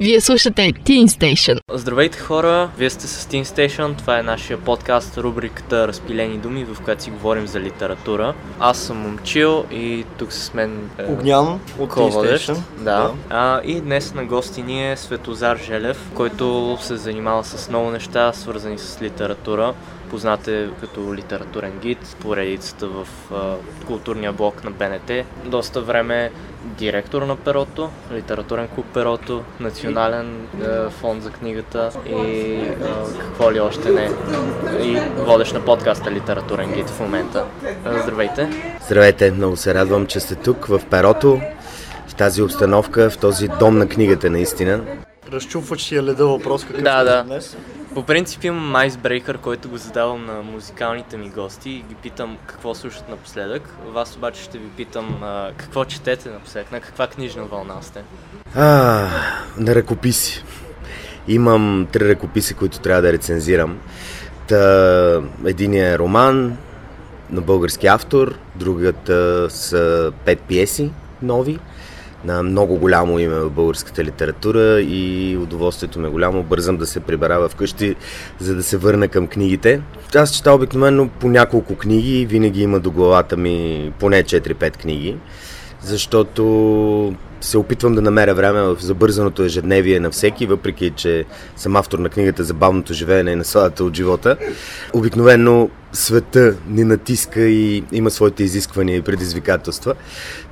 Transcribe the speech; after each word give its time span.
Вие 0.00 0.20
слушате 0.20 0.72
Teen 0.72 1.06
Station. 1.06 1.58
Здравейте 1.72 2.18
хора, 2.18 2.70
вие 2.78 2.90
сте 2.90 3.06
с 3.06 3.26
Teen 3.26 3.44
Station, 3.44 3.98
това 3.98 4.18
е 4.18 4.22
нашия 4.22 4.58
подкаст, 4.60 5.18
рубриката 5.18 5.88
Разпилени 5.88 6.38
думи, 6.38 6.64
в 6.64 6.80
която 6.84 7.02
си 7.02 7.10
говорим 7.10 7.46
за 7.46 7.60
литература. 7.60 8.34
Аз 8.58 8.78
съм 8.78 8.96
Момчил 8.96 9.64
и 9.70 10.04
тук 10.18 10.32
с 10.32 10.54
мен 10.54 10.90
е, 10.98 11.12
Огнян 11.12 11.60
от 11.78 11.90
Teen 11.90 12.12
Station. 12.12 12.58
Да. 12.78 12.82
да. 12.82 13.12
А, 13.30 13.60
и 13.64 13.80
днес 13.80 14.14
на 14.14 14.24
гости 14.24 14.62
ни 14.62 14.92
е 14.92 14.96
Светозар 14.96 15.58
Желев, 15.58 16.10
който 16.14 16.78
се 16.80 16.96
занимава 16.96 17.44
с 17.44 17.68
много 17.68 17.90
неща, 17.90 18.32
свързани 18.32 18.78
с 18.78 19.02
литература. 19.02 19.74
Познат 20.10 20.48
е 20.48 20.68
като 20.80 21.14
литературен 21.14 21.72
гид, 21.82 22.16
поредицата 22.20 22.88
в 22.88 23.06
а, 23.32 23.54
културния 23.86 24.32
блок 24.32 24.64
на 24.64 24.70
БНТ. 24.70 25.10
Доста 25.44 25.80
време 25.80 26.30
директор 26.64 27.22
на 27.22 27.36
Перото, 27.36 27.90
литературен 28.12 28.68
клуб 28.68 28.86
Перото, 28.94 29.42
национален 29.60 30.46
е, 30.62 30.90
фонд 30.90 31.22
за 31.22 31.30
книгата 31.30 31.90
и 32.06 32.14
е, 32.14 32.76
какво 33.20 33.52
ли 33.52 33.60
още 33.60 33.90
не. 33.90 34.10
И 34.80 35.00
водещ 35.16 35.54
на 35.54 35.64
подкаста 35.64 36.10
Литературен 36.10 36.72
гид 36.72 36.90
в 36.90 37.00
момента. 37.00 37.44
Здравейте! 38.02 38.48
Здравейте! 38.86 39.30
Много 39.30 39.56
се 39.56 39.74
радвам, 39.74 40.06
че 40.06 40.20
сте 40.20 40.34
тук 40.34 40.66
в 40.66 40.80
Перото, 40.90 41.40
в 42.06 42.14
тази 42.14 42.42
обстановка, 42.42 43.10
в 43.10 43.18
този 43.18 43.48
дом 43.48 43.78
на 43.78 43.88
книгата 43.88 44.30
наистина. 44.30 44.80
Разчупваш 45.32 45.82
си 45.82 46.02
леда 46.02 46.26
въпрос 46.26 46.64
какъв 46.64 46.82
да, 46.82 47.00
е 47.00 47.04
да. 47.04 47.22
днес? 47.22 47.56
По 47.96 48.02
принцип 48.02 48.44
имам 48.44 48.76
айсбрейкър, 48.76 49.38
който 49.38 49.68
го 49.68 49.76
задавам 49.76 50.26
на 50.26 50.42
музикалните 50.42 51.16
ми 51.16 51.28
гости 51.28 51.70
и 51.70 51.82
ги 51.88 51.94
питам 51.94 52.36
какво 52.46 52.74
слушат 52.74 53.08
напоследък. 53.08 53.76
Вас 53.86 54.16
обаче 54.16 54.42
ще 54.42 54.58
ви 54.58 54.68
питам 54.76 55.18
а, 55.22 55.50
какво 55.56 55.84
четете 55.84 56.28
напоследък, 56.28 56.72
на 56.72 56.80
каква 56.80 57.06
книжна 57.06 57.44
вълна 57.44 57.82
сте? 57.82 58.02
А, 58.54 58.64
на 59.56 59.74
ръкописи. 59.74 60.44
Имам 61.28 61.86
три 61.92 62.08
ръкописи, 62.08 62.54
които 62.54 62.78
трябва 62.78 63.02
да 63.02 63.12
рецензирам. 63.12 63.78
Та, 64.48 65.22
единият 65.46 65.94
е 65.94 65.98
роман 65.98 66.56
на 67.30 67.40
български 67.40 67.86
автор, 67.86 68.34
другата 68.54 69.46
са 69.50 70.12
пет 70.24 70.40
пиеси 70.40 70.90
нови 71.22 71.58
на 72.26 72.42
много 72.42 72.76
голямо 72.76 73.18
име 73.18 73.34
в 73.34 73.50
българската 73.50 74.04
литература 74.04 74.80
и 74.80 75.36
удоволствието 75.36 75.98
ми 75.98 76.06
е 76.06 76.10
голямо. 76.10 76.42
Бързам 76.42 76.76
да 76.76 76.86
се 76.86 77.00
прибера 77.00 77.48
вкъщи, 77.48 77.94
за 78.40 78.54
да 78.54 78.62
се 78.62 78.76
върна 78.76 79.08
към 79.08 79.26
книгите. 79.26 79.80
Аз 80.14 80.30
чета 80.30 80.52
обикновено 80.52 81.08
по 81.08 81.28
няколко 81.28 81.76
книги 81.76 82.20
и 82.20 82.26
винаги 82.26 82.62
има 82.62 82.80
до 82.80 82.90
главата 82.90 83.36
ми 83.36 83.92
поне 83.98 84.24
4-5 84.24 84.76
книги, 84.76 85.16
защото 85.82 87.14
се 87.46 87.58
опитвам 87.58 87.94
да 87.94 88.02
намеря 88.02 88.34
време 88.34 88.62
в 88.62 88.76
забързаното 88.80 89.42
ежедневие 89.42 90.00
на 90.00 90.10
всеки, 90.10 90.46
въпреки 90.46 90.92
че 90.96 91.24
съм 91.56 91.76
автор 91.76 91.98
на 91.98 92.08
книгата 92.08 92.44
Забавното 92.44 92.94
живеене 92.94 93.30
и 93.30 93.36
насладата 93.36 93.84
от 93.84 93.96
живота. 93.96 94.36
Обикновено 94.92 95.70
света 95.92 96.54
ни 96.68 96.84
натиска 96.84 97.40
и 97.40 97.84
има 97.92 98.10
своите 98.10 98.42
изисквания 98.42 98.96
и 98.96 99.02
предизвикателства, 99.02 99.94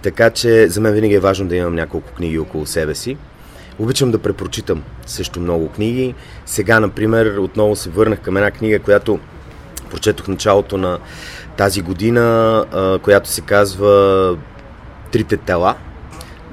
така 0.02 0.30
че 0.30 0.68
за 0.68 0.80
мен 0.80 0.94
винаги 0.94 1.14
е 1.14 1.20
важно 1.20 1.48
да 1.48 1.56
имам 1.56 1.74
няколко 1.74 2.12
книги 2.12 2.38
около 2.38 2.66
себе 2.66 2.94
си. 2.94 3.16
Обичам 3.78 4.10
да 4.10 4.18
препрочитам 4.18 4.82
също 5.06 5.40
много 5.40 5.68
книги. 5.68 6.14
Сега, 6.46 6.80
например, 6.80 7.36
отново 7.36 7.76
се 7.76 7.90
върнах 7.90 8.20
към 8.20 8.36
една 8.36 8.50
книга, 8.50 8.78
която 8.78 9.18
прочетох 9.90 10.28
началото 10.28 10.78
на 10.78 10.98
тази 11.56 11.82
година, 11.82 12.98
която 13.02 13.28
се 13.28 13.40
казва 13.40 14.36
Трите 15.12 15.36
тела 15.36 15.76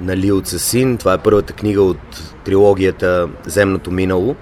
на 0.02 0.18
Лил 0.18 0.42
Цасин. 0.42 0.98
Това 0.98 1.14
е 1.14 1.18
първата 1.18 1.54
книга 1.54 1.82
от 1.82 2.34
трилогията 2.46 3.28
Земното 3.46 3.92
минало. 3.92 4.36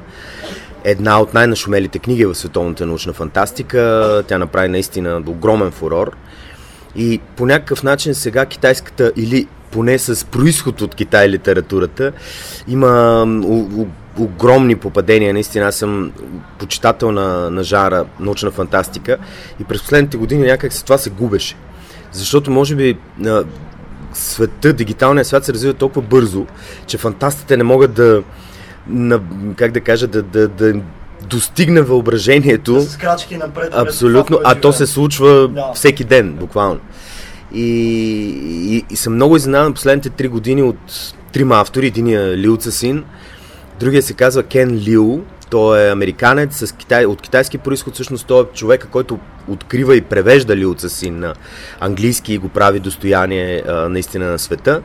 Една 0.83 1.21
от 1.21 1.33
най-нашумелите 1.33 1.99
книги 1.99 2.25
в 2.25 2.35
световната 2.35 2.85
научна 2.85 3.13
фантастика. 3.13 4.23
Тя 4.27 4.37
направи 4.37 4.67
наистина 4.67 5.23
огромен 5.27 5.71
фурор. 5.71 6.11
И 6.95 7.19
по 7.35 7.45
някакъв 7.45 7.83
начин 7.83 8.15
сега 8.15 8.45
китайската 8.45 9.11
или 9.15 9.47
поне 9.71 9.99
с 9.99 10.25
происход 10.25 10.81
от 10.81 10.95
Китай 10.95 11.29
литературата 11.29 12.11
има 12.67 13.25
огромни 14.19 14.75
попадения. 14.75 15.33
Наистина 15.33 15.65
аз 15.65 15.75
съм 15.75 16.11
почитател 16.59 17.11
на, 17.11 17.49
на 17.49 17.63
жара 17.63 18.05
научна 18.19 18.51
фантастика 18.51 19.17
и 19.61 19.63
през 19.63 19.81
последните 19.81 20.17
години 20.17 20.45
някак 20.45 20.73
се 20.73 20.83
това 20.83 20.97
се 20.97 21.09
губеше. 21.09 21.55
Защото 22.11 22.51
може 22.51 22.75
би 22.75 22.97
света, 24.13 24.73
дигиталният 24.73 25.27
свят 25.27 25.45
се 25.45 25.53
развива 25.53 25.73
толкова 25.73 26.01
бързо, 26.01 26.45
че 26.87 26.97
фантастите 26.97 27.57
не 27.57 27.63
могат 27.63 27.93
да, 27.93 28.23
на, 28.87 29.19
как 29.55 29.71
да 29.71 29.81
кажа, 29.81 30.07
да, 30.07 30.23
да, 30.23 30.47
да 30.47 30.73
достигне 31.27 31.81
въображението. 31.81 32.73
Да 32.73 32.81
с 32.81 32.97
крачки 32.97 33.37
напред. 33.37 33.69
Абсолютно, 33.73 34.37
това, 34.37 34.51
а 34.51 34.55
то 34.55 34.73
се 34.73 34.87
случва 34.87 35.47
да. 35.47 35.71
всеки 35.73 36.03
ден, 36.03 36.33
буквално. 36.33 36.79
И, 37.53 37.65
и, 38.69 38.85
и 38.89 38.95
съм 38.95 39.13
много 39.13 39.35
изненадан 39.35 39.73
последните 39.73 40.09
три 40.09 40.27
години 40.27 40.63
от 40.63 41.13
трима 41.31 41.55
автори. 41.61 41.87
Единия 41.87 42.37
Лил 42.37 42.57
Цасин, 42.57 43.03
другия 43.79 44.01
се 44.01 44.13
казва 44.13 44.43
Кен 44.43 44.75
Лил, 44.75 45.23
той 45.49 45.87
е 45.87 45.91
американец 45.91 46.67
с 46.67 46.71
китай, 46.75 47.05
от 47.05 47.21
китайски 47.21 47.57
происход, 47.57 47.93
всъщност 47.93 48.27
той 48.27 48.43
е 48.43 48.45
човека, 48.53 48.87
който 48.87 49.19
открива 49.47 49.95
и 49.95 50.01
превежда 50.01 50.55
лилца 50.55 50.89
си 50.89 51.09
на 51.09 51.33
английски 51.79 52.33
и 52.33 52.37
го 52.37 52.49
прави 52.49 52.79
достояние 52.79 53.63
а, 53.67 53.89
наистина 53.89 54.25
на 54.25 54.39
света 54.39 54.81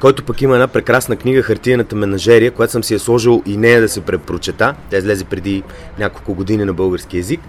който 0.00 0.24
пък 0.24 0.42
има 0.42 0.54
една 0.54 0.66
прекрасна 0.66 1.16
книга 1.16 1.42
Хартияната 1.42 1.96
менажерия, 1.96 2.50
която 2.50 2.72
съм 2.72 2.84
си 2.84 2.94
е 2.94 2.98
сложил 2.98 3.42
и 3.46 3.56
нея 3.56 3.80
да 3.80 3.88
се 3.88 4.00
препрочета. 4.00 4.74
Тя 4.90 4.98
излезе 4.98 5.24
преди 5.24 5.62
няколко 5.98 6.34
години 6.34 6.64
на 6.64 6.72
български 6.72 7.16
язик. 7.16 7.40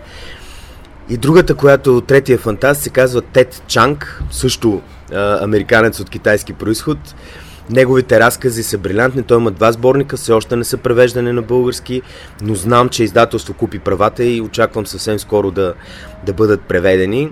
И 1.09 1.17
другата, 1.17 1.55
която 1.55 2.01
третия 2.01 2.37
фантаст, 2.37 2.81
се 2.81 2.89
казва 2.89 3.21
Тед 3.21 3.63
Чанг, 3.67 4.23
също 4.31 4.81
а, 5.13 5.43
американец 5.43 5.99
от 5.99 6.09
китайски 6.09 6.53
происход. 6.53 6.97
Неговите 7.69 8.19
разкази 8.19 8.63
са 8.63 8.77
брилянтни. 8.77 9.23
Той 9.23 9.37
има 9.37 9.51
два 9.51 9.71
сборника, 9.71 10.17
все 10.17 10.31
още 10.31 10.55
не 10.55 10.63
са 10.63 10.77
превеждани 10.77 11.31
на 11.31 11.41
български, 11.41 12.01
но 12.41 12.55
знам, 12.55 12.89
че 12.89 13.03
издателство 13.03 13.53
купи 13.53 13.79
правата 13.79 14.23
и 14.23 14.41
очаквам 14.41 14.87
съвсем 14.87 15.19
скоро 15.19 15.51
да, 15.51 15.73
да 16.25 16.33
бъдат 16.33 16.61
преведени. 16.61 17.31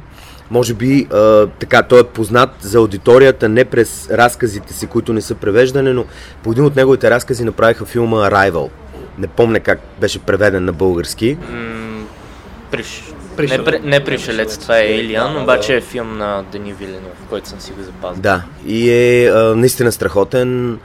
Може 0.51 0.73
би 0.73 1.07
а, 1.11 1.47
така, 1.47 1.83
той 1.83 1.99
е 1.99 2.03
познат 2.03 2.49
за 2.61 2.77
аудиторията 2.77 3.49
не 3.49 3.65
през 3.65 4.09
разказите 4.09 4.73
си, 4.73 4.87
които 4.87 5.13
не 5.13 5.21
са 5.21 5.35
превеждани, 5.35 5.93
но 5.93 6.05
по 6.43 6.51
един 6.51 6.65
от 6.65 6.75
неговите 6.75 7.09
разкази 7.09 7.43
направиха 7.43 7.85
филма 7.85 8.29
Arrival. 8.29 8.69
Не 9.17 9.27
помня 9.27 9.59
как 9.59 9.79
беше 10.01 10.19
преведен 10.19 10.65
на 10.65 10.73
български. 10.73 11.37
Mm, 11.37 12.03
приш, 13.37 13.51
не, 13.51 13.79
не 13.83 14.03
Пришелец, 14.03 14.57
това 14.57 14.79
е 14.79 14.85
Елиан, 14.85 15.43
обаче 15.43 15.75
е 15.75 15.81
филм 15.81 16.17
на 16.17 16.43
Дени 16.51 16.73
Виленов, 16.73 17.25
който 17.29 17.49
съм 17.49 17.59
си 17.59 17.71
го 17.71 17.83
запазил. 17.83 18.21
Да, 18.21 18.43
и 18.67 18.89
е 18.89 19.29
а, 19.29 19.55
наистина 19.55 19.91
страхотен. 19.91 20.79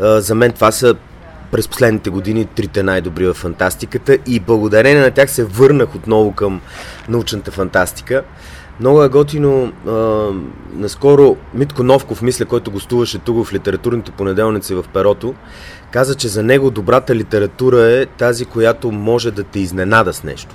А, 0.00 0.20
за 0.20 0.34
мен 0.34 0.52
това 0.52 0.72
са 0.72 0.94
през 1.52 1.68
последните 1.68 2.10
години 2.10 2.44
трите 2.44 2.82
най-добри 2.82 3.26
в 3.26 3.34
фантастиката 3.34 4.18
и 4.26 4.40
благодарение 4.40 5.02
на 5.02 5.10
тях 5.10 5.30
се 5.30 5.44
върнах 5.44 5.94
отново 5.94 6.32
към 6.32 6.60
научната 7.08 7.50
фантастика. 7.50 8.22
Много 8.80 9.02
е 9.02 9.08
готино. 9.08 9.72
А, 9.86 9.92
наскоро 10.72 11.36
Митко 11.54 11.82
Новков, 11.82 12.22
мисля, 12.22 12.44
който 12.44 12.70
гостуваше 12.70 13.18
тук 13.18 13.46
в 13.46 13.52
литературните 13.52 14.10
понеделници 14.10 14.74
в 14.74 14.84
Перото, 14.92 15.34
каза, 15.90 16.14
че 16.14 16.28
за 16.28 16.42
него 16.42 16.70
добрата 16.70 17.14
литература 17.14 17.82
е 17.82 18.06
тази, 18.06 18.44
която 18.44 18.92
може 18.92 19.30
да 19.30 19.42
те 19.42 19.60
изненада 19.60 20.12
с 20.12 20.24
нещо. 20.24 20.54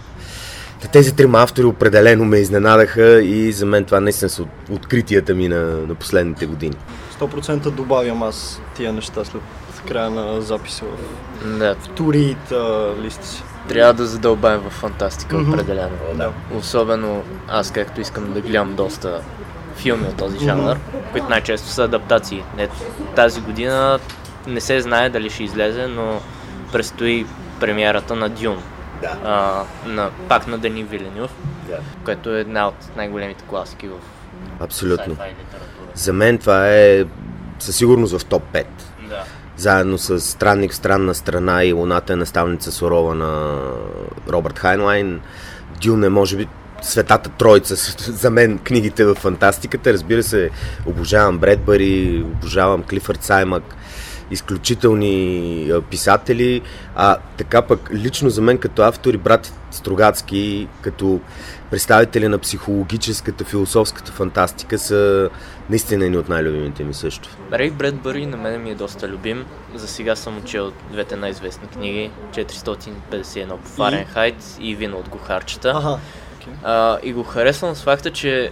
Тези 0.88 1.16
трима 1.16 1.44
автори 1.44 1.66
определено 1.66 2.26
ме 2.26 2.38
изненадаха 2.38 3.22
и 3.24 3.52
за 3.52 3.66
мен 3.66 3.86
това 3.86 4.00
наистина 4.00 4.30
са 4.30 4.46
откритията 4.72 5.36
ми 5.36 5.48
на, 5.48 5.62
на 5.62 5.96
последните 5.96 6.46
години. 6.46 6.76
100% 7.20 7.70
добавям 7.70 8.24
аз 8.24 8.62
тия 8.76 8.94
неща 8.94 9.26
след 9.26 9.42
края 9.88 10.10
на 10.10 10.42
записа 10.42 10.86
в, 10.86 11.58
да. 11.58 11.76
в 11.76 11.88
тури 11.88 12.20
и 12.20 12.36
листа 13.02 13.28
си. 13.28 13.44
Трябва 13.68 13.94
да 13.94 14.06
задълбаем 14.06 14.60
в 14.60 14.70
фантастика, 14.70 15.36
mm-hmm. 15.36 15.54
определено. 15.54 15.98
Да. 16.16 16.32
Особено 16.58 17.24
аз, 17.48 17.72
както 17.72 18.02
искам 18.02 18.34
да 18.34 18.42
гледам 18.42 18.76
доста 18.76 19.22
филми 19.76 20.08
от 20.08 20.18
този 20.18 20.40
жанр, 20.40 20.76
mm-hmm. 20.76 21.12
които 21.12 21.30
най-често 21.30 21.68
са 21.68 21.84
адаптации. 21.84 22.44
Не, 22.58 22.70
тази 23.16 23.42
година 23.42 24.00
не 24.48 24.62
се 24.62 24.82
знае 24.82 25.10
дали 25.10 25.30
ще 25.30 25.44
излезе, 25.44 25.88
но 25.88 26.22
предстои 26.72 27.26
премиерата 27.60 28.16
на 28.16 28.30
Дюн 28.30 28.58
да. 29.02 29.18
а, 29.24 29.64
на, 29.90 30.10
пак 30.30 30.48
на 30.48 30.58
Дени 30.58 30.84
Виленюв, 30.84 31.32
да. 31.68 31.78
което 32.06 32.36
е 32.36 32.40
една 32.40 32.68
от 32.68 32.76
най-големите 32.96 33.44
класики 33.44 33.88
в 33.88 33.94
Абсолютно. 34.60 35.18
За 35.94 36.14
мен 36.14 36.38
това 36.38 36.70
е 36.70 37.06
със 37.60 37.76
сигурност 37.76 38.18
в 38.18 38.26
топ 38.26 38.44
5. 38.54 38.66
Да. 39.10 39.24
Заедно 39.58 39.98
с 39.98 40.20
Странник 40.20 40.72
в 40.72 40.76
странна 40.76 41.16
страна 41.16 41.64
и 41.64 41.74
Луната 41.74 42.14
е 42.14 42.16
наставница 42.16 42.72
сурова 42.72 43.16
на 43.16 43.60
Робърт 44.30 44.60
Хайнлайн. 44.60 45.22
Дюн 45.82 46.04
е, 46.04 46.10
може 46.10 46.38
би, 46.38 46.48
светата 46.82 47.30
троица 47.30 47.76
за 48.12 48.30
мен 48.30 48.58
книгите 48.58 49.06
в 49.06 49.16
фантастиката. 49.16 49.94
Разбира 49.94 50.24
се, 50.24 50.50
обожавам 50.86 51.38
Бредбари, 51.38 52.24
обожавам 52.26 52.84
Клифърд 52.84 53.24
Саймък. 53.24 53.76
Изключителни 54.32 55.72
писатели, 55.90 56.62
а 56.96 57.18
така 57.38 57.62
пък 57.62 57.90
лично 57.94 58.30
за 58.30 58.42
мен 58.42 58.58
като 58.58 58.82
автор 58.82 59.14
и 59.14 59.18
брат 59.18 59.54
Строгацки, 59.72 60.68
като 60.82 61.20
представители 61.72 62.28
на 62.28 62.38
психологическата, 62.38 63.44
философската 63.44 64.12
фантастика 64.12 64.80
са 64.80 65.30
наистина 65.70 66.06
едни 66.06 66.18
от 66.18 66.30
най-любимите 66.30 66.84
ми 66.84 66.94
също. 66.94 67.30
Рей 67.54 67.72
Бредбъри 67.72 68.26
на 68.26 68.38
мен 68.38 68.64
ми 68.64 68.72
е 68.72 68.76
доста 68.76 69.08
любим. 69.08 69.46
За 69.76 69.88
сега 69.88 70.16
съм 70.16 70.38
учил 70.38 70.72
двете 70.92 71.16
най-известни 71.16 71.68
книги 71.68 72.12
451 72.32 73.48
по 73.50 73.70
Фаренхайт 73.70 74.58
и, 74.60 74.70
и 74.70 74.76
Вино 74.76 74.98
от 74.98 75.10
гухарчета. 75.10 75.74
Ага. 75.76 75.98
А, 76.64 76.98
и 77.04 77.14
го 77.14 77.24
харесвам 77.24 77.76
с 77.76 77.84
факта, 77.84 78.12
че 78.12 78.52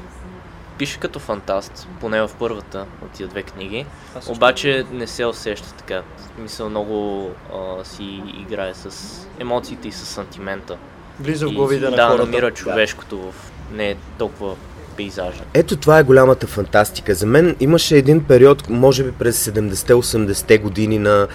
пише 0.80 1.00
като 1.00 1.20
фантаст, 1.20 1.88
поне 2.02 2.22
в 2.22 2.30
първата 2.40 2.86
от 3.06 3.12
тия 3.12 3.28
две 3.28 3.44
книги, 3.44 3.86
също. 4.14 4.32
обаче 4.32 4.86
не 4.92 5.08
се 5.08 5.26
усеща 5.26 5.74
така. 5.74 6.02
Мисля, 6.38 6.70
много 6.70 7.30
а, 7.54 7.86
си 7.86 8.22
играе 8.42 8.74
с 8.74 9.16
емоциите 9.40 9.88
и 9.88 9.92
с 9.92 10.06
сантимента. 10.06 10.78
Влиза 11.20 11.48
в 11.48 11.52
главите 11.52 11.90
на 11.90 11.96
да, 11.96 12.08
хората. 12.08 12.26
намира 12.26 12.52
човешкото 12.52 13.18
в 13.18 13.34
не 13.74 13.90
е 13.90 13.96
толкова 14.18 14.56
пейзажа. 14.98 15.42
Ето 15.54 15.78
това 15.78 16.00
е 16.00 16.04
голямата 16.04 16.48
фантастика. 16.48 17.16
За 17.16 17.26
мен 17.26 17.56
имаше 17.60 17.98
един 17.98 18.24
период, 18.24 18.70
може 18.70 19.04
би 19.04 19.12
през 19.12 19.46
70-80-те 19.46 20.58
години 20.58 21.00
на 21.00 21.28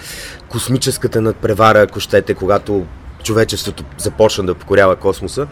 космическата 0.49 1.21
надпревара, 1.21 1.81
ако 1.81 1.99
щете, 1.99 2.33
когато 2.33 2.85
човечеството 3.23 3.83
започна 3.97 4.43
да 4.43 4.55
покорява 4.55 4.95
космоса, 4.95 5.47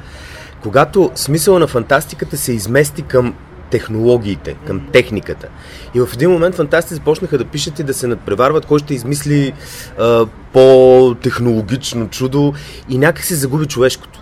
когато 0.64 1.12
смисъла 1.16 1.60
на 1.60 1.68
фантастиката 1.68 2.38
се 2.38 2.54
измести 2.54 3.02
към 3.02 3.36
технологиите, 3.74 4.56
към 4.68 4.82
техниката. 4.92 5.48
И 5.94 6.00
в 6.00 6.10
един 6.14 6.32
момент 6.32 6.56
фантастите 6.56 6.96
започнаха 6.96 7.38
да 7.38 7.46
пишат 7.46 7.80
и 7.80 7.84
да 7.84 7.94
се 7.94 8.08
надпреварват, 8.08 8.66
кой 8.66 8.80
ще 8.80 8.94
измисли 8.94 9.54
а, 10.00 10.26
по-технологично 10.54 12.10
чудо 12.10 12.54
и 12.90 12.98
някак 12.98 13.24
се 13.24 13.36
загуби 13.36 13.66
човешкото. 13.66 14.20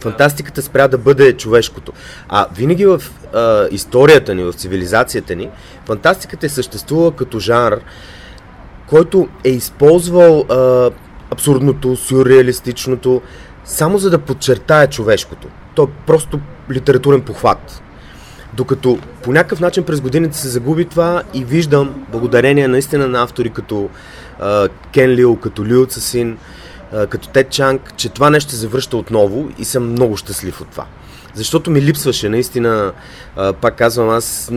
Фантастиката 0.00 0.62
спря 0.62 0.88
да 0.88 0.98
бъде 0.98 1.36
човешкото. 1.36 1.92
А 2.28 2.46
винаги 2.56 2.86
в 2.86 3.02
а, 3.34 3.68
историята 3.70 4.34
ни, 4.34 4.42
в 4.42 4.52
цивилизацията 4.52 5.36
ни, 5.36 5.48
фантастиката 5.86 6.46
е 6.46 6.48
съществувала 6.48 7.12
като 7.12 7.38
жанр, 7.38 7.80
който 8.88 9.28
е 9.44 9.50
използвал 9.50 10.40
а, 10.40 10.90
абсурдното, 11.30 11.96
сюрреалистичното, 11.96 13.22
само 13.64 13.98
за 13.98 14.10
да 14.10 14.18
подчертае 14.18 14.86
човешкото. 14.86 15.48
То 15.74 15.82
е 15.82 16.06
просто 16.06 16.40
литературен 16.70 17.22
похват. 17.22 17.82
Докато 18.54 18.98
по 19.22 19.32
някакъв 19.32 19.60
начин 19.60 19.84
през 19.84 20.00
годините 20.00 20.38
се 20.38 20.48
загуби 20.48 20.84
това 20.84 21.22
и 21.34 21.44
виждам, 21.44 22.06
благодарение 22.12 22.68
наистина 22.68 23.08
на 23.08 23.22
автори 23.22 23.50
като 23.50 23.90
а, 24.40 24.68
Кен 24.92 25.10
Лил, 25.10 25.36
като 25.36 25.64
Лил 25.64 25.86
Цасин, 25.86 26.38
а, 26.92 27.06
като 27.06 27.28
Тед 27.28 27.50
Чанг, 27.50 27.92
че 27.96 28.08
това 28.08 28.30
нещо 28.30 28.50
се 28.50 28.56
завръща 28.56 28.96
отново 28.96 29.48
и 29.58 29.64
съм 29.64 29.92
много 29.92 30.16
щастлив 30.16 30.60
от 30.60 30.68
това. 30.68 30.86
Защото 31.34 31.70
ми 31.70 31.82
липсваше, 31.82 32.28
наистина, 32.28 32.92
а, 33.36 33.52
пак 33.52 33.76
казвам, 33.76 34.08
аз 34.08 34.50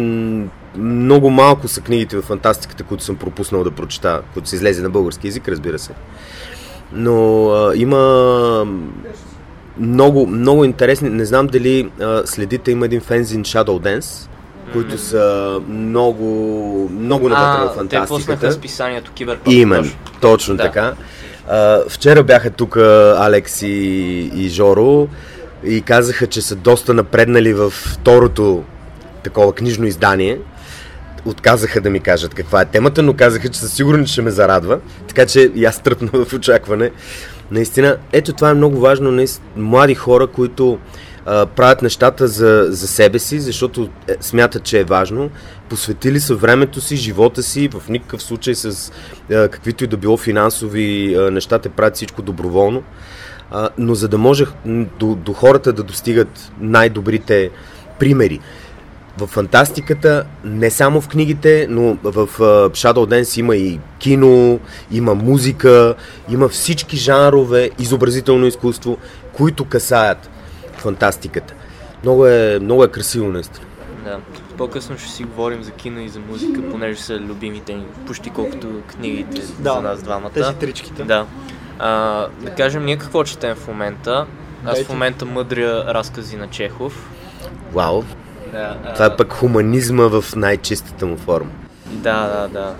много 0.77 1.29
малко 1.29 1.67
са 1.67 1.81
книгите 1.81 2.17
в 2.17 2.21
фантастиката, 2.21 2.83
които 2.83 3.03
съм 3.03 3.15
пропуснал 3.15 3.63
да 3.63 3.71
прочета, 3.71 4.21
които 4.33 4.49
са 4.49 4.55
излезе 4.55 4.81
на 4.81 4.89
български 4.89 5.27
язик, 5.27 5.47
разбира 5.47 5.79
се. 5.79 5.91
Но 6.93 7.49
а, 7.49 7.75
има 7.75 8.65
много, 9.79 10.27
много 10.27 10.63
интересни. 10.65 11.09
Не 11.09 11.25
знам 11.25 11.47
дали 11.47 11.89
а, 12.01 12.21
следите, 12.25 12.71
има 12.71 12.85
един 12.85 13.01
фензин 13.01 13.43
Shadow 13.43 13.65
Dance, 13.99 14.29
които 14.73 14.97
са 14.97 15.59
много, 15.67 16.25
много 16.99 17.29
навътре 17.29 17.63
в 17.63 17.65
А, 17.65 17.69
те 17.69 17.75
фантастиката. 17.77 18.07
пуснаха 18.07 18.51
списанието 18.51 19.11
Киберпанк. 19.11 19.55
Именно, 19.57 19.91
точно. 20.21 20.55
Да. 20.55 20.63
така. 20.63 20.93
А, 21.49 21.79
вчера 21.89 22.23
бяха 22.23 22.49
тук 22.49 22.77
Алекс 23.17 23.61
и, 23.61 23.67
и 24.35 24.49
Жоро 24.49 25.07
и 25.65 25.81
казаха, 25.81 26.27
че 26.27 26.41
са 26.41 26.55
доста 26.55 26.93
напреднали 26.93 27.53
в 27.53 27.69
второто 27.69 28.63
такова 29.23 29.53
книжно 29.53 29.85
издание. 29.85 30.39
Отказаха 31.25 31.81
да 31.81 31.89
ми 31.89 31.99
кажат 31.99 32.33
каква 32.33 32.61
е 32.61 32.65
темата, 32.65 33.03
но 33.03 33.13
казаха, 33.13 33.49
че 33.49 33.59
със 33.59 33.73
сигурност 33.73 34.11
ще 34.11 34.21
ме 34.21 34.31
зарадва. 34.31 34.79
Така 35.07 35.25
че 35.25 35.51
и 35.55 35.65
аз 35.65 35.79
тръпна 35.79 36.25
в 36.25 36.33
очакване. 36.33 36.91
Наистина, 37.51 37.97
ето 38.11 38.33
това 38.33 38.49
е 38.49 38.53
много 38.53 38.79
важно. 38.79 39.11
наис- 39.11 39.41
Млади 39.55 39.95
хора, 39.95 40.27
които 40.27 40.77
а, 41.25 41.45
правят 41.45 41.81
нещата 41.81 42.27
за, 42.27 42.65
за 42.69 42.87
себе 42.87 43.19
си, 43.19 43.39
защото 43.39 43.89
е, 44.07 44.15
смятат, 44.19 44.63
че 44.63 44.79
е 44.79 44.83
важно. 44.83 45.29
Посветили 45.69 46.19
са 46.19 46.35
времето 46.35 46.81
си, 46.81 46.95
живота 46.95 47.43
си, 47.43 47.69
в 47.69 47.89
никакъв 47.89 48.23
случай 48.23 48.55
с 48.55 48.91
а, 49.31 49.47
каквито 49.47 49.83
и 49.83 49.87
да 49.87 49.97
било 49.97 50.17
финансови 50.17 51.15
а, 51.15 51.31
неща, 51.31 51.59
те 51.59 51.69
правят 51.69 51.95
всичко 51.95 52.21
доброволно. 52.21 52.83
А, 53.51 53.69
но 53.77 53.95
за 53.95 54.07
да 54.07 54.17
може 54.17 54.45
до, 54.99 55.15
до 55.15 55.33
хората 55.33 55.73
да 55.73 55.83
достигат 55.83 56.51
най-добрите 56.59 57.49
примери. 57.99 58.39
В 59.17 59.27
фантастиката, 59.27 60.23
не 60.43 60.71
само 60.71 61.01
в 61.01 61.07
книгите, 61.07 61.67
но 61.69 61.97
в 62.03 62.27
Shadow 62.69 62.93
Dance 62.93 63.39
има 63.39 63.55
и 63.55 63.79
кино, 63.99 64.59
има 64.91 65.15
музика, 65.15 65.95
има 66.29 66.49
всички 66.49 66.97
жанрове, 66.97 67.69
изобразително 67.79 68.45
изкуство, 68.45 68.97
които 69.33 69.65
касаят 69.65 70.29
фантастиката. 70.77 71.53
Много 72.03 72.27
е, 72.27 72.59
много 72.61 72.83
е 72.83 72.87
красиво, 72.87 73.29
наистина. 73.29 73.65
Да. 74.03 74.19
По-късно 74.57 74.97
ще 74.97 75.09
си 75.09 75.23
говорим 75.23 75.63
за 75.63 75.71
кино 75.71 75.99
и 75.99 76.09
за 76.09 76.19
музика, 76.19 76.61
понеже 76.71 77.01
са 77.01 77.19
любимите 77.19 77.73
ни, 77.73 77.85
почти 78.07 78.29
колкото 78.29 78.81
книгите 78.87 79.41
Да, 79.59 79.73
за 79.73 79.81
нас 79.81 80.03
двамата. 80.03 80.29
Тези 80.29 80.55
тричките. 80.55 81.03
Да. 81.03 81.25
А, 81.79 82.27
да 82.41 82.55
кажем, 82.55 82.85
ние 82.85 82.97
какво 82.97 83.23
четем 83.23 83.55
в 83.55 83.67
момента? 83.67 84.25
Аз 84.65 84.73
Дайте. 84.73 84.83
в 84.83 84.89
момента 84.89 85.25
мъдря 85.25 85.83
разкази 85.87 86.37
на 86.37 86.47
Чехов. 86.47 87.09
Вау! 87.73 88.03
Да, 88.53 88.93
Това 88.93 89.05
е 89.05 89.15
пък 89.17 89.33
хуманизма 89.33 90.07
в 90.07 90.35
най-чистата 90.35 91.05
му 91.05 91.17
форма. 91.17 91.51
Да, 91.85 92.27
да, 92.27 92.47
да. 92.47 92.75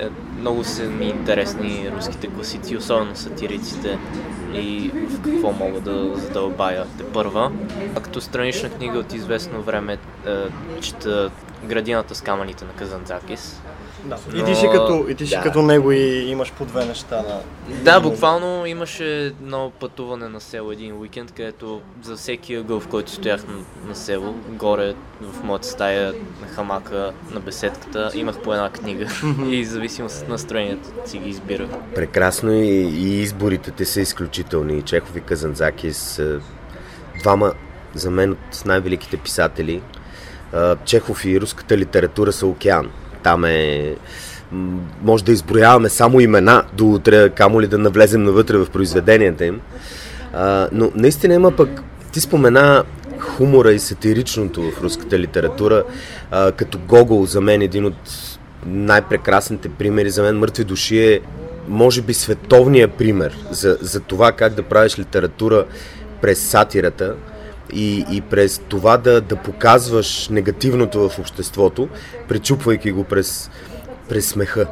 Е, 0.00 0.08
много 0.40 0.64
са 0.64 0.82
ми 0.82 1.06
интересни 1.06 1.90
руските 1.96 2.26
класици, 2.26 2.76
особено 2.76 3.16
сатириците 3.16 3.98
и 4.54 4.90
в 5.10 5.22
какво 5.22 5.52
мога 5.52 5.80
да 5.80 6.14
задълбая 6.14 6.86
те 6.98 7.04
първа. 7.04 7.52
Като 8.02 8.20
странична 8.20 8.70
книга 8.70 8.98
от 8.98 9.12
известно 9.12 9.62
време 9.62 9.98
е, 10.26 10.34
чета 10.80 11.30
Градината 11.64 12.14
с 12.14 12.20
камъните 12.20 12.64
на 12.64 12.72
Казанцакис. 12.72 13.62
Да. 14.04 14.16
И 14.36 14.44
ти 14.44 14.54
си 14.54 14.66
като, 14.72 15.06
и 15.08 15.14
ти 15.14 15.26
си 15.26 15.34
Да. 15.34 15.42
като 15.42 15.62
него 15.62 15.92
и 15.92 16.24
имаш 16.28 16.52
по 16.52 16.64
две 16.64 16.84
неща 16.84 17.16
на... 17.16 17.40
Да, 17.82 18.00
буквално 18.00 18.66
имаше 18.66 19.24
едно 19.24 19.72
пътуване 19.80 20.28
на 20.28 20.40
село 20.40 20.72
един 20.72 20.96
уикенд, 20.96 21.32
където 21.32 21.80
за 22.02 22.16
всеки 22.16 22.54
ъгъл, 22.54 22.80
в 22.80 22.88
който 22.88 23.10
стоях 23.10 23.46
на, 23.46 23.54
на 23.88 23.94
село, 23.94 24.34
горе 24.48 24.94
в 25.20 25.42
моята 25.42 25.68
стая, 25.68 26.12
на 26.40 26.46
хамака, 26.46 27.12
на 27.30 27.40
беседката, 27.40 28.10
имах 28.14 28.38
по 28.38 28.52
една 28.52 28.70
книга 28.70 29.06
и 29.48 29.64
зависимо 29.64 30.08
от 30.22 30.28
настроението 30.28 30.88
си 31.06 31.18
ги 31.18 31.30
избирах. 31.30 31.68
Прекрасно 31.94 32.52
и, 32.52 32.66
и 32.68 33.20
изборите 33.20 33.70
те 33.70 33.84
са 33.84 34.00
изключителни. 34.00 34.82
Чехов 34.82 35.16
и 35.16 35.20
Казанзаки 35.20 35.92
са 35.92 36.40
двама 37.20 37.52
за 37.94 38.10
мен 38.10 38.32
от 38.32 38.64
най-великите 38.66 39.16
писатели. 39.16 39.82
Чехов 40.84 41.24
и 41.24 41.40
руската 41.40 41.78
литература 41.78 42.32
са 42.32 42.46
океан. 42.46 42.90
Там 43.22 43.44
е... 43.44 43.94
Може 45.02 45.24
да 45.24 45.32
изброяваме 45.32 45.88
само 45.88 46.20
имена 46.20 46.62
до 46.72 46.86
утре, 46.86 47.28
камо 47.28 47.60
ли 47.60 47.66
да 47.66 47.78
навлезем 47.78 48.22
навътре 48.22 48.56
в 48.56 48.66
произведенията 48.66 49.46
им. 49.46 49.60
А, 50.32 50.68
но 50.72 50.90
наистина 50.94 51.34
има 51.34 51.50
пък... 51.50 51.82
Ти 52.12 52.20
спомена 52.20 52.84
хумора 53.18 53.72
и 53.72 53.78
сатиричното 53.78 54.70
в 54.70 54.82
руската 54.82 55.18
литература, 55.18 55.82
а, 56.30 56.52
като 56.52 56.78
Гогол 56.78 57.26
за 57.26 57.40
мен 57.40 57.62
един 57.62 57.84
от 57.84 57.94
най-прекрасните 58.66 59.68
примери. 59.68 60.10
За 60.10 60.22
мен 60.22 60.38
Мъртви 60.38 60.64
души 60.64 60.98
е 60.98 61.20
може 61.68 62.02
би 62.02 62.14
световния 62.14 62.88
пример 62.88 63.36
за, 63.50 63.78
за 63.80 64.00
това 64.00 64.32
как 64.32 64.54
да 64.54 64.62
правиш 64.62 64.98
литература 64.98 65.64
през 66.22 66.38
сатирата 66.38 67.14
и, 67.72 68.04
и 68.10 68.20
през 68.20 68.58
това 68.68 68.96
да, 68.96 69.20
да 69.20 69.36
показваш 69.36 70.28
негативното 70.28 71.08
в 71.08 71.18
обществото, 71.18 71.88
пречупвайки 72.28 72.90
го 72.90 73.04
през, 73.04 73.50
през 74.08 74.28
смеха. 74.28 74.66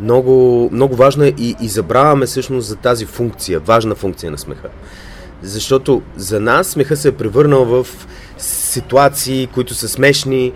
Много, 0.00 0.68
много 0.72 0.96
е 1.24 1.34
и, 1.38 1.56
и 1.60 1.68
забравяме 1.68 2.26
всъщност 2.26 2.68
за 2.68 2.76
тази 2.76 3.06
функция, 3.06 3.60
важна 3.60 3.94
функция 3.94 4.30
на 4.30 4.38
смеха. 4.38 4.68
Защото 5.42 6.02
за 6.16 6.40
нас 6.40 6.66
смеха 6.66 6.96
се 6.96 7.08
е 7.08 7.12
превърнал 7.12 7.64
в 7.64 7.86
ситуации, 8.38 9.46
които 9.46 9.74
са 9.74 9.88
смешни, 9.88 10.52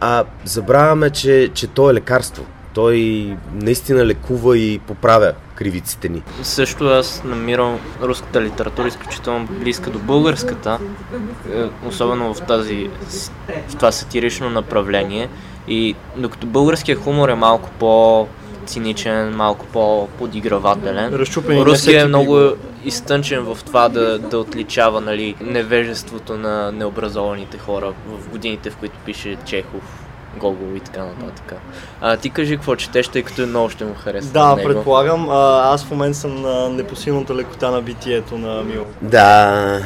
а 0.00 0.24
забравяме, 0.44 1.10
че, 1.10 1.50
че 1.54 1.66
то 1.66 1.90
е 1.90 1.94
лекарство. 1.94 2.46
Той 2.74 3.28
наистина 3.54 4.06
лекува 4.06 4.58
и 4.58 4.78
поправя 4.78 5.32
кривиците 5.54 6.08
ни. 6.08 6.22
Също 6.42 6.84
аз 6.84 7.22
намирам 7.24 7.78
руската 8.02 8.42
литература 8.42 8.88
изключително 8.88 9.48
близка 9.50 9.90
до 9.90 9.98
българската, 9.98 10.78
е, 11.54 11.88
особено 11.88 12.34
в, 12.34 12.40
тази, 12.40 12.90
в 13.68 13.76
това 13.76 13.92
сатирично 13.92 14.50
направление. 14.50 15.28
И 15.68 15.94
докато 16.16 16.46
българският 16.46 17.00
хумор 17.00 17.28
е 17.28 17.34
малко 17.34 17.70
по 17.78 18.26
по-циничен, 18.62 19.36
малко 19.36 19.66
по-подигравателен. 19.66 21.14
Разчупен 21.14 21.58
и 21.58 21.64
Руски 21.64 21.94
е 21.94 22.04
много 22.04 22.38
изтънчен 22.84 23.40
в 23.42 23.58
това 23.66 23.88
да, 23.88 24.18
да 24.18 24.38
отличава 24.38 25.00
нали, 25.00 25.34
невежеството 25.40 26.36
на 26.36 26.72
необразованите 26.72 27.58
хора 27.58 27.92
в 28.06 28.28
годините, 28.28 28.70
в 28.70 28.76
които 28.76 28.94
пише 29.04 29.36
Чехов, 29.44 30.04
Гогол 30.36 30.76
и 30.76 30.80
така 30.80 31.04
нататък. 31.04 31.54
А 32.00 32.16
ти 32.16 32.30
кажи 32.30 32.56
какво 32.56 32.76
четеш, 32.76 33.08
тъй 33.08 33.22
като 33.22 33.46
много 33.46 33.70
ще 33.70 33.84
му 33.84 33.94
харесва 33.94 34.32
Да, 34.32 34.56
него. 34.56 34.68
предполагам. 34.68 35.30
А, 35.30 35.60
аз 35.74 35.84
в 35.84 35.90
момента 35.90 36.18
съм 36.18 36.42
на 36.42 36.68
непосилната 36.68 37.34
лекота 37.34 37.70
на 37.70 37.82
битието 37.82 38.38
на 38.38 38.62
Мил. 38.62 38.86
Да, 39.02 39.80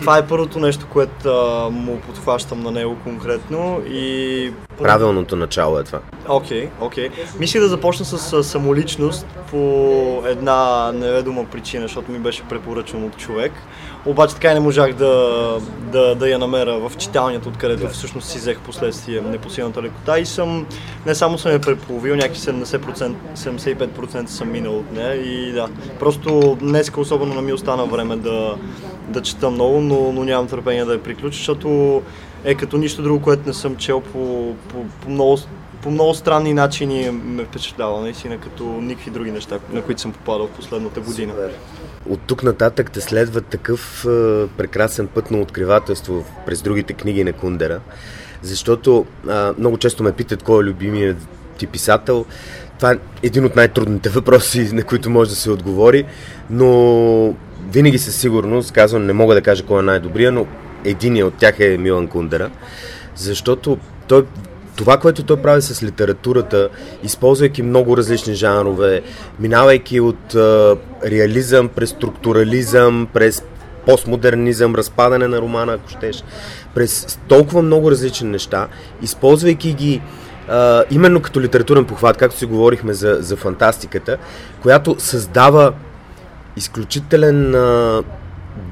Това 0.00 0.18
е 0.18 0.26
първото 0.26 0.58
нещо, 0.58 0.86
което 0.92 1.28
а, 1.28 1.68
му 1.70 2.00
подхващам 2.00 2.62
на 2.62 2.70
него 2.70 2.96
конкретно 3.04 3.80
и... 3.90 4.52
правилното 4.82 5.36
начало 5.36 5.78
е 5.78 5.84
това. 5.84 6.00
Окей, 6.28 6.68
окей. 6.80 7.08
Мислих 7.38 7.62
да 7.62 7.68
започна 7.68 8.04
с 8.04 8.44
самоличност 8.44 9.26
по 9.50 10.22
една 10.26 10.92
неведома 10.92 11.44
причина, 11.44 11.82
защото 11.82 12.12
ми 12.12 12.18
беше 12.18 12.42
препоръчан 12.42 13.04
от 13.04 13.16
човек. 13.16 13.52
Обаче 14.06 14.34
така 14.34 14.50
и 14.50 14.54
не 14.54 14.60
можах 14.60 14.92
да, 14.92 15.58
да, 15.92 16.14
да 16.14 16.28
я 16.28 16.38
намеря 16.38 16.88
в 16.88 16.96
читалнята, 16.96 17.48
откъдето 17.48 17.88
всъщност 17.88 18.28
си 18.28 18.38
взех 18.38 18.60
последствие 18.60 19.20
непосилната 19.20 19.82
лекота 19.82 20.18
и 20.18 20.26
съм, 20.26 20.66
не 21.06 21.14
само 21.14 21.38
съм 21.38 21.52
я 21.52 21.60
преполовил, 21.60 22.16
някакви 22.16 22.40
70%, 22.40 23.14
75% 23.36 24.26
съм 24.26 24.52
минал 24.52 24.78
от 24.78 24.92
нея 24.92 25.14
и 25.14 25.52
да, 25.52 25.68
просто 25.98 26.56
днеска 26.60 27.00
особено 27.00 27.34
не 27.34 27.42
ми 27.42 27.52
остана 27.52 27.84
време 27.84 28.16
да, 28.16 28.54
да 29.08 29.22
чета 29.22 29.50
много, 29.50 29.80
но, 29.80 30.12
но 30.12 30.24
нямам 30.24 30.48
търпение 30.48 30.84
да 30.84 30.92
я 30.92 31.02
приключа, 31.02 31.36
защото 31.38 32.02
е 32.44 32.54
като 32.54 32.78
нищо 32.78 33.02
друго, 33.02 33.22
което 33.22 33.42
не 33.46 33.54
съм 33.54 33.76
чел 33.76 34.00
по, 34.00 34.54
по, 34.68 34.84
по 35.00 35.10
много 35.10 35.38
по 35.82 35.90
много 35.90 36.14
странни 36.14 36.54
начини 36.54 37.10
ме 37.10 37.44
впечатлява, 37.44 38.00
наистина 38.00 38.38
като 38.38 38.64
никакви 38.64 39.10
други 39.10 39.30
неща, 39.30 39.58
на 39.72 39.82
които 39.82 40.00
съм 40.00 40.12
попадал 40.12 40.46
в 40.46 40.56
последната 40.56 41.00
година. 41.00 41.32
От 42.08 42.20
тук 42.26 42.42
нататък 42.42 42.90
те 42.90 43.00
следва 43.00 43.40
такъв 43.40 44.04
е, 44.04 44.08
прекрасен 44.56 45.06
път 45.06 45.30
на 45.30 45.38
откривателство 45.38 46.24
през 46.46 46.62
другите 46.62 46.92
книги 46.92 47.24
на 47.24 47.32
Кундера, 47.32 47.80
защото 48.42 49.06
е, 49.30 49.32
много 49.58 49.78
често 49.78 50.02
ме 50.02 50.12
питат 50.12 50.42
кой 50.42 50.64
е 50.64 50.66
любимият 50.66 51.16
ти 51.58 51.66
писател. 51.66 52.24
Това 52.76 52.92
е 52.92 52.98
един 53.22 53.44
от 53.44 53.56
най-трудните 53.56 54.08
въпроси, 54.18 54.70
на 54.72 54.82
които 54.82 55.10
може 55.10 55.30
да 55.30 55.36
се 55.36 55.50
отговори, 55.50 56.04
но 56.50 57.34
винаги 57.70 57.98
със 57.98 58.16
сигурност 58.16 58.72
казвам, 58.72 59.06
не 59.06 59.12
мога 59.12 59.34
да 59.34 59.42
кажа 59.42 59.64
кой 59.64 59.78
е 59.78 59.82
най-добрия, 59.82 60.32
но 60.32 60.46
единият 60.84 61.28
от 61.28 61.34
тях 61.34 61.60
е 61.60 61.78
Милан 61.78 62.06
Кундера, 62.06 62.50
защото 63.16 63.78
той 64.08 64.24
това, 64.78 64.96
което 64.96 65.22
той 65.22 65.36
прави 65.36 65.62
с 65.62 65.82
литературата, 65.82 66.68
използвайки 67.02 67.62
много 67.62 67.96
различни 67.96 68.34
жанрове, 68.34 69.02
минавайки 69.40 70.00
от 70.00 70.34
а, 70.34 70.76
реализъм 71.06 71.68
през 71.68 71.90
структурализъм, 71.90 73.08
през 73.14 73.42
постмодернизъм, 73.86 74.74
разпадане 74.74 75.28
на 75.28 75.40
романа, 75.40 75.72
ако 75.72 75.88
щеш, 75.88 76.24
през 76.74 77.18
толкова 77.28 77.62
много 77.62 77.90
различни 77.90 78.28
неща, 78.28 78.68
използвайки 79.02 79.72
ги 79.72 80.00
а, 80.48 80.84
именно 80.90 81.22
като 81.22 81.40
литературен 81.40 81.84
похват, 81.84 82.16
както 82.16 82.38
си 82.38 82.46
говорихме 82.46 82.94
за, 82.94 83.18
за 83.20 83.36
фантастиката, 83.36 84.16
която 84.62 84.96
създава 84.98 85.72
изключителен 86.56 87.54
а, 87.54 88.02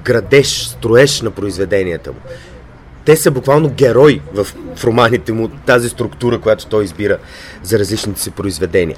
градеж, 0.07 0.67
строеж 0.69 1.23
на 1.23 1.31
произведенията 1.31 2.13
му 2.13 2.19
те 3.07 3.17
са 3.17 3.31
буквално 3.31 3.69
герои 3.69 4.21
в, 4.35 4.47
в 4.77 4.85
романите 4.85 5.33
му, 5.33 5.49
тази 5.49 5.89
структура, 5.89 6.41
която 6.41 6.67
той 6.67 6.85
избира 6.85 7.19
за 7.63 7.79
различните 7.79 8.21
си 8.21 8.31
произведения. 8.31 8.97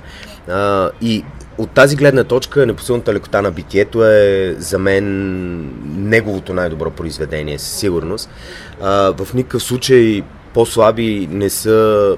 А, 0.48 0.90
и 1.02 1.24
от 1.58 1.70
тази 1.70 1.96
гледна 1.96 2.24
точка 2.24 2.66
Непосилната 2.66 3.14
лекота 3.14 3.42
на 3.42 3.50
битието 3.50 4.04
е 4.04 4.54
за 4.58 4.78
мен 4.78 5.04
неговото 6.08 6.54
най-добро 6.54 6.90
произведение, 6.90 7.58
със 7.58 7.70
сигурност. 7.78 8.30
А, 8.80 9.14
в 9.18 9.34
никакъв 9.34 9.62
случай 9.62 10.22
по-слаби 10.54 11.28
не 11.30 11.50
са 11.50 12.16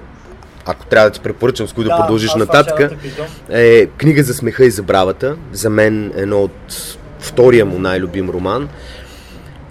ако 0.67 0.87
трябва 0.87 1.11
да 1.11 1.15
ти 1.15 1.21
препоръчам 1.21 1.69
с 1.69 1.73
кои 1.73 1.85
да, 1.85 1.97
продължиш 1.97 2.35
нататък, 2.35 2.93
е 3.49 3.87
книга 3.87 4.23
за 4.23 4.35
смеха 4.35 4.65
и 4.65 4.71
забравата. 4.71 5.37
За 5.53 5.71
мен 5.71 6.13
едно 6.17 6.43
от 6.43 6.99
втория 7.21 7.67
му 7.67 7.79
най-любим 7.79 8.31
роман. 8.31 8.69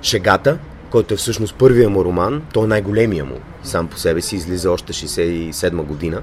Шегата, 0.02 0.58
който 0.90 1.14
е 1.14 1.18
всъщност 1.18 1.56
първия 1.56 1.90
му 1.90 2.06
роман, 2.06 2.42
той 2.54 2.64
е 2.64 2.68
най-големия 2.68 3.26
му, 3.26 3.36
сам 3.64 3.88
по 3.88 3.98
себе 3.98 4.22
си, 4.22 4.36
излиза 4.36 4.72
още 4.72 4.94
67 4.94 5.72
година. 5.84 6.22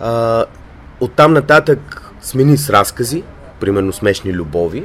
А, 0.00 0.44
оттам 1.00 1.32
нататък 1.32 2.02
смени 2.22 2.56
с 2.56 2.70
разкази, 2.70 3.22
примерно 3.60 3.92
смешни 3.92 4.32
любови, 4.32 4.84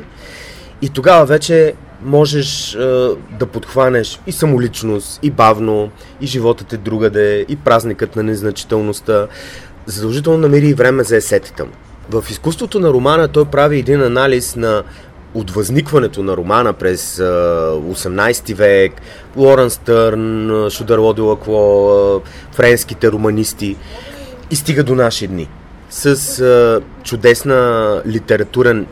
и 0.81 0.89
тогава 0.89 1.25
вече 1.25 1.73
можеш 2.03 2.75
а, 2.75 3.15
да 3.39 3.45
подхванеш 3.45 4.19
и 4.27 4.31
самоличност, 4.31 5.19
и 5.23 5.31
бавно, 5.31 5.91
и 6.21 6.27
животът 6.27 6.73
е 6.73 6.77
другаде, 6.77 7.45
и 7.49 7.55
празникът 7.55 8.15
на 8.15 8.23
незначителността. 8.23 9.27
Задължително 9.85 10.37
намери 10.37 10.67
и 10.67 10.73
време 10.73 11.03
за 11.03 11.15
есетите 11.15 11.63
му. 11.63 11.71
В 12.09 12.25
изкуството 12.29 12.79
на 12.79 12.89
романа 12.89 13.27
той 13.27 13.45
прави 13.45 13.79
един 13.79 14.01
анализ 14.01 14.55
на 14.55 14.83
от 15.33 15.51
възникването 15.51 16.23
на 16.23 16.37
романа 16.37 16.73
през 16.73 17.19
а, 17.19 17.23
18 17.23 18.53
век, 18.53 19.01
Лорен 19.37 19.69
Стърн, 19.69 20.69
Шударло 20.69 21.13
де 21.13 21.21
Лакло, 21.21 22.21
френските 22.51 23.11
романисти 23.11 23.75
и 24.51 24.55
стига 24.55 24.83
до 24.83 24.95
наши 24.95 25.27
дни. 25.27 25.49
С 25.89 26.81
чудесна 27.03 28.01
литературен 28.07 28.87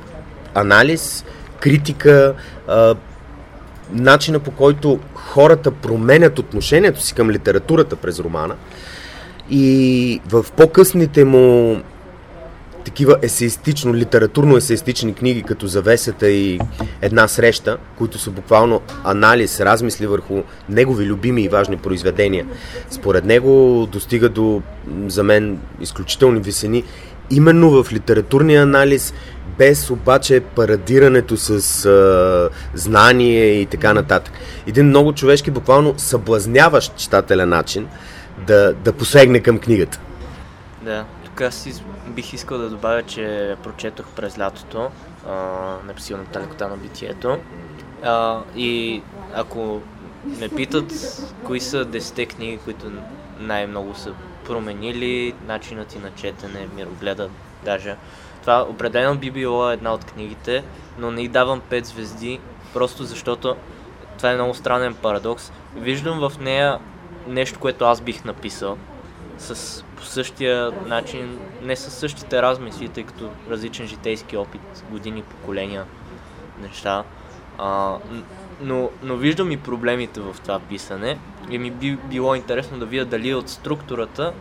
анализ, 0.53 1.25
критика, 1.59 2.33
начина 3.91 4.39
по 4.39 4.51
който 4.51 4.99
хората 5.15 5.71
променят 5.71 6.39
отношението 6.39 7.01
си 7.01 7.13
към 7.13 7.31
литературата 7.31 7.95
през 7.95 8.19
романа 8.19 8.55
и 9.49 10.21
в 10.29 10.45
по-късните 10.57 11.23
му 11.23 11.77
такива 12.87 13.17
есеистично, 13.21 13.95
литературно-есеистични 13.95 15.13
книги, 15.13 15.43
като 15.43 15.67
Завесата 15.67 16.29
и 16.29 16.59
Една 17.01 17.27
среща, 17.27 17.77
които 17.97 18.19
са 18.19 18.31
буквално 18.31 18.81
анализ, 19.03 19.59
размисли 19.59 20.07
върху 20.07 20.43
негови 20.69 21.05
любими 21.05 21.43
и 21.43 21.47
важни 21.47 21.77
произведения. 21.77 22.45
Според 22.89 23.25
него 23.25 23.85
достига 23.91 24.29
до, 24.29 24.61
за 25.07 25.23
мен, 25.23 25.59
изключителни 25.81 26.39
висени 26.39 26.83
именно 27.29 27.83
в 27.83 27.93
литературния 27.93 28.63
анализ, 28.63 29.13
без 29.57 29.89
обаче 29.89 30.39
парадирането 30.39 31.37
с 31.37 31.85
а, 31.85 32.49
знание 32.73 33.45
и 33.45 33.65
така 33.65 33.93
нататък. 33.93 34.33
Един 34.67 34.85
много 34.85 35.13
човешки, 35.13 35.51
буквално 35.51 35.93
съблазняващ 35.97 36.95
читателя 36.95 37.45
начин 37.45 37.87
да, 38.47 38.73
да 38.73 38.93
посегне 38.93 39.39
към 39.39 39.59
книгата. 39.59 39.99
Да, 40.81 41.05
тук 41.37 41.41
аз 41.41 41.81
бих 42.07 42.33
искал 42.33 42.57
да 42.57 42.69
добавя, 42.69 43.03
че 43.03 43.55
прочетох 43.63 44.05
през 44.15 44.39
лятото 44.39 44.91
а, 45.27 45.75
непосилната 45.85 46.39
лекота 46.39 46.67
на 46.67 46.77
битието. 46.77 47.37
А, 48.03 48.41
и 48.55 49.01
ако 49.33 49.81
ме 50.25 50.49
питат 50.49 50.91
кои 51.43 51.59
са 51.59 51.85
10 51.85 52.29
книги, 52.29 52.57
които 52.57 52.91
най-много 53.39 53.95
са 53.95 54.13
променили 54.45 55.33
начинът 55.47 55.87
ти 55.87 55.99
на 55.99 56.11
четене, 56.15 56.67
мирогледа 56.75 57.29
даже. 57.65 57.95
Това 58.41 58.65
определено 58.69 59.17
би 59.17 59.31
било 59.31 59.69
една 59.69 59.93
от 59.93 60.05
книгите, 60.05 60.63
но 60.97 61.11
не 61.11 61.21
й 61.21 61.27
давам 61.27 61.61
5 61.61 61.83
звезди, 61.83 62.39
просто 62.73 63.03
защото 63.03 63.55
това 64.17 64.31
е 64.31 64.35
много 64.35 64.53
странен 64.53 64.95
парадокс. 64.95 65.51
Виждам 65.75 66.29
в 66.29 66.39
нея 66.39 66.79
нещо, 67.27 67.59
което 67.59 67.85
аз 67.85 68.01
бих 68.01 68.25
написал 68.25 68.77
с 69.37 69.83
по 69.97 70.03
същия 70.03 70.71
начин, 70.85 71.39
не 71.61 71.75
с 71.75 71.91
същите 71.91 72.41
размисли, 72.41 72.89
тъй 72.89 73.03
като 73.03 73.29
различен 73.49 73.87
житейски 73.87 74.37
опит, 74.37 74.83
години, 74.91 75.21
поколения, 75.21 75.85
неща. 76.61 77.03
А, 77.57 77.97
но, 78.61 78.89
но 79.03 79.15
виждам 79.15 79.51
и 79.51 79.57
проблемите 79.57 80.19
в 80.19 80.35
това 80.43 80.59
писане 80.59 81.17
и 81.49 81.57
ми 81.57 81.71
би 81.71 81.95
било 81.95 82.35
интересно 82.35 82.79
да 82.79 82.85
видя 82.85 83.05
дали 83.05 83.33
от 83.33 83.49
структурата 83.49 84.33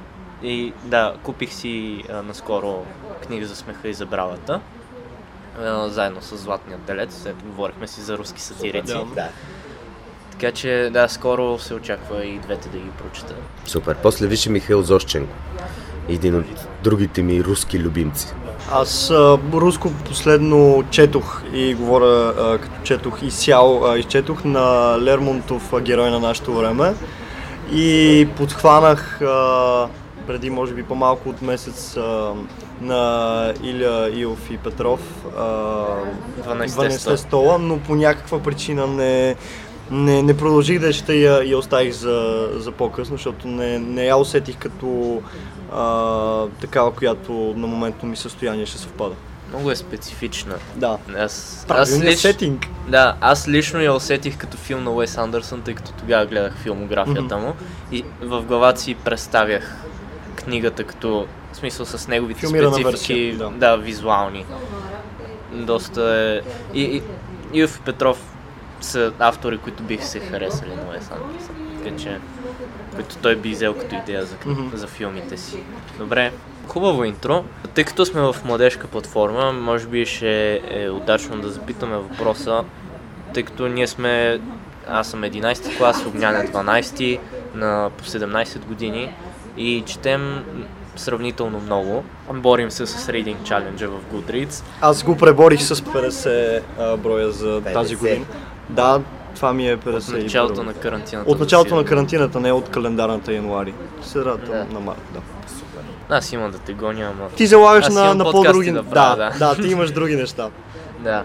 и 0.43 0.73
да, 0.85 1.15
купих 1.23 1.53
си 1.53 2.05
а, 2.11 2.23
наскоро 2.23 2.85
книга 3.27 3.47
за 3.47 3.57
смеха 3.57 3.89
и 3.89 3.95
забравата, 3.95 4.61
а, 5.59 5.89
заедно 5.89 6.23
с 6.23 6.37
Златния 6.37 6.79
телец, 6.79 7.23
след 7.23 7.37
говорихме 7.45 7.87
си 7.87 8.01
за 8.01 8.19
руски 8.19 8.41
сатирици. 8.41 8.97
Да. 9.15 9.29
Така 10.41 10.53
че 10.53 10.91
да, 10.93 11.09
скоро 11.09 11.59
се 11.59 11.75
очаква 11.75 12.25
и 12.25 12.39
двете 12.39 12.69
да 12.69 12.79
ги 12.79 12.91
прочета. 12.99 13.35
Супер. 13.67 13.97
После 14.03 14.27
виж 14.27 14.47
Михаил 14.47 14.83
Зощенко. 14.83 15.35
Един 16.09 16.39
от 16.39 16.45
другите 16.83 17.23
ми 17.23 17.45
руски 17.45 17.79
любимци. 17.79 18.35
Аз 18.73 19.11
а, 19.11 19.39
руско 19.53 19.93
последно 20.09 20.85
четох 20.91 21.43
и 21.53 21.75
говоря 21.75 22.35
а, 22.39 22.59
като 22.59 22.83
четох 22.83 23.23
изцяло, 23.23 23.85
а, 23.85 23.99
изчетох 23.99 24.45
на 24.45 24.97
Лермонтов 25.01 25.73
а, 25.73 25.81
Герой 25.81 26.11
на 26.11 26.21
нашето 26.21 26.55
време 26.55 26.95
и 27.73 28.29
подхванах 28.37 29.23
а, 29.23 29.89
преди 30.27 30.51
може 30.51 30.75
би 30.75 30.83
по-малко 30.83 31.29
от 31.29 31.43
месец 31.43 31.97
а, 31.97 32.33
на 32.81 33.53
Иля 33.63 34.11
Илов 34.15 34.51
и 34.51 34.57
Петров 34.57 35.01
а, 35.39 35.45
12 36.49 36.67
12 36.67 37.15
стола, 37.15 37.59
но 37.59 37.79
по 37.79 37.95
някаква 37.95 38.43
причина 38.43 38.87
не, 38.87 39.37
не, 39.91 40.23
не 40.23 40.37
продължих 40.37 40.79
да 40.81 40.87
я 40.87 40.93
чета 40.93 41.15
и 41.15 41.25
я, 41.25 41.43
я 41.43 41.59
оставих 41.59 41.93
за, 41.93 42.49
за 42.55 42.73
по-късно, 42.73 43.17
защото 43.17 43.49
не, 43.49 43.79
не 43.79 44.05
я 44.05 44.17
усетих 44.17 44.57
като 44.57 45.23
а, 45.73 46.47
такава, 46.61 46.95
която 46.95 47.33
на 47.57 47.67
моментно 47.67 48.09
ми 48.09 48.17
състояние 48.17 48.67
ще 48.67 48.79
съвпада. 48.79 49.15
Много 49.49 49.71
е 49.71 49.77
специфична. 49.77 50.55
Да. 50.77 50.99
Аз, 51.19 51.67
аз, 51.69 52.01
лич, 52.01 52.19
сетинг. 52.19 52.67
да, 52.89 53.17
аз 53.21 53.49
лично 53.49 53.81
я 53.81 53.95
усетих 53.95 54.37
като 54.37 54.57
филм 54.57 54.85
на 54.85 54.91
Уес 54.91 55.19
Андерсън, 55.19 55.63
тъй 55.63 55.75
като 55.75 55.93
тогава 55.93 56.27
гледах 56.27 56.57
филмографията 56.57 57.37
му 57.37 57.53
и 57.93 58.05
в 58.23 58.43
главата 58.43 58.81
си 58.81 58.95
представях 58.95 59.77
книгата 60.37 60.85
като, 60.85 61.27
в 61.53 61.57
смисъл 61.57 61.87
с 61.87 62.09
неговите 62.09 62.41
Филмирана 62.41 62.75
специфики, 62.75 63.15
версия, 63.15 63.39
да. 63.39 63.51
да, 63.51 63.77
визуални. 63.77 64.45
Доста 65.53 66.03
е... 66.03 66.49
И, 66.79 66.83
и, 66.83 67.03
и 67.63 67.67
Петров 67.85 68.36
са 68.87 69.13
автори, 69.19 69.59
които 69.59 69.83
бих 69.83 70.05
се 70.05 70.21
харесали 70.21 70.71
на 70.71 70.83
Уес 70.91 71.11
Андерсън. 71.11 71.55
Така 71.85 71.97
че, 71.97 72.19
които 72.95 73.17
той 73.17 73.37
би 73.37 73.51
взел 73.51 73.75
като 73.75 73.95
идея 73.95 74.27
за, 74.27 74.37
Мгм. 74.47 74.77
за 74.77 74.87
филмите 74.87 75.37
си. 75.37 75.59
Добре, 75.99 76.33
хубаво 76.67 77.05
интро. 77.05 77.45
Тъй 77.75 77.85
като 77.85 78.07
сме 78.07 78.21
в 78.21 78.37
младежка 78.45 78.87
платформа, 78.87 79.53
може 79.53 79.87
би 79.87 80.07
ще 80.07 80.63
е 80.71 80.91
удачно 80.91 81.41
да 81.41 81.49
запитаме 81.49 81.97
въпроса, 81.97 82.65
тъй 83.35 83.43
като 83.43 83.69
ние 83.69 83.87
сме, 83.87 84.41
аз 84.89 85.09
съм 85.11 85.23
11 85.23 85.79
клас, 85.79 86.07
Огнян 86.07 86.37
е 86.37 86.49
12 86.49 87.19
на 87.55 87.91
по 87.99 88.05
17 88.05 88.65
години 88.65 89.15
и 89.57 89.83
четем 89.87 90.45
сравнително 90.97 91.61
много. 91.61 92.05
Борим 92.33 92.71
се 92.71 92.87
с 92.87 93.07
Reading 93.13 93.37
Challenge 93.37 93.87
в 93.87 94.01
Goodreads. 94.13 94.65
Аз 94.81 95.03
го 95.03 95.17
преборих 95.17 95.63
с 95.63 95.75
50 95.75 96.63
а, 96.79 96.97
броя 96.97 97.31
за 97.31 97.47
50. 97.63 97.73
тази 97.73 97.97
година. 97.97 98.25
Да, 98.69 99.01
това 99.35 99.53
ми 99.53 99.69
е 99.69 99.77
50. 99.77 100.17
От 100.17 100.23
началото 100.23 100.63
на 100.63 100.75
карантината. 100.75 101.31
От 101.31 101.41
началото 101.41 101.75
на 101.75 101.85
карантината, 101.85 102.41
не 102.41 102.53
от 102.53 102.69
календарната 102.69 103.33
януари. 103.33 103.75
Средата 104.03 104.51
Да. 104.51 104.75
на 104.75 104.81
март, 104.81 105.03
да. 105.15 105.21
Аз 106.09 106.33
имам 106.33 106.51
да 106.51 106.59
те 106.59 106.73
гоня, 106.73 107.13
ама... 107.19 107.29
Ти 107.31 107.47
залагаш 107.47 107.89
на, 107.89 108.15
на 108.15 108.31
по-други... 108.31 108.71
да 108.71 108.83
правя, 108.83 109.17
да, 109.17 109.31
да. 109.39 109.55
да, 109.55 109.63
ти 109.63 109.69
имаш 109.69 109.91
други 109.91 110.17
неща. 110.17 110.51
Да. 111.01 111.25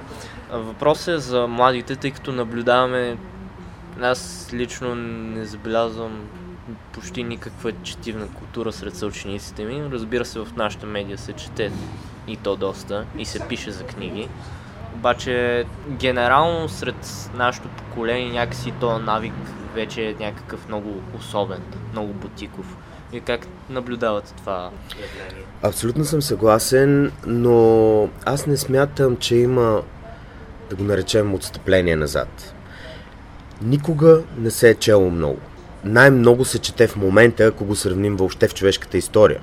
Въпросът 0.52 1.08
е 1.08 1.18
за 1.18 1.48
младите, 1.48 1.96
тъй 1.96 2.12
като 2.12 2.32
наблюдаваме... 2.32 3.18
Аз 4.02 4.50
лично 4.54 4.96
не 4.96 5.46
забелязвам 5.46 6.20
почти 6.92 7.24
никаква 7.24 7.72
четивна 7.84 8.28
култура 8.28 8.72
сред 8.72 8.96
съучениците 8.96 9.64
ми. 9.66 9.84
Разбира 9.92 10.26
се, 10.26 10.40
в 10.40 10.48
нашата 10.56 10.86
медия 10.86 11.18
се 11.18 11.34
чете 11.34 11.72
и 12.28 12.38
то 12.38 12.56
доста, 12.56 13.06
и 13.18 13.26
се 13.26 13.40
пише 13.40 13.72
за 13.72 13.84
книги. 13.84 14.30
Обаче, 15.02 15.66
генерално 15.90 16.70
сред 16.70 17.30
нашето 17.36 17.68
поколение 17.68 18.32
някакси 18.32 18.74
то 18.80 19.00
навик 19.00 19.34
вече 19.76 20.10
е 20.10 20.16
някакъв 20.20 20.68
много 20.68 21.02
особен, 21.18 21.62
много 21.92 22.14
бутиков. 22.14 22.78
И 23.14 23.22
как 23.22 23.48
наблюдавате 23.70 24.34
това 24.34 24.70
явление? 24.92 25.46
Абсолютно 25.62 26.06
съм 26.06 26.22
съгласен, 26.22 27.12
но 27.28 28.10
аз 28.26 28.48
не 28.48 28.58
смятам, 28.58 29.18
че 29.18 29.36
има, 29.36 29.82
да 30.70 30.76
го 30.76 30.84
наречем, 30.84 31.34
отстъпление 31.34 31.96
назад. 31.96 32.54
Никога 33.62 34.22
не 34.38 34.52
се 34.52 34.70
е 34.70 34.76
чело 34.76 35.10
много. 35.10 35.40
Най-много 35.84 36.46
се 36.46 36.60
чете 36.60 36.88
в 36.88 36.96
момента, 36.96 37.44
ако 37.44 37.66
го 37.66 37.76
сравним 37.76 38.16
въобще 38.16 38.48
в 38.48 38.54
човешката 38.54 38.98
история. 38.98 39.40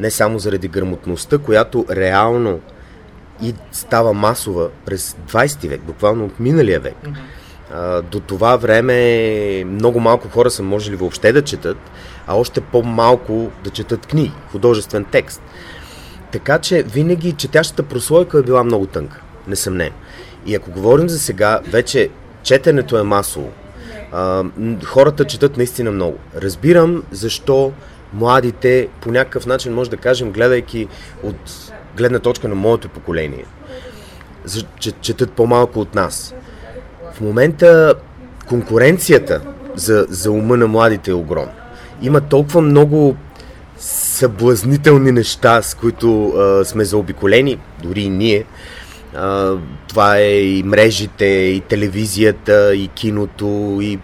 Не 0.00 0.10
само 0.10 0.38
заради 0.38 0.68
грамотността, 0.68 1.38
която 1.38 1.84
реално 1.90 2.60
и 3.42 3.54
става 3.72 4.12
масова 4.12 4.68
през 4.84 5.16
20 5.30 5.68
век, 5.68 5.80
буквално 5.80 6.24
от 6.24 6.40
миналия 6.40 6.80
век. 6.80 6.96
А, 7.74 8.02
до 8.02 8.20
това 8.20 8.56
време 8.56 9.64
много 9.64 10.00
малко 10.00 10.28
хора 10.28 10.50
са 10.50 10.62
можели 10.62 10.96
въобще 10.96 11.32
да 11.32 11.42
четат, 11.42 11.78
а 12.26 12.36
още 12.36 12.60
по-малко 12.60 13.50
да 13.64 13.70
четат 13.70 14.06
книги, 14.06 14.32
художествен 14.52 15.04
текст. 15.04 15.42
Така 16.32 16.58
че 16.58 16.82
винаги 16.82 17.32
четящата 17.32 17.82
прослойка 17.82 18.38
е 18.38 18.42
била 18.42 18.64
много 18.64 18.86
тънка, 18.86 19.20
несъмнено. 19.46 19.94
И 20.46 20.54
ако 20.54 20.70
говорим 20.70 21.08
за 21.08 21.18
сега, 21.18 21.60
вече 21.66 22.08
четенето 22.42 22.98
е 22.98 23.02
масово. 23.02 23.50
А, 24.12 24.44
хората 24.84 25.24
четат 25.24 25.56
наистина 25.56 25.90
много. 25.90 26.18
Разбирам 26.36 27.02
защо 27.10 27.72
младите 28.12 28.88
по 29.00 29.10
някакъв 29.10 29.46
начин, 29.46 29.74
може 29.74 29.90
да 29.90 29.96
кажем, 29.96 30.32
гледайки 30.32 30.88
от 31.22 31.72
гледна 31.98 32.18
точка 32.18 32.48
на 32.48 32.54
моето 32.54 32.88
поколение, 32.88 33.44
че, 34.80 34.92
четат 34.92 35.32
по-малко 35.32 35.80
от 35.80 35.94
нас. 35.94 36.34
В 37.14 37.20
момента 37.20 37.94
конкуренцията 38.48 39.40
за, 39.74 40.06
за 40.08 40.30
ума 40.30 40.56
на 40.56 40.66
младите 40.66 41.10
е 41.10 41.14
огромна. 41.14 41.52
Има 42.02 42.20
толкова 42.20 42.60
много 42.60 43.16
съблазнителни 43.78 45.12
неща, 45.12 45.62
с 45.62 45.74
които 45.74 46.28
а, 46.28 46.64
сме 46.64 46.84
заобиколени, 46.84 47.58
дори 47.82 48.00
и 48.00 48.08
ние. 48.08 48.44
А, 49.14 49.54
това 49.88 50.16
е 50.16 50.40
и 50.40 50.62
мрежите, 50.62 51.24
и 51.26 51.60
телевизията, 51.60 52.74
и 52.74 52.88
киното, 52.88 53.78
и 53.82 53.98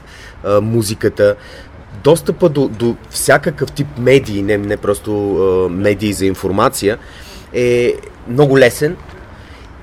а, 0.44 0.60
музиката. 0.60 1.34
Достъпа 2.04 2.48
до, 2.48 2.68
до 2.68 2.96
всякакъв 3.10 3.72
тип 3.72 3.98
медии, 3.98 4.42
не, 4.42 4.58
не 4.58 4.76
просто 4.76 5.36
а, 5.36 5.68
медии 5.68 6.12
за 6.12 6.26
информация, 6.26 6.98
е 7.54 7.94
много 8.28 8.58
лесен. 8.58 8.96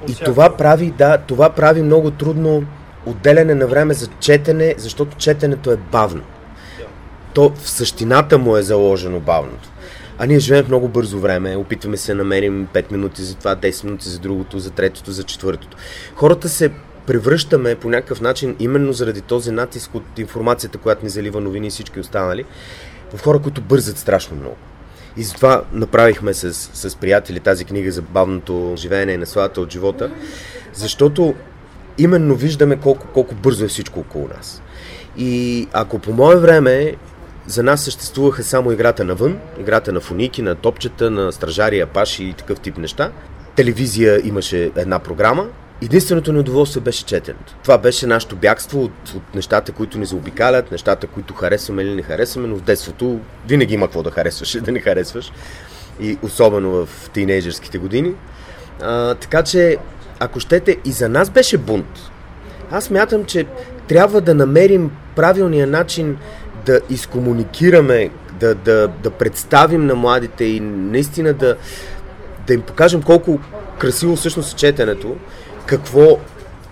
И 0.10 0.16
това 0.16 0.58
прави, 0.58 0.94
да, 0.98 1.18
това 1.18 1.50
прави 1.50 1.82
много 1.82 2.12
трудно 2.12 2.64
отделяне 3.06 3.56
на 3.56 3.68
време 3.68 3.94
за 3.94 4.08
четене, 4.20 4.76
защото 4.78 5.18
четенето 5.18 5.72
е 5.72 5.78
бавно. 5.78 6.22
То 7.34 7.50
в 7.56 7.70
същината 7.70 8.38
му 8.38 8.58
е 8.58 8.62
заложено 8.62 9.20
бавното. 9.20 9.70
А 10.18 10.26
ние 10.26 10.40
живеем 10.40 10.64
в 10.64 10.68
много 10.68 10.88
бързо 10.88 11.20
време, 11.20 11.56
опитваме 11.56 11.98
се 11.98 12.12
да 12.12 12.18
намерим 12.18 12.68
5 12.74 12.92
минути 12.92 13.22
за 13.22 13.36
това, 13.36 13.56
10 13.56 13.84
минути 13.84 14.10
за 14.10 14.20
другото, 14.20 14.60
за 14.60 14.72
третото, 14.72 15.12
за 15.12 15.24
четвъртото. 15.24 15.78
Хората 16.16 16.50
се 16.50 16.72
превръщаме 17.08 17.76
по 17.76 17.90
някакъв 17.90 18.22
начин, 18.22 18.56
именно 18.60 18.94
заради 18.94 19.22
този 19.22 19.52
натиск 19.52 19.96
от 19.96 20.20
информацията, 20.20 20.78
която 20.78 21.04
ни 21.04 21.10
залива 21.10 21.42
новини 21.42 21.68
и 21.68 21.70
всички 21.70 22.00
останали, 22.00 22.46
в 23.16 23.24
хора, 23.24 23.40
които 23.40 23.62
бързат 23.62 23.98
страшно 23.98 24.38
много. 24.38 24.56
И 25.18 25.24
затова 25.24 25.64
направихме 25.74 26.34
с, 26.34 26.54
с 26.54 26.96
приятели 26.96 27.40
тази 27.40 27.66
книга 27.66 27.92
за 27.92 28.02
бавното 28.02 28.74
живеене 28.78 29.12
и 29.12 29.18
насладата 29.18 29.62
от 29.62 29.72
живота, 29.72 30.12
защото 30.74 31.36
именно 31.98 32.36
виждаме 32.36 32.76
колко, 32.76 33.08
колко 33.08 33.36
бързо 33.36 33.66
е 33.66 33.68
всичко 33.68 34.00
около 34.00 34.28
нас. 34.28 34.62
И 35.18 35.68
ако 35.74 36.00
по 36.00 36.14
мое 36.14 36.36
време 36.36 36.96
за 37.48 37.64
нас 37.64 37.84
съществуваха 37.84 38.44
само 38.44 38.72
играта 38.72 39.04
навън, 39.04 39.40
играта 39.60 39.92
на 39.92 40.00
фуники, 40.00 40.42
на 40.42 40.56
топчета, 40.56 41.12
на 41.12 41.32
стражари, 41.32 41.80
апаши 41.80 42.24
и 42.24 42.34
такъв 42.34 42.60
тип 42.60 42.78
неща, 42.78 43.12
телевизия 43.56 44.28
имаше 44.28 44.72
една 44.76 45.00
програма, 45.00 45.48
единственото 45.86 46.34
ни 46.34 46.40
удоволствие 46.40 46.82
беше 46.82 47.06
четенето. 47.06 47.56
Това 47.64 47.78
беше 47.78 48.08
нашето 48.08 48.36
бягство 48.36 48.84
от, 48.84 49.14
от 49.16 49.36
нещата, 49.36 49.72
които 49.72 49.98
ни 49.98 50.06
заобикалят, 50.06 50.72
нещата, 50.72 51.08
които 51.08 51.34
харесваме 51.34 51.82
или 51.82 51.96
не 51.96 52.02
харесваме, 52.02 52.48
но 52.48 52.56
в 52.56 52.62
детството 52.62 53.20
винаги 53.48 53.74
има 53.74 53.88
какво 53.88 54.04
да 54.04 54.12
харесваш 54.12 54.56
и 54.56 54.62
да 54.62 54.72
не 54.72 54.80
харесваш. 54.80 55.32
И 56.00 56.18
особено 56.22 56.86
в 56.86 57.10
тинейджърските 57.10 57.78
години. 57.78 58.14
А, 58.82 59.16
така 59.16 59.44
че, 59.44 59.78
ако 60.20 60.40
щете, 60.40 60.78
и 60.86 60.92
за 60.92 61.10
нас 61.10 61.30
беше 61.30 61.58
бунт. 61.58 62.12
Аз 62.72 62.90
мятам, 62.90 63.26
че 63.26 63.46
трябва 63.88 64.22
да 64.22 64.36
намерим 64.36 64.92
правилния 65.16 65.68
начин 65.68 66.18
да 66.66 66.82
изкомуникираме, 66.90 68.10
да, 68.40 68.56
да, 68.56 68.88
да 68.88 69.12
представим 69.12 69.86
на 69.86 69.96
младите 69.96 70.44
и 70.44 70.60
наистина 70.60 71.34
да, 71.34 71.56
да 72.48 72.54
им 72.54 72.62
покажем 72.62 73.02
колко 73.02 73.40
красиво 73.80 74.16
всъщност 74.16 74.54
е 74.54 74.56
четенето, 74.56 75.16
какво 75.72 76.20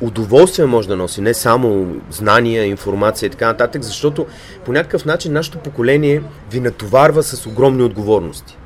удоволствие 0.02 0.66
може 0.66 0.88
да 0.88 0.96
носи, 0.96 1.22
не 1.22 1.34
само 1.34 1.96
знания, 2.12 2.66
информация 2.66 3.28
и 3.28 3.30
така 3.30 3.48
нататък, 3.48 3.84
защото 3.84 4.26
по 4.66 4.72
някакъв 4.72 5.06
начин 5.06 5.34
нашето 5.34 5.58
поколение 5.58 6.22
ви 6.52 6.60
натоварва 6.60 7.24
с 7.24 7.46
огромни 7.46 7.84
отговорности. 7.84 8.58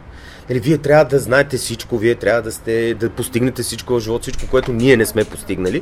Нали, 0.49 0.59
вие 0.59 0.77
трябва 0.77 1.05
да 1.05 1.19
знаете 1.19 1.57
всичко, 1.57 1.97
вие 1.97 2.15
трябва 2.15 2.41
да, 2.41 2.51
сте, 2.51 2.93
да 2.93 3.09
постигнете 3.09 3.63
всичко 3.63 3.93
в 3.93 3.99
живота, 3.99 4.21
всичко, 4.21 4.49
което 4.51 4.73
ние 4.73 4.97
не 4.97 5.05
сме 5.05 5.23
постигнали 5.23 5.81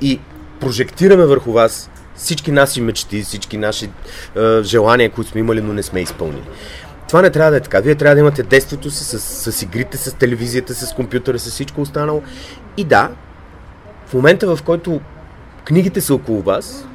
и 0.00 0.20
прожектираме 0.60 1.24
върху 1.24 1.52
вас 1.52 1.90
всички 2.16 2.52
наши 2.52 2.80
мечти, 2.80 3.22
всички 3.22 3.56
наши 3.56 3.84
е, 3.84 4.62
желания, 4.62 5.10
които 5.10 5.30
сме 5.30 5.40
имали, 5.40 5.60
но 5.60 5.72
не 5.72 5.82
сме 5.82 6.00
изпълнили. 6.00 6.44
Това 7.08 7.22
не 7.22 7.30
трябва 7.30 7.50
да 7.50 7.56
е 7.56 7.60
така. 7.60 7.80
Вие 7.80 7.94
трябва 7.94 8.14
да 8.14 8.20
имате 8.20 8.42
действието 8.42 8.90
си 8.90 9.04
с, 9.04 9.52
с 9.52 9.62
игрите, 9.62 9.96
с 9.96 10.14
телевизията, 10.14 10.74
с 10.74 10.94
компютъра, 10.94 11.38
с 11.38 11.50
всичко 11.50 11.80
останало. 11.80 12.22
И 12.76 12.84
да, 12.84 13.10
в 14.12 14.14
момента 14.14 14.56
в 14.56 14.62
който 14.62 15.00
книгите 15.64 16.00
са 16.00 16.14
около 16.14 16.42
вас, 16.42 16.86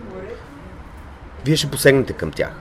вие 1.46 1.56
ще 1.56 1.68
посегнете 1.68 2.14
към 2.14 2.32
тях. 2.32 2.52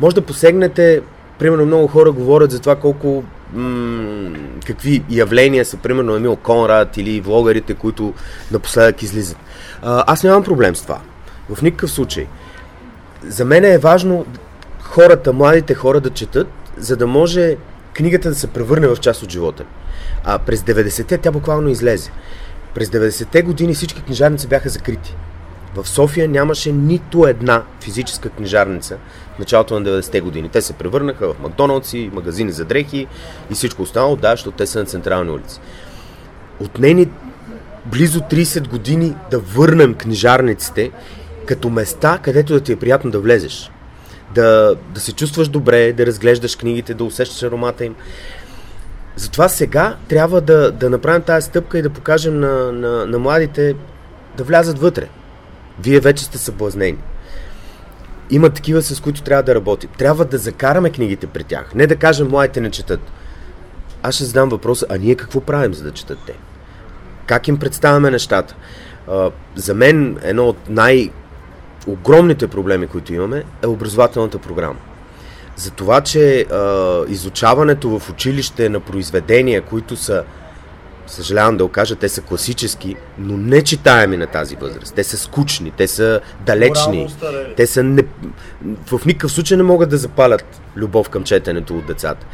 Може 0.00 0.14
да 0.14 0.22
посегнете 0.22 1.02
примерно 1.38 1.66
много 1.66 1.86
хора 1.86 2.12
говорят 2.12 2.50
за 2.50 2.60
това 2.60 2.76
колко 2.76 3.24
м- 3.52 4.38
какви 4.66 5.04
явления 5.10 5.64
са, 5.64 5.76
примерно 5.76 6.16
Емил 6.16 6.36
Конрад 6.36 6.96
или 6.96 7.20
влогарите, 7.20 7.74
които 7.74 8.14
напоследък 8.52 9.02
излизат. 9.02 9.36
А, 9.82 10.04
аз 10.06 10.24
нямам 10.24 10.44
проблем 10.44 10.76
с 10.76 10.82
това. 10.82 11.00
В 11.50 11.62
никакъв 11.62 11.90
случай. 11.90 12.26
За 13.26 13.44
мен 13.44 13.64
е 13.64 13.78
важно 13.78 14.26
хората, 14.80 15.32
младите 15.32 15.74
хора 15.74 16.00
да 16.00 16.10
четат, 16.10 16.48
за 16.76 16.96
да 16.96 17.06
може 17.06 17.56
книгата 17.94 18.28
да 18.28 18.34
се 18.34 18.46
превърне 18.46 18.86
в 18.88 18.96
част 18.96 19.22
от 19.22 19.30
живота. 19.30 19.64
А 20.24 20.38
през 20.38 20.60
90-те 20.60 21.18
тя 21.18 21.32
буквално 21.32 21.68
излезе. 21.68 22.10
През 22.74 22.88
90-те 22.88 23.42
години 23.42 23.74
всички 23.74 24.02
книжарници 24.02 24.48
бяха 24.48 24.68
закрити. 24.68 25.16
В 25.74 25.88
София 25.88 26.28
нямаше 26.28 26.72
нито 26.72 27.26
една 27.26 27.62
физическа 27.80 28.28
книжарница 28.28 28.96
в 29.36 29.38
началото 29.38 29.80
на 29.80 29.86
90-те 29.86 30.20
години. 30.20 30.48
Те 30.48 30.62
се 30.62 30.72
превърнаха 30.72 31.34
в 31.34 31.40
Макдоналдси, 31.40 32.10
магазини 32.12 32.52
за 32.52 32.64
дрехи 32.64 33.06
и 33.50 33.54
всичко 33.54 33.82
останало, 33.82 34.16
да, 34.16 34.30
защото 34.30 34.56
те 34.56 34.66
са 34.66 34.78
на 34.78 34.84
централни 34.84 35.30
улици. 35.30 35.60
Отнени 36.60 37.08
близо 37.86 38.20
30 38.20 38.68
години 38.68 39.14
да 39.30 39.38
върнем 39.38 39.94
книжарниците 39.94 40.90
като 41.46 41.70
места, 41.70 42.18
където 42.22 42.52
да 42.52 42.60
ти 42.60 42.72
е 42.72 42.76
приятно 42.76 43.10
да 43.10 43.20
влезеш. 43.20 43.70
Да, 44.34 44.76
да 44.94 45.00
се 45.00 45.12
чувстваш 45.12 45.48
добре, 45.48 45.92
да 45.92 46.06
разглеждаш 46.06 46.56
книгите, 46.56 46.94
да 46.94 47.04
усещаш 47.04 47.42
аромата 47.42 47.84
им. 47.84 47.94
Затова 49.16 49.48
сега 49.48 49.96
трябва 50.08 50.40
да, 50.40 50.72
да 50.72 50.90
направим 50.90 51.22
тази 51.22 51.46
стъпка 51.46 51.78
и 51.78 51.82
да 51.82 51.90
покажем 51.90 52.40
на, 52.40 52.72
на, 52.72 53.06
на 53.06 53.18
младите 53.18 53.74
да 54.36 54.44
влязат 54.44 54.78
вътре. 54.78 55.08
Вие 55.80 56.00
вече 56.00 56.24
сте 56.24 56.38
съблазнени. 56.38 56.98
Има 58.30 58.50
такива, 58.50 58.82
с 58.82 59.00
които 59.00 59.22
трябва 59.22 59.42
да 59.42 59.54
работим. 59.54 59.90
Трябва 59.98 60.24
да 60.24 60.38
закараме 60.38 60.90
книгите 60.90 61.26
при 61.26 61.44
тях. 61.44 61.74
Не 61.74 61.86
да 61.86 61.96
кажем, 61.96 62.28
младите 62.28 62.60
не 62.60 62.70
четат. 62.70 63.00
Аз 64.02 64.14
ще 64.14 64.24
задам 64.24 64.48
въпроса, 64.48 64.86
а 64.88 64.98
ние 64.98 65.14
какво 65.14 65.40
правим, 65.40 65.74
за 65.74 65.84
да 65.84 65.90
четат 65.90 66.18
те? 66.26 66.34
Как 67.26 67.48
им 67.48 67.58
представяме 67.58 68.10
нещата? 68.10 68.54
А, 69.08 69.30
за 69.54 69.74
мен 69.74 70.18
едно 70.22 70.48
от 70.48 70.68
най- 70.68 71.10
огромните 71.86 72.48
проблеми, 72.48 72.86
които 72.86 73.14
имаме, 73.14 73.44
е 73.62 73.66
образователната 73.66 74.38
програма. 74.38 74.76
За 75.56 75.70
това, 75.70 76.00
че 76.00 76.40
а, 76.40 77.04
изучаването 77.08 77.98
в 77.98 78.10
училище 78.10 78.68
на 78.68 78.80
произведения, 78.80 79.62
които 79.62 79.96
са 79.96 80.24
съжалявам 81.06 81.56
да 81.56 81.64
окажа, 81.64 81.96
те 81.96 82.08
са 82.08 82.20
класически, 82.20 82.96
но 83.18 83.36
не 83.36 83.62
читаеми 83.62 84.16
на 84.16 84.26
тази 84.26 84.56
възраст. 84.56 84.94
Те 84.94 85.04
са 85.04 85.18
скучни, 85.18 85.70
те 85.70 85.88
са 85.88 86.20
далечни, 86.46 87.14
те 87.56 87.66
са 87.66 87.82
не... 87.82 88.02
в 88.86 89.06
никакъв 89.06 89.32
случай 89.32 89.56
не 89.56 89.62
могат 89.62 89.90
да 89.90 89.96
запалят 89.96 90.60
любов 90.76 91.08
към 91.08 91.24
четенето 91.24 91.78
от 91.78 91.86
децата. 91.86 92.26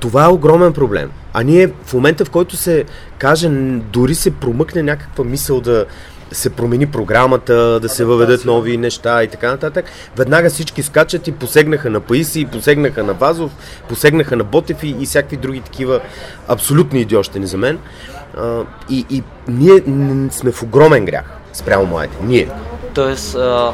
Това 0.00 0.24
е 0.24 0.28
огромен 0.28 0.72
проблем. 0.72 1.10
А 1.32 1.42
ние 1.42 1.70
в 1.84 1.94
момента, 1.94 2.24
в 2.24 2.30
който 2.30 2.56
се 2.56 2.84
каже, 3.18 3.48
дори 3.92 4.14
се 4.14 4.30
промъкне 4.30 4.82
някаква 4.82 5.24
мисъл 5.24 5.60
да 5.60 5.86
се 6.32 6.50
промени 6.50 6.86
програмата, 6.86 7.80
да 7.80 7.88
се 7.88 8.04
въведат 8.04 8.44
нови 8.44 8.76
неща 8.76 9.22
и 9.22 9.28
така 9.28 9.50
нататък, 9.50 9.84
веднага 10.16 10.50
всички 10.50 10.82
скачат 10.82 11.28
и 11.28 11.32
посегнаха 11.32 11.90
на 11.90 12.00
Паиси, 12.00 12.44
посегнаха 12.44 13.04
на 13.04 13.12
Вазов, 13.12 13.50
посегнаха 13.88 14.36
на 14.36 14.44
Ботев 14.44 14.82
и, 14.82 14.96
и 15.00 15.06
всякакви 15.06 15.36
други 15.36 15.60
такива 15.60 16.00
абсолютни 16.48 17.00
идиощени 17.00 17.46
за 17.46 17.58
мен. 17.58 17.78
А, 18.36 18.62
и, 18.90 19.06
и 19.10 19.22
ние 19.48 19.82
сме 20.30 20.52
в 20.52 20.62
огромен 20.62 21.04
грях 21.04 21.30
спрямо 21.52 21.86
младите. 21.86 22.16
Ние. 22.22 22.48
Тоест, 22.94 23.34
а, 23.34 23.72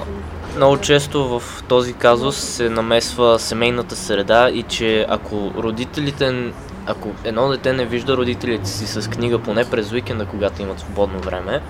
много 0.57 0.79
често 0.79 1.39
в 1.39 1.63
този 1.69 1.93
казус 1.93 2.37
се 2.37 2.71
намесва 2.71 3.39
семейната 3.39 3.97
среда 3.97 4.51
и 4.51 4.63
че 4.63 5.07
ако 5.09 5.53
родителите, 5.57 6.53
ако 6.89 7.09
едно 7.25 7.49
дете 7.49 7.73
не 7.73 7.87
вижда 7.87 8.17
родителите 8.17 8.71
си 8.71 8.87
с 8.87 9.11
книга 9.11 9.39
поне 9.39 9.71
през 9.71 9.93
уикенда, 9.93 10.27
когато 10.27 10.63
имат 10.63 10.81
свободно 10.81 11.19
време, 11.21 11.61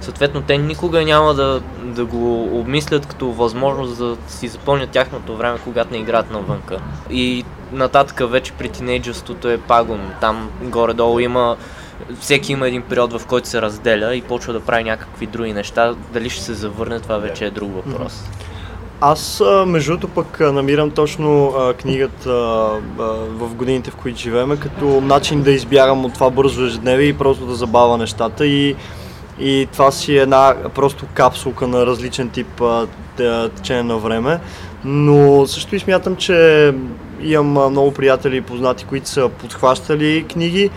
съответно 0.00 0.42
те 0.42 0.58
никога 0.58 1.04
няма 1.04 1.34
да, 1.34 1.60
да 1.82 2.04
го 2.04 2.42
обмислят 2.60 3.06
като 3.06 3.32
възможност 3.32 3.98
да 3.98 4.16
си 4.28 4.48
запълнят 4.48 4.90
тяхното 4.90 5.36
време, 5.36 5.58
когато 5.64 5.92
не 5.92 5.98
играят 5.98 6.30
навънка. 6.30 6.78
И 7.10 7.44
нататък 7.72 8.30
вече 8.30 8.52
при 8.52 8.68
тинейджерството 8.68 9.48
е 9.48 9.58
пагон. 9.58 10.10
Там 10.20 10.50
горе-долу 10.62 11.18
има 11.18 11.56
всеки 12.20 12.52
има 12.52 12.68
един 12.68 12.82
период, 12.82 13.12
в 13.12 13.26
който 13.26 13.48
се 13.48 13.62
разделя 13.62 14.14
и 14.14 14.22
почва 14.22 14.52
да 14.52 14.60
прави 14.60 14.84
някакви 14.84 15.26
други 15.26 15.52
неща. 15.52 15.94
Дали 16.12 16.30
ще 16.30 16.42
се 16.42 16.54
завърне, 16.54 17.00
това 17.00 17.18
вече 17.18 17.46
е 17.46 17.50
друг 17.50 17.72
въпрос. 17.74 18.24
Аз, 19.00 19.42
между 19.66 19.90
другото, 19.90 20.08
пък 20.08 20.40
намирам 20.40 20.90
точно 20.90 21.46
а, 21.48 21.74
книгата 21.74 22.30
а, 22.30 23.02
в 23.38 23.54
годините, 23.54 23.90
в 23.90 23.96
които 23.96 24.18
живеем, 24.18 24.56
като 24.56 25.00
начин 25.00 25.42
да 25.42 25.50
избягам 25.50 26.04
от 26.04 26.14
това 26.14 26.30
бързо 26.30 26.64
ежедневие 26.64 27.06
и 27.06 27.18
просто 27.18 27.46
да 27.46 27.54
забавя 27.54 27.98
нещата. 27.98 28.46
И, 28.46 28.76
и 29.40 29.68
това 29.72 29.90
си 29.90 30.18
е 30.18 30.22
една 30.22 30.54
просто 30.74 31.06
капсулка 31.14 31.66
на 31.66 31.86
различен 31.86 32.28
тип 32.28 32.62
течение 33.56 33.82
на 33.82 33.98
време. 33.98 34.40
Но 34.84 35.46
също 35.46 35.76
и 35.76 35.80
смятам, 35.80 36.16
че 36.16 36.74
имам 37.22 37.70
много 37.70 37.92
приятели 37.92 38.36
и 38.36 38.40
познати, 38.40 38.84
които 38.84 39.08
са 39.08 39.28
подхващали 39.28 40.24
книги, 40.32 40.70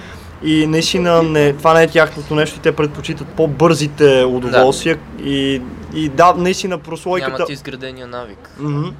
и 0.43 0.67
наистина 0.67 1.23
не, 1.23 1.53
това 1.53 1.73
не 1.73 1.83
е 1.83 1.87
тяхното 1.87 2.35
нещо 2.35 2.57
и 2.57 2.61
те 2.61 2.75
предпочитат 2.75 3.27
по-бързите 3.27 4.23
удоволствия 4.23 4.95
да. 4.95 5.29
и, 5.29 5.61
и 5.93 6.09
да, 6.09 6.33
наистина 6.33 6.77
прослойката... 6.77 7.31
Нямат 7.31 7.49
изградения 7.49 8.07
навик. 8.07 8.49
Mm-hmm. 8.61 8.93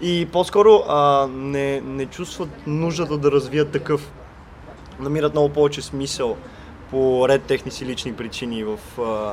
И 0.00 0.26
по-скоро 0.32 0.84
а, 0.88 1.28
не, 1.32 1.80
не 1.80 2.06
чувстват 2.06 2.48
нуждата 2.66 3.18
да 3.18 3.32
развият 3.32 3.68
такъв. 3.68 4.12
Намират 5.00 5.32
много 5.32 5.48
повече 5.48 5.82
смисъл 5.82 6.36
по 6.90 7.28
ред 7.28 7.42
техни 7.42 7.70
си 7.70 7.86
лични 7.86 8.12
причини 8.12 8.64
в 8.64 8.78
а, 9.00 9.32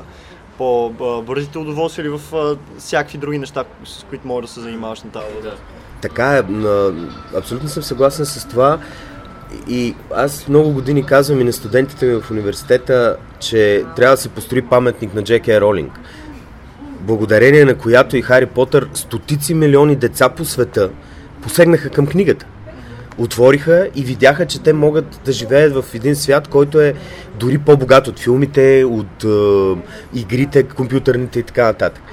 по-бързите 0.58 1.58
удоволствия 1.58 2.04
или 2.04 2.17
в 2.17 2.36
а, 2.36 2.58
всякакви 2.80 3.17
други 3.17 3.38
неща, 3.38 3.63
с 3.86 4.04
които 4.10 4.28
можеш 4.28 4.49
да 4.49 4.54
се 4.54 4.60
занимаваш 4.60 5.04
на 5.04 5.12
тази 5.12 5.26
възраст. 5.36 5.63
Така 6.02 6.38
е, 6.38 6.43
абсолютно 7.38 7.69
съм 7.69 7.84
съгласен 7.84 8.26
с 8.26 8.47
това. 8.47 8.80
И 9.68 9.96
аз 10.16 10.48
много 10.48 10.72
години 10.74 11.06
казвам 11.06 11.42
и 11.42 11.44
на 11.44 11.54
студентите 11.54 12.06
ми 12.06 12.22
в 12.22 12.32
университета, 12.32 13.18
че 13.39 13.84
трябва 13.96 14.16
да 14.16 14.22
се 14.22 14.30
построи 14.30 14.62
паметник 14.62 15.13
на 15.13 15.24
Джеки 15.24 15.62
Ролинг. 15.62 16.00
Благодарение 17.00 17.66
на 17.66 17.76
която 17.76 18.18
и 18.18 18.22
Хари 18.22 18.46
Потър 18.46 18.89
стотици 18.94 19.54
милиони 19.54 19.96
деца 19.96 20.30
по 20.30 20.46
света 20.46 20.89
посегнаха 21.42 21.89
към 21.89 22.08
книгата. 22.08 22.46
Отвориха 23.18 23.89
и 23.96 24.04
видяха, 24.04 24.46
че 24.46 24.62
те 24.62 24.74
могат 24.74 25.22
да 25.26 25.32
живеят 25.32 25.74
в 25.74 25.86
един 25.94 26.16
свят, 26.16 26.48
който 26.48 26.82
е 26.82 26.94
дори 27.39 27.58
по-богат 27.58 28.08
от 28.08 28.20
филмите, 28.20 28.86
от 28.88 29.24
е, 29.24 29.82
игрите, 30.20 30.63
компютърните 30.63 31.39
и 31.39 31.44
така 31.44 31.63
нататък. 31.63 32.04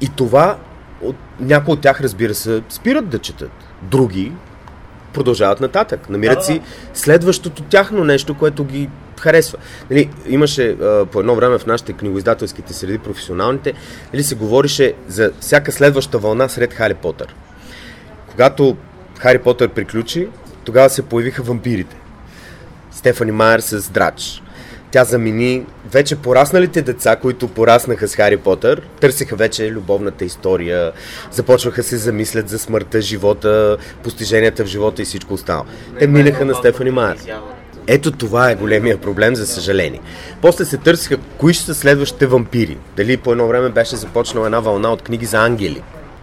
И 0.00 0.08
това, 0.16 0.56
от, 1.02 1.16
някои 1.40 1.74
от 1.74 1.80
тях, 1.80 2.00
разбира 2.00 2.34
се, 2.34 2.62
спират 2.68 3.08
да 3.08 3.18
четат. 3.18 3.52
Други 3.82 4.32
продължават 5.12 5.60
нататък. 5.60 6.10
Намират 6.10 6.38
да, 6.38 6.44
си 6.44 6.60
следващото 6.94 7.62
тяхно 7.62 8.04
нещо, 8.04 8.34
което 8.34 8.64
ги 8.64 8.88
харесва. 9.20 9.58
Нали, 9.90 10.10
имаше 10.26 10.70
а, 10.70 11.06
по 11.06 11.20
едно 11.20 11.34
време 11.34 11.58
в 11.58 11.66
нашите 11.66 11.92
книгоиздателските 11.92 12.72
среди, 12.72 12.98
професионалните, 12.98 13.72
нали, 14.12 14.22
се 14.22 14.34
говорише 14.34 14.94
за 15.08 15.32
всяка 15.40 15.72
следваща 15.72 16.18
вълна 16.18 16.48
сред 16.48 16.74
Хари 16.74 16.94
Потър. 16.94 17.34
Когато 18.30 18.76
Хари 19.18 19.38
Потър 19.38 19.68
приключи, 19.68 20.28
тогава 20.64 20.90
се 20.90 21.02
появиха 21.02 21.42
вампирите. 21.42 21.96
Стефани 22.90 23.32
Майер 23.32 23.60
с 23.60 23.90
Драч. 23.90 24.42
Тя 24.90 25.04
замени 25.04 25.66
вече 25.92 26.16
порасналите 26.16 26.82
деца, 26.82 27.16
които 27.16 27.48
пораснаха 27.48 28.08
с 28.08 28.16
Хари 28.16 28.36
Потър, 28.36 28.82
търсиха 29.00 29.36
вече 29.36 29.70
любовната 29.70 30.24
история, 30.24 30.92
започваха 31.30 31.82
се 31.82 31.96
замислят 31.96 32.48
за 32.48 32.58
смъртта, 32.58 33.00
живота, 33.00 33.76
постиженията 34.02 34.64
в 34.64 34.66
живота 34.66 35.02
и 35.02 35.04
всичко 35.04 35.34
останало. 35.34 35.64
Те 35.98 36.06
минаха 36.06 36.44
на 36.44 36.54
Стефани 36.54 36.90
Майер. 36.90 37.18
Ето 37.86 38.10
това 38.10 38.50
е 38.50 38.54
големия 38.54 38.98
проблем, 38.98 39.36
за 39.36 39.46
съжаление. 39.46 40.00
После 40.42 40.64
се 40.64 40.76
търсиха 40.76 41.16
кои 41.38 41.54
ще 41.54 41.64
са 41.64 41.74
следващите 41.74 42.26
вампири. 42.26 42.78
Дали 42.96 43.16
по 43.16 43.32
едно 43.32 43.48
време 43.48 43.68
беше 43.68 43.96
започнала 43.96 44.46
една 44.46 44.60
вълна 44.60 44.92
от 44.92 45.02
книги 45.02 45.26
за 45.26 45.38
ангели. 45.38 45.82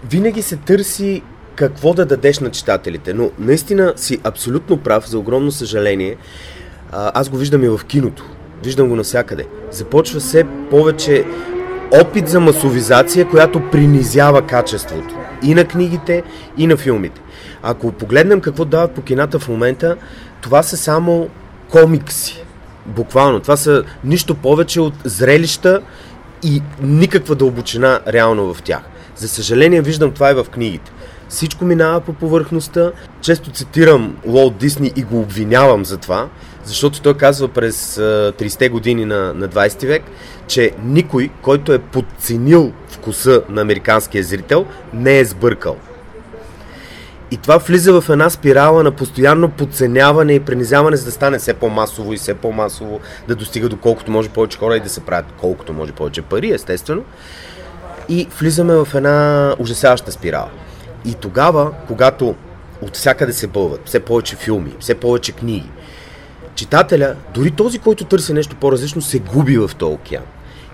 Винаги 0.10 0.42
се 0.42 0.56
търси 0.56 1.22
какво 1.56 1.94
да 1.94 2.06
дадеш 2.06 2.40
на 2.40 2.52
читателите, 2.52 3.14
но 3.14 3.32
наистина 3.40 3.94
си 3.96 4.20
абсолютно 4.24 4.78
прав, 4.78 5.10
за 5.10 5.20
огромно 5.20 5.52
съжаление. 5.52 6.18
Аз 6.92 7.30
го 7.30 7.38
виждам 7.38 7.64
и 7.64 7.70
в 7.70 7.82
киното 7.88 8.24
Виждам 8.64 8.90
го 8.90 8.96
навсякъде. 8.96 9.48
Започва 9.72 10.22
се 10.22 10.46
повече 10.70 11.26
опит 12.02 12.28
за 12.28 12.40
масовизация, 12.40 13.30
която 13.30 13.62
принизява 13.72 14.42
качеството 14.42 15.16
и 15.44 15.56
на 15.56 15.66
книгите, 15.66 16.24
и 16.58 16.68
на 16.68 16.78
филмите. 16.78 17.22
Ако 17.64 17.92
погледнем 17.92 18.42
какво 18.42 18.66
дават 18.66 18.92
по 18.92 19.02
кината 19.02 19.40
в 19.40 19.50
момента, 19.50 19.96
това 20.42 20.64
са 20.64 20.78
само 20.78 21.30
комикси. 21.70 22.44
Буквално. 22.86 23.40
Това 23.40 23.58
са 23.58 23.84
нищо 24.04 24.36
повече 24.36 24.82
от 24.82 24.94
зрелища 25.04 25.82
и 26.44 26.62
никаква 26.82 27.36
дълбочина 27.36 28.00
реално 28.08 28.54
в 28.54 28.62
тях. 28.62 28.82
За 29.16 29.28
съжаление 29.28 29.82
виждам 29.82 30.12
това 30.12 30.32
и 30.32 30.34
в 30.34 30.46
книгите. 30.52 30.92
Всичко 31.30 31.66
минава 31.66 32.02
по 32.02 32.14
повърхността. 32.14 32.92
Често 33.22 33.52
цитирам 33.52 34.18
Уолт 34.26 34.58
Дисни 34.58 34.92
и 34.96 35.04
го 35.04 35.20
обвинявам 35.20 35.86
за 35.86 35.98
това, 35.98 36.28
защото 36.66 37.02
той 37.02 37.18
казва 37.18 37.48
през 37.48 37.96
30-те 37.96 38.70
години 38.70 39.06
на, 39.06 39.34
на 39.34 39.50
20 39.50 39.88
век, 39.88 40.04
че 40.48 40.72
никой, 40.84 41.30
който 41.42 41.74
е 41.74 41.80
подценил 41.80 42.72
вкуса 42.88 43.42
на 43.50 43.62
американския 43.62 44.24
зрител, 44.24 44.66
не 44.94 45.20
е 45.20 45.26
сбъркал. 45.26 45.76
И 47.32 47.38
това 47.38 47.58
влиза 47.58 48.02
в 48.02 48.10
една 48.10 48.30
спирала 48.30 48.84
на 48.84 48.92
постоянно 48.92 49.50
подценяване 49.50 50.34
и 50.34 50.40
пренизяване, 50.40 50.98
за 50.98 51.06
да 51.06 51.12
стане 51.12 51.40
все 51.40 51.54
по-масово 51.54 52.14
и 52.14 52.18
все 52.18 52.34
по-масово, 52.34 53.00
да 53.28 53.36
достига 53.36 53.70
до 53.70 53.78
колкото 53.78 54.12
може 54.12 54.30
повече 54.30 54.58
хора 54.58 54.78
и 54.78 54.80
да 54.80 54.90
се 54.90 55.00
правят 55.00 55.26
колкото 55.38 55.74
може 55.74 55.92
повече 55.92 56.22
пари, 56.22 56.52
естествено. 56.52 57.04
И 58.10 58.28
влизаме 58.40 58.74
в 58.74 58.88
една 58.96 59.56
ужасяваща 59.60 60.12
спирала. 60.12 60.50
И 61.08 61.14
тогава, 61.14 61.72
когато 61.88 62.36
от 62.82 62.96
всякъде 62.96 63.34
се 63.34 63.48
бълват 63.48 63.82
все 63.86 64.00
повече 64.00 64.36
филми, 64.36 64.76
все 64.80 64.96
повече 64.96 65.32
книги, 65.32 65.70
читателя, 66.56 67.16
дори 67.34 67.52
този, 67.52 67.80
който 67.80 68.06
търси 68.06 68.34
нещо 68.34 68.56
по-различно, 68.56 69.02
се 69.02 69.20
губи 69.20 69.58
в 69.58 69.72
този 69.78 69.94
океан. 69.94 70.24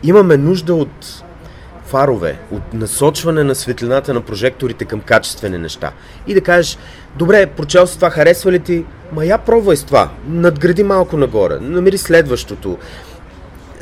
Имаме 0.04 0.38
нужда 0.38 0.76
от 0.76 1.24
фарове, 1.86 2.40
от 2.52 2.74
насочване 2.74 3.44
на 3.44 3.56
светлината 3.56 4.14
на 4.14 4.22
прожекторите 4.22 4.86
към 4.86 5.02
качествени 5.02 5.58
неща. 5.58 5.92
И 6.28 6.34
да 6.34 6.42
кажеш, 6.42 6.78
добре, 7.16 7.46
прочел 7.46 7.88
си 7.88 7.96
това, 7.96 8.10
харесва 8.10 8.52
ли 8.52 8.60
ти? 8.60 8.86
Ма 9.12 9.26
я 9.26 9.38
пробвай 9.38 9.78
с 9.78 9.84
това, 9.84 10.10
надгради 10.28 10.84
малко 10.84 11.18
нагоре, 11.18 11.60
намери 11.60 11.98
следващото. 11.98 12.78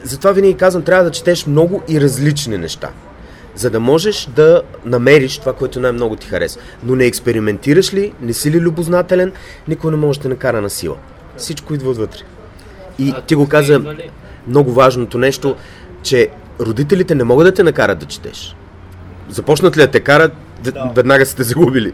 Затова 0.04 0.32
винаги 0.32 0.54
казвам, 0.54 0.84
трябва 0.84 1.04
да 1.04 1.12
четеш 1.12 1.48
много 1.48 1.84
и 1.88 2.02
различни 2.02 2.58
неща 2.58 2.90
за 3.56 3.70
да 3.70 3.80
можеш 3.80 4.30
да 4.36 4.62
намериш 4.86 5.38
това, 5.38 5.54
което 5.54 5.80
най-много 5.80 6.16
ти 6.16 6.28
харесва. 6.28 6.62
Но 6.84 6.96
не 6.96 7.06
експериментираш 7.06 7.94
ли, 7.94 8.14
не 8.22 8.34
си 8.34 8.52
ли 8.52 8.60
любознателен, 8.60 9.32
никой 9.68 9.92
не 9.92 9.98
може 9.98 10.20
да 10.20 10.24
те 10.24 10.30
накара 10.30 10.62
на 10.62 10.70
сила. 10.70 10.96
Всичко 11.38 11.74
идва 11.74 11.90
отвътре. 11.90 12.22
И 13.00 13.14
ти 13.28 13.36
го 13.36 13.48
каза 13.48 13.82
много 14.48 14.72
важното 14.72 15.18
нещо, 15.18 15.56
че 16.04 16.30
родителите 16.60 17.16
не 17.16 17.24
могат 17.24 17.48
да 17.48 17.54
те 17.54 17.64
накарат 17.64 18.00
да 18.00 18.06
четеш. 18.06 18.56
Започнат 19.30 19.78
ли 19.78 19.82
да 19.82 19.88
те 19.88 20.00
карат, 20.00 20.34
да. 20.64 20.92
веднага 20.96 21.26
сте 21.26 21.44
загубили. 21.44 21.94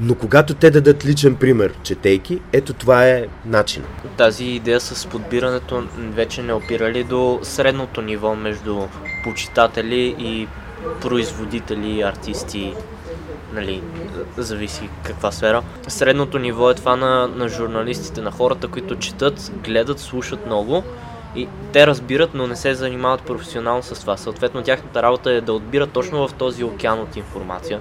Но 0.00 0.14
когато 0.14 0.54
те 0.54 0.70
дадат 0.70 1.06
личен 1.06 1.36
пример, 1.36 1.72
четейки, 1.82 2.40
ето 2.52 2.72
това 2.72 3.08
е 3.08 3.26
начин. 3.46 3.82
Тази 4.16 4.44
идея 4.44 4.80
с 4.80 5.06
подбирането 5.06 5.82
вече 5.98 6.42
не 6.42 6.52
опира 6.52 6.92
ли 6.92 7.04
до 7.04 7.38
средното 7.42 8.02
ниво 8.02 8.34
между 8.34 8.80
почитатели 9.24 10.16
и 10.18 10.48
производители, 11.00 12.02
артисти, 12.02 12.74
нали, 13.52 13.82
зависи 14.36 14.88
каква 15.02 15.32
сфера. 15.32 15.62
Средното 15.88 16.38
ниво 16.38 16.70
е 16.70 16.74
това 16.74 16.96
на, 16.96 17.28
на 17.28 17.48
журналистите, 17.48 18.20
на 18.20 18.30
хората, 18.30 18.68
които 18.68 18.98
четат, 18.98 19.52
гледат, 19.64 19.98
слушат 19.98 20.46
много 20.46 20.82
и 21.36 21.48
те 21.72 21.86
разбират, 21.86 22.30
но 22.34 22.46
не 22.46 22.56
се 22.56 22.74
занимават 22.74 23.22
професионално 23.22 23.82
с 23.82 24.00
това. 24.00 24.16
Съответно, 24.16 24.62
тяхната 24.62 25.02
работа 25.02 25.32
е 25.32 25.40
да 25.40 25.52
отбират 25.52 25.90
точно 25.90 26.28
в 26.28 26.34
този 26.34 26.64
океан 26.64 27.00
от 27.00 27.16
информация. 27.16 27.80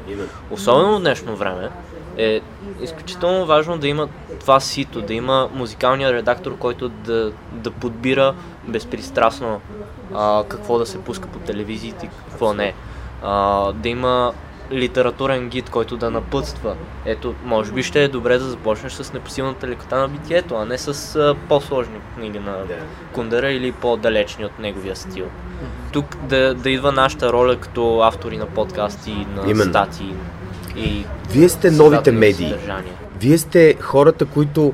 Особено 0.51 0.97
в 0.97 0.99
днешно 0.99 1.35
време 1.35 1.69
е 2.17 2.41
изключително 2.81 3.45
важно 3.45 3.77
да 3.77 3.87
има 3.87 4.07
това 4.39 4.59
сито, 4.59 5.01
да 5.01 5.13
има 5.13 5.49
музикалния 5.53 6.13
редактор, 6.13 6.57
който 6.57 6.89
да, 6.89 7.31
да 7.51 7.71
подбира 7.71 8.35
безпристрастно 8.67 9.61
а, 10.13 10.43
какво 10.47 10.77
да 10.77 10.85
се 10.85 11.01
пуска 11.01 11.27
по 11.27 11.39
телевизиите 11.39 12.05
и 12.05 12.09
какво 12.29 12.53
не. 12.53 12.73
А, 13.23 13.71
да 13.71 13.89
има 13.89 14.33
литературен 14.71 15.49
гид, 15.49 15.69
който 15.69 15.97
да 15.97 16.11
напътства. 16.11 16.75
Ето, 17.05 17.35
може 17.45 17.71
би 17.71 17.83
ще 17.83 18.03
е 18.03 18.07
добре 18.07 18.37
да 18.37 18.45
започнеш 18.45 18.91
с 18.93 19.13
непосилната 19.13 19.67
лекота 19.67 19.97
на 19.97 20.07
битието, 20.07 20.55
а 20.55 20.65
не 20.65 20.77
с 20.77 21.15
а, 21.15 21.35
по-сложни 21.49 21.99
книги 22.15 22.39
на 22.39 22.55
Кундера 23.13 23.51
или 23.51 23.71
по-далечни 23.71 24.45
от 24.45 24.59
неговия 24.59 24.95
стил. 24.95 25.25
Тук 25.91 26.17
да, 26.23 26.53
да 26.53 26.69
идва 26.69 26.91
нашата 26.91 27.33
роля 27.33 27.57
като 27.57 27.99
автори 27.99 28.37
на 28.37 28.45
подкасти, 28.45 29.27
на 29.35 29.49
Именно. 29.51 29.69
статии 29.69 30.13
и 30.77 31.05
Вие 31.29 31.49
сте 31.49 31.71
новите 31.71 32.11
медии. 32.11 32.49
Съдържание. 32.49 32.91
Вие 33.19 33.37
сте 33.37 33.75
хората, 33.81 34.25
които 34.25 34.73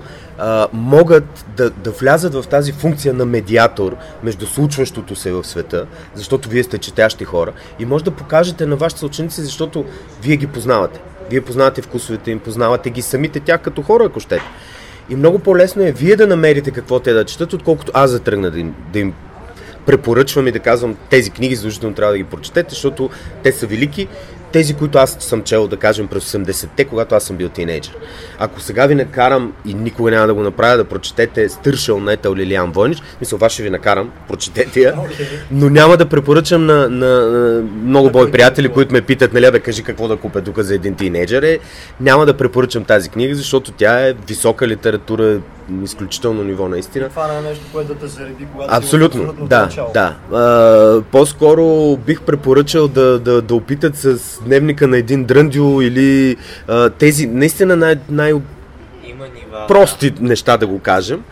могат 0.73 1.45
да, 1.57 1.69
да 1.69 1.91
влязат 1.91 2.33
в 2.33 2.43
тази 2.49 2.71
функция 2.71 3.13
на 3.13 3.25
медиатор 3.25 3.95
между 4.23 4.45
случващото 4.45 5.15
се 5.15 5.31
в 5.31 5.43
света, 5.43 5.85
защото 6.15 6.49
вие 6.49 6.63
сте 6.63 6.77
четящи 6.77 7.23
хора 7.23 7.53
и 7.79 7.85
може 7.85 8.03
да 8.03 8.11
покажете 8.11 8.65
на 8.65 8.75
вашите 8.75 9.05
ученици, 9.05 9.41
защото 9.41 9.85
вие 10.23 10.37
ги 10.37 10.47
познавате. 10.47 10.99
Вие 11.29 11.41
познавате 11.41 11.81
вкусовете 11.81 12.31
им, 12.31 12.39
познавате 12.39 12.89
ги 12.89 13.01
самите 13.01 13.39
тях 13.39 13.61
като 13.61 13.81
хора, 13.81 14.05
ако 14.05 14.19
щете. 14.19 14.43
И 15.09 15.15
много 15.15 15.39
по-лесно 15.39 15.83
е 15.83 15.91
вие 15.91 16.15
да 16.15 16.27
намерите 16.27 16.71
какво 16.71 16.99
те 16.99 17.13
да 17.13 17.25
четат, 17.25 17.53
отколкото 17.53 17.91
аз 17.95 18.11
да 18.11 18.19
тръгна 18.19 18.51
да 18.51 18.59
им, 18.59 18.75
да 18.93 18.99
им 18.99 19.13
препоръчвам 19.85 20.47
и 20.47 20.51
да 20.51 20.59
казвам 20.59 20.97
тези 21.09 21.31
книги 21.31 21.55
задължително 21.55 21.95
трябва 21.95 22.13
да 22.13 22.17
ги 22.17 22.23
прочетете, 22.23 22.69
защото 22.69 23.09
те 23.43 23.51
са 23.51 23.67
велики 23.67 24.07
тези, 24.51 24.73
които 24.73 24.97
аз 24.97 25.17
съм 25.19 25.43
чел, 25.43 25.67
да 25.67 25.77
кажем, 25.77 26.07
през 26.07 26.31
80-те, 26.31 26.85
когато 26.85 27.15
аз 27.15 27.23
съм 27.23 27.35
бил 27.35 27.49
тинейджър. 27.49 27.95
Ако 28.39 28.61
сега 28.61 28.85
ви 28.85 28.95
накарам 28.95 29.53
и 29.65 29.73
никога 29.73 30.11
няма 30.11 30.27
да 30.27 30.33
го 30.33 30.41
направя, 30.41 30.77
да 30.77 30.83
прочетете 30.83 31.49
Стършел 31.49 31.99
на 31.99 32.13
Етел 32.13 32.35
Лилиан 32.35 32.71
Войнич, 32.71 32.97
мисля, 33.21 33.37
вас 33.37 33.51
ще 33.51 33.63
ви 33.63 33.69
накарам, 33.69 34.11
прочетете 34.27 34.79
я, 34.79 34.95
но 35.51 35.69
няма 35.69 35.97
да 35.97 36.05
препоръчам 36.05 36.65
на, 36.65 36.89
на, 36.89 37.29
на 37.29 37.61
много 37.83 38.09
бои 38.09 38.31
приятели, 38.31 38.69
които 38.69 38.93
ме 38.93 39.01
питат, 39.01 39.33
нали, 39.33 39.51
бе, 39.51 39.59
кажи 39.59 39.83
какво 39.83 40.07
да 40.07 40.17
купя 40.17 40.41
тук 40.41 40.59
за 40.59 40.75
един 40.75 40.95
тинейджър, 40.95 41.43
е, 41.43 41.59
няма 41.99 42.25
да 42.25 42.37
препоръчам 42.37 42.83
тази 42.83 43.09
книга, 43.09 43.35
защото 43.35 43.71
тя 43.71 44.07
е 44.07 44.13
висока 44.27 44.67
литература, 44.67 45.39
изключително 45.83 46.43
ниво 46.43 46.69
наистина. 46.69 47.09
Това 47.09 47.27
не 47.27 47.37
е 47.37 47.41
нещо, 47.41 47.65
което 47.73 47.93
да 47.93 47.99
те 47.99 48.07
зареди, 48.07 48.47
когато 48.53 48.73
абсолютно, 48.75 49.33
да, 49.33 49.69
да. 49.93 50.15
А, 50.37 51.01
по-скоро 51.11 51.97
бих 51.97 52.21
препоръчал 52.21 52.87
да, 52.87 53.19
да, 53.19 53.41
да 53.41 53.55
опитат 53.55 53.97
с 53.97 54.38
дневника 54.45 54.87
на 54.87 54.97
един 54.97 55.25
дръндио 55.25 55.81
или 55.81 56.37
а, 56.67 56.89
тези 56.89 57.27
наистина 57.27 57.75
най, 57.75 57.95
най- 58.09 58.33
прости 59.67 60.09
да. 60.09 60.23
неща 60.23 60.57
да 60.57 60.67
го 60.67 60.79
кажем. 60.79 61.23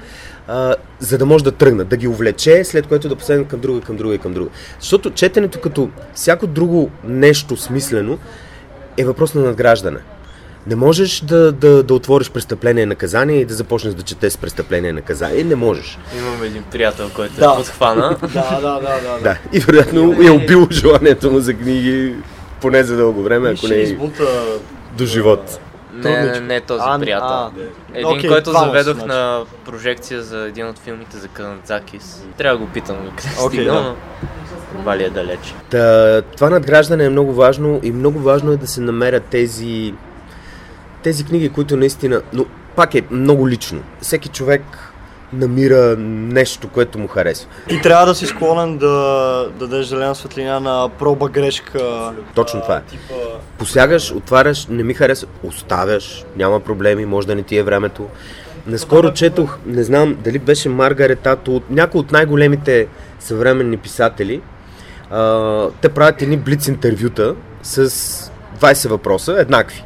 Uh, 0.50 0.76
за 1.00 1.18
да 1.18 1.26
може 1.26 1.44
да 1.44 1.52
тръгнат, 1.52 1.88
да 1.88 1.98
ги 1.98 2.08
увлече, 2.08 2.64
след 2.64 2.88
което 2.88 3.10
да 3.10 3.16
последне 3.16 3.48
към 3.48 3.60
друга, 3.60 3.82
към 3.82 3.98
друга 3.98 4.16
и 4.16 4.18
към 4.18 4.34
друга. 4.34 4.50
Защото 4.80 5.10
четенето 5.10 5.62
като 5.62 5.90
всяко 6.14 6.48
друго 6.48 6.90
нещо 7.04 7.58
смислено 7.58 8.18
е 8.98 9.06
въпрос 9.06 9.34
на 9.34 9.42
надграждане. 9.42 10.00
Не 10.68 10.76
можеш 10.76 11.20
да, 11.20 11.52
да, 11.52 11.84
да 11.84 11.94
отвориш 11.94 12.32
престъпление 12.32 12.84
и 12.84 12.86
наказание 12.86 13.40
и 13.40 13.46
да 13.46 13.54
започнеш 13.54 13.94
да 13.94 14.02
четеш 14.02 14.38
престъпление 14.38 14.90
и 14.90 14.94
наказание. 14.94 15.44
Не 15.44 15.56
можеш. 15.56 15.98
Имам 16.18 16.44
един 16.44 16.64
приятел, 16.64 17.10
който 17.16 17.36
да. 17.36 17.46
е 17.46 17.58
подхвана. 17.58 18.18
да, 18.22 18.60
да, 18.62 18.62
да, 18.62 18.80
да, 18.80 19.20
да. 19.24 19.38
И 19.54 19.60
вероятно 19.60 20.16
е 20.24 20.30
убил 20.30 20.68
желанието 20.72 21.32
му 21.32 21.40
за 21.40 21.54
книги 21.54 22.16
поне 22.62 22.84
за 22.84 22.98
дълго 22.98 23.24
време, 23.24 23.50
ако 23.50 23.68
не 23.68 23.76
и 23.76 23.98
до 24.98 25.06
живот. 25.06 25.60
Не, 25.94 26.24
не, 26.24 26.40
не 26.40 26.62
този 26.62 26.84
а, 26.86 27.00
приятел. 27.00 27.28
А, 27.28 27.52
един, 27.94 28.08
okay, 28.08 28.28
който 28.28 28.52
заведох 28.52 28.94
значи. 28.94 29.08
на 29.08 29.44
прожекция 29.66 30.22
за 30.22 30.40
един 30.40 30.68
от 30.68 30.80
филмите 30.80 31.18
за 31.18 31.28
Канадзакис. 31.28 32.24
Трябва 32.38 32.60
да 32.60 32.66
го 32.66 32.72
питам 32.72 32.98
къде 33.16 33.30
okay, 33.30 33.48
стигнал, 33.48 33.84
да. 33.84 33.96
но 34.76 34.82
вали 34.82 35.04
е 35.04 35.10
далеч. 35.10 35.40
Та, 35.70 36.22
това 36.22 36.50
надграждане 36.50 37.06
е 37.06 37.10
много 37.10 37.34
важно 37.34 37.80
и 37.84 37.92
много 37.92 38.20
важно 38.20 38.52
е 38.52 38.58
да 38.58 38.68
се 38.68 38.82
намерят 38.82 39.24
тези 39.24 39.94
тези 41.04 41.26
книги, 41.26 41.50
които 41.50 41.78
наистина, 41.78 42.22
но 42.34 42.46
пак 42.76 42.96
е 42.96 43.02
много 43.12 43.50
лично. 43.50 43.82
Всеки 44.02 44.30
човек 44.30 44.87
намира 45.34 45.96
нещо, 45.98 46.68
което 46.68 47.00
му 47.00 47.08
харесва. 47.08 47.50
И 47.70 47.82
трябва 47.82 48.06
да 48.06 48.16
си 48.16 48.26
склонен 48.26 48.78
да, 48.78 48.88
да 49.60 49.68
дадеш 49.68 49.86
зелена 49.86 50.16
светлина 50.16 50.60
на 50.60 50.90
проба 51.00 51.30
грешка. 51.30 52.14
Точно 52.36 52.62
това 52.62 52.78
е. 52.78 52.82
Типа... 52.82 53.14
Посягаш, 53.58 54.12
отваряш, 54.12 54.68
не 54.68 54.84
ми 54.84 54.94
харесва, 54.94 55.28
оставяш, 55.44 56.26
няма 56.36 56.60
проблеми, 56.60 57.06
може 57.06 57.28
да 57.28 57.36
не 57.36 57.44
ти 57.44 57.58
е 57.58 57.64
времето. 57.64 58.08
Наскоро 58.68 59.14
четох, 59.14 59.58
не 59.66 59.84
знам 59.84 60.18
дали 60.24 60.40
беше 60.40 60.70
Маргарет 60.70 61.28
Ато, 61.28 61.56
от 61.56 61.70
някои 61.70 62.00
от 62.00 62.12
най-големите 62.12 62.88
съвременни 63.20 63.78
писатели. 63.78 64.42
А, 65.10 65.70
те 65.82 65.90
правят 65.90 66.22
едни 66.22 66.38
блиц 66.38 66.68
интервюта 66.68 67.36
с 67.64 67.90
20 68.60 68.90
въпроса, 68.90 69.36
еднакви. 69.40 69.84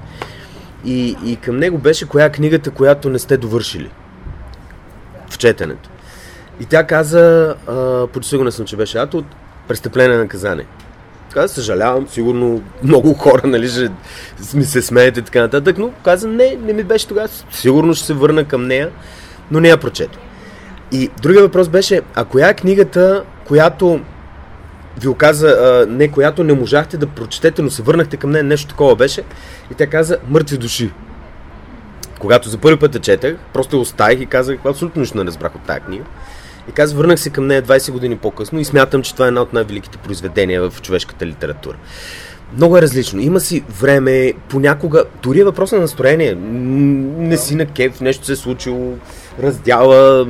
И, 0.86 1.16
и 1.26 1.36
към 1.36 1.58
него 1.58 1.78
беше 1.78 2.08
коя 2.08 2.26
е 2.26 2.32
книгата, 2.32 2.72
която 2.72 3.10
не 3.10 3.20
сте 3.20 3.38
довършили 3.38 3.90
четенето. 5.42 5.90
И 6.60 6.66
тя 6.66 6.84
каза, 6.88 7.56
а, 7.68 8.08
почти 8.08 8.30
сигурен 8.30 8.52
съм, 8.52 8.66
че 8.66 8.76
беше 8.76 8.98
ато 8.98 9.18
от 9.18 9.26
престъпление 9.68 10.16
на 10.16 10.24
наказание. 10.24 10.66
Каза, 11.34 11.54
съжалявам, 11.54 12.08
сигурно 12.08 12.62
много 12.84 13.14
хора, 13.14 13.48
нали, 13.48 13.70
ще 13.70 13.90
ми 14.54 14.64
се 14.64 14.82
смеете 14.82 15.20
и 15.20 15.24
така 15.24 15.42
нататък, 15.42 15.78
но 15.78 15.92
каза, 16.06 16.28
не, 16.28 16.58
не 16.62 16.74
ми 16.74 16.84
беше 16.84 17.08
тогава, 17.08 17.28
сигурно 17.52 17.94
ще 17.94 18.06
се 18.06 18.14
върна 18.14 18.46
към 18.46 18.68
нея, 18.68 18.90
но 19.52 19.60
не 19.60 19.70
я 19.70 19.78
прочето. 19.78 20.20
И 20.92 21.10
другия 21.22 21.42
въпрос 21.42 21.70
беше, 21.70 22.02
а 22.16 22.26
коя 22.26 22.50
е 22.50 22.56
книгата, 22.56 23.24
която 23.48 24.00
ви 25.02 25.08
оказа, 25.08 25.48
а, 25.48 25.86
не, 25.90 26.12
която 26.12 26.44
не 26.44 26.54
можахте 26.54 26.98
да 26.98 27.08
прочетете, 27.08 27.62
но 27.62 27.70
се 27.70 27.82
върнахте 27.82 28.18
към 28.18 28.32
нея, 28.32 28.44
нещо 28.44 28.68
такова 28.68 28.96
беше. 28.96 29.24
И 29.72 29.74
тя 29.74 29.88
каза, 29.88 30.18
мъртви 30.30 30.58
души. 30.58 30.92
Когато 32.22 32.50
за 32.50 32.58
първи 32.58 32.80
път 32.80 32.96
я 32.96 33.02
четах, 33.02 33.36
просто 33.54 33.76
я 33.76 33.82
оставих 33.82 34.20
и 34.22 34.26
казах, 34.26 34.58
абсолютно 34.66 35.00
нищо 35.00 35.18
не 35.18 35.26
разбрах 35.26 35.56
от 35.56 35.62
тази 35.62 35.80
книга. 35.80 36.04
И 36.70 36.72
казах, 36.72 36.98
върнах 36.98 37.20
се 37.20 37.30
към 37.30 37.48
нея 37.48 37.64
20 37.64 37.92
години 37.92 38.18
по-късно 38.18 38.60
и 38.60 38.66
смятам, 38.66 39.02
че 39.02 39.14
това 39.14 39.26
е 39.26 39.28
една 39.28 39.42
от 39.42 39.54
най-великите 39.54 39.98
произведения 39.98 40.70
в 40.70 40.82
човешката 40.82 41.26
литература. 41.26 41.78
Много 42.58 42.78
е 42.78 42.82
различно. 42.82 43.22
Има 43.22 43.40
си 43.40 43.64
време, 43.80 44.34
понякога, 44.50 45.04
дори 45.24 45.40
е 45.40 45.44
въпрос 45.44 45.72
на 45.72 45.80
настроение. 45.80 46.36
Не 46.36 47.38
си 47.38 47.56
на 47.56 47.66
кеф, 47.66 48.02
нещо 48.02 48.26
се 48.26 48.34
е 48.34 48.36
случило, 48.36 48.94
раздяла, 49.44 50.28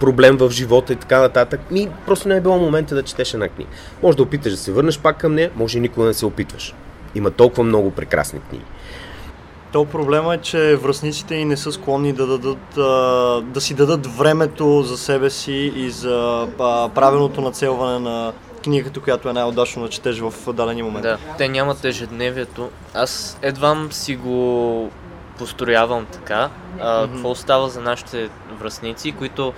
проблем 0.00 0.36
в 0.36 0.50
живота 0.50 0.92
и 0.92 0.96
така 0.96 1.20
нататък. 1.20 1.60
Ми 1.70 1.88
просто 2.06 2.28
не 2.28 2.36
е 2.36 2.40
било 2.40 2.58
момента 2.58 2.94
да 2.94 3.02
четеш 3.02 3.34
една 3.34 3.48
книга. 3.48 3.70
Може 4.02 4.16
да 4.16 4.22
опиташ 4.22 4.52
да 4.52 4.58
се 4.58 4.72
върнеш 4.72 4.98
пак 4.98 5.18
към 5.18 5.34
нея, 5.34 5.50
може 5.56 5.78
и 5.78 5.80
никога 5.80 6.06
не 6.06 6.14
се 6.14 6.26
опитваш. 6.26 6.74
Има 7.14 7.30
толкова 7.30 7.64
много 7.64 7.90
прекрасни 7.90 8.40
книги. 8.50 8.64
То 9.74 9.84
проблема 9.84 10.34
е, 10.34 10.38
че 10.38 10.76
връзниците 10.76 11.36
ни 11.36 11.44
не 11.44 11.56
са 11.56 11.72
склонни 11.72 12.12
да, 12.12 12.26
дадат, 12.26 12.74
да 13.52 13.60
си 13.60 13.74
дадат 13.74 14.06
времето 14.06 14.82
за 14.82 14.98
себе 14.98 15.30
си 15.30 15.72
и 15.76 15.90
за 15.90 16.48
правилното 16.94 17.40
нацелване 17.40 17.98
на 17.98 18.32
книгата, 18.64 19.00
която 19.00 19.28
е 19.28 19.32
най-удачно 19.32 19.82
да 19.82 19.88
четеш 19.88 20.18
в 20.20 20.52
дадени 20.52 20.82
момент. 20.82 21.02
Да, 21.02 21.18
те 21.38 21.48
нямат 21.48 21.84
ежедневието. 21.84 22.70
Аз 22.94 23.38
едвам 23.42 23.92
си 23.92 24.16
го 24.16 24.90
построявам 25.38 26.06
така. 26.12 26.50
А, 26.80 27.08
Какво 27.08 27.34
става 27.34 27.68
за 27.68 27.80
нашите 27.80 28.28
връзници, 28.60 29.12
които 29.12 29.52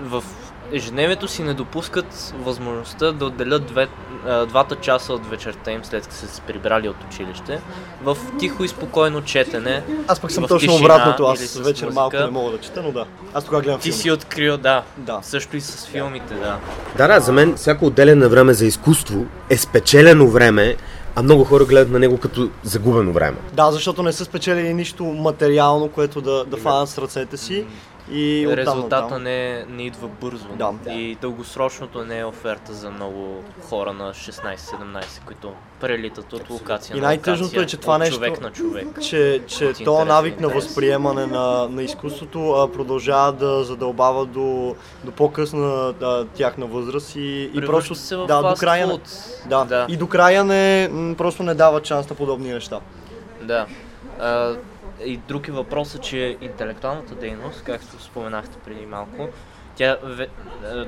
в 0.00 0.24
ежедневието 0.72 1.28
си 1.28 1.42
не 1.42 1.54
допускат 1.54 2.34
възможността 2.38 3.12
да 3.12 3.24
отделят 3.26 3.66
две, 3.66 3.88
а, 4.26 4.46
двата 4.46 4.76
часа 4.76 5.12
от 5.12 5.30
вечерта 5.30 5.70
им, 5.70 5.84
след 5.84 6.02
като 6.02 6.14
са 6.14 6.28
се 6.28 6.40
прибрали 6.40 6.88
от 6.88 6.96
училище, 7.10 7.60
в 8.02 8.16
тихо 8.38 8.64
и 8.64 8.68
спокойно 8.68 9.22
четене. 9.22 9.82
Аз 10.08 10.20
пък 10.20 10.30
съм 10.32 10.44
в 10.44 10.48
точно 10.48 10.68
тишина 10.72 10.84
обратното. 10.84 11.24
Аз 11.24 11.58
вечер 11.58 11.86
музика. 11.86 12.00
малко 12.00 12.16
не 12.16 12.26
мога 12.26 12.50
да 12.50 12.58
чета, 12.58 12.82
но 12.82 12.92
да. 12.92 13.04
Аз 13.34 13.44
тогава 13.44 13.62
гледам 13.62 13.80
Ти 13.80 13.90
филми. 13.90 14.02
си 14.02 14.10
открил, 14.10 14.56
да. 14.56 14.82
Да. 14.96 15.18
Също 15.22 15.56
и 15.56 15.60
с 15.60 15.86
филмите, 15.86 16.34
да. 16.34 16.56
Да, 16.96 17.08
да, 17.08 17.20
за 17.20 17.32
мен 17.32 17.54
всяко 17.56 17.86
отделено 17.86 18.28
време 18.28 18.54
за 18.54 18.66
изкуство 18.66 19.26
е 19.50 19.56
спечелено 19.56 20.26
време, 20.28 20.76
а 21.16 21.22
много 21.22 21.44
хора 21.44 21.64
гледат 21.64 21.90
на 21.90 21.98
него 21.98 22.18
като 22.18 22.50
загубено 22.62 23.12
време. 23.12 23.36
Да, 23.52 23.72
защото 23.72 24.02
не 24.02 24.12
са 24.12 24.24
спечелили 24.24 24.74
нищо 24.74 25.04
материално, 25.04 25.88
което 25.88 26.20
да, 26.20 26.44
да 26.44 26.56
фанат 26.56 26.88
с 26.88 26.98
ръцете 26.98 27.36
си. 27.36 27.66
И 28.12 28.46
Резултата 28.48 29.18
не, 29.18 29.64
не 29.68 29.82
идва 29.82 30.08
бързо. 30.08 30.48
Да. 30.48 30.72
И 30.88 31.14
дългосрочното 31.14 32.04
не 32.04 32.18
е 32.18 32.24
оферта 32.24 32.72
за 32.72 32.90
много 32.90 33.42
хора 33.62 33.92
на 33.92 34.12
16-17, 34.12 34.56
които 35.26 35.52
прелитат 35.80 36.32
от 36.32 36.50
локация 36.50 36.96
И 36.96 37.00
на 37.00 37.06
най-тъжното 37.06 37.44
локация, 37.44 37.62
е, 37.62 37.66
че 37.66 37.76
това 37.76 37.94
от 37.94 37.98
нещо- 38.00 38.14
човек 38.14 38.40
на 38.40 38.50
човек. 38.52 38.86
че, 39.00 39.42
че 39.46 39.66
От 39.66 39.84
то 39.84 40.04
навик 40.04 40.40
на 40.40 40.48
възприемане 40.48 41.26
на, 41.26 41.68
на 41.68 41.82
изкуството 41.82 42.50
а, 42.50 42.72
продължава 42.72 43.32
да 43.32 43.64
задълбава 43.64 44.26
до, 44.26 44.74
до 45.04 45.10
по-късна 45.10 45.94
а, 46.02 46.24
тяхна 46.26 46.66
възраст 46.66 47.16
и, 47.16 47.50
и 47.54 47.60
просто 47.60 47.94
се 47.94 48.16
в 48.16 48.26
да, 48.26 48.42
до 48.42 48.54
края, 48.54 48.88
фуд. 48.88 49.02
да, 49.46 49.64
Да. 49.64 49.86
и 49.88 49.96
до 49.96 50.06
края 50.06 50.44
не, 50.44 50.90
просто 51.14 51.42
не 51.42 51.54
дава 51.54 51.80
шанс 51.84 52.10
на 52.10 52.16
подобни 52.16 52.52
неща. 52.52 52.80
Да. 53.42 53.66
А, 54.20 54.54
и 55.04 55.16
друг 55.16 55.48
е 55.48 55.52
въпросът, 55.52 56.02
че 56.02 56.36
интелектуалната 56.40 57.14
дейност, 57.14 57.62
както 57.62 58.02
споменахте 58.02 58.58
преди 58.64 58.86
малко, 58.86 59.28
тя 59.76 59.96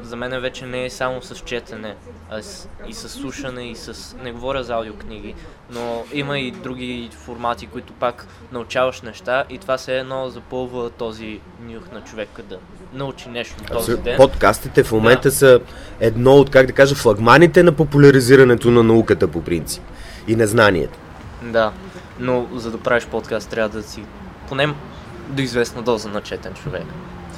за 0.03 0.17
мен 0.17 0.41
вече 0.41 0.67
не 0.67 0.85
е 0.85 0.91
само 0.91 1.23
с 1.23 1.35
четене, 1.39 1.95
а 2.31 2.43
с, 2.43 2.69
и 2.89 2.95
с 2.95 3.09
слушане, 3.09 3.71
и 3.71 3.77
с... 3.77 4.17
Не 4.23 4.33
говоря 4.33 4.65
за 4.65 4.75
аудиокниги, 4.75 5.35
но 5.71 6.03
има 6.13 6.39
и 6.39 6.51
други 6.51 7.11
формати, 7.13 7.67
които 7.67 7.93
пак 7.93 8.27
научаваш 8.53 9.03
неща 9.03 9.45
и 9.51 9.59
това 9.59 9.79
се 9.79 9.99
едно 9.99 10.29
запълва 10.29 10.91
този 10.91 11.41
нюх 11.61 11.83
на 11.93 12.01
човека 12.01 12.43
да 12.43 12.59
научи 12.93 13.29
нещо 13.29 13.57
този 13.73 13.97
ден. 13.97 14.17
Подкастите 14.17 14.85
в 14.85 14.93
момента 14.93 15.29
Да. 15.29 15.35
са 15.35 15.61
едно 16.01 16.35
от, 16.35 16.51
как 16.51 16.67
да 16.67 16.73
кажа, 16.73 16.95
флагманите 16.95 17.63
на 17.63 17.73
популяризирането 17.73 18.71
на 18.71 18.83
науката 18.83 19.29
по 19.29 19.43
принцип 19.43 19.83
и 20.29 20.37
на 20.37 20.47
знанието. 20.47 20.99
Да, 21.43 21.73
но 22.19 22.47
за 22.55 22.71
да 22.71 22.79
правиш 22.79 23.07
подкаст 23.07 23.51
трябва 23.51 23.69
да 23.69 23.83
си 23.83 24.05
поне 24.49 24.75
до 25.29 25.43
известна 25.43 25.83
доза 25.83 26.09
начетен 26.09 26.55
човек. 26.55 26.85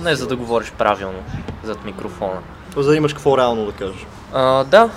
Не 0.02 0.14
за 0.14 0.26
да 0.26 0.36
говориш 0.36 0.72
правилно 0.72 1.18
зад 1.64 1.84
микрофона. 1.84 2.40
За 2.76 2.90
да 2.90 2.96
имаш 2.96 3.12
какво 3.12 3.38
реално 3.38 3.66
да 3.66 3.72
кажеш. 3.72 4.06
А, 4.32 4.64
да, 4.64 4.90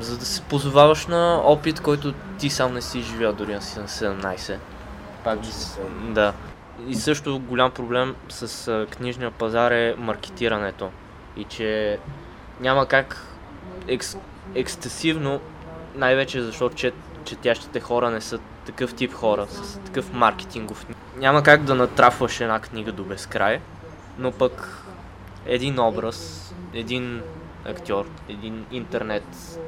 за 0.00 0.18
да 0.18 0.24
се 0.24 0.42
позоваваш 0.42 1.06
на 1.06 1.40
опит, 1.44 1.80
който 1.80 2.12
ти 2.38 2.50
сам 2.50 2.74
не 2.74 2.82
си 2.82 3.00
живял 3.00 3.32
дори 3.32 3.54
на 3.54 3.62
си 3.62 3.78
на 3.78 3.88
17. 3.88 4.56
Пак 5.24 5.38
с- 5.44 5.78
да. 6.08 6.32
И 6.88 6.94
също 6.94 7.38
голям 7.38 7.70
проблем 7.70 8.14
с 8.28 8.86
книжния 8.90 9.30
пазар 9.30 9.70
е 9.70 9.94
маркетирането. 9.98 10.90
И 11.36 11.44
че 11.44 11.98
няма 12.60 12.86
как 12.86 13.26
екс, 13.88 14.18
екстесивно, 14.54 15.40
най-вече 15.94 16.42
защото 16.42 16.76
че, 16.76 16.92
четящите 17.24 17.80
хора 17.80 18.10
не 18.10 18.20
са 18.20 18.38
такъв 18.66 18.94
тип 18.94 19.12
хора, 19.12 19.46
с 19.50 19.78
такъв 19.78 20.12
маркетингов. 20.12 20.86
Няма 21.16 21.42
как 21.42 21.64
да 21.64 21.74
натрафваш 21.74 22.40
една 22.40 22.60
книга 22.60 22.92
до 22.92 23.04
безкрай, 23.04 23.60
но 24.18 24.32
пък 24.32 24.84
един 25.46 25.78
образ, 25.78 26.50
един 26.74 27.22
актьор, 27.64 28.06
един 28.28 28.64
интернет 28.70 29.58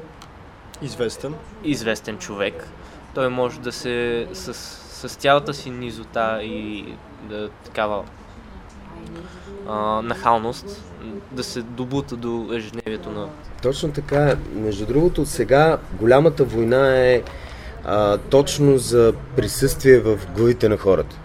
Известен. 0.81 1.35
известен 1.63 2.17
човек, 2.17 2.67
той 3.15 3.29
може 3.29 3.59
да 3.59 3.71
се 3.71 4.27
с, 4.33 4.53
с 5.07 5.15
цялата 5.15 5.53
си 5.53 5.69
низота 5.69 6.39
и 6.43 6.85
да, 7.29 7.49
такава 7.49 8.03
а, 9.67 10.01
нахалност 10.01 10.83
да 11.31 11.43
се 11.43 11.61
добута 11.61 12.15
до 12.15 12.49
ежедневието 12.53 13.11
на 13.11 13.27
Точно 13.61 13.91
така. 13.91 14.35
Между 14.53 14.85
другото, 14.85 15.25
сега 15.25 15.77
голямата 15.93 16.43
война 16.43 16.97
е 16.97 17.23
а, 17.87 18.17
точно 18.17 18.77
за 18.77 19.13
присъствие 19.35 19.99
в 19.99 20.19
главите 20.35 20.69
на 20.69 20.77
хората. 20.77 21.15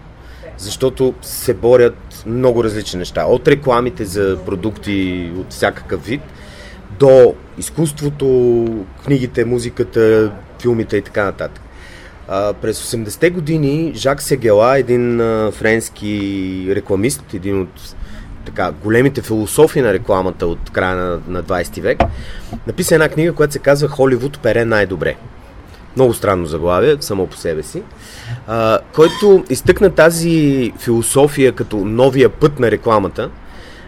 Защото 0.57 1.13
се 1.21 1.53
борят 1.53 2.23
много 2.25 2.63
различни 2.63 2.99
неща. 2.99 3.25
От 3.25 3.47
рекламите 3.47 4.05
за 4.05 4.37
продукти 4.45 5.31
от 5.37 5.51
всякакъв 5.51 6.05
вид, 6.05 6.21
до 6.99 7.35
изкуството, 7.57 8.65
книгите, 9.05 9.45
музиката, 9.45 10.31
филмите 10.61 10.97
и 10.97 11.01
така 11.01 11.23
нататък. 11.23 11.63
А, 12.27 12.53
през 12.53 12.91
80-те 12.91 13.29
години 13.29 13.91
Жак 13.95 14.21
Сегела, 14.21 14.77
един 14.77 15.21
а, 15.21 15.51
френски 15.51 16.65
рекламист, 16.69 17.33
един 17.33 17.61
от 17.61 17.95
така, 18.45 18.71
големите 18.71 19.21
философи 19.21 19.81
на 19.81 19.93
рекламата 19.93 20.47
от 20.47 20.69
края 20.69 20.95
на, 20.95 21.19
на 21.27 21.43
20 21.43 21.81
век, 21.81 22.03
написа 22.67 22.95
една 22.95 23.09
книга, 23.09 23.33
която 23.33 23.53
се 23.53 23.59
казва 23.59 23.87
Холивуд 23.87 24.39
пере 24.39 24.65
най-добре. 24.65 25.15
Много 25.95 26.13
странно 26.13 26.45
заглавие, 26.45 26.97
само 26.99 27.27
по 27.27 27.37
себе 27.37 27.63
си, 27.63 27.83
а, 28.47 28.79
който 28.93 29.43
изтъкна 29.49 29.89
тази 29.89 30.71
философия 30.79 31.51
като 31.51 31.77
новия 31.77 32.29
път 32.29 32.59
на 32.59 32.71
рекламата, 32.71 33.29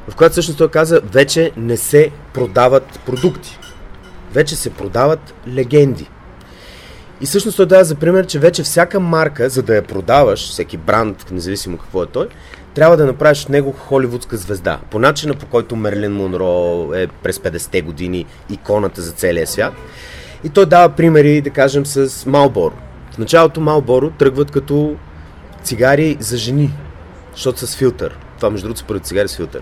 в 0.09 0.15
която 0.15 0.31
всъщност 0.31 0.57
той 0.57 0.69
каза, 0.69 1.01
вече 1.11 1.51
не 1.57 1.77
се 1.77 2.11
продават 2.33 2.99
продукти, 3.05 3.59
вече 4.33 4.55
се 4.55 4.69
продават 4.69 5.33
легенди. 5.47 6.09
И 7.21 7.25
всъщност 7.25 7.57
той 7.57 7.65
дава 7.65 7.83
за 7.83 7.95
пример, 7.95 8.25
че 8.25 8.39
вече 8.39 8.63
всяка 8.63 8.99
марка, 8.99 9.49
за 9.49 9.61
да 9.61 9.75
я 9.75 9.81
продаваш, 9.81 10.49
всеки 10.49 10.77
бранд, 10.77 11.31
независимо 11.31 11.77
какво 11.77 12.03
е 12.03 12.05
той, 12.05 12.27
трябва 12.73 12.97
да 12.97 13.05
направиш 13.05 13.43
от 13.43 13.49
него 13.49 13.71
холивудска 13.71 14.37
звезда. 14.37 14.79
По 14.91 14.99
начина 14.99 15.33
по 15.33 15.45
който 15.45 15.75
Мерлин 15.75 16.13
Монро 16.13 16.93
е 16.93 17.07
през 17.07 17.37
50-те 17.37 17.81
години 17.81 18.25
иконата 18.49 19.01
за 19.01 19.11
целия 19.11 19.47
свят. 19.47 19.73
И 20.45 20.49
той 20.49 20.65
дава 20.65 20.89
примери, 20.89 21.41
да 21.41 21.49
кажем, 21.49 21.85
с 21.85 22.25
Малборо. 22.25 22.75
В 23.11 23.17
началото 23.17 23.61
Малборо 23.61 24.09
тръгват 24.09 24.51
като 24.51 24.95
цигари 25.63 26.17
за 26.19 26.37
жени, 26.37 26.73
защото 27.33 27.59
са 27.59 27.67
с 27.67 27.75
филтър. 27.75 28.17
Това 28.37 28.49
между 28.49 28.67
другото 28.67 28.79
са 28.79 28.85
първите 28.85 29.07
цигари 29.07 29.27
с 29.27 29.35
филтър. 29.35 29.61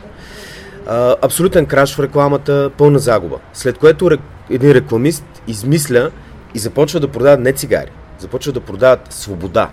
А, 0.88 1.16
абсолютен 1.22 1.66
краш 1.66 1.96
в 1.96 2.00
рекламата, 2.00 2.72
пълна 2.78 3.00
загуба. 3.00 3.38
След 3.54 3.78
което 3.78 4.12
рек- 4.12 4.22
един 4.50 4.72
рекламист 4.72 5.26
измисля 5.48 6.12
и 6.56 6.60
започва 6.60 7.00
да 7.00 7.08
продават 7.08 7.40
не 7.40 7.54
цигари, 7.54 7.92
започва 8.20 8.52
да 8.52 8.60
продават 8.60 9.14
свобода, 9.14 9.70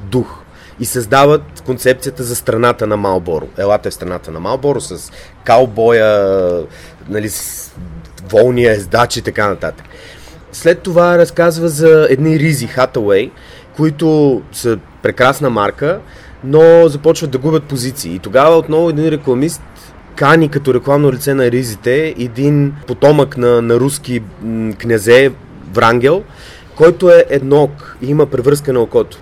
дух. 0.00 0.40
И 0.80 0.84
създават 0.84 1.62
концепцията 1.66 2.22
за 2.22 2.36
страната 2.36 2.86
на 2.86 2.96
Малборо. 2.96 3.48
Елата 3.58 3.90
в 3.90 3.94
страната 3.94 4.30
на 4.30 4.40
Малборо 4.40 4.80
с 4.80 5.12
каубоя, 5.44 6.66
нали, 7.08 7.28
с 7.28 7.72
волния 8.30 8.72
ездач 8.72 9.16
и 9.16 9.22
така 9.22 9.48
нататък. 9.48 9.86
След 10.52 10.82
това 10.82 11.18
разказва 11.18 11.68
за 11.68 12.06
едни 12.10 12.38
ризи, 12.38 12.68
Hathaway, 12.68 13.30
които 13.76 14.42
са 14.52 14.78
прекрасна 15.02 15.50
марка, 15.50 16.00
но 16.44 16.88
започват 16.88 17.30
да 17.30 17.38
губят 17.38 17.64
позиции. 17.64 18.14
И 18.14 18.18
тогава 18.18 18.56
отново 18.56 18.88
един 18.88 19.08
рекламист 19.08 19.62
кани 20.16 20.48
като 20.48 20.74
рекламно 20.74 21.12
лице 21.12 21.34
на 21.34 21.50
ризите 21.50 22.14
един 22.18 22.74
потомък 22.86 23.36
на, 23.36 23.62
на 23.62 23.80
руски 23.80 24.22
князе 24.78 25.32
Врангел, 25.72 26.22
който 26.76 27.10
е 27.10 27.24
еднок 27.28 27.96
и 28.02 28.10
има 28.10 28.26
превръзка 28.26 28.72
на 28.72 28.80
окото. 28.80 29.18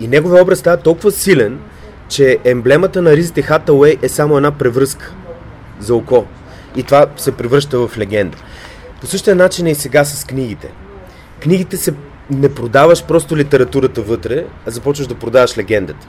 И 0.00 0.08
неговия 0.08 0.42
образ 0.42 0.58
става 0.58 0.76
толкова 0.76 1.10
силен, 1.10 1.58
че 2.08 2.38
емблемата 2.44 3.02
на 3.02 3.16
ризите 3.16 3.42
Хатауей 3.42 3.96
е 4.02 4.08
само 4.08 4.36
една 4.36 4.50
превръзка 4.50 5.12
за 5.80 5.94
око. 5.94 6.24
И 6.76 6.82
това 6.82 7.06
се 7.16 7.32
превръща 7.32 7.78
в 7.78 7.98
легенда. 7.98 8.38
По 9.00 9.06
същия 9.06 9.36
начин 9.36 9.66
е 9.66 9.70
и 9.70 9.74
сега 9.74 10.04
с 10.04 10.24
книгите. 10.24 10.72
Книгите 11.40 11.76
се 11.76 11.94
не 12.30 12.54
продаваш 12.54 13.04
просто 13.04 13.36
литературата 13.36 14.02
вътре, 14.02 14.44
а 14.66 14.70
започваш 14.70 15.06
да 15.06 15.14
продаваш 15.14 15.58
легендата. 15.58 16.06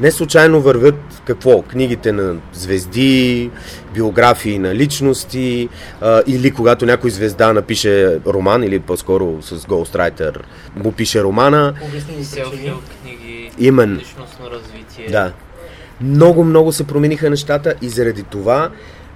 Не 0.00 0.10
случайно 0.10 0.60
вървят 0.60 1.22
какво? 1.24 1.62
Книгите 1.62 2.12
на 2.12 2.36
звезди, 2.52 3.50
биографии 3.94 4.58
на 4.58 4.74
личности 4.74 5.68
а, 6.00 6.22
или 6.26 6.50
когато 6.50 6.86
някой 6.86 7.10
звезда 7.10 7.52
напише 7.52 8.20
роман 8.26 8.62
или 8.62 8.80
по-скоро 8.80 9.38
с 9.42 9.58
Ghostwriter 9.58 10.38
му 10.76 10.92
пише 10.92 11.22
романа. 11.22 11.74
Обяснени 11.88 12.24
Селфи 12.24 12.70
от 12.70 12.84
книги, 13.02 13.50
Именно. 13.58 14.00
личностно 14.00 14.50
развитие. 14.50 15.10
Да. 15.10 15.32
Много, 16.00 16.44
много 16.44 16.72
се 16.72 16.84
промениха 16.84 17.30
нещата 17.30 17.74
и 17.82 17.88
заради 17.88 18.22
това 18.22 18.70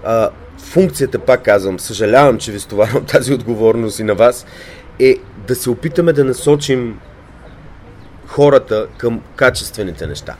а, 0.04 0.30
функцията, 0.58 1.18
пак 1.18 1.44
казвам, 1.44 1.80
съжалявам, 1.80 2.38
че 2.38 2.52
ви 2.52 2.60
стоварвам 2.60 3.04
тази 3.12 3.34
отговорност 3.34 3.98
и 3.98 4.04
на 4.04 4.14
вас, 4.14 4.46
е 5.00 5.16
да 5.48 5.54
се 5.54 5.70
опитаме 5.70 6.12
да 6.12 6.24
насочим 6.24 7.00
хората 8.26 8.86
към 8.98 9.20
качествените 9.36 10.06
неща. 10.06 10.34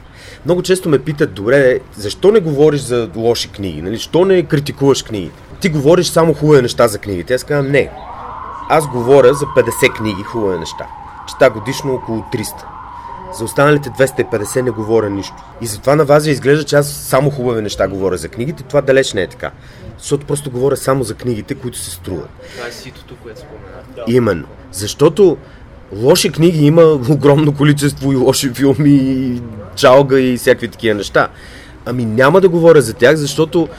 Много 0.45 0.61
често 0.61 0.89
ме 0.89 0.99
питат, 0.99 1.33
добре, 1.33 1.79
защо 1.95 2.31
не 2.31 2.39
говориш 2.39 2.81
за 2.81 3.09
лоши 3.15 3.51
книги? 3.51 3.81
Нали? 3.81 3.95
Защо 3.95 4.25
не 4.25 4.43
критикуваш 4.43 5.03
книгите? 5.03 5.41
Ти 5.61 5.69
говориш 5.69 6.07
само 6.07 6.33
хубави 6.33 6.61
неща 6.61 6.87
за 6.87 6.97
книгите. 6.97 7.33
Аз 7.33 7.43
казвам, 7.43 7.71
не. 7.71 7.91
Аз 8.69 8.87
говоря 8.87 9.33
за 9.33 9.45
50 9.45 9.97
книги 9.97 10.23
хубави 10.23 10.59
неща. 10.59 10.87
Чета 11.29 11.49
годишно 11.49 11.93
около 11.93 12.19
300. 12.19 12.78
За 13.33 13.43
останалите 13.43 13.89
250 13.89 14.61
не 14.61 14.71
говоря 14.71 15.09
нищо. 15.09 15.35
И 15.61 15.65
затова 15.65 15.95
на 15.95 16.05
вас 16.05 16.25
ви 16.25 16.31
изглежда, 16.31 16.63
че 16.63 16.75
аз 16.75 16.87
само 16.87 17.29
хубави 17.29 17.61
неща 17.61 17.87
говоря 17.87 18.17
за 18.17 18.29
книгите. 18.29 18.63
Това 18.63 18.81
далеч 18.81 19.13
не 19.13 19.21
е 19.21 19.27
така. 19.27 19.51
Защото 19.97 20.25
просто 20.25 20.51
говоря 20.51 20.77
само 20.77 21.03
за 21.03 21.15
книгите, 21.15 21.55
които 21.55 21.77
се 21.77 21.91
струват. 21.91 22.29
Това 22.55 22.67
е 22.67 22.71
ситото, 22.71 23.15
което 23.23 23.39
споменах. 23.39 24.07
Именно. 24.07 24.47
Защото 24.71 25.37
лоши 25.95 26.31
книги 26.31 26.65
има 26.65 26.83
огромно 27.09 27.55
количество 27.55 28.11
и 28.11 28.15
лоши 28.15 28.53
филми, 28.53 28.89
и 28.89 29.41
чалга 29.75 30.19
и 30.19 30.37
всякакви 30.37 30.67
такива 30.67 30.95
неща. 30.95 31.27
Ами 31.85 32.05
няма 32.05 32.41
да 32.41 32.49
говоря 32.49 32.81
за 32.81 32.93
тях, 32.93 33.15
защото 33.15 33.69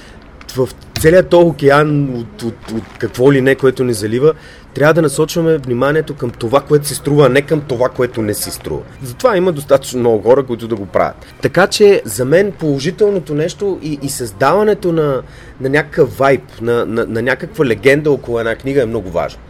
в 0.53 0.69
целият 1.01 1.29
този 1.29 1.47
океан 1.47 2.15
от, 2.15 2.43
от, 2.43 2.71
от 2.75 2.83
какво 2.99 3.33
ли 3.33 3.41
не, 3.41 3.55
което 3.55 3.85
ни 3.85 3.95
залива, 3.95 4.35
трябва 4.75 4.95
да 4.95 5.03
насочваме 5.03 5.59
вниманието 5.59 6.15
към 6.15 6.31
това, 6.31 6.61
което 6.61 6.87
се 6.87 6.95
струва, 6.95 7.27
а 7.27 7.29
не 7.29 7.43
към 7.43 7.61
това, 7.61 7.89
което 7.89 8.23
не 8.23 8.35
си 8.35 8.51
струва. 8.51 8.83
Затова 9.03 9.37
има 9.37 9.53
достатъчно 9.53 10.01
много 10.01 10.23
хора, 10.23 10.43
които 10.43 10.69
да 10.69 10.77
го 10.77 10.87
правят. 10.87 11.27
Така 11.43 11.67
че 11.67 12.03
за 12.05 12.25
мен 12.25 12.53
положителното 12.53 13.35
нещо 13.35 13.79
и, 13.83 13.99
и 14.03 14.09
създаването 14.09 14.93
на, 14.93 15.23
на 15.61 15.69
някакъв 15.69 16.19
вайб, 16.19 16.43
на, 16.61 16.87
на, 16.87 17.07
на 17.07 17.23
някаква 17.23 17.65
легенда 17.65 18.11
около 18.11 18.41
една 18.41 18.55
книга 18.55 18.83
е 18.83 18.87
много 18.87 19.11
важно. 19.11 19.41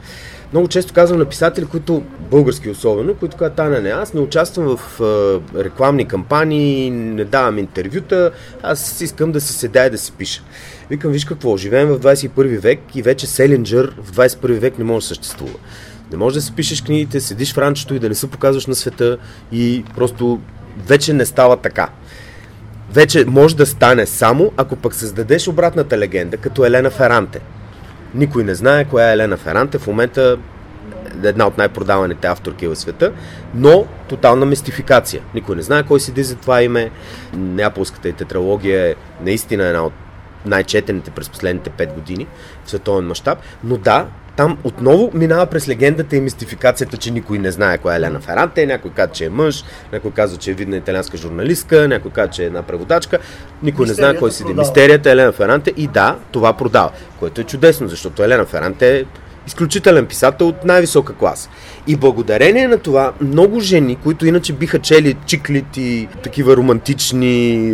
Много 0.52 0.68
често 0.68 0.94
казвам 0.94 1.18
на 1.18 1.24
писатели, 1.24 1.64
които, 1.64 2.02
български 2.30 2.70
особено, 2.70 3.14
които 3.14 3.36
казват, 3.36 3.56
Таня, 3.56 3.80
не, 3.80 3.88
аз 3.88 4.14
не 4.14 4.20
участвам 4.20 4.76
в 4.76 5.00
е, 5.00 5.64
рекламни 5.64 6.08
кампании, 6.08 6.90
не 6.90 7.24
давам 7.24 7.58
интервюта, 7.58 8.30
аз 8.62 9.00
искам 9.00 9.32
да 9.32 9.40
си 9.40 9.52
седя 9.52 9.86
и 9.86 9.90
да 9.90 9.98
си 9.98 10.12
пиша. 10.12 10.42
Викам, 10.90 11.12
виж 11.12 11.24
какво, 11.24 11.56
живеем 11.56 11.88
в 11.88 12.00
21 12.00 12.58
век 12.58 12.80
и 12.94 13.02
вече 13.02 13.26
Селинджър 13.26 13.94
в 14.02 14.12
21 14.12 14.58
век 14.58 14.78
не 14.78 14.84
може 14.84 15.04
да 15.04 15.08
съществува. 15.08 15.58
Не 16.10 16.16
може 16.16 16.34
да 16.34 16.42
си 16.42 16.52
пишеш 16.52 16.82
книгите, 16.82 17.20
седиш 17.20 17.52
в 17.54 17.58
ранчето 17.58 17.94
и 17.94 17.98
да 17.98 18.08
не 18.08 18.14
се 18.14 18.30
показваш 18.30 18.66
на 18.66 18.74
света 18.74 19.18
и 19.52 19.84
просто 19.96 20.40
вече 20.86 21.12
не 21.12 21.26
става 21.26 21.56
така. 21.56 21.88
Вече 22.92 23.24
може 23.24 23.56
да 23.56 23.66
стане 23.66 24.06
само, 24.06 24.52
ако 24.56 24.76
пък 24.76 24.94
създадеш 24.94 25.48
обратната 25.48 25.98
легенда, 25.98 26.36
като 26.36 26.64
Елена 26.64 26.90
Феранте. 26.90 27.40
Никой 28.14 28.44
не 28.44 28.54
знае 28.54 28.84
коя 28.84 29.10
е 29.10 29.12
Елена 29.12 29.36
Феранте. 29.36 29.78
В 29.78 29.86
момента 29.86 30.38
е 31.24 31.28
една 31.28 31.46
от 31.46 31.58
най-продаваните 31.58 32.26
авторки 32.26 32.66
в 32.66 32.76
света, 32.76 33.12
но 33.54 33.86
тотална 34.08 34.46
мистификация. 34.46 35.22
Никой 35.34 35.56
не 35.56 35.62
знае 35.62 35.82
кой 35.82 36.00
седи 36.00 36.22
за 36.22 36.36
това 36.36 36.62
име. 36.62 36.90
Неаполската 37.34 38.08
и 38.08 38.12
тетралогия 38.12 38.90
е 38.90 38.94
наистина 39.20 39.64
една 39.64 39.82
от 39.82 39.92
най-четените 40.46 41.10
през 41.10 41.28
последните 41.28 41.70
5 41.70 41.94
години 41.94 42.26
в 42.64 42.68
световен 42.68 43.06
мащаб. 43.06 43.38
Но 43.64 43.76
да, 43.76 44.06
там 44.40 44.58
отново 44.64 45.10
минава 45.14 45.46
през 45.46 45.68
легендата 45.68 46.16
и 46.16 46.20
мистификацията, 46.20 46.96
че 46.96 47.10
никой 47.10 47.38
не 47.38 47.50
знае 47.50 47.78
коя 47.78 47.94
е 47.94 47.96
Елена 47.96 48.20
Феранте, 48.20 48.66
някой 48.66 48.90
казва, 48.90 49.12
че 49.12 49.24
е 49.24 49.28
мъж, 49.28 49.64
някой 49.92 50.10
казва, 50.10 50.38
че 50.38 50.50
е 50.50 50.54
видна 50.54 50.76
италианска 50.76 51.16
журналистка, 51.16 51.88
някой 51.88 52.10
казва, 52.10 52.32
че 52.32 52.42
е 52.42 52.46
една 52.46 52.62
преводачка, 52.62 53.18
никой 53.62 53.86
не 53.86 53.92
знае 53.92 54.16
кой 54.16 54.30
седи. 54.30 54.54
Мистерията 54.54 55.08
е 55.08 55.12
Елена 55.12 55.32
Феранте 55.32 55.72
и 55.76 55.86
да, 55.86 56.16
това 56.32 56.52
продава, 56.52 56.90
което 57.18 57.40
е 57.40 57.44
чудесно, 57.44 57.88
защото 57.88 58.22
Елена 58.22 58.44
Феранте 58.44 58.98
е 58.98 59.04
изключителен 59.46 60.06
писател 60.06 60.48
от 60.48 60.64
най-висока 60.64 61.14
класа. 61.14 61.48
И 61.86 61.96
благодарение 61.96 62.68
на 62.68 62.78
това, 62.78 63.12
много 63.20 63.60
жени, 63.60 63.96
които 63.96 64.26
иначе 64.26 64.52
биха 64.52 64.78
чели 64.78 65.16
чиклит 65.26 65.76
и 65.76 66.08
такива 66.22 66.56
романтични 66.56 67.72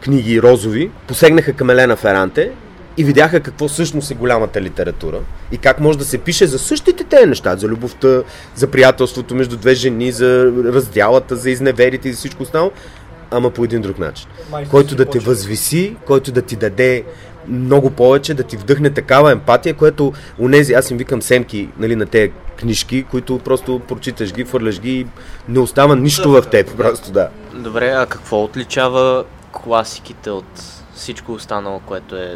книги 0.00 0.42
розови, 0.42 0.90
посегнаха 1.08 1.52
към 1.52 1.70
Елена 1.70 1.96
Феранте 1.96 2.50
и 2.98 3.04
видяха 3.04 3.40
какво 3.40 3.68
всъщност 3.68 4.10
е 4.10 4.14
голямата 4.14 4.62
литература 4.62 5.18
и 5.52 5.58
как 5.58 5.80
може 5.80 5.98
да 5.98 6.04
се 6.04 6.18
пише 6.18 6.46
за 6.46 6.58
същите 6.58 7.04
тези 7.04 7.26
неща, 7.26 7.56
за 7.56 7.68
любовта, 7.68 8.22
за 8.54 8.66
приятелството 8.66 9.34
между 9.34 9.56
две 9.56 9.74
жени, 9.74 10.12
за 10.12 10.52
раздялата, 10.64 11.36
за 11.36 11.50
изневерите 11.50 12.08
и 12.08 12.12
за 12.12 12.18
всичко 12.18 12.42
останало, 12.42 12.70
ама 13.30 13.50
по 13.50 13.64
един 13.64 13.82
друг 13.82 13.98
начин. 13.98 14.28
Майчето 14.50 14.70
Който 14.70 14.94
да 14.94 15.04
те 15.04 15.18
възвиси, 15.18 15.96
който 16.06 16.32
да 16.32 16.42
ти 16.42 16.56
даде 16.56 17.04
много 17.48 17.90
повече, 17.90 18.34
да 18.34 18.42
ти 18.42 18.56
вдъхне 18.56 18.90
такава 18.90 19.32
емпатия, 19.32 19.74
което 19.74 20.12
унези, 20.38 20.72
аз 20.72 20.90
им 20.90 20.98
викам 20.98 21.22
семки 21.22 21.68
нали, 21.78 21.96
на 21.96 22.06
тези 22.06 22.32
книжки, 22.56 23.02
които 23.02 23.38
просто 23.38 23.80
прочиташ 23.88 24.32
ги, 24.32 24.44
фърляш 24.44 24.80
ги 24.80 25.00
и 25.00 25.06
не 25.48 25.58
остава 25.58 25.96
нищо 25.96 26.30
в 26.30 26.42
теб, 26.42 26.76
просто 26.76 27.12
да. 27.12 27.28
Добре, 27.54 27.90
а 27.90 28.06
какво 28.06 28.44
отличава 28.44 29.24
класиките 29.52 30.30
от 30.30 30.77
всичко 30.98 31.32
останало, 31.32 31.80
което 31.80 32.16
е 32.16 32.34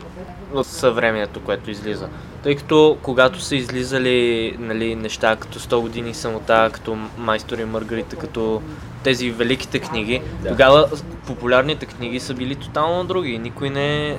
от 0.55 0.67
съвремието, 0.67 1.41
което 1.41 1.71
излиза? 1.71 2.09
Тъй 2.43 2.57
като 2.57 2.99
когато 3.03 3.41
са 3.41 3.57
излизали 3.57 4.57
нали, 4.59 4.95
неща 4.95 5.37
като 5.37 5.59
100 5.59 5.81
години 5.81 6.15
самота, 6.15 6.71
като 6.73 6.99
Майстор 7.19 7.59
и 7.59 7.65
Маргарита, 7.65 8.17
като 8.17 8.63
тези 9.05 9.31
великите 9.31 9.79
книги, 9.79 10.23
Да. 10.43 10.49
тогава 10.49 10.89
популярните 11.27 11.87
книги 11.87 12.21
са 12.21 12.35
били 12.35 12.55
тотално 12.55 13.05
други. 13.05 13.39
Никой 13.39 13.71
не 13.71 14.09
е... 14.09 14.19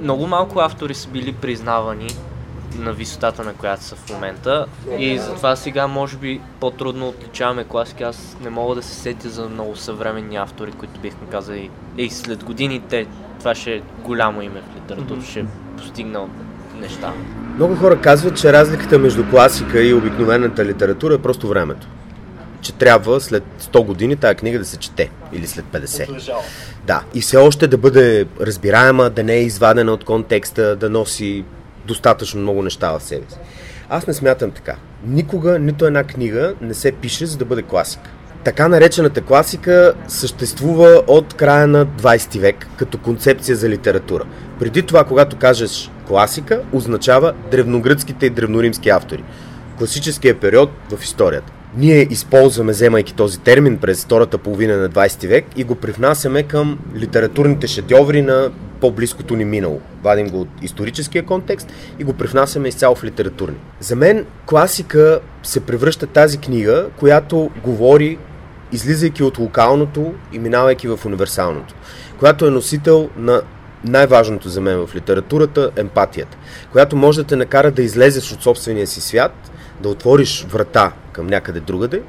Много 0.00 0.26
малко 0.26 0.60
автори 0.60 0.94
са 0.94 1.08
били 1.08 1.32
признавани 1.32 2.08
на 2.78 2.92
висотата, 2.92 3.44
на 3.44 3.54
която 3.54 3.84
са 3.84 3.96
в 3.96 4.10
момента. 4.10 4.66
И 4.98 5.18
затова 5.18 5.56
сега 5.56 5.86
може 5.86 6.16
би 6.16 6.40
по-трудно 6.60 7.08
отличаваме 7.08 7.64
класики. 7.64 8.02
Аз 8.02 8.36
не 8.40 8.50
мога 8.50 8.74
да 8.74 8.82
се 8.82 8.94
сетя 8.94 9.28
за 9.28 9.48
много 9.48 9.76
съвременни 9.76 10.36
автори, 10.36 10.72
които 10.72 11.00
бихме 11.00 11.28
казали, 11.30 11.70
ей, 11.98 12.10
след 12.10 12.44
години 12.44 12.80
те, 12.88 13.06
това 13.44 13.54
ще 13.54 13.74
е 13.74 13.82
голямо 14.04 14.42
име 14.42 14.60
в 14.60 14.76
литературата, 14.76 15.26
ще 15.26 15.40
е 15.40 15.44
постигнал 15.76 16.28
неща. 16.80 17.12
Много 17.56 17.76
хора 17.76 18.00
казват, 18.00 18.36
че 18.36 18.52
разликата 18.52 18.98
между 18.98 19.30
класика 19.30 19.82
и 19.82 19.94
обикновената 19.94 20.64
литература 20.64 21.14
е 21.14 21.18
просто 21.18 21.48
времето. 21.48 21.86
Че 22.60 22.72
трябва 22.72 23.20
след 23.20 23.44
100 23.60 23.84
години 23.84 24.16
тази 24.16 24.34
книга 24.34 24.58
да 24.58 24.64
се 24.64 24.76
чете. 24.76 25.10
Или 25.32 25.46
след 25.46 25.64
50. 25.64 26.08
Отлежава. 26.08 26.40
Да. 26.86 27.02
И 27.14 27.20
все 27.20 27.36
още 27.36 27.66
да 27.66 27.78
бъде 27.78 28.26
разбираема, 28.40 29.10
да 29.10 29.24
не 29.24 29.34
е 29.34 29.42
извадена 29.42 29.92
от 29.92 30.04
контекста, 30.04 30.76
да 30.76 30.90
носи 30.90 31.44
достатъчно 31.86 32.40
много 32.40 32.62
неща 32.62 32.98
в 32.98 33.02
себе 33.02 33.24
си. 33.28 33.36
Аз 33.88 34.06
не 34.06 34.14
смятам 34.14 34.50
така. 34.50 34.76
Никога 35.06 35.58
нито 35.58 35.86
една 35.86 36.04
книга 36.04 36.54
не 36.60 36.74
се 36.74 36.92
пише 36.92 37.26
за 37.26 37.38
да 37.38 37.44
бъде 37.44 37.62
класика. 37.62 38.10
Така 38.44 38.68
наречената 38.68 39.20
класика 39.20 39.94
съществува 40.08 41.02
от 41.06 41.34
края 41.34 41.66
на 41.66 41.86
20 41.86 42.38
век 42.38 42.66
като 42.76 42.98
концепция 42.98 43.56
за 43.56 43.68
литература. 43.68 44.24
Преди 44.58 44.82
това, 44.82 45.04
когато 45.04 45.36
кажеш 45.36 45.90
класика, 46.08 46.60
означава 46.72 47.32
древногръцките 47.50 48.26
и 48.26 48.30
древноримски 48.30 48.88
автори. 48.90 49.24
Класическия 49.78 50.40
период 50.40 50.70
в 50.90 51.04
историята. 51.04 51.52
Ние 51.76 52.06
използваме, 52.10 52.72
вземайки 52.72 53.14
този 53.14 53.40
термин 53.40 53.78
през 53.78 54.04
втората 54.04 54.38
половина 54.38 54.76
на 54.76 54.90
20 54.90 55.28
век 55.28 55.44
и 55.56 55.64
го 55.64 55.74
привнасяме 55.74 56.42
към 56.42 56.78
литературните 56.96 57.66
шедьоври 57.66 58.22
на 58.22 58.50
по-близкото 58.80 59.36
ни 59.36 59.44
минало. 59.44 59.80
Вадим 60.02 60.28
го 60.28 60.40
от 60.40 60.48
историческия 60.62 61.24
контекст 61.24 61.72
и 61.98 62.04
го 62.04 62.12
привнасяме 62.12 62.68
изцяло 62.68 62.94
в 62.94 63.04
литературни. 63.04 63.56
За 63.80 63.96
мен 63.96 64.26
класика 64.46 65.20
се 65.42 65.60
превръща 65.60 66.06
тази 66.06 66.38
книга, 66.38 66.86
която 66.98 67.50
говори 67.64 68.18
излизайки 68.74 69.22
от 69.22 69.38
локалното 69.38 70.14
и 70.32 70.38
минавайки 70.38 70.88
в 70.88 71.00
универсалното, 71.06 71.74
която 72.18 72.46
е 72.46 72.50
носител 72.50 73.08
на 73.16 73.42
най-важното 73.84 74.48
за 74.48 74.60
мен 74.60 74.86
в 74.86 74.94
литературата– 74.94 75.70
емпатията, 75.76 76.36
която 76.72 76.96
може 76.96 77.20
да 77.20 77.26
те 77.26 77.36
накара 77.36 77.70
да 77.70 77.82
излезеш 77.82 78.32
от 78.32 78.42
собствения 78.42 78.86
си 78.86 79.00
свят, 79.00 79.50
да 79.80 79.88
отвориш 79.88 80.46
врата 80.50 80.92
към 81.12 81.26
някъде 81.26 81.60
другаде 81.60 82.02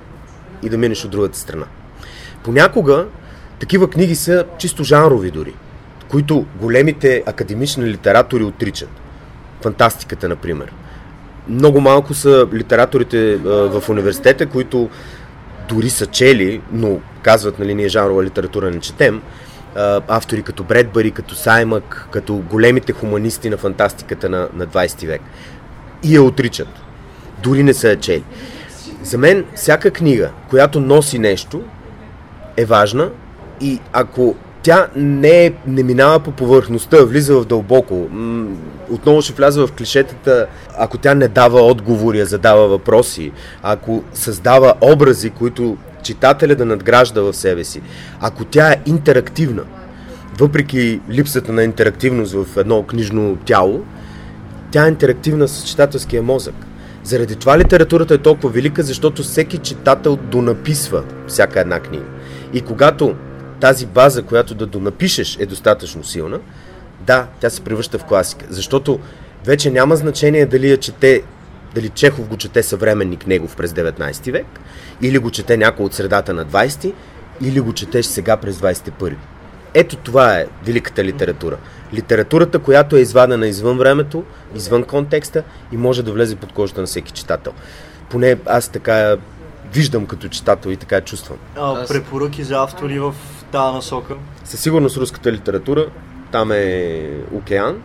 и 0.63 0.69
да 0.69 0.77
минеш 0.77 1.05
от 1.05 1.11
другата 1.11 1.37
страна. 1.37 1.65
Понякога 2.43 3.05
такива 3.59 3.89
книги 3.89 4.15
са 4.15 4.45
чисто 4.57 4.83
жанрови 4.83 5.31
дори, 5.31 5.53
които 6.09 6.45
големите 6.61 7.23
академични 7.25 7.85
литератори 7.85 8.43
отричат. 8.43 8.89
Фантастиката, 9.61 10.29
например. 10.29 10.73
Много 11.47 11.81
малко 11.81 12.13
са 12.13 12.47
литераторите 12.53 13.35
в 13.45 13.83
университета, 13.89 14.45
които 14.45 14.89
дори 15.69 15.89
са 15.89 16.05
чели, 16.05 16.61
но 16.71 16.99
казват, 17.21 17.59
нали, 17.59 17.75
ние 17.75 17.87
жанрова 17.87 18.23
литература 18.23 18.71
не 18.71 18.79
четем, 18.79 19.21
автори 20.07 20.43
като 20.43 20.63
Бредбъри, 20.63 21.11
като 21.11 21.35
Саймък, 21.35 22.07
като 22.11 22.35
големите 22.35 22.93
хуманисти 22.93 23.49
на 23.49 23.57
фантастиката 23.57 24.29
на, 24.29 24.49
на 24.53 24.67
20 24.67 25.07
век. 25.07 25.21
И 26.03 26.15
я 26.15 26.23
отричат. 26.23 26.67
Дори 27.43 27.63
не 27.63 27.73
са 27.73 27.89
я 27.89 27.99
чели. 27.99 28.23
За 29.03 29.17
мен 29.17 29.45
всяка 29.55 29.91
книга, 29.91 30.31
която 30.49 30.79
носи 30.79 31.19
нещо, 31.19 31.63
е 32.57 32.65
важна 32.65 33.09
и 33.61 33.79
ако 33.93 34.35
тя 34.65 34.87
не, 34.95 35.53
не 35.67 35.83
минава 35.83 36.19
по 36.19 36.31
повърхността, 36.31 37.05
влиза 37.05 37.35
в 37.35 37.45
дълбоко. 37.45 38.09
Отново 38.89 39.21
ще 39.21 39.33
вляза 39.33 39.67
в 39.67 39.71
клишетата, 39.71 40.47
ако 40.77 40.97
тя 40.97 41.13
не 41.13 41.27
дава 41.27 41.61
отговори, 41.61 42.19
а 42.19 42.25
задава 42.25 42.67
въпроси, 42.67 43.31
ако 43.63 44.03
създава 44.13 44.73
образи, 44.81 45.29
които 45.29 45.77
читателя 46.03 46.55
да 46.55 46.65
надгражда 46.65 47.21
в 47.21 47.33
себе 47.33 47.63
си, 47.63 47.81
ако 48.19 48.45
тя 48.45 48.71
е 48.71 48.81
интерактивна, 48.85 49.63
въпреки 50.37 51.01
липсата 51.09 51.53
на 51.53 51.63
интерактивност 51.63 52.33
в 52.33 52.57
едно 52.57 52.83
книжно 52.83 53.37
тяло, 53.45 53.83
тя 54.71 54.85
е 54.85 54.89
интерактивна 54.89 55.47
с 55.47 55.63
читателския 55.63 56.21
мозък. 56.21 56.55
Заради 57.03 57.35
това 57.35 57.57
литературата 57.57 58.13
е 58.13 58.17
толкова 58.17 58.49
велика, 58.49 58.83
защото 58.83 59.23
всеки 59.23 59.57
читател 59.57 60.15
донаписва 60.15 61.03
всяка 61.27 61.59
една 61.59 61.79
книга. 61.79 62.05
И 62.53 62.61
когато 62.61 63.15
тази 63.59 63.85
база, 63.85 64.23
която 64.23 64.55
да 64.55 64.65
донапишеш 64.65 65.37
е 65.39 65.45
достатъчно 65.45 66.03
силна, 66.03 66.39
да, 67.01 67.27
тя 67.39 67.49
се 67.49 67.61
превръща 67.61 67.99
в 67.99 68.03
класика. 68.03 68.45
Защото 68.49 68.99
вече 69.45 69.71
няма 69.71 69.95
значение 69.95 70.45
дали 70.45 70.69
я 70.69 70.77
чете, 70.77 71.23
дали 71.75 71.89
Чехов 71.89 72.27
го 72.27 72.37
чете 72.37 72.63
съвременник 72.63 73.27
негов 73.27 73.55
през 73.55 73.71
19 73.71 74.31
век, 74.31 74.45
или 75.01 75.17
го 75.17 75.31
чете 75.31 75.57
някой 75.57 75.85
от 75.85 75.93
средата 75.93 76.33
на 76.33 76.45
20, 76.45 76.93
или 77.41 77.59
го 77.59 77.73
четеш 77.73 78.05
сега 78.05 78.37
през 78.37 78.57
21. 78.57 79.15
Ето 79.73 79.95
това 79.95 80.39
е 80.39 80.45
великата 80.65 81.03
литература. 81.03 81.57
Литературата, 81.93 82.59
която 82.59 82.95
е 82.95 82.99
извадена 82.99 83.47
извън 83.47 83.77
времето, 83.77 84.23
извън 84.55 84.83
контекста 84.83 85.43
и 85.71 85.77
може 85.77 86.03
да 86.03 86.11
влезе 86.11 86.35
под 86.35 86.51
кожата 86.51 86.81
на 86.81 86.87
всеки 86.87 87.11
читател. 87.11 87.53
Поне 88.09 88.37
аз 88.45 88.69
така 88.69 89.17
виждам 89.73 90.05
като 90.05 90.27
читател 90.27 90.69
и 90.69 90.77
така 90.77 91.01
чувствам. 91.01 91.37
А, 91.55 91.87
препоръки 91.87 92.43
за 92.43 92.63
автори 92.63 92.99
в 92.99 93.15
тази 93.55 93.75
насока? 93.75 94.15
Със 94.43 94.59
сигурност 94.59 94.97
руската 94.97 95.31
литература, 95.31 95.85
там 96.31 96.51
е 96.51 97.09
океан. 97.33 97.81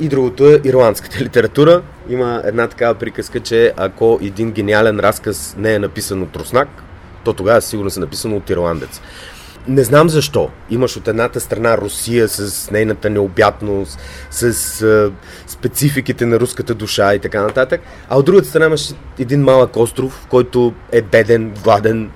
И 0.00 0.08
другото 0.08 0.46
е 0.46 0.60
ирландската 0.64 1.18
литература. 1.24 1.82
Има 2.08 2.42
една 2.44 2.66
такава 2.68 2.94
приказка, 2.94 3.40
че 3.40 3.72
ако 3.76 4.18
един 4.22 4.52
гениален 4.52 5.00
разказ 5.00 5.54
не 5.58 5.74
е 5.74 5.78
написан 5.78 6.22
от 6.22 6.36
руснак, 6.36 6.68
то 7.24 7.32
тогава 7.32 7.62
сигурно 7.62 7.90
се 7.90 8.00
написано 8.00 8.36
от 8.36 8.50
ирландец. 8.50 9.00
Не 9.68 9.84
знам 9.84 10.08
защо. 10.08 10.50
Имаш 10.70 10.96
от 10.96 11.08
едната 11.08 11.40
страна 11.40 11.78
Русия 11.78 12.28
с 12.28 12.70
нейната 12.70 13.10
необятност, 13.10 13.98
с 14.30 14.82
а, 14.82 15.12
спецификите 15.46 16.26
на 16.26 16.40
руската 16.40 16.74
душа 16.74 17.14
и 17.14 17.18
така 17.18 17.42
нататък, 17.42 17.80
а 18.08 18.18
от 18.18 18.26
другата 18.26 18.48
страна 18.48 18.66
имаш 18.66 18.94
един 19.18 19.42
малък 19.42 19.76
остров, 19.76 20.26
който 20.30 20.74
е 20.92 21.02
беден, 21.02 21.54
гладен, 21.64 22.10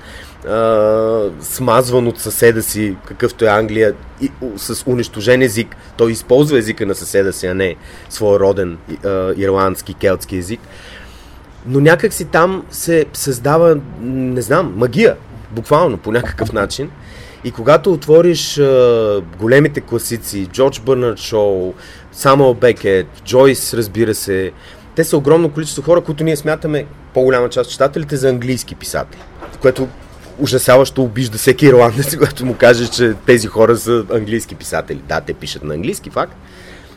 а, 0.48 1.30
смазван 1.40 2.06
от 2.06 2.18
съседа 2.18 2.62
си, 2.62 2.96
какъвто 3.04 3.44
е 3.44 3.48
Англия, 3.48 3.94
и, 4.20 4.30
с 4.56 4.86
унищожен 4.86 5.42
език. 5.42 5.76
Той 5.96 6.12
използва 6.12 6.58
езика 6.58 6.86
на 6.86 6.94
съседа 6.94 7.32
си, 7.32 7.46
а 7.46 7.54
не 7.54 7.76
своя 8.10 8.40
роден 8.40 8.78
а, 9.04 9.32
ирландски, 9.36 9.94
келтски 9.94 10.36
език. 10.36 10.60
Но 11.66 11.80
някак 11.80 12.12
си 12.12 12.24
там 12.24 12.64
се 12.70 13.04
създава, 13.12 13.76
не 14.00 14.42
знам, 14.42 14.72
магия, 14.76 15.16
буквално, 15.50 15.96
по 15.96 16.12
някакъв 16.12 16.52
начин. 16.52 16.90
И 17.44 17.50
когато 17.50 17.92
отвориш 17.92 18.58
а, 18.58 19.22
големите 19.38 19.80
класици, 19.80 20.46
Джордж 20.46 20.80
Бърнард 20.80 21.18
Шоу, 21.18 21.74
Самуел 22.12 22.54
Бекет, 22.54 23.06
Джойс, 23.24 23.74
разбира 23.74 24.14
се, 24.14 24.52
те 24.94 25.04
са 25.04 25.16
огромно 25.16 25.50
количество 25.50 25.82
хора, 25.82 26.00
които 26.00 26.24
ние 26.24 26.36
смятаме, 26.36 26.86
по-голяма 27.14 27.48
част 27.48 27.66
от 27.66 27.72
читателите, 27.72 28.16
за 28.16 28.28
английски 28.28 28.74
писатели. 28.74 29.20
Което 29.60 29.88
ужасяващо 30.38 31.02
обижда 31.02 31.38
всеки 31.38 31.66
ирландец, 31.66 32.16
когато 32.18 32.46
му 32.46 32.54
каже, 32.54 32.88
че 32.88 33.14
тези 33.26 33.46
хора 33.46 33.76
са 33.76 34.04
английски 34.12 34.54
писатели. 34.54 35.00
Да, 35.08 35.20
те 35.20 35.34
пишат 35.34 35.64
на 35.64 35.74
английски, 35.74 36.10
факт. 36.10 36.36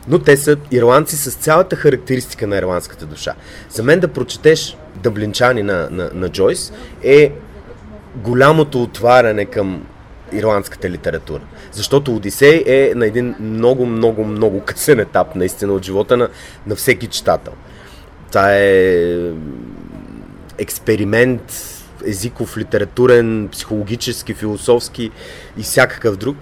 Но 0.08 0.18
те 0.18 0.36
са 0.36 0.56
ирландци 0.70 1.16
с 1.16 1.34
цялата 1.34 1.76
характеристика 1.76 2.46
на 2.46 2.56
ирландската 2.56 3.06
душа. 3.06 3.34
За 3.70 3.82
мен 3.82 4.00
да 4.00 4.08
прочетеш 4.08 4.76
Дъблинчани 5.02 5.62
на, 5.62 5.88
на, 5.90 6.10
на 6.14 6.28
Джойс 6.28 6.72
е 7.02 7.32
голямото 8.16 8.82
отваряне 8.82 9.44
към 9.44 9.86
ирландската 10.32 10.90
литература. 10.90 11.42
Защото 11.72 12.16
Одисей 12.16 12.64
е 12.66 12.92
на 12.94 13.06
един 13.06 13.34
много, 13.40 13.86
много, 13.86 14.24
много 14.24 14.60
късен 14.60 15.00
етап 15.00 15.34
наистина 15.34 15.72
от 15.72 15.84
живота 15.84 16.16
на, 16.16 16.28
на 16.66 16.76
всеки 16.76 17.06
читател. 17.06 17.52
Това 18.28 18.54
е 18.54 19.16
експеримент 20.58 21.77
езиков, 22.06 22.56
литературен, 22.56 23.48
психологически, 23.52 24.34
философски 24.34 25.10
и 25.58 25.62
всякакъв 25.62 26.16
друг. 26.16 26.36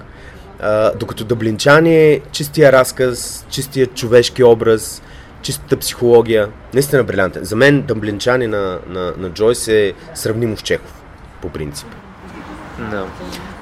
А, 0.60 0.92
докато 0.92 1.24
Дъблинчани 1.24 1.96
е 1.96 2.20
чистия 2.32 2.72
разказ, 2.72 3.46
чистия 3.50 3.86
човешки 3.86 4.44
образ, 4.44 5.02
чистата 5.42 5.76
психология. 5.76 6.48
Наистина 6.74 7.04
брилянтен. 7.04 7.44
За 7.44 7.56
мен 7.56 7.82
Дъблинчани 7.82 8.46
на, 8.46 8.78
на, 8.88 9.12
на 9.18 9.30
Джойс 9.30 9.68
е 9.68 9.92
сравнимо 10.14 10.56
с 10.56 10.62
Чехов, 10.62 11.02
по 11.42 11.48
принцип. 11.48 11.88
Да. 12.78 13.06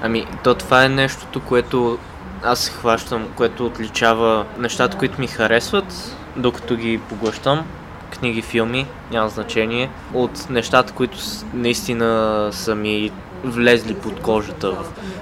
Ами, 0.03 0.27
то 0.45 0.55
това 0.55 0.85
е 0.85 0.89
нещото, 0.89 1.41
което 1.41 1.99
аз 2.43 2.69
хващам, 2.69 3.29
което 3.37 3.67
отличава 3.67 4.47
нещата, 4.59 4.97
които 4.97 5.21
ми 5.21 5.27
харесват, 5.27 6.17
докато 6.37 6.77
ги 6.77 7.01
поглъщам, 7.09 7.67
книги, 8.11 8.43
филми, 8.43 8.87
няма 9.13 9.29
значение, 9.29 9.91
от 10.15 10.51
нещата, 10.51 10.93
които 10.93 11.19
наистина 11.55 12.49
са 12.53 12.75
ми 12.75 13.11
влезли 13.45 13.95
под 13.95 14.21
кожата. 14.21 14.77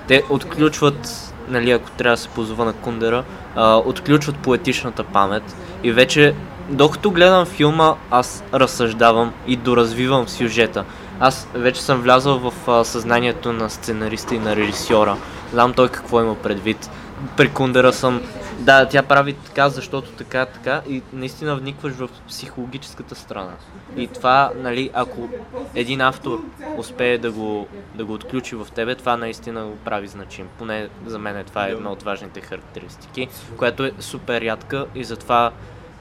Те 0.08 0.22
отключват, 0.30 1.32
нали, 1.48 1.70
ако 1.70 1.90
трябва 1.90 2.16
да 2.16 2.22
се 2.22 2.28
позова 2.28 2.64
на 2.64 2.72
Кундера, 2.72 3.24
а, 3.56 3.76
отключват 3.76 4.36
поетичната 4.36 5.04
памет 5.04 5.56
и 5.82 5.92
вече, 5.92 6.34
докато 6.68 7.10
гледам 7.10 7.46
филма, 7.46 7.94
аз 8.10 8.44
разсъждавам 8.54 9.32
и 9.46 9.56
доразвивам 9.56 10.28
сюжета. 10.28 10.84
Аз 11.20 11.48
вече 11.54 11.82
съм 11.82 12.00
влязъл 12.00 12.38
в 12.38 12.68
а, 12.68 12.84
съзнанието 12.84 13.52
на 13.52 13.70
сценариста 13.70 14.34
и 14.34 14.38
на 14.38 14.56
режисьора. 14.56 15.16
Знам 15.52 15.72
той 15.72 15.88
какво 15.88 16.20
има 16.20 16.34
предвид. 16.34 16.90
При 17.36 17.48
Кундера 17.48 17.92
съм 17.92 18.20
да, 18.62 18.88
тя 18.88 19.02
прави 19.02 19.32
така, 19.32 19.68
защото 19.68 20.10
така, 20.10 20.46
така 20.46 20.82
и 20.88 21.02
наистина 21.12 21.56
вникваш 21.56 21.92
в 21.92 22.10
психологическата 22.28 23.14
страна. 23.14 23.52
И 23.96 24.06
това, 24.06 24.52
нали, 24.56 24.90
ако 24.94 25.28
един 25.74 26.00
автор 26.00 26.44
успее 26.76 27.18
да 27.18 27.32
го, 27.32 27.66
да 27.94 28.04
го 28.04 28.12
отключи 28.12 28.56
в 28.56 28.66
тебе, 28.74 28.94
това 28.94 29.16
наистина 29.16 29.64
го 29.64 29.76
прави 29.76 30.08
значим. 30.08 30.48
Поне 30.58 30.88
за 31.06 31.18
мен 31.18 31.44
това 31.44 31.66
е 31.66 31.70
една 31.70 31.92
от 31.92 32.02
важните 32.02 32.40
характеристики, 32.40 33.28
която 33.56 33.84
е 33.84 33.92
супер 33.98 34.40
рядка 34.40 34.86
и 34.94 35.04
затова 35.04 35.52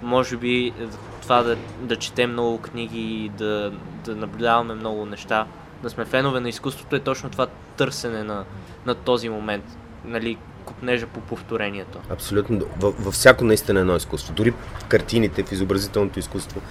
може 0.01 0.37
би 0.37 0.73
това 1.21 1.43
да, 1.43 1.57
да 1.81 1.95
четем 1.95 2.31
много 2.31 2.57
книги 2.57 3.25
и 3.25 3.29
да, 3.29 3.71
да 4.05 4.15
наблюдаваме 4.15 4.73
много 4.73 5.05
неща, 5.05 5.45
да 5.83 5.89
сме 5.89 6.05
фенове 6.05 6.39
на 6.39 6.49
изкуството 6.49 6.95
е 6.95 6.99
точно 6.99 7.29
това 7.29 7.47
търсене 7.77 8.23
на, 8.23 8.45
на 8.85 8.95
този 8.95 9.29
момент. 9.29 9.77
Нали, 10.05 10.37
купнежа 10.61 11.07
по 11.07 11.19
повторението. 11.19 11.99
Абсолютно. 12.09 12.61
Във 12.79 13.13
всяко 13.13 13.43
наистина 13.43 13.79
едно 13.79 13.95
изкуство. 13.95 14.33
Дори 14.33 14.51
в 14.51 14.85
картините, 14.85 15.43
в 15.43 15.51
изобразителното 15.51 16.19
изкуство. 16.19 16.61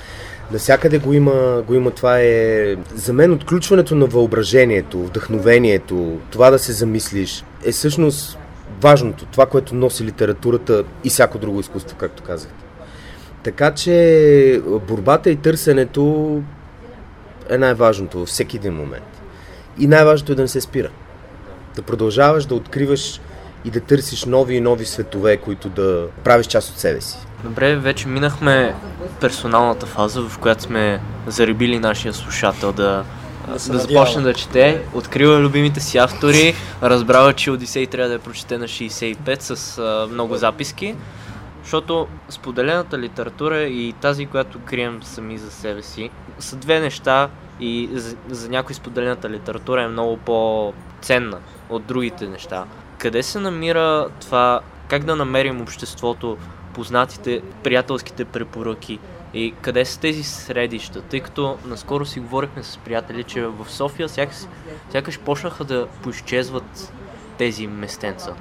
Насякъде 0.52 0.98
го 0.98 1.12
има, 1.12 1.62
го 1.66 1.74
има 1.74 1.90
това 1.90 2.20
е... 2.20 2.76
За 2.94 3.12
мен 3.12 3.32
отключването 3.32 3.94
на 3.94 4.06
въображението, 4.06 4.98
вдъхновението, 5.06 6.18
това 6.30 6.50
да 6.50 6.58
се 6.58 6.72
замислиш, 6.72 7.44
е 7.64 7.72
всъщност 7.72 8.38
важното. 8.80 9.26
Това, 9.26 9.46
което 9.46 9.74
носи 9.74 10.04
литературата 10.04 10.84
и 11.04 11.08
всяко 11.08 11.38
друго 11.38 11.60
изкуство, 11.60 11.96
както 11.96 12.22
казахте. 12.22 12.64
Така 13.42 13.74
че 13.74 14.62
борбата 14.88 15.30
и 15.30 15.36
търсенето 15.36 16.42
е 17.48 17.58
най-важното 17.58 18.18
във 18.18 18.28
всеки 18.28 18.56
един 18.56 18.74
момент. 18.74 19.22
И 19.78 19.86
най-важното 19.86 20.32
е 20.32 20.34
да 20.34 20.42
не 20.42 20.48
се 20.48 20.60
спира. 20.60 20.90
Да 21.76 21.82
продължаваш 21.82 22.46
да 22.46 22.54
откриваш 22.54 23.20
и 23.64 23.70
да 23.70 23.80
търсиш 23.80 24.24
нови 24.24 24.54
и 24.54 24.60
нови 24.60 24.86
светове, 24.86 25.36
които 25.36 25.68
да 25.68 26.06
правиш 26.24 26.46
част 26.46 26.70
от 26.70 26.78
себе 26.78 27.00
си. 27.00 27.18
Добре, 27.44 27.76
вече 27.76 28.08
минахме 28.08 28.74
персоналната 29.20 29.86
фаза, 29.86 30.22
в 30.22 30.38
която 30.38 30.62
сме 30.62 31.00
заребили 31.26 31.78
нашия 31.78 32.14
слушател 32.14 32.72
да, 32.72 33.04
да, 33.46 33.52
да 33.52 33.78
започне 33.78 34.22
да 34.22 34.34
чете. 34.34 34.82
Открива 34.94 35.40
любимите 35.40 35.80
си 35.80 35.98
автори, 35.98 36.54
разбрава, 36.82 37.32
че 37.32 37.50
Одисей 37.50 37.86
трябва 37.86 38.08
да 38.08 38.14
я 38.14 38.20
прочете 38.20 38.58
на 38.58 38.64
65 38.64 39.40
с 39.40 39.78
а, 39.78 40.08
много 40.12 40.36
записки. 40.36 40.94
Защото 41.62 42.06
споделената 42.28 42.98
литература 42.98 43.62
и 43.62 43.94
тази, 44.00 44.26
която 44.26 44.58
крием 44.58 45.00
сами 45.02 45.38
за 45.38 45.50
себе 45.50 45.82
си, 45.82 46.10
са 46.38 46.56
две 46.56 46.80
неща 46.80 47.28
и 47.60 47.88
за, 47.92 48.16
за 48.30 48.48
някой 48.48 48.74
споделената 48.74 49.30
литература 49.30 49.82
е 49.82 49.88
много 49.88 50.16
по-ценна 50.16 51.38
от 51.70 51.84
другите 51.84 52.26
неща. 52.26 52.64
Къде 53.00 53.22
се 53.22 53.40
намира 53.40 54.08
това, 54.20 54.60
как 54.88 55.04
да 55.04 55.16
намерим 55.16 55.60
обществото, 55.60 56.36
познатите, 56.74 57.42
приятелските 57.64 58.24
препоръки 58.24 58.98
и 59.34 59.54
къде 59.62 59.84
са 59.84 60.00
тези 60.00 60.22
средища? 60.22 61.02
Тъй 61.02 61.20
като 61.20 61.58
наскоро 61.64 62.06
си 62.06 62.20
говорихме 62.20 62.62
с 62.62 62.78
приятели, 62.78 63.24
че 63.24 63.46
в 63.46 63.70
София 63.70 64.08
сякаш, 64.08 64.36
сякаш 64.90 65.18
почнаха 65.18 65.64
да 65.64 65.86
поизчезват 66.02 66.92
тези 67.38 67.66
местенца. 67.66 68.34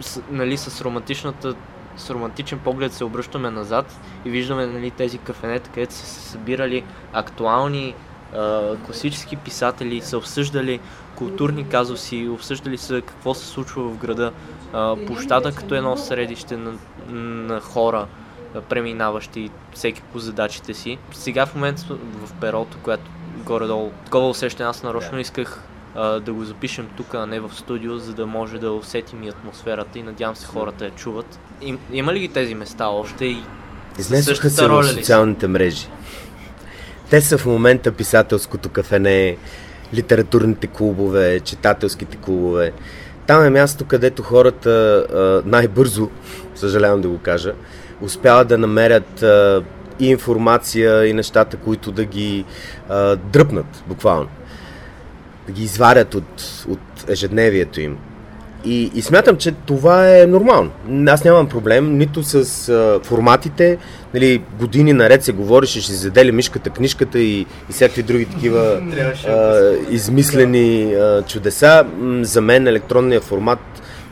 С, 0.00 0.22
нали, 0.30 0.56
с 0.56 0.80
романтичната 0.80 1.54
с 1.96 2.10
романтичен 2.10 2.58
поглед 2.58 2.92
се 2.92 3.04
обръщаме 3.04 3.50
назад 3.50 4.00
и 4.24 4.30
виждаме 4.30 4.66
нали, 4.66 4.90
тези 4.90 5.18
кафенета, 5.18 5.70
където 5.70 5.94
са 5.94 6.06
се 6.06 6.20
събирали 6.20 6.84
актуални 7.12 7.94
класически 8.86 9.36
писатели, 9.36 10.00
са 10.00 10.18
обсъждали 10.18 10.80
културни 11.16 11.68
казуси, 11.68 12.28
обсъждали 12.28 12.78
са 12.78 13.00
какво 13.00 13.34
се 13.34 13.46
случва 13.46 13.82
в 13.82 13.96
града, 13.96 14.32
площада 15.06 15.52
като 15.52 15.74
едно 15.74 15.96
средище 15.96 16.56
на, 16.56 16.72
на 17.10 17.60
хора, 17.60 18.06
преминаващи 18.68 19.50
всеки 19.74 20.02
по 20.12 20.18
задачите 20.18 20.74
си. 20.74 20.98
Сега 21.12 21.46
в 21.46 21.54
момента 21.54 21.82
в 22.24 22.32
перото, 22.40 22.76
което 22.82 23.10
горе-долу 23.44 23.90
такова 24.04 24.28
усещане, 24.28 24.68
аз 24.68 24.82
нарочно 24.82 25.20
исках 25.20 25.62
а, 25.94 26.20
да 26.20 26.32
го 26.32 26.44
запишем 26.44 26.88
тук, 26.96 27.14
а 27.14 27.26
не 27.26 27.40
в 27.40 27.50
студио, 27.54 27.98
за 27.98 28.14
да 28.14 28.26
може 28.26 28.58
да 28.58 28.72
усетим 28.72 29.22
и 29.22 29.28
атмосферата 29.28 29.98
и 29.98 30.02
надявам 30.02 30.36
се 30.36 30.46
хората 30.46 30.84
я 30.84 30.90
чуват. 30.90 31.38
Им, 31.62 31.78
има 31.92 32.14
ли 32.14 32.18
ги 32.18 32.28
тези 32.28 32.54
места 32.54 32.88
още 32.88 33.24
и 33.24 33.42
Изнесоха 33.98 34.50
се 34.50 34.68
в 34.68 34.84
социалните 34.84 35.46
мрежи. 35.46 35.86
Те 37.10 37.20
са 37.20 37.38
в 37.38 37.46
момента 37.46 37.92
писателското 37.92 38.68
кафене, 38.68 39.36
литературните 39.94 40.66
клубове, 40.66 41.40
читателските 41.40 42.16
клубове. 42.16 42.72
Там 43.26 43.44
е 43.44 43.50
място, 43.50 43.84
където 43.84 44.22
хората 44.22 45.42
най-бързо, 45.44 46.10
съжалявам 46.54 47.00
да 47.00 47.08
го 47.08 47.18
кажа, 47.18 47.52
успяват 48.00 48.48
да 48.48 48.58
намерят 48.58 49.24
и 50.00 50.10
информация, 50.10 51.06
и 51.06 51.12
нещата, 51.12 51.56
които 51.56 51.92
да 51.92 52.04
ги 52.04 52.44
дръпнат, 53.16 53.84
буквално. 53.86 54.28
Да 55.46 55.52
ги 55.52 55.64
изварят 55.64 56.14
от, 56.14 56.64
от 56.68 57.08
ежедневието 57.08 57.80
им. 57.80 57.98
И, 58.64 58.90
и 58.94 59.02
смятам, 59.02 59.36
че 59.36 59.52
това 59.52 60.18
е 60.18 60.26
нормално. 60.26 60.70
Аз 61.08 61.24
нямам 61.24 61.48
проблем 61.48 61.98
нито 61.98 62.22
с 62.22 62.68
а, 62.68 63.00
форматите. 63.04 63.78
Нали, 64.14 64.42
години 64.58 64.92
наред 64.92 65.24
се 65.24 65.32
говореше, 65.32 65.80
ще 65.80 65.92
се 65.92 65.98
задели 65.98 66.32
мишката, 66.32 66.70
книжката 66.70 67.18
и, 67.18 67.40
и 67.40 67.46
всякакви 67.70 68.02
други 68.02 68.24
такива 68.24 68.80
а, 69.28 69.72
измислени 69.90 70.94
а, 70.94 71.22
чудеса. 71.22 71.84
За 72.20 72.40
мен 72.40 72.66
електронният 72.66 73.24
формат 73.24 73.58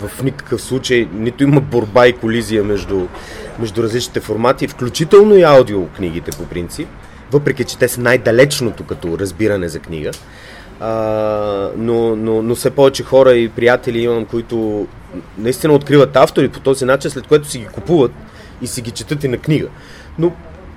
в 0.01 0.23
никакъв 0.23 0.63
случай 0.63 1.09
нито 1.15 1.45
има 1.45 1.61
борба 1.61 2.07
и 2.07 2.13
колизия 2.13 2.65
между, 2.65 3.07
между 3.59 3.83
различните 3.83 4.21
формати, 4.21 4.69
включително 4.69 5.37
и 5.37 5.43
аудиокнигите 5.43 6.31
по 6.31 6.45
принцип, 6.45 6.89
въпреки 7.33 7.65
че 7.65 7.79
те 7.79 7.89
са 7.89 8.01
най-далечното 8.01 8.85
като 8.85 9.19
разбиране 9.19 9.69
за 9.69 9.79
книга. 9.79 10.11
А, 10.87 11.71
но, 11.77 12.17
но, 12.17 12.43
но 12.43 12.55
все 12.55 12.71
повече 12.71 13.03
хора 13.03 13.35
и 13.35 13.49
приятели 13.49 14.03
имам, 14.03 14.25
които 14.25 14.87
наистина 15.39 15.73
откриват 15.73 16.17
автори 16.17 16.49
по 16.49 16.61
този 16.61 16.85
начин, 16.85 17.11
след 17.11 17.27
което 17.27 17.49
си 17.49 17.59
ги 17.59 17.67
купуват 17.67 18.13
и 18.63 18.67
си 18.67 18.83
ги 18.83 18.91
четат 18.91 19.25
и 19.25 19.29
на 19.29 19.39
книга. 19.39 19.69
Но 20.19 20.33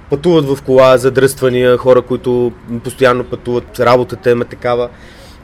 пътуват 0.09 0.45
в 0.45 0.63
кола, 0.63 0.97
задръствания, 0.97 1.77
хора, 1.77 2.01
които 2.01 2.51
постоянно 2.83 3.23
пътуват, 3.23 3.79
работата 3.79 4.31
им 4.31 4.41
е 4.41 4.45
такава. 4.45 4.89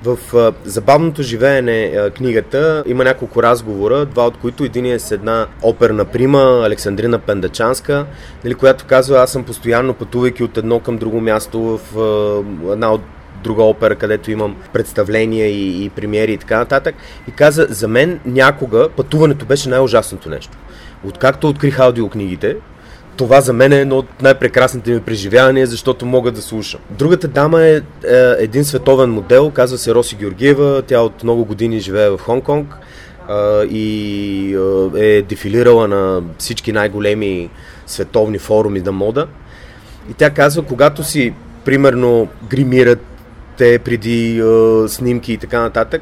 В 0.04 0.18
а, 0.36 0.54
забавното 0.66 1.24
живеене 1.24 1.94
а, 1.98 2.10
книгата 2.10 2.84
има 2.88 3.04
няколко 3.04 3.44
разговора, 3.44 4.06
два 4.06 4.28
от 4.28 4.38
които 4.38 4.64
един 4.64 4.86
е 4.86 5.00
с 5.00 5.12
една 5.12 5.48
оперна 5.62 6.06
прима, 6.06 6.62
Александрина 6.66 7.20
Пендачанска, 7.20 8.06
нали, 8.44 8.56
която 8.56 8.86
казва, 8.86 9.18
аз 9.18 9.32
съм 9.32 9.44
постоянно 9.44 9.94
пътувайки 9.94 10.44
от 10.44 10.58
едно 10.58 10.80
към 10.80 10.98
друго 10.98 11.22
място 11.22 11.60
в 11.62 12.00
а, 12.00 12.72
една 12.72 12.94
от 12.94 13.02
друга 13.44 13.64
опера, 13.64 13.96
където 13.96 14.32
имам 14.32 14.56
представления 14.74 15.48
и, 15.48 15.86
и 15.86 15.90
премиери 15.90 16.34
и 16.34 16.38
така 16.38 16.58
нататък. 16.58 16.96
И 17.28 17.32
каза, 17.32 17.68
за 17.70 17.88
мен 17.88 18.20
някога 18.26 18.90
пътуването 18.90 19.46
беше 19.46 19.70
най-ужасното 19.70 20.30
нещо. 20.30 20.58
Откакто 21.08 21.50
открих 21.50 21.80
аудиокнигите, 21.80 22.56
това 23.18 23.42
за 23.42 23.54
мен 23.54 23.74
е 23.74 23.80
едно 23.80 23.98
от 23.98 24.22
най-прекрасните 24.22 24.92
ми 24.92 25.00
преживявания, 25.00 25.68
защото 25.68 26.06
мога 26.06 26.32
да 26.32 26.42
слушам. 26.42 26.80
Другата 26.90 27.28
дама 27.28 27.64
е, 27.64 27.76
е 27.76 27.82
един 28.40 28.66
световен 28.66 29.10
модел, 29.10 29.50
казва 29.50 29.78
се 29.78 29.96
Роси 29.96 30.16
Георгиева, 30.16 30.82
тя 30.88 31.02
от 31.02 31.24
много 31.24 31.46
години 31.46 31.80
живее 31.80 32.10
в 32.10 32.18
Хонг-Конг 32.18 32.66
и 33.70 34.56
а, 34.56 35.00
е 35.00 35.22
дефилирала 35.22 35.88
на 35.88 36.22
всички 36.38 36.72
най-големи 36.72 37.50
световни 37.88 38.40
форуми 38.40 38.82
на 38.82 38.92
мода. 38.92 39.28
И 40.12 40.14
тя 40.14 40.30
казва, 40.30 40.64
когато 40.64 41.04
си, 41.04 41.34
примерно, 41.66 42.28
гримират 42.50 43.13
те 43.58 43.80
преди 43.80 44.42
а, 44.42 44.90
снимки 44.90 45.34
и 45.34 45.38
така 45.38 45.62
нататък, 45.62 46.02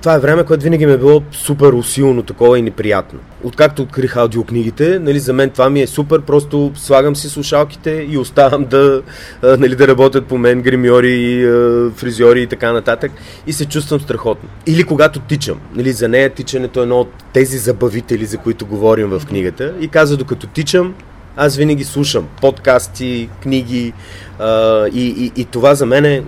това 0.00 0.14
е 0.14 0.18
време, 0.18 0.44
което 0.44 0.64
винаги 0.64 0.86
ми 0.86 0.92
е 0.92 0.98
било 0.98 1.22
супер 1.32 1.72
усилно 1.72 2.22
такова 2.22 2.58
и 2.58 2.62
неприятно. 2.62 3.18
Откакто 3.44 3.82
открих 3.82 4.16
аудиокнигите, 4.16 4.98
нали, 4.98 5.18
за 5.18 5.32
мен 5.32 5.50
това 5.50 5.70
ми 5.70 5.82
е 5.82 5.86
супер, 5.86 6.20
просто 6.20 6.72
слагам 6.74 7.16
си 7.16 7.28
слушалките 7.28 8.06
и 8.10 8.18
оставам 8.18 8.64
да, 8.64 9.02
а, 9.42 9.56
нали, 9.56 9.76
да 9.76 9.88
работят 9.88 10.26
по 10.26 10.38
мен 10.38 10.62
гримьори, 10.62 11.44
а, 11.44 11.90
фризьори 11.96 12.42
и 12.42 12.46
така 12.46 12.72
нататък 12.72 13.12
и 13.46 13.52
се 13.52 13.66
чувствам 13.66 14.00
страхотно. 14.00 14.48
Или 14.66 14.84
когато 14.84 15.20
тичам, 15.20 15.60
нали, 15.74 15.92
за 15.92 16.08
нея 16.08 16.30
тичането 16.30 16.80
е 16.80 16.82
едно 16.82 17.00
от 17.00 17.10
тези 17.32 17.58
забавители, 17.58 18.24
за 18.24 18.38
които 18.38 18.66
говорим 18.66 19.08
в 19.08 19.22
книгата 19.26 19.74
и 19.80 19.88
казва, 19.88 20.16
докато 20.16 20.46
тичам, 20.46 20.94
аз 21.36 21.56
винаги 21.56 21.84
слушам 21.84 22.28
подкасти, 22.40 23.28
книги 23.42 23.92
а, 24.38 24.86
и, 24.86 25.32
и, 25.36 25.40
и 25.40 25.44
това 25.44 25.74
за 25.74 25.86
мен 25.86 26.04
е 26.04 26.22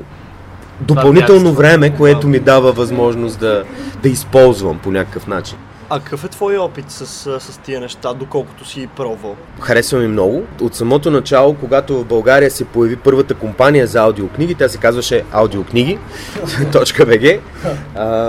допълнително 0.83 1.43
място. 1.43 1.57
време, 1.57 1.97
което 1.97 2.29
ми 2.29 2.39
дава 2.39 2.73
възможност 2.73 3.41
да, 3.41 3.65
да 4.03 4.09
използвам 4.09 4.79
по 4.79 4.91
някакъв 4.91 5.27
начин. 5.27 5.59
А 5.95 6.01
какъв 6.01 6.25
е 6.25 6.29
твой 6.29 6.57
опит 6.57 6.91
с, 6.91 7.07
с, 7.41 7.59
тия 7.59 7.81
неща, 7.81 8.15
доколкото 8.15 8.65
си 8.65 8.89
пробвал? 8.97 9.37
Харесва 9.61 9.99
ми 9.99 10.09
много. 10.09 10.43
От 10.61 10.75
самото 10.75 11.11
начало, 11.11 11.55
когато 11.55 11.99
в 11.99 12.05
България 12.05 12.51
се 12.51 12.65
появи 12.65 12.97
първата 12.97 13.35
компания 13.35 13.87
за 13.87 14.01
аудиокниги, 14.01 14.55
тя 14.55 14.69
се 14.69 14.79
казваше 14.79 15.25
аудиокниги.bg. 15.33 17.41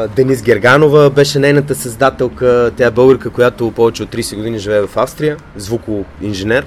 Денис 0.15 0.41
Герганова 0.41 1.09
беше 1.09 1.39
нейната 1.39 1.75
създателка. 1.75 2.71
Тя 2.77 2.85
е 2.85 2.91
българка, 2.91 3.29
която 3.29 3.71
повече 3.71 4.03
от 4.03 4.09
30 4.09 4.35
години 4.35 4.59
живее 4.59 4.81
в 4.81 4.97
Австрия, 4.97 5.37
звукоинженер. 5.55 6.65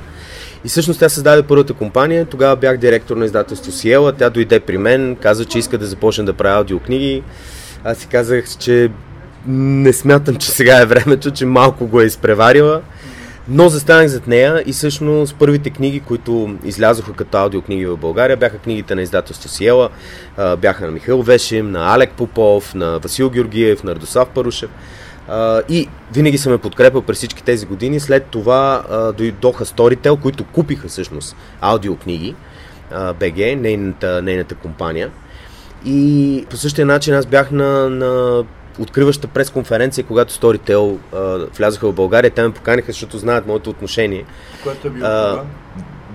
И 0.67 0.69
всъщност 0.69 1.01
тя 1.01 1.09
създаде 1.09 1.43
първата 1.43 1.73
компания. 1.73 2.25
Тогава 2.25 2.57
бях 2.57 2.77
директор 2.77 3.17
на 3.17 3.25
издателство 3.25 3.73
Сиела. 3.73 4.13
Тя 4.13 4.31
дойде 4.31 4.61
при 4.61 4.79
мен, 4.79 5.17
каза, 5.17 5.45
че 5.45 5.59
иска 5.59 5.79
да 5.79 5.87
започне 5.87 6.25
да 6.25 6.33
прави 6.33 6.59
аудиокниги. 6.59 7.23
Аз 7.85 7.99
си 7.99 8.07
казах, 8.07 8.45
че 8.59 8.91
не 9.47 9.93
смятам, 9.93 10.37
че 10.37 10.51
сега 10.51 10.81
е 10.81 10.87
времето, 10.87 11.31
че 11.31 11.47
малко 11.47 11.87
го 11.87 12.01
е 12.01 12.05
изпреварила. 12.05 12.83
Но 13.49 13.69
застанах 13.69 14.07
зад 14.07 14.27
нея 14.27 14.63
и 14.67 14.73
всъщност 14.73 15.37
първите 15.39 15.71
книги, 15.71 16.01
които 16.01 16.57
излязоха 16.65 17.13
като 17.13 17.39
аудиокниги 17.39 17.87
в 17.87 17.97
България, 17.97 18.37
бяха 18.37 18.59
книгите 18.59 18.95
на 18.95 19.03
издателство 19.03 19.49
Сиела, 19.49 19.89
бяха 20.59 20.87
на 20.87 20.91
Михаил 20.91 21.23
Вешим, 21.23 21.71
на 21.71 21.95
Алек 21.95 22.11
Попов, 22.11 22.75
на 22.75 22.99
Васил 22.99 23.31
Георгиев, 23.31 23.85
на 23.85 23.95
Радослав 23.95 24.29
Парушев. 24.29 24.71
А, 25.29 25.63
и 25.69 25.89
винаги 26.13 26.39
съм 26.39 26.53
ме 26.53 26.59
подкрепил 26.59 27.03
през 27.03 27.17
всички 27.17 27.43
тези 27.43 27.67
години. 27.67 28.01
След 28.01 28.25
това 28.25 28.85
а, 28.91 29.13
дойдоха 29.13 29.65
Storytel, 29.65 30.21
които 30.21 30.45
купиха 30.45 30.89
всъщност 30.89 31.37
аудиокниги, 31.61 32.35
а, 32.93 33.15
BG, 33.15 33.55
нейната, 33.55 34.23
нейната 34.23 34.55
компания. 34.55 35.11
И 35.85 36.45
по 36.51 36.57
същия 36.57 36.87
начин 36.87 37.15
аз 37.15 37.27
бях 37.27 37.51
на, 37.51 37.91
на 37.91 38.45
откриваща 38.79 39.29
пресконференция, 39.29 40.05
когато 40.05 40.35
Storytel 40.35 40.99
а, 41.15 41.47
влязоха 41.57 41.89
в 41.89 41.95
България. 41.95 42.31
Те 42.31 42.43
ме 42.43 42.53
поканиха, 42.53 42.93
защото 42.93 43.19
знаят 43.19 43.47
моето 43.47 43.71
отношение. 43.71 44.25
Което 44.63 44.87
е 44.87 44.91
било 44.91 45.07
А? 45.07 45.43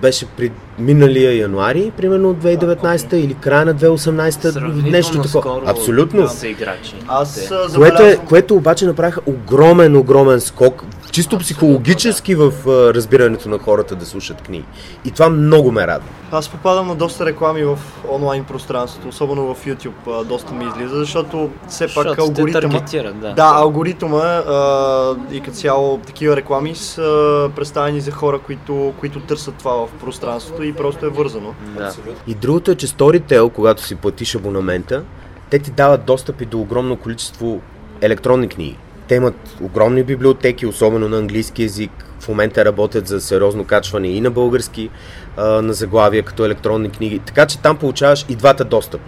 Беше 0.02 0.26
при 0.26 0.52
миналия 0.78 1.38
януари, 1.38 1.92
примерно 1.96 2.34
2019 2.34 3.14
или 3.14 3.34
края 3.34 3.64
на 3.64 3.74
2018, 3.74 4.50
Сравнително 4.50 4.90
нещо 4.90 5.22
такова. 5.22 5.70
Абсолютно. 5.70 6.28
са 6.28 6.48
играчи. 6.48 6.94
Аз 7.08 7.52
Което, 7.74 8.02
е, 8.02 8.16
което 8.28 8.54
обаче 8.54 8.86
направиха 8.86 9.20
огромен, 9.26 9.96
огромен 9.96 10.40
скок, 10.40 10.84
чисто 11.12 11.38
психологически 11.38 12.34
в 12.34 12.52
разбирането 12.94 13.48
на 13.48 13.58
хората 13.58 13.96
да 13.96 14.06
слушат 14.06 14.42
книги. 14.42 14.64
И 15.04 15.10
това 15.10 15.28
много 15.28 15.72
ме 15.72 15.86
радва. 15.86 16.08
Аз 16.32 16.48
попадам 16.48 16.88
на 16.88 16.94
доста 16.94 17.26
реклами 17.26 17.64
в 17.64 17.78
онлайн 18.10 18.44
пространството, 18.44 19.08
особено 19.08 19.54
в 19.54 19.66
YouTube 19.66 20.24
доста 20.24 20.54
ми 20.54 20.64
излиза, 20.64 20.96
защото 20.96 21.50
все 21.68 21.84
пак 21.84 22.08
Защото 22.08 22.22
алгоритъма... 22.22 22.80
да. 23.20 23.34
Да, 23.34 23.52
алгоритъма 23.54 24.18
а, 24.18 25.16
и 25.32 25.40
като 25.40 25.56
цяло 25.56 25.98
такива 25.98 26.36
реклами 26.36 26.74
са 26.74 27.50
представени 27.56 28.00
за 28.00 28.10
хора, 28.10 28.38
които, 28.38 28.92
които 29.00 29.20
търсят 29.20 29.54
това 29.54 29.72
в 29.72 29.88
пространството 30.00 30.61
и 30.64 30.72
просто 30.72 31.06
е 31.06 31.08
вързано. 31.08 31.54
да. 31.76 31.94
И 32.26 32.34
другото 32.34 32.70
е, 32.70 32.74
че 32.74 32.86
Storytel, 32.86 33.52
когато 33.52 33.82
си 33.82 33.94
платиш 33.94 34.34
абонамента, 34.34 35.02
те 35.50 35.58
ти 35.58 35.70
дават 35.70 36.04
достъп 36.04 36.40
и 36.40 36.46
до 36.46 36.60
огромно 36.60 36.96
количество 36.96 37.60
електронни 38.00 38.48
книги. 38.48 38.76
Те 39.08 39.14
имат 39.14 39.34
огромни 39.60 40.02
библиотеки, 40.02 40.66
особено 40.66 41.08
на 41.08 41.18
английски 41.18 41.62
язик. 41.62 41.90
В 42.20 42.28
момента 42.28 42.64
работят 42.64 43.06
за 43.06 43.20
сериозно 43.20 43.64
качване 43.64 44.08
и 44.08 44.20
на 44.20 44.30
български, 44.30 44.90
а, 45.36 45.62
на 45.62 45.72
заглавия 45.72 46.22
като 46.22 46.44
електронни 46.44 46.90
книги. 46.90 47.18
Така 47.18 47.46
че 47.46 47.58
там 47.58 47.76
получаваш 47.76 48.26
и 48.28 48.36
двата 48.36 48.64
достъп. 48.64 49.00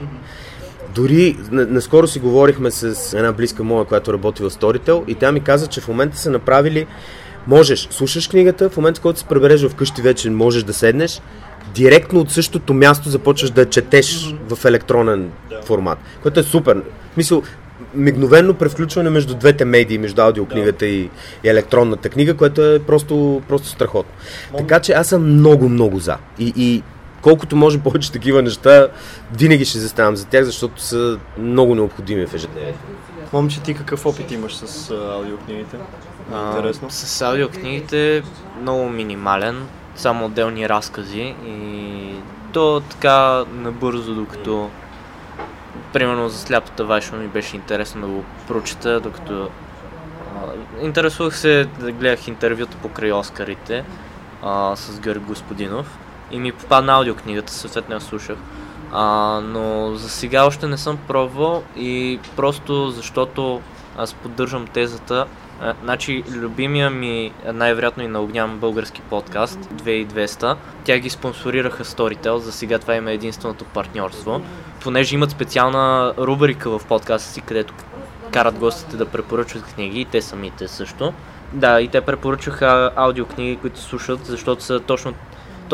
Дори 0.94 1.36
на- 1.50 1.66
наскоро 1.66 2.06
си 2.06 2.18
говорихме 2.18 2.70
с 2.70 3.12
една 3.18 3.32
близка 3.32 3.64
моя, 3.64 3.84
която 3.84 4.12
работи 4.12 4.42
в 4.42 4.50
Storytel 4.50 5.06
и 5.06 5.14
тя 5.14 5.32
ми 5.32 5.40
каза, 5.40 5.66
че 5.66 5.80
в 5.80 5.88
момента 5.88 6.18
са 6.18 6.30
направили 6.30 6.86
можеш, 7.46 7.88
слушаш 7.90 8.28
книгата, 8.28 8.70
в 8.70 8.76
момента, 8.76 9.00
в 9.00 9.02
който 9.02 9.18
се 9.18 9.24
пребереш 9.24 9.66
вкъщи 9.66 10.02
вече 10.02 10.30
можеш 10.30 10.62
да 10.62 10.72
седнеш, 10.72 11.20
директно 11.74 12.20
от 12.20 12.30
същото 12.30 12.74
място 12.74 13.08
започваш 13.08 13.50
да 13.50 13.70
четеш 13.70 14.34
в 14.48 14.64
електронен 14.64 15.30
формат, 15.64 15.98
което 16.22 16.40
е 16.40 16.42
супер. 16.42 16.82
Мисъл, 17.16 17.42
мигновено 17.94 18.54
превключване 18.54 19.10
между 19.10 19.34
двете 19.34 19.64
медии, 19.64 19.98
между 19.98 20.22
аудиокнигата 20.22 20.86
и, 20.86 21.10
и 21.44 21.48
електронната 21.48 22.08
книга, 22.08 22.36
което 22.36 22.64
е 22.64 22.78
просто, 22.78 23.42
просто 23.48 23.68
страхотно. 23.68 24.12
Така 24.58 24.80
че 24.80 24.92
аз 24.92 25.08
съм 25.08 25.32
много, 25.32 25.68
много 25.68 25.98
за. 25.98 26.16
И, 26.38 26.52
и 26.56 26.82
колкото 27.22 27.56
може 27.56 27.78
повече 27.80 28.12
такива 28.12 28.42
неща, 28.42 28.88
винаги 29.38 29.64
ще 29.64 29.78
заставам 29.78 30.16
за 30.16 30.26
тях, 30.26 30.44
защото 30.44 30.82
са 30.82 31.18
много 31.38 31.74
необходими 31.74 32.26
в 32.26 32.34
ежедневието. 32.34 32.78
Момче, 33.32 33.60
ти 33.60 33.74
какъв 33.74 34.06
опит 34.06 34.30
имаш 34.30 34.54
с 34.54 34.90
а, 34.90 34.94
аудиокнигите? 36.32 36.52
А, 36.52 36.56
Интересно. 36.56 36.90
С 36.90 37.22
аудиокнигите 37.22 38.22
много 38.60 38.88
минимален, 38.88 39.66
само 39.96 40.26
отделни 40.26 40.68
разкази 40.68 41.34
и 41.46 42.14
то 42.52 42.82
така 42.90 43.44
набързо, 43.52 44.14
докато 44.14 44.70
примерно 45.92 46.28
за 46.28 46.38
сляпата 46.38 46.84
Вайшо 46.84 47.16
ми 47.16 47.28
беше 47.28 47.56
интересно 47.56 48.00
да 48.00 48.06
го 48.06 48.24
прочета, 48.48 49.00
докато 49.00 49.50
а, 50.36 50.84
интересувах 50.84 51.36
се 51.36 51.68
да 51.80 51.92
гледах 51.92 52.28
интервюта 52.28 52.76
покрай 52.82 53.12
Оскарите 53.12 53.84
а, 54.42 54.76
с 54.76 55.00
Георги 55.00 55.24
Господинов 55.24 55.98
и 56.30 56.38
ми 56.38 56.52
попадна 56.52 56.92
аудиокнигата, 56.92 57.52
съответно 57.52 57.94
я 57.94 58.00
слушах. 58.00 58.36
А, 58.92 59.40
но 59.44 59.94
за 59.94 60.08
сега 60.08 60.46
още 60.46 60.66
не 60.66 60.78
съм 60.78 60.98
пробвал 61.08 61.62
и 61.76 62.20
просто 62.36 62.90
защото 62.90 63.60
аз 63.98 64.14
поддържам 64.14 64.66
тезата. 64.66 65.26
Значи, 65.82 66.24
любимия 66.30 66.90
ми, 66.90 67.32
най-вероятно 67.52 68.02
и 68.02 68.08
на 68.08 68.20
огням 68.20 68.58
български 68.58 69.00
подкаст, 69.00 69.58
2200, 69.58 70.56
тя 70.84 70.98
ги 70.98 71.10
спонсорираха 71.10 71.84
Storytel, 71.84 72.36
за 72.36 72.52
сега 72.52 72.78
това 72.78 72.94
им 72.94 73.08
е 73.08 73.12
единственото 73.12 73.64
партньорство. 73.64 74.40
Понеже 74.82 75.14
имат 75.14 75.30
специална 75.30 76.14
рубрика 76.18 76.78
в 76.78 76.86
подкаста 76.88 77.30
си, 77.30 77.40
където 77.40 77.74
карат 78.32 78.58
гостите 78.58 78.96
да 78.96 79.06
препоръчват 79.06 79.74
книги 79.74 80.00
и 80.00 80.04
те 80.04 80.22
самите 80.22 80.68
също. 80.68 81.12
Да, 81.52 81.80
и 81.80 81.88
те 81.88 82.00
препоръчаха 82.00 82.90
аудиокниги, 82.96 83.56
които 83.56 83.80
слушат, 83.80 84.26
защото 84.26 84.62
са 84.62 84.80
точно, 84.80 85.14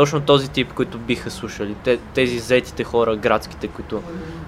точно 0.01 0.21
този 0.21 0.49
тип, 0.49 0.73
които 0.73 0.99
биха 0.99 1.31
слушали. 1.31 1.75
Те, 1.85 1.99
тези 2.15 2.39
заетите 2.39 2.85
хора, 2.85 3.17
градските, 3.17 3.69
които 3.69 4.03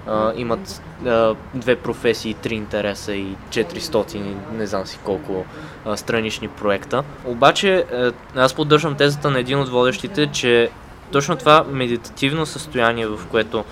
а, 0.07 0.33
имат 0.35 0.81
а, 1.05 1.35
две 1.53 1.75
професии, 1.75 2.33
три 2.33 2.55
интереса 2.55 3.13
и 3.15 3.35
400, 3.49 4.35
не 4.51 4.67
знам 4.67 4.87
си 4.87 4.99
колко 5.03 5.45
а, 5.85 5.97
странични 5.97 6.47
проекта. 6.47 7.03
Обаче, 7.25 7.85
а, 7.93 8.11
аз 8.35 8.53
поддържам 8.53 8.95
тезата 8.95 9.29
на 9.31 9.39
един 9.39 9.59
от 9.59 9.69
водещите, 9.69 10.27
че 10.27 10.69
точно 11.11 11.35
това 11.35 11.65
медитативно 11.69 12.45
състояние, 12.45 13.07
в 13.07 13.19
което 13.31 13.65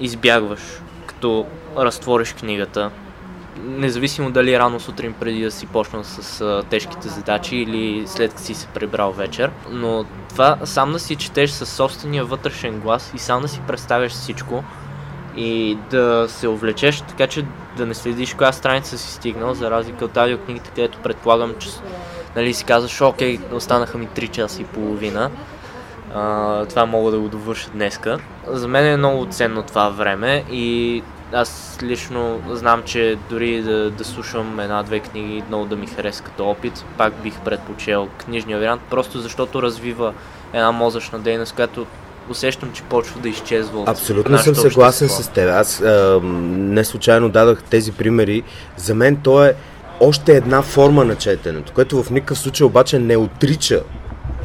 избягваш, 0.00 0.60
като 1.06 1.46
разтвориш 1.76 2.32
книгата, 2.32 2.90
независимо 3.58 4.30
дали 4.30 4.58
рано 4.58 4.80
сутрин 4.80 5.12
преди 5.12 5.42
да 5.42 5.50
си 5.50 5.66
почнал 5.66 6.04
с 6.04 6.40
а, 6.40 6.62
тежките 6.70 7.08
задачи 7.08 7.56
или 7.56 8.06
след 8.06 8.30
като 8.30 8.42
си 8.42 8.54
се 8.54 8.66
прибрал 8.66 9.12
вечер, 9.12 9.50
но 9.70 10.04
това 10.28 10.58
сам 10.64 10.92
да 10.92 10.98
си 10.98 11.16
четеш 11.16 11.50
със 11.50 11.72
собствения 11.72 12.24
вътрешен 12.24 12.80
глас 12.80 13.12
и 13.14 13.18
сам 13.18 13.42
да 13.42 13.48
си 13.48 13.60
представяш 13.66 14.12
всичко 14.12 14.64
и 15.36 15.78
да 15.90 16.26
се 16.28 16.48
увлечеш, 16.48 17.00
така 17.00 17.26
че 17.26 17.44
да 17.76 17.86
не 17.86 17.94
следиш 17.94 18.34
коя 18.34 18.52
страница 18.52 18.98
си 18.98 19.12
стигнал, 19.12 19.54
за 19.54 19.70
разлика 19.70 20.04
от 20.04 20.16
аудиокнигите, 20.16 20.70
където 20.70 20.98
предполагам, 20.98 21.54
че 21.58 21.68
нали, 22.36 22.54
си 22.54 22.64
казваш, 22.64 23.00
окей, 23.00 23.38
останаха 23.52 23.98
ми 23.98 24.08
3 24.08 24.30
часа 24.30 24.62
и 24.62 24.64
половина, 24.64 25.30
а, 26.14 26.64
това 26.64 26.86
мога 26.86 27.10
да 27.10 27.18
го 27.18 27.28
довърша 27.28 27.70
днеска. 27.70 28.18
За 28.46 28.68
мен 28.68 28.86
е 28.86 28.96
много 28.96 29.26
ценно 29.26 29.62
това 29.62 29.88
време 29.88 30.44
и 30.50 31.02
аз 31.32 31.78
лично 31.82 32.40
знам, 32.50 32.82
че 32.82 33.18
дори 33.30 33.62
да, 33.62 33.90
да 33.90 34.04
слушам 34.04 34.60
една-две 34.60 35.00
книги, 35.00 35.42
много 35.48 35.64
да 35.64 35.76
ми 35.76 35.86
хареса 35.86 36.22
като 36.22 36.48
опит, 36.48 36.84
пак 36.98 37.12
бих 37.22 37.40
предпочел 37.40 38.08
книжния 38.24 38.58
вариант, 38.58 38.82
просто 38.90 39.20
защото 39.20 39.62
развива 39.62 40.12
една 40.52 40.72
мозъчна 40.72 41.18
дейност, 41.18 41.54
която 41.54 41.86
усещам, 42.28 42.72
че 42.72 42.82
почва 42.82 43.20
да 43.20 43.28
изчезва 43.28 43.80
от 43.80 43.88
Абсолютно 43.88 44.38
съм 44.38 44.54
съгласен 44.54 45.06
общество. 45.06 45.30
с 45.30 45.34
теб. 45.34 45.50
Аз 45.50 45.80
а, 45.80 46.20
не 46.24 46.84
случайно 46.84 47.28
дадах 47.28 47.62
тези 47.62 47.92
примери. 47.92 48.42
За 48.76 48.94
мен 48.94 49.16
то 49.16 49.44
е 49.44 49.54
още 50.00 50.36
една 50.36 50.62
форма 50.62 51.04
на 51.04 51.14
четенето, 51.16 51.72
което 51.72 52.02
в 52.02 52.10
никакъв 52.10 52.38
случай 52.38 52.64
обаче 52.66 52.98
не 52.98 53.16
отрича 53.16 53.82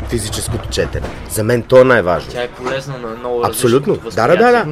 физическото 0.09 0.69
четене. 0.69 1.07
За 1.29 1.43
мен 1.43 1.63
то 1.63 1.81
е 1.81 1.83
най-важно. 1.83 2.31
Тя 2.31 2.43
е 2.43 2.47
полезна 2.47 2.97
на 2.97 3.07
много 3.07 3.41
Абсолютно. 3.45 3.97
Да, 4.15 4.27
да, 4.27 4.37
да, 4.37 4.51
да. 4.51 4.65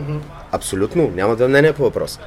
Абсолютно. 0.54 1.12
Няма 1.16 1.36
да 1.36 1.47
мнение 1.47 1.74
по 1.74 1.84
въпрос. 1.84 2.20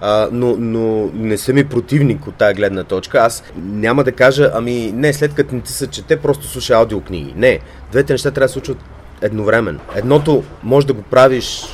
А, 0.00 0.28
но, 0.32 0.56
но 0.58 1.10
не 1.14 1.38
съм 1.38 1.58
и 1.58 1.64
противник 1.64 2.26
от 2.26 2.34
тази 2.34 2.54
гледна 2.54 2.84
точка. 2.84 3.18
Аз 3.18 3.42
няма 3.56 4.04
да 4.04 4.12
кажа, 4.12 4.50
ами 4.54 4.92
не, 4.92 5.12
след 5.12 5.34
като 5.34 5.54
не 5.54 5.60
ти 5.60 5.72
се 5.72 5.86
чете, 5.86 6.16
просто 6.16 6.46
слушай 6.46 6.76
аудиокниги. 6.76 7.32
Не. 7.36 7.60
Двете 7.92 8.12
неща 8.12 8.30
трябва 8.30 8.44
да 8.44 8.48
се 8.48 8.52
случват 8.52 8.78
едновременно. 9.22 9.80
Едното 9.94 10.44
може 10.62 10.86
да 10.86 10.92
го 10.92 11.02
правиш 11.02 11.64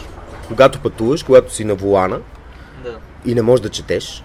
когато 0.51 0.81
пътуваш, 0.81 1.23
когато 1.23 1.55
си 1.55 1.65
на 1.65 1.75
волана 1.75 2.19
Да. 2.85 2.97
и 3.27 3.35
не 3.35 3.43
можеш 3.43 3.63
да 3.63 3.69
четеш, 3.69 4.25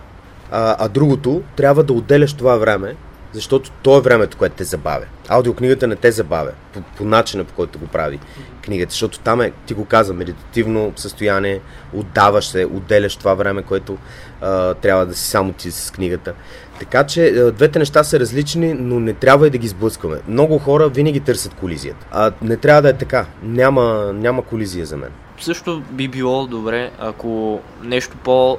а, 0.52 0.76
а 0.80 0.88
другото 0.88 1.42
трябва 1.56 1.84
да 1.84 1.94
отделяш 1.94 2.34
това 2.34 2.56
време, 2.58 2.96
защото 3.34 3.72
то 3.82 3.98
е 3.98 4.02
времето, 4.02 4.38
което 4.38 4.56
те 4.56 4.64
забавя. 4.64 5.06
Аудиокнигата 5.28 5.88
не 5.88 5.96
те 5.96 6.12
забавя 6.12 6.52
по, 6.74 6.82
по 6.82 7.06
начина, 7.06 7.44
по 7.44 7.54
който 7.54 7.80
го 7.80 7.88
прави 7.88 8.20
книгата, 8.66 8.92
защото 8.92 9.20
там 9.20 9.42
е, 9.42 9.52
ти 9.66 9.74
го 9.74 9.86
каза, 9.86 10.14
медитативно 10.14 10.94
състояние, 10.96 11.60
отдаваш 11.94 12.48
се, 12.48 12.66
отделяш 12.66 13.16
това 13.16 13.34
време, 13.34 13.62
което 13.62 13.98
а, 14.42 14.74
трябва 14.74 15.06
да 15.06 15.14
си 15.14 15.30
само 15.30 15.54
ти 15.54 15.72
с 15.72 15.92
книгата. 15.92 16.34
Така 16.80 17.04
че 17.04 17.52
двете 17.54 17.80
неща 17.80 18.04
са 18.04 18.20
различни, 18.20 18.74
но 18.74 19.00
не 19.00 19.14
трябва 19.14 19.48
и 19.48 19.50
да 19.50 19.58
ги 19.58 19.68
сблъскваме. 19.68 20.18
Много 20.28 20.58
хора 20.58 20.90
винаги 20.90 21.20
търсят 21.20 21.54
колизията. 21.54 22.08
А 22.12 22.32
не 22.42 22.58
трябва 22.58 22.82
да 22.82 22.90
е 22.90 22.94
така. 22.94 23.26
Няма, 23.44 24.14
няма 24.14 24.42
колизия 24.42 24.86
за 24.86 24.98
мен. 24.98 25.10
Също 25.40 25.82
би 25.92 26.08
било 26.08 26.48
добре, 26.48 26.92
ако 27.00 27.60
нещо 27.84 28.18
по... 28.24 28.58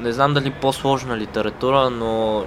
Не 0.00 0.12
знам 0.12 0.34
дали 0.34 0.50
по-сложна 0.50 1.16
литература, 1.16 1.90
но 1.90 2.44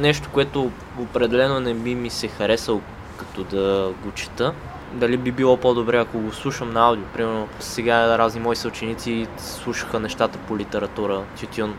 нещо, 0.00 0.28
което 0.32 0.70
определено 0.98 1.60
не 1.60 1.74
би 1.74 1.94
ми 1.94 2.10
се 2.10 2.28
харесал 2.28 2.80
като 3.16 3.44
да 3.44 3.92
го 4.04 4.10
чета. 4.10 4.52
Дали 4.92 5.16
би 5.16 5.32
било 5.32 5.56
по-добре, 5.56 5.98
ако 5.98 6.18
го 6.18 6.32
слушам 6.32 6.72
на 6.72 6.80
аудио. 6.80 7.04
Примерно 7.14 7.48
сега 7.60 8.18
разни 8.18 8.40
мои 8.40 8.56
съученици 8.56 9.26
слушаха 9.38 10.00
нещата 10.00 10.38
по 10.38 10.58
литература, 10.58 11.22
тютюн, 11.40 11.74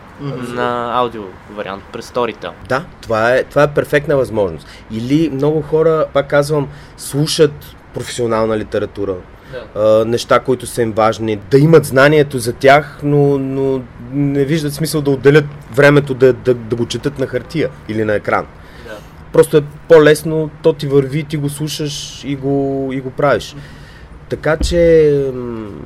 на 0.54 0.92
аудио 0.94 1.24
вариант 1.56 1.84
през 1.94 2.12
Storytel. 2.12 2.52
Да, 2.70 2.84
това 3.02 3.36
е, 3.36 3.44
това 3.44 3.64
е 3.64 3.74
перфектна 3.74 4.16
възможност. 4.16 4.68
Или 4.92 5.30
много 5.30 5.62
хора, 5.62 6.06
пак 6.14 6.30
казвам, 6.30 6.68
слушат 6.98 7.76
професионална 7.94 8.58
литература, 8.58 9.16
а, 9.76 10.06
неща, 10.06 10.40
които 10.40 10.68
са 10.68 10.82
им 10.82 10.92
важни, 10.92 11.36
да 11.36 11.58
имат 11.58 11.86
знанието 11.86 12.40
за 12.40 12.54
тях, 12.54 13.00
но, 13.04 13.38
но 13.38 13.82
не 14.14 14.46
виждат 14.46 14.74
смисъл 14.74 15.02
да 15.02 15.12
отделят 15.12 15.46
времето 15.74 16.14
да, 16.14 16.34
да, 16.34 16.54
да 16.54 16.76
го 16.76 16.86
четат 16.86 17.20
на 17.20 17.28
хартия 17.28 17.70
или 17.90 18.04
на 18.04 18.14
екран. 18.14 18.46
Да. 18.88 18.98
Просто 19.34 19.58
е 19.58 19.62
по-лесно, 19.88 20.50
то 20.64 20.74
ти 20.74 20.88
върви, 20.88 21.24
ти 21.24 21.38
го 21.38 21.50
слушаш 21.50 22.24
и 22.24 22.36
го, 22.36 22.90
и 22.94 23.02
го 23.02 23.10
правиш. 23.10 23.56
така 24.30 24.58
че 24.58 25.12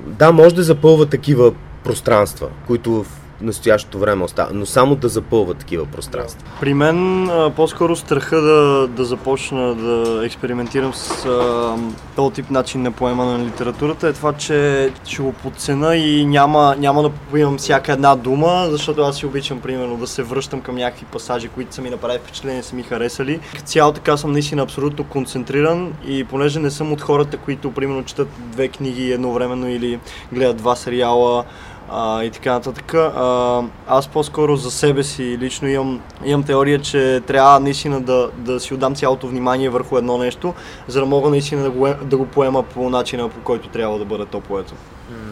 да, 0.08 0.32
може 0.32 0.56
да 0.56 0.64
запълва 0.64 1.06
такива 1.06 1.54
пространства, 1.84 2.48
които 2.68 3.04
в 3.04 3.25
настоящото 3.42 4.00
време 4.00 4.24
остава, 4.24 4.50
но 4.54 4.66
само 4.66 4.96
да 4.96 5.10
запълва 5.10 5.54
такива 5.54 5.86
пространства. 5.86 6.48
При 6.60 6.74
мен 6.74 7.30
по-скоро 7.56 7.96
страха 7.96 8.42
да, 8.42 8.88
да 8.88 9.06
започна 9.06 9.76
да 9.76 10.26
експериментирам 10.26 10.94
с 10.94 11.26
а, 11.26 11.76
този 12.16 12.34
тип 12.34 12.50
начин 12.50 12.82
на 12.82 12.92
поемане 12.92 13.38
на 13.38 13.46
литературата 13.46 14.08
е 14.08 14.14
това, 14.14 14.34
че 14.34 14.90
ще 15.06 15.22
го 15.22 15.34
подцена 15.34 15.96
и 15.96 16.26
няма, 16.26 16.76
няма 16.78 17.02
да 17.04 17.10
попивам 17.10 17.58
всяка 17.58 17.92
една 17.92 18.16
дума, 18.16 18.68
защото 18.70 19.02
аз 19.02 19.18
си 19.18 19.26
обичам 19.26 19.62
примерно 19.62 19.98
да 19.98 20.08
се 20.08 20.24
връщам 20.24 20.62
към 20.62 20.76
някакви 20.76 21.06
пасажи, 21.06 21.48
които 21.48 21.76
са 21.76 21.82
ми 21.82 21.90
направили 21.90 22.20
впечатление, 22.20 22.64
са 22.64 22.76
ми 22.76 22.84
харесали. 22.84 23.40
Като 23.52 23.66
цяло 23.66 23.92
така 23.92 24.18
съм 24.18 24.32
наистина 24.32 24.62
абсолютно 24.62 25.04
концентриран 25.04 25.94
и 26.08 26.24
понеже 26.24 26.60
не 26.60 26.72
съм 26.72 26.94
от 26.94 27.02
хората, 27.02 27.38
които 27.38 27.72
примерно 27.72 28.06
четат 28.06 28.28
две 28.40 28.68
книги 28.68 29.12
едновременно 29.12 29.70
или 29.70 30.00
гледат 30.34 30.58
два 30.58 30.76
сериала, 30.76 31.44
а, 31.90 32.24
и 32.24 32.30
така 32.30 32.52
нататък. 32.52 32.94
А, 32.94 33.62
аз 33.88 34.08
по-скоро 34.08 34.56
за 34.56 34.72
себе 34.72 35.04
си 35.04 35.38
лично 35.38 35.68
имам, 35.68 36.02
имам 36.26 36.44
теория, 36.44 36.82
че 36.82 37.22
трябва 37.28 37.60
наистина 37.60 38.02
да, 38.02 38.30
да 38.38 38.60
си 38.60 38.74
отдам 38.74 38.96
цялото 38.96 39.28
внимание 39.28 39.70
върху 39.70 39.98
едно 39.98 40.18
нещо, 40.18 40.54
за 40.88 41.00
да 41.00 41.06
мога 41.06 41.30
наистина 41.30 41.64
да 41.64 41.70
го, 41.70 41.88
да 42.04 42.18
го 42.18 42.26
поема 42.26 42.64
по 42.64 42.90
начина, 42.90 43.30
по 43.30 43.40
който 43.40 43.70
трябва 43.70 44.00
да 44.00 44.06
бъде 44.06 44.26
то 44.26 44.42
поето. 44.42 44.74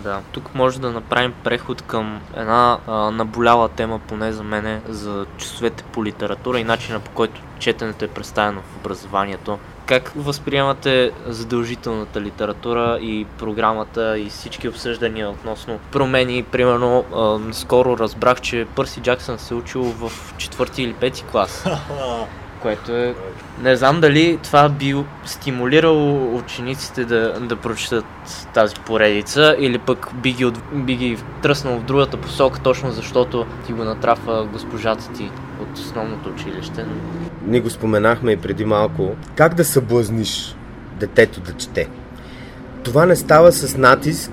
Да, 0.04 0.20
тук 0.32 0.56
може 0.56 0.82
да 0.82 0.92
направим 0.92 1.34
преход 1.44 1.82
към 1.82 2.22
една 2.38 2.78
а, 2.88 3.12
наболяла 3.12 3.70
тема, 3.70 4.00
поне 4.08 4.32
за 4.32 4.44
мене, 4.44 4.82
за 4.90 5.26
часовете 5.38 5.84
по 5.84 6.06
литература 6.06 6.60
и 6.60 6.64
начина 6.64 7.00
по 7.00 7.12
който 7.12 7.42
четенето 7.64 8.06
е 8.06 8.08
представено 8.08 8.62
в 8.62 8.78
образованието. 8.78 9.60
Как 9.86 10.12
възприемате 10.16 11.12
задължителната 11.26 12.22
литература 12.22 13.00
и 13.02 13.26
програмата 13.38 14.20
и 14.20 14.30
всички 14.30 14.68
обсъждания 14.68 15.30
относно 15.30 15.80
промени? 15.92 16.44
Примерно, 16.44 17.06
скоро 17.52 17.98
разбрах, 17.98 18.42
че 18.42 18.68
Пърси 18.76 19.02
Джаксън 19.02 19.40
се 19.40 19.54
учил 19.54 19.84
в 19.84 20.12
четвърти 20.38 20.84
или 20.84 20.94
пети 20.94 21.24
клас. 21.32 21.66
което 22.64 22.92
е... 22.92 23.16
Не 23.62 23.76
знам 23.76 24.02
дали 24.02 24.40
това 24.44 24.70
би 24.70 24.96
стимулирало 25.26 26.38
учениците 26.38 27.06
да, 27.06 27.40
да 27.40 27.56
прочитат 27.56 28.06
тази 28.54 28.76
поредица 28.76 29.56
или 29.60 29.78
пък 29.78 30.08
би 30.16 30.32
ги, 30.32 30.52
би 30.74 30.96
ги 30.96 31.18
тръснал 31.42 31.80
в 31.80 31.84
другата 31.84 32.18
посока, 32.18 32.60
точно 32.60 32.92
защото 32.92 33.46
ти 33.66 33.74
го 33.74 33.84
натрафа 33.84 34.48
госпожата 34.52 35.14
ти 35.14 35.32
от 35.62 35.78
основното 35.78 36.30
училище. 36.30 36.86
Ние 37.46 37.60
го 37.60 37.70
споменахме 37.70 38.32
и 38.32 38.38
преди 38.38 38.66
малко. 38.66 39.16
Как 39.36 39.54
да 39.54 39.66
съблазниш 39.66 40.56
детето 41.00 41.40
да 41.40 41.54
чете? 41.54 41.90
Това 42.84 43.06
не 43.06 43.16
става 43.16 43.52
с 43.52 43.78
натиск, 43.78 44.32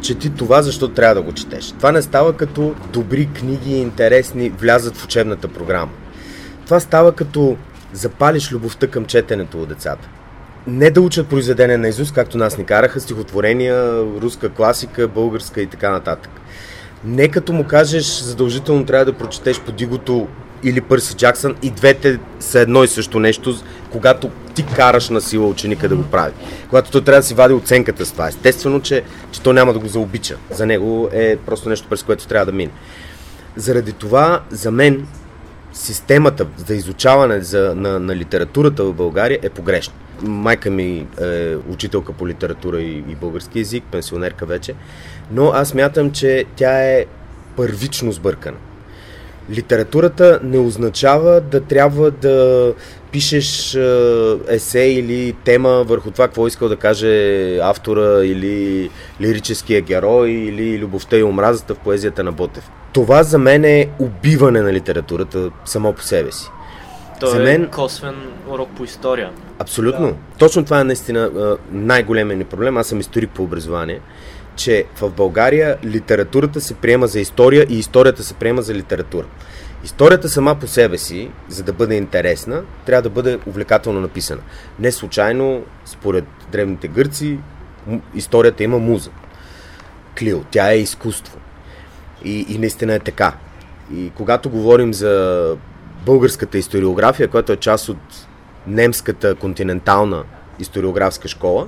чети 0.00 0.30
това, 0.30 0.62
защото 0.62 0.94
трябва 0.94 1.14
да 1.14 1.22
го 1.22 1.32
четеш. 1.32 1.72
Това 1.72 1.92
не 1.92 2.02
става 2.02 2.36
като 2.36 2.74
добри 2.92 3.26
книги, 3.26 3.76
интересни, 3.76 4.50
влязат 4.50 4.96
в 4.96 5.04
учебната 5.04 5.48
програма. 5.48 5.92
Това 6.64 6.80
става 6.80 7.12
като 7.12 7.56
запалиш 7.92 8.52
любовта 8.52 8.86
към 8.86 9.04
четенето 9.04 9.62
от 9.62 9.68
децата. 9.68 10.08
Не 10.66 10.90
да 10.90 11.00
учат 11.00 11.28
произведения 11.28 11.78
на 11.78 11.88
Изус, 11.88 12.12
както 12.12 12.38
нас 12.38 12.58
ни 12.58 12.64
караха, 12.64 13.00
стихотворения, 13.00 14.02
руска 14.22 14.48
класика, 14.48 15.08
българска 15.08 15.60
и 15.60 15.66
така 15.66 15.90
нататък. 15.90 16.30
Не 17.04 17.28
като 17.28 17.52
му 17.52 17.64
кажеш 17.64 18.20
задължително 18.20 18.86
трябва 18.86 19.04
да 19.04 19.12
прочетеш 19.12 19.60
по 19.60 19.72
Дигото 19.72 20.28
или 20.62 20.80
Пърси 20.80 21.14
Джаксън 21.16 21.56
и 21.62 21.70
двете 21.70 22.18
са 22.40 22.60
едно 22.60 22.84
и 22.84 22.88
също 22.88 23.20
нещо, 23.20 23.56
когато 23.92 24.30
ти 24.54 24.66
караш 24.66 25.08
на 25.08 25.20
сила 25.20 25.46
ученика 25.46 25.88
да 25.88 25.96
го 25.96 26.02
прави. 26.02 26.32
Когато 26.68 26.90
той 26.90 27.04
трябва 27.04 27.20
да 27.20 27.26
си 27.26 27.34
вади 27.34 27.54
оценката 27.54 28.06
с 28.06 28.12
това. 28.12 28.28
Естествено, 28.28 28.80
че, 28.80 29.02
че 29.32 29.40
то 29.40 29.52
няма 29.52 29.72
да 29.72 29.78
го 29.78 29.88
заобича. 29.88 30.36
За 30.50 30.66
него 30.66 31.08
е 31.12 31.36
просто 31.36 31.68
нещо, 31.68 31.88
през 31.90 32.02
което 32.02 32.26
трябва 32.26 32.46
да 32.46 32.52
мине. 32.52 32.72
Заради 33.56 33.92
това, 33.92 34.40
за 34.50 34.70
мен, 34.70 35.06
системата 35.74 36.46
за 36.66 36.74
изучаване 36.74 37.40
за, 37.40 37.74
на, 37.76 38.00
на 38.00 38.16
литературата 38.16 38.84
в 38.84 38.92
България 38.92 39.38
е 39.42 39.50
погрешна. 39.50 39.94
Майка 40.22 40.70
ми 40.70 41.06
е 41.20 41.56
учителка 41.68 42.12
по 42.12 42.28
литература 42.28 42.80
и, 42.80 43.04
и 43.08 43.14
български 43.20 43.58
язик, 43.58 43.84
пенсионерка 43.90 44.46
вече, 44.46 44.74
но 45.32 45.50
аз 45.54 45.74
мятам, 45.74 46.10
че 46.10 46.44
тя 46.56 46.84
е 46.84 47.04
първично 47.56 48.12
сбъркана. 48.12 48.56
Литературата 49.50 50.40
не 50.42 50.58
означава 50.58 51.40
да 51.40 51.60
трябва 51.60 52.10
да 52.10 52.72
пишеш 53.12 53.74
е, 53.74 54.36
есе 54.48 54.80
или 54.80 55.34
тема 55.44 55.84
върху 55.84 56.10
това, 56.10 56.26
какво 56.26 56.46
искал 56.46 56.68
да 56.68 56.76
каже 56.76 57.58
автора 57.62 58.24
или 58.24 58.90
лирическия 59.20 59.80
герой 59.80 60.30
или 60.30 60.78
любовта 60.78 61.16
и 61.16 61.22
омразата 61.22 61.74
в 61.74 61.78
поезията 61.78 62.24
на 62.24 62.32
Ботев. 62.32 62.70
Това 62.94 63.22
за 63.22 63.38
мен 63.38 63.64
е 63.64 63.88
убиване 63.98 64.62
на 64.62 64.72
литературата 64.72 65.50
само 65.64 65.92
по 65.92 66.02
себе 66.02 66.32
си. 66.32 66.50
Той 67.20 67.30
за 67.30 67.40
е 67.40 67.44
мен... 67.44 67.62
е 67.62 67.70
косвен 67.70 68.14
урок 68.48 68.68
по 68.76 68.84
история. 68.84 69.30
Абсолютно. 69.58 70.06
Да. 70.06 70.16
Точно 70.38 70.64
това 70.64 70.80
е 70.80 70.84
наистина 70.84 71.30
най-големият 71.70 72.38
ни 72.38 72.44
проблем. 72.44 72.76
Аз 72.76 72.86
съм 72.86 73.00
историк 73.00 73.30
по 73.30 73.42
образование 73.42 74.00
че 74.56 74.84
в 74.96 75.10
България 75.10 75.78
литературата 75.84 76.60
се 76.60 76.74
приема 76.74 77.06
за 77.06 77.20
история 77.20 77.66
и 77.68 77.78
историята 77.78 78.22
се 78.22 78.34
приема 78.34 78.62
за 78.62 78.74
литература. 78.74 79.26
Историята 79.84 80.28
сама 80.28 80.54
по 80.54 80.66
себе 80.66 80.98
си, 80.98 81.30
за 81.48 81.62
да 81.62 81.72
бъде 81.72 81.94
интересна, 81.94 82.62
трябва 82.86 83.02
да 83.02 83.10
бъде 83.10 83.38
увлекателно 83.46 84.00
написана. 84.00 84.40
Не 84.78 84.92
случайно, 84.92 85.62
според 85.84 86.24
древните 86.52 86.88
гърци, 86.88 87.38
историята 88.14 88.64
има 88.64 88.78
муза. 88.78 89.10
Клио, 90.18 90.40
тя 90.50 90.72
е 90.72 90.78
изкуство. 90.78 91.38
И, 92.24 92.46
и 92.48 92.58
наистина 92.58 92.94
е 92.94 92.98
така. 92.98 93.32
И 93.94 94.10
когато 94.16 94.50
говорим 94.50 94.94
за 94.94 95.56
българската 96.06 96.58
историография, 96.58 97.28
която 97.28 97.52
е 97.52 97.56
част 97.56 97.88
от 97.88 98.26
немската 98.66 99.34
континентална 99.34 100.24
историографска 100.58 101.28
школа, 101.28 101.66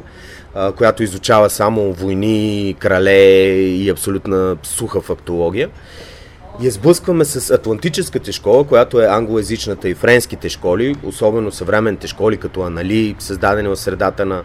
която 0.76 1.02
изучава 1.02 1.50
само 1.50 1.92
войни, 1.92 2.76
крале 2.78 3.20
и 3.54 3.88
абсолютна 3.90 4.56
суха 4.62 5.00
фактология. 5.00 5.70
Я 6.60 6.70
сблъскваме 6.70 7.24
с 7.24 7.54
Атлантическата 7.54 8.32
школа, 8.32 8.64
която 8.64 9.00
е 9.00 9.06
англоязичната 9.06 9.88
и 9.88 9.94
френските 9.94 10.48
школи, 10.48 10.96
особено 11.02 11.52
съвременните 11.52 12.06
школи 12.06 12.36
като 12.36 12.62
Анали, 12.62 13.16
създадени 13.18 13.68
в 13.68 13.76
средата 13.76 14.26
на, 14.26 14.42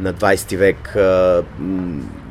на 0.00 0.14
20 0.14 0.56
век, 0.56 0.96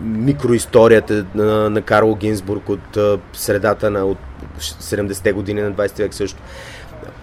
микроисторията 0.02 1.26
на, 1.36 1.70
на 1.70 1.82
Карл 1.82 2.16
Гинзбург 2.16 2.70
от 2.70 2.98
средата 3.34 3.92
на 3.92 4.06
от 4.06 4.18
70-те 4.60 5.32
години 5.32 5.62
на 5.62 5.72
20 5.72 5.98
век 5.98 6.14
също. 6.14 6.42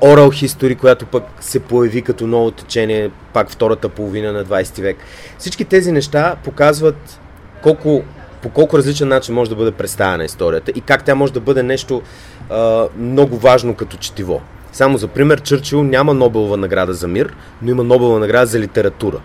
Oral 0.00 0.46
History, 0.46 0.78
която 0.78 1.06
пък 1.06 1.24
се 1.40 1.60
появи 1.60 2.02
като 2.02 2.26
ново 2.26 2.50
течение 2.50 3.10
пак 3.32 3.50
втората 3.50 3.88
половина 3.88 4.32
на 4.32 4.44
20 4.44 4.82
век. 4.82 4.96
Всички 5.38 5.64
тези 5.64 5.92
неща 5.92 6.36
показват 6.44 7.20
колко, 7.62 8.02
по 8.42 8.48
колко 8.48 8.78
различен 8.78 9.08
начин 9.08 9.34
може 9.34 9.50
да 9.50 9.56
бъде 9.56 9.70
представена 9.70 10.24
историята 10.24 10.72
и 10.74 10.80
как 10.80 11.04
тя 11.04 11.14
може 11.14 11.32
да 11.32 11.40
бъде 11.40 11.62
нещо 11.62 12.02
а, 12.50 12.86
много 12.98 13.36
важно 13.36 13.74
като 13.74 13.96
четиво. 13.96 14.42
Само 14.72 14.98
за 14.98 15.08
пример, 15.08 15.42
Чърчил 15.42 15.82
няма 15.82 16.14
Нобелова 16.14 16.56
награда 16.56 16.94
за 16.94 17.08
мир, 17.08 17.34
но 17.62 17.70
има 17.70 17.84
Нобелова 17.84 18.18
награда 18.18 18.46
за 18.46 18.60
литература. 18.60 19.20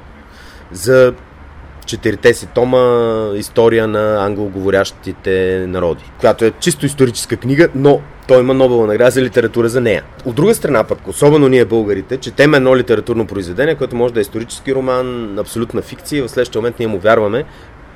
За 0.71 1.13
четирите 1.85 2.33
си 2.33 2.47
тома 2.55 3.31
история 3.35 3.87
на 3.87 4.25
англоговорящите 4.25 5.65
народи, 5.67 6.03
която 6.19 6.45
е 6.45 6.51
чисто 6.59 6.85
историческа 6.85 7.37
книга, 7.37 7.69
но 7.75 8.01
той 8.27 8.39
има 8.39 8.53
Нобелова 8.53 8.87
награда 8.87 9.11
за 9.11 9.21
литература 9.21 9.69
за 9.69 9.81
нея. 9.81 10.03
От 10.25 10.35
друга 10.35 10.55
страна 10.55 10.83
пък, 10.83 11.07
особено 11.07 11.47
ние 11.47 11.65
българите, 11.65 12.17
четем 12.17 12.53
едно 12.53 12.77
литературно 12.77 13.27
произведение, 13.27 13.75
което 13.75 13.95
може 13.95 14.13
да 14.13 14.19
е 14.19 14.21
исторически 14.21 14.75
роман, 14.75 15.39
абсолютна 15.39 15.81
фикция 15.81 16.19
и 16.19 16.21
в 16.21 16.29
следващия 16.29 16.61
момент 16.61 16.79
ние 16.79 16.87
му 16.87 16.99
вярваме, 16.99 17.43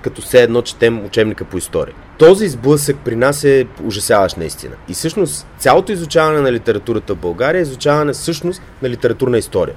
като 0.01 0.21
все 0.21 0.43
едно 0.43 0.61
четем 0.61 1.05
учебника 1.05 1.45
по 1.45 1.57
история. 1.57 1.95
Този 2.17 2.47
сблъсък 2.47 2.97
при 3.05 3.15
нас 3.15 3.43
е 3.43 3.67
ужасяващ 3.83 4.37
наистина. 4.37 4.75
И 4.89 4.93
всъщност 4.93 5.47
цялото 5.57 5.91
изучаване 5.91 6.41
на 6.41 6.51
литературата 6.51 7.13
в 7.15 7.17
България 7.17 7.59
е 7.59 7.61
изучаване 7.61 8.13
всъщност 8.13 8.61
на 8.81 8.89
литературна 8.89 9.37
история 9.37 9.75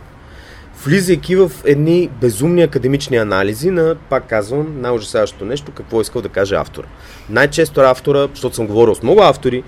влизайки 0.84 1.36
в 1.36 1.52
едни 1.64 2.10
безумни 2.20 2.62
академични 2.62 3.16
анализи 3.16 3.70
на, 3.70 3.96
пак 4.10 4.28
казвам, 4.28 4.80
най-ужасяващото 4.80 5.44
нещо, 5.44 5.72
какво 5.72 5.98
е 5.98 6.02
искал 6.02 6.22
да 6.22 6.28
каже 6.28 6.54
автора. 6.54 6.86
Най-често 7.30 7.80
автора, 7.80 8.28
защото 8.34 8.56
съм 8.56 8.66
говорил 8.66 8.94
с 8.94 9.02
много 9.02 9.22
автори, 9.22 9.62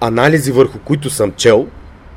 анализи 0.00 0.52
върху 0.52 0.78
които 0.78 1.10
съм 1.10 1.32
чел, 1.32 1.66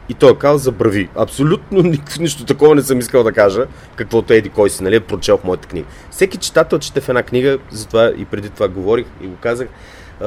и 0.10 0.14
той 0.14 0.32
е 0.32 0.36
казал 0.36 0.58
забрави. 0.58 1.10
Абсолютно 1.16 1.84
нищо 2.20 2.46
такова 2.46 2.76
не 2.76 2.82
съм 2.82 3.00
искал 3.00 3.24
да 3.24 3.32
кажа, 3.32 3.66
каквото 3.96 4.34
еди 4.34 4.50
кой 4.50 4.70
си, 4.70 4.84
нали, 4.84 4.96
е 4.96 5.00
прочел 5.00 5.38
в 5.38 5.44
моята 5.44 5.68
книга. 5.68 5.88
Всеки 6.12 6.38
читател 6.38 6.80
чете 6.80 7.02
в 7.02 7.10
една 7.10 7.24
книга, 7.24 7.58
затова 7.72 8.12
и 8.18 8.26
преди 8.26 8.50
това 8.50 8.68
говорих 8.68 9.06
и 9.22 9.28
го 9.28 9.36
казах, 9.36 9.68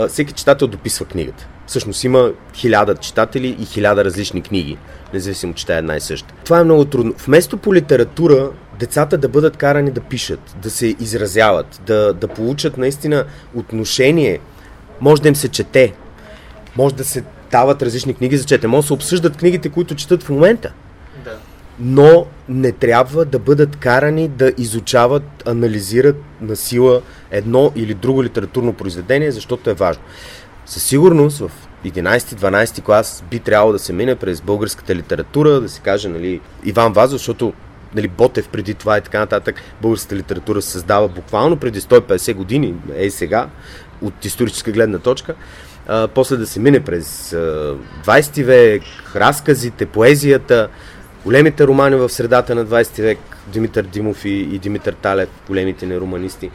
всеки 0.09 0.33
читател 0.33 0.69
дописва 0.69 1.07
книгата. 1.07 1.49
Всъщност 1.67 2.05
има 2.05 2.31
хиляда 2.55 2.95
читатели 2.95 3.57
и 3.61 3.67
хиляда 3.67 4.05
различни 4.05 4.43
книги, 4.43 4.79
независимо, 5.15 5.55
че 5.55 5.67
тя 5.67 5.75
е 5.75 5.79
една 5.79 5.97
и 5.97 6.01
съща. 6.01 6.35
Това 6.45 6.61
е 6.61 6.65
много 6.65 6.85
трудно. 6.85 7.15
Вместо 7.27 7.57
по 7.57 7.75
литература 7.75 8.51
децата 8.79 9.19
да 9.19 9.29
бъдат 9.29 9.57
карани 9.57 9.91
да 9.91 10.01
пишат, 10.01 10.57
да 10.63 10.71
се 10.71 10.87
изразяват, 11.01 11.81
да, 11.87 12.13
да 12.13 12.29
получат 12.29 12.79
наистина 12.79 13.25
отношение. 13.55 14.41
Може 15.01 15.23
да 15.23 15.29
им 15.29 15.37
се 15.37 15.49
чете, 15.49 15.93
може 16.77 16.95
да 16.95 17.05
се 17.05 17.25
дават 17.51 17.83
различни 17.83 18.15
книги 18.15 18.37
за 18.37 18.45
чете, 18.45 18.67
може 18.67 18.85
да 18.85 18.87
се 18.87 18.93
обсъждат 18.93 19.37
книгите, 19.37 19.69
които 19.69 19.95
четат 19.95 20.23
в 20.23 20.29
момента. 20.29 20.73
Но 21.81 22.27
не 22.49 22.73
трябва 22.73 23.25
да 23.25 23.39
бъдат 23.39 23.77
карани 23.77 24.29
да 24.29 24.53
изучават, 24.59 25.43
анализират 25.47 26.17
на 26.41 26.57
сила 26.57 27.03
едно 27.31 27.73
или 27.77 27.95
друго 27.95 28.25
литературно 28.25 28.73
произведение, 28.73 29.31
защото 29.31 29.71
е 29.71 29.75
важно. 29.75 30.03
Със 30.67 30.83
сигурност 30.83 31.39
в 31.39 31.51
11-12 31.85 32.83
клас 32.83 33.25
би 33.31 33.39
трябвало 33.39 33.73
да 33.73 33.79
се 33.79 33.93
мине 33.93 34.15
през 34.15 34.41
българската 34.41 34.95
литература, 34.95 35.61
да 35.61 35.69
се 35.69 35.81
каже 35.81 36.09
нали, 36.09 36.41
Иван 36.65 36.93
Вазов, 36.93 37.19
защото 37.19 37.53
нали, 37.95 38.09
Ботев 38.09 38.49
преди 38.49 38.75
това 38.75 38.99
и 38.99 39.01
така 39.01 39.19
нататък, 39.19 39.63
българската 39.83 40.17
литература 40.17 40.63
се 40.63 40.71
създава 40.71 41.09
буквално 41.09 41.57
преди 41.57 41.81
150 41.81 42.35
години, 42.35 42.75
е 42.97 43.11
сега, 43.11 43.49
от 44.03 44.25
историческа 44.25 44.73
гледна 44.73 44.99
точка. 44.99 45.35
А, 45.89 46.09
после 46.09 46.37
да 46.37 46.47
се 46.47 46.61
мине 46.61 46.81
през 46.81 47.33
а, 47.33 47.77
20 48.05 48.45
век, 48.45 48.83
разказите, 49.15 49.87
поезията, 49.87 50.69
големите 51.27 51.67
романи 51.67 51.97
в 51.97 52.09
средата 52.09 52.55
на 52.55 52.67
20 52.67 53.03
век, 53.03 53.19
Димитър 53.47 53.83
Димов 53.83 54.25
и, 54.25 54.29
и 54.29 54.59
Димитър 54.59 54.93
Талев, 54.93 55.29
големите 55.49 55.87
ни 55.87 56.01
романисти 56.01 56.51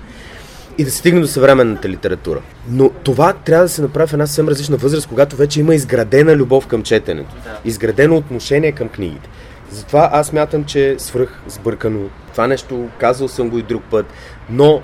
и 0.78 0.84
да 0.84 0.92
се 0.92 0.98
стигне 0.98 1.22
до 1.22 1.28
съвременната 1.28 1.90
литература. 1.90 2.42
Но 2.70 2.90
това 2.90 3.34
трябва 3.34 3.66
да 3.66 3.70
се 3.70 3.82
направи 3.82 4.08
в 4.10 4.14
една 4.14 4.28
съвсем 4.28 4.48
различна 4.48 4.78
възраст, 4.78 5.08
когато 5.08 5.36
вече 5.36 5.60
има 5.60 5.76
изградена 5.76 6.36
любов 6.36 6.68
към 6.68 6.84
четенето, 6.84 7.36
Да. 7.44 7.60
изградено 7.66 8.18
отношение 8.18 8.72
към 8.72 8.90
книгите. 8.90 9.30
Затова 9.70 10.10
аз 10.14 10.34
мятам, 10.34 10.64
че 10.64 10.90
е 10.90 11.00
свръх 11.00 11.42
сбъркано. 11.48 12.00
Това 12.32 12.48
нещо, 12.48 12.90
казал 13.00 13.28
съм 13.28 13.50
го 13.50 13.58
и 13.58 13.64
друг 13.64 13.84
път, 13.92 14.06
но 14.50 14.82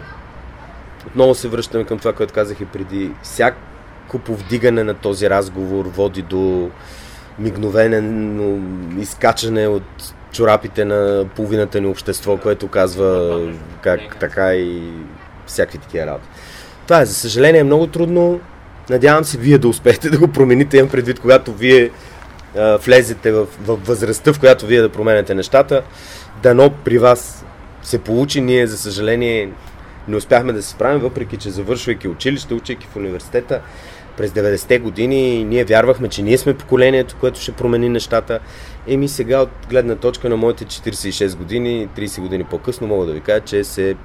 отново 1.08 1.36
се 1.36 1.48
връщаме 1.48 1.84
към 1.84 2.00
това, 2.00 2.14
което 2.14 2.34
казах 2.34 2.62
и 2.62 2.66
преди. 2.66 3.12
Всяко 3.24 4.20
повдигане 4.26 4.84
на 4.84 4.94
този 4.94 5.30
разговор 5.30 5.86
води 5.86 6.22
до 6.22 6.70
мигновено 7.40 8.60
изкачане 9.00 9.68
от 9.68 10.14
чорапите 10.32 10.86
на 10.86 11.26
половината 11.36 11.82
ни 11.82 11.88
общество, 11.88 12.38
което 12.38 12.68
казва 12.68 13.40
как 13.82 14.20
така 14.20 14.56
и 14.56 14.82
всякакви 15.46 15.78
такива 15.78 16.06
работи. 16.06 16.28
Това 16.84 17.02
е, 17.02 17.06
за 17.06 17.14
съжаление, 17.14 17.64
много 17.64 17.88
трудно. 17.88 18.40
Надявам 18.90 19.24
се 19.24 19.38
вие 19.38 19.58
да 19.58 19.68
успеете 19.68 20.10
да 20.10 20.18
го 20.18 20.28
промените. 20.28 20.78
Имам 20.78 20.90
предвид, 20.90 21.20
когато 21.20 21.54
вие 21.54 21.90
а, 22.58 22.78
влезете 22.78 23.32
в, 23.32 23.48
в 23.66 23.76
възрастта, 23.86 24.34
в 24.34 24.40
която 24.40 24.66
вие 24.66 24.82
да 24.82 24.90
променяте 24.90 25.36
нещата. 25.36 25.82
Дано 26.44 26.72
при 26.86 26.98
вас 26.98 27.46
се 27.82 28.00
получи. 28.00 28.42
Ние, 28.42 28.68
за 28.68 28.78
съжаление, 28.78 29.50
не 30.08 30.16
успяхме 30.16 30.54
да 30.54 30.64
се 30.64 30.70
справим, 30.70 31.00
въпреки 31.02 31.38
че 31.38 31.50
завършвайки 31.50 32.08
училище, 32.08 32.54
учейки 32.54 32.88
в 32.92 32.96
университета 32.96 33.62
през 34.18 34.32
90-те 34.32 34.80
години, 34.80 35.44
ние 35.44 35.66
вярвахме, 35.66 36.10
че 36.10 36.22
ние 36.22 36.38
сме 36.38 36.58
поколението, 36.58 37.16
което 37.20 37.40
ще 37.40 37.52
промени 37.52 37.90
нещата. 37.90 38.40
Еми 38.88 39.08
сега, 39.08 39.42
от 39.42 39.50
гледна 39.70 39.96
точка 39.96 40.30
на 40.30 40.38
моите 40.38 40.66
46 40.66 41.36
години, 41.36 41.90
30 41.98 42.22
години 42.22 42.44
по-късно, 42.44 42.88
мога 42.88 43.06
да 43.06 43.14
ви 43.14 43.22
кажа, 43.22 43.40
че 43.46 43.64
се 43.64 43.96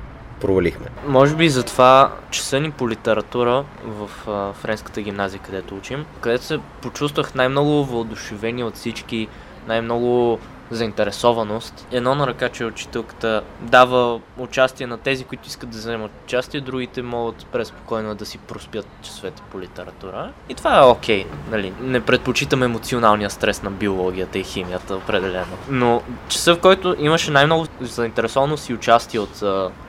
провалихме. 0.40 0.86
Може 1.06 1.36
би 1.36 1.48
затова 1.48 2.12
часа 2.30 2.60
ни 2.60 2.70
по 2.70 2.90
литература 2.90 3.64
в 3.84 4.10
а, 4.28 4.52
френската 4.52 5.02
гимназия, 5.02 5.40
където 5.40 5.76
учим, 5.76 6.04
където 6.20 6.44
се 6.44 6.58
почувствах 6.82 7.34
най-много 7.34 7.84
въодушевени 7.84 8.64
от 8.64 8.74
всички, 8.74 9.28
най-много 9.68 10.38
заинтересованост. 10.74 11.86
Едно 11.92 12.14
на 12.14 12.26
ръка, 12.26 12.48
че 12.48 12.64
учителката 12.64 13.42
дава 13.60 14.20
участие 14.38 14.86
на 14.86 14.98
тези, 14.98 15.24
които 15.24 15.48
искат 15.48 15.70
да 15.70 15.78
вземат 15.78 16.10
участие, 16.24 16.60
другите 16.60 17.02
могат 17.02 17.46
преспокойно 17.46 18.14
да 18.14 18.26
си 18.26 18.38
проспят 18.38 18.86
часовете 19.02 19.42
по 19.52 19.60
литература. 19.60 20.32
И 20.48 20.54
това 20.54 20.78
е 20.78 20.84
окей, 20.84 21.26
нали? 21.50 21.72
Не 21.80 22.00
предпочитам 22.00 22.62
емоционалния 22.62 23.30
стрес 23.30 23.62
на 23.62 23.70
биологията 23.70 24.38
и 24.38 24.44
химията, 24.44 24.96
определено. 24.96 25.56
Но 25.68 26.02
часа, 26.28 26.54
в 26.54 26.60
който 26.60 26.96
имаше 26.98 27.30
най-много 27.30 27.66
заинтересованост 27.80 28.68
и 28.68 28.74
участие 28.74 29.20
от, 29.20 29.42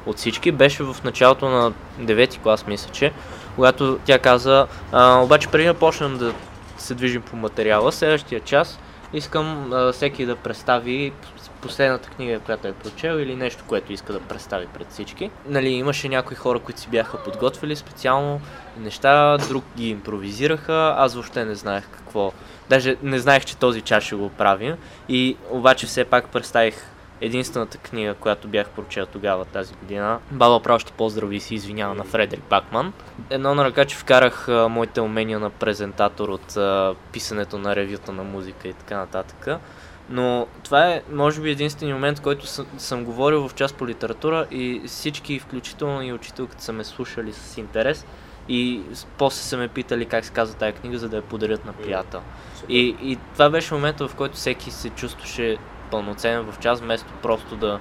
от 0.06 0.18
всички, 0.18 0.52
беше 0.52 0.84
в 0.84 0.96
началото 1.04 1.50
на 1.50 1.72
9-ти 2.00 2.40
клас, 2.40 2.68
мисля, 2.68 2.92
че, 2.92 3.12
когато 3.56 4.00
тя 4.06 4.20
каза, 4.20 4.68
а, 4.92 5.20
обаче 5.20 5.48
преди 5.48 5.68
да 5.68 5.74
почнем 5.74 6.18
да 6.18 6.34
се 6.78 6.94
движим 6.94 7.22
по 7.22 7.36
материала, 7.36 7.92
следващия 7.92 8.40
час 8.40 8.80
искам 9.14 9.74
а, 9.74 9.92
всеки 9.92 10.26
да 10.26 10.36
представи 10.36 11.14
последната 11.62 12.10
книга, 12.10 12.40
която 12.40 12.68
е 12.68 12.74
прочел 12.74 13.14
или 13.14 13.36
нещо, 13.36 13.64
което 13.68 13.94
иска 13.94 14.14
да 14.14 14.20
представи 14.20 14.68
пред 14.68 14.92
всички. 14.92 15.30
Нали, 15.46 15.70
имаше 15.70 16.10
някои 16.10 16.36
хора, 16.36 16.60
които 16.60 16.80
си 16.80 16.88
бяха 16.90 17.24
подготвили 17.24 17.76
специално 17.76 18.42
неща, 18.78 19.38
друг 19.38 19.64
ги 19.78 19.90
импровизираха, 19.90 20.94
аз 20.98 21.14
въобще 21.14 21.46
не 21.46 21.56
знаех 21.56 21.88
какво. 21.92 22.32
Даже 22.70 22.96
не 23.04 23.20
знаех, 23.20 23.46
че 23.46 23.58
този 23.58 23.82
час 23.82 24.04
ще 24.04 24.16
го 24.16 24.30
правим. 24.30 24.76
И 25.10 25.38
обаче 25.50 25.86
все 25.86 26.06
пак 26.06 26.30
представих 26.30 26.93
единствената 27.24 27.78
книга, 27.78 28.14
която 28.14 28.48
бях 28.48 28.70
прочел 28.70 29.06
тогава 29.06 29.46
тази 29.46 29.74
година. 29.74 30.20
Баба 30.32 30.60
право 30.60 30.80
ще 30.80 30.92
поздрави 30.92 31.36
и 31.36 31.40
се 31.40 31.56
извинява 31.56 31.96
на 31.96 32.04
Фредерик 32.04 32.44
Бакман. 32.50 32.94
Едно 33.30 33.56
на 33.56 33.66
ръка, 33.66 33.86
че 33.86 33.96
вкарах 33.96 34.50
а, 34.50 34.68
моите 34.70 35.02
умения 35.02 35.40
на 35.40 35.50
презентатор 35.50 36.30
от 36.30 36.58
а, 36.58 36.96
писането 37.12 37.58
на 37.58 37.76
ревюта 37.76 38.12
на 38.12 38.24
музика 38.24 38.68
и 38.68 38.74
така 38.74 38.98
нататък. 38.98 39.48
Но 40.10 40.48
това 40.64 40.88
е, 40.88 41.02
може 41.12 41.42
би, 41.42 41.52
единствения 41.52 41.96
момент, 41.96 42.20
който 42.20 42.48
съм, 42.48 42.66
съм 42.78 43.06
говорил 43.06 43.48
в 43.48 43.56
част 43.56 43.76
по 43.76 43.88
литература 43.88 44.48
и 44.52 44.82
всички, 44.88 45.40
включително 45.40 46.02
и 46.02 46.14
учителката, 46.14 46.64
са 46.64 46.74
ме 46.74 46.84
слушали 46.84 47.34
с 47.34 47.58
интерес 47.58 48.06
и 48.50 48.82
после 49.18 49.42
са 49.42 49.58
ме 49.58 49.68
питали 49.68 50.06
как 50.06 50.26
се 50.26 50.32
казва 50.32 50.56
тая 50.56 50.74
книга, 50.74 50.98
за 50.98 51.10
да 51.10 51.16
я 51.16 51.22
подарят 51.22 51.66
на 51.66 51.74
приятел. 51.74 52.22
И, 52.70 52.96
и 53.02 53.18
това 53.34 53.50
беше 53.50 53.74
момента, 53.74 54.08
в 54.08 54.16
който 54.16 54.36
всеки 54.36 54.72
се 54.72 54.90
чувстваше 54.90 55.58
пълноценен 55.94 56.44
в 56.52 56.60
час, 56.60 56.82
вместо 56.82 57.14
просто 57.22 57.56
да, 57.56 57.80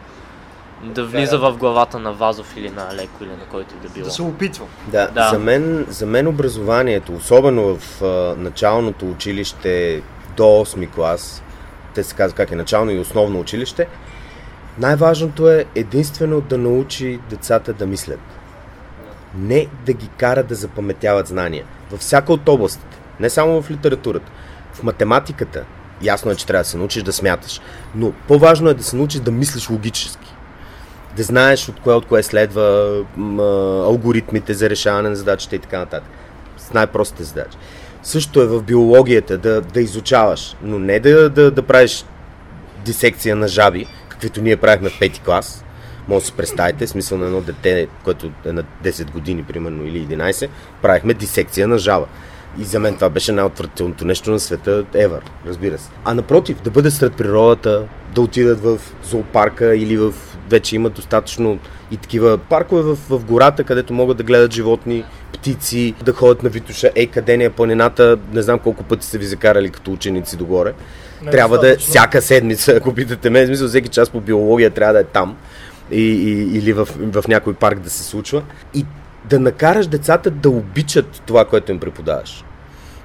да 0.82 1.04
влиза 1.04 1.38
в 1.38 1.52
главата 1.52 1.98
на 1.98 2.12
Вазов 2.12 2.56
или 2.56 2.70
на 2.70 2.88
Алеко 2.90 3.24
или 3.24 3.30
на 3.30 3.44
който 3.50 3.74
и 3.74 3.88
да 3.88 3.94
било. 3.94 4.04
Да 4.04 4.10
се 4.10 4.22
опитва. 4.22 4.66
Да, 4.86 5.10
Да. 5.10 5.28
За, 5.28 5.38
мен, 5.38 5.86
за 5.88 6.06
мен 6.06 6.26
образованието, 6.26 7.12
особено 7.12 7.76
в 7.76 8.02
а, 8.02 8.34
началното 8.38 9.10
училище 9.10 10.02
до 10.36 10.42
8 10.42 10.90
клас, 10.90 11.42
те 11.94 12.04
се 12.04 12.14
казва 12.14 12.36
как 12.36 12.52
е 12.52 12.56
начално 12.56 12.90
и 12.90 12.98
основно 12.98 13.40
училище, 13.40 13.88
най-важното 14.78 15.50
е 15.50 15.64
единствено 15.74 16.40
да 16.40 16.58
научи 16.58 17.20
децата 17.30 17.72
да 17.72 17.86
мислят. 17.86 18.20
Не 19.34 19.66
да 19.86 19.92
ги 19.92 20.08
кара 20.08 20.42
да 20.42 20.54
запаметяват 20.54 21.26
знания. 21.26 21.64
Във 21.90 22.00
всяка 22.00 22.32
от 22.32 22.48
областите, 22.48 22.96
не 23.20 23.30
само 23.30 23.62
в 23.62 23.70
литературата, 23.70 24.32
в 24.72 24.82
математиката, 24.82 25.64
ясно 26.02 26.30
е, 26.30 26.34
че 26.34 26.46
трябва 26.46 26.62
да 26.62 26.68
се 26.68 26.76
научиш 26.76 27.02
да 27.02 27.12
смяташ, 27.12 27.60
но 27.94 28.12
по-важно 28.28 28.70
е 28.70 28.74
да 28.74 28.82
се 28.82 28.96
научиш 28.96 29.20
да 29.20 29.30
мислиш 29.30 29.70
логически 29.70 30.32
да 31.16 31.22
знаеш 31.22 31.68
от 31.68 31.80
кое 31.80 31.94
от 31.94 32.06
кое 32.06 32.22
следва 32.22 32.96
м, 33.16 33.42
алгоритмите 33.84 34.54
за 34.54 34.70
решаване 34.70 35.08
на 35.08 35.16
задачите 35.16 35.56
и 35.56 35.58
така 35.58 35.78
нататък. 35.78 36.10
С 36.58 36.72
най-простите 36.72 37.24
задачи. 37.24 37.58
Също 38.02 38.42
е 38.42 38.46
в 38.46 38.62
биологията 38.62 39.38
да, 39.38 39.60
да 39.60 39.80
изучаваш, 39.80 40.56
но 40.62 40.78
не 40.78 41.00
да, 41.00 41.30
да, 41.30 41.50
да 41.50 41.62
правиш 41.62 42.04
дисекция 42.84 43.36
на 43.36 43.48
жаби, 43.48 43.86
каквито 44.08 44.42
ние 44.42 44.56
правихме 44.56 44.90
в 44.90 44.98
пети 44.98 45.20
клас. 45.20 45.64
Може 46.08 46.20
да 46.20 46.26
си 46.26 46.32
представите, 46.32 46.86
смисъл 46.86 47.18
на 47.18 47.26
едно 47.26 47.40
дете, 47.40 47.88
което 48.04 48.30
е 48.44 48.52
на 48.52 48.64
10 48.84 49.10
години, 49.10 49.44
примерно, 49.44 49.86
или 49.86 50.06
11, 50.06 50.48
правихме 50.82 51.14
дисекция 51.14 51.68
на 51.68 51.78
жаба. 51.78 52.06
И 52.58 52.64
за 52.64 52.80
мен 52.80 52.94
това 52.94 53.10
беше 53.10 53.32
най-отвратителното 53.32 54.04
нещо 54.04 54.30
на 54.30 54.40
света 54.40 54.84
ever, 54.84 55.20
разбира 55.46 55.78
се. 55.78 55.90
А 56.04 56.14
напротив, 56.14 56.62
да 56.62 56.70
бъде 56.70 56.90
сред 56.90 57.14
природата, 57.14 57.84
да 58.14 58.20
отидат 58.20 58.60
в 58.60 58.78
зоопарка 59.04 59.76
или 59.76 59.96
в... 59.96 60.14
Вече 60.50 60.76
има 60.76 60.90
достатъчно 60.90 61.58
и 61.90 61.96
такива 61.96 62.38
паркове 62.38 62.82
в, 62.82 62.98
в 63.08 63.24
гората, 63.24 63.64
където 63.64 63.92
могат 63.92 64.16
да 64.16 64.22
гледат 64.22 64.52
животни, 64.52 65.04
птици, 65.32 65.94
да 66.04 66.12
ходят 66.12 66.42
на 66.42 66.48
Витуша. 66.48 66.90
Ей, 66.94 67.06
къде 67.06 67.36
ни 67.36 67.44
е 67.44 67.50
планината? 67.50 68.18
Не 68.32 68.42
знам 68.42 68.58
колко 68.58 68.84
пъти 68.84 69.06
са 69.06 69.18
ви 69.18 69.24
закарали 69.24 69.70
като 69.70 69.92
ученици 69.92 70.36
догоре. 70.36 70.72
трябва 71.30 71.58
да 71.58 71.72
е 71.72 71.76
всяка 71.76 72.22
седмица, 72.22 72.72
ако 72.72 72.94
питате 72.94 73.30
мен, 73.30 73.46
смисъл 73.46 73.68
всеки 73.68 73.88
час 73.88 74.10
по 74.10 74.20
биология 74.20 74.70
трябва 74.70 74.94
да 74.94 75.00
е 75.00 75.04
там 75.04 75.36
и, 75.90 76.02
и, 76.02 76.58
или 76.58 76.72
в, 76.72 76.88
в 77.12 77.24
някой 77.28 77.54
парк 77.54 77.78
да 77.78 77.90
се 77.90 78.02
случва. 78.02 78.42
И 78.74 78.84
да 79.24 79.40
накараш 79.40 79.86
децата 79.86 80.30
да 80.30 80.50
обичат 80.50 81.22
това, 81.26 81.44
което 81.44 81.72
им 81.72 81.78
преподаваш. 81.78 82.44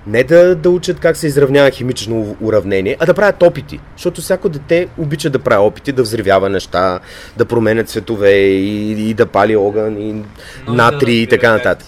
Не 0.08 0.24
да, 0.24 0.56
да 0.56 0.70
учат 0.70 1.00
как 1.00 1.18
се 1.18 1.28
изравнява 1.28 1.72
химично 1.72 2.38
уравнение, 2.42 2.98
а 3.00 3.06
да 3.06 3.14
правят 3.14 3.44
опити. 3.44 3.80
Защото 3.96 4.22
всяко 4.22 4.50
дете 4.50 4.88
обича 4.98 5.30
да 5.30 5.40
прави 5.40 5.62
опити, 5.62 5.92
да 5.92 6.04
взривява 6.04 6.50
неща, 6.50 7.00
да 7.38 7.46
променя 7.46 7.84
цветове 7.84 8.32
и, 8.32 9.10
и 9.10 9.14
да 9.14 9.26
пали 9.26 9.56
огън 9.56 10.02
и 10.02 10.24
натри 10.68 11.16
и 11.16 11.28
така 11.28 11.52
нататък. 11.52 11.88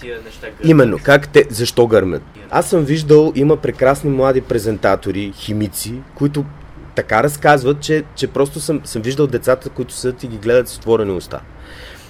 Именно, 0.64 0.98
как 1.02 1.28
те, 1.28 1.44
защо 1.50 1.86
гърмят? 1.86 2.22
Аз 2.50 2.70
съм 2.70 2.84
виждал, 2.84 3.32
има 3.34 3.56
прекрасни 3.56 4.10
млади 4.10 4.40
презентатори, 4.40 5.32
химици, 5.36 5.94
които 6.14 6.44
така 6.94 7.22
разказват, 7.22 7.80
че, 7.80 8.04
че 8.14 8.26
просто 8.26 8.60
съм, 8.60 8.80
съм 8.84 9.02
виждал 9.02 9.26
децата, 9.26 9.70
които 9.70 9.94
седят 9.94 10.24
и 10.24 10.28
ги 10.28 10.36
гледат 10.36 10.68
с 10.68 10.76
отворени 10.76 11.12
уста. 11.12 11.40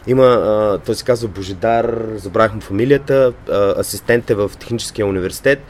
Има, 0.07 0.25
а, 0.25 0.79
той 0.79 0.95
се 0.95 1.05
казва 1.05 1.29
Божидар, 1.29 1.99
забравих 2.17 2.55
му 2.55 2.61
фамилията, 2.61 3.33
а, 3.51 3.81
асистент 3.81 4.31
е 4.31 4.35
в 4.35 4.51
Техническия 4.59 5.07
университет, 5.07 5.63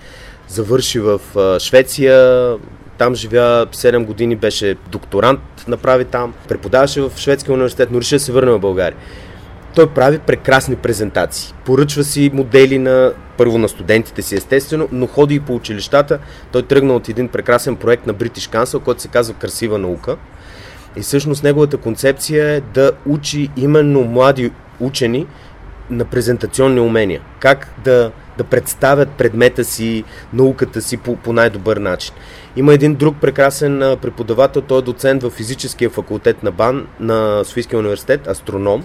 завърши 0.49 1.01
в 1.01 1.21
а, 1.37 1.61
Швеция, 1.61 2.57
там 2.99 3.15
живя 3.15 3.67
7 3.73 4.05
години, 4.05 4.37
беше 4.37 4.77
докторант, 4.91 5.41
направи 5.69 6.05
там, 6.05 6.35
преподаваше 6.49 7.01
в 7.01 7.13
Шведския 7.17 7.55
университет, 7.55 7.89
но 7.93 8.01
реши 8.01 8.15
да 8.15 8.21
се 8.21 8.33
върне 8.33 8.53
в 8.53 8.59
България. 8.59 8.99
Той 9.75 9.87
прави 9.91 10.19
прекрасни 10.19 10.77
презентации. 10.77 11.55
Поръчва 11.65 12.05
си 12.05 12.31
модели 12.35 12.79
на 12.79 13.13
първо 13.37 13.59
на 13.59 13.69
студентите 13.69 14.23
си, 14.23 14.37
естествено, 14.37 14.89
но 14.93 15.07
ходи 15.07 15.35
и 15.35 15.41
по 15.41 15.55
училищата. 15.55 16.19
Той 16.53 16.63
тръгна 16.63 16.95
от 16.95 17.09
един 17.09 17.29
прекрасен 17.29 17.77
проект 17.77 18.07
на 18.07 18.15
British 18.15 18.55
Council, 18.55 18.79
който 18.79 19.03
се 19.03 19.09
казва 19.09 19.35
Красива 19.35 19.79
наука. 19.79 20.17
И 20.97 21.01
всъщност 21.01 21.45
неговата 21.45 21.77
концепция 21.77 22.49
е 22.49 22.61
да 22.61 22.93
учи 23.07 23.51
именно 23.57 24.05
млади 24.05 24.53
учени 24.81 25.27
на 25.91 26.05
презентационни 26.05 26.81
умения. 26.81 27.21
Как 27.41 27.69
да, 27.85 28.13
да 28.39 28.45
представят 28.45 29.09
предмета 29.09 29.65
си, 29.65 30.05
науката 30.33 30.83
си 30.83 30.97
по, 30.97 31.17
по 31.17 31.33
най-добър 31.33 31.77
начин. 31.77 32.15
Има 32.57 32.75
един 32.75 32.95
друг 32.95 33.17
прекрасен 33.21 33.97
преподавател, 34.03 34.63
той 34.63 34.79
е 34.79 34.83
доцент 34.83 35.23
в 35.23 35.31
физическия 35.31 35.91
факултет 35.91 36.43
на 36.43 36.51
БАН 36.51 36.87
на 37.01 37.45
Софийския 37.45 37.79
университет, 37.79 38.27
астроном. 38.27 38.85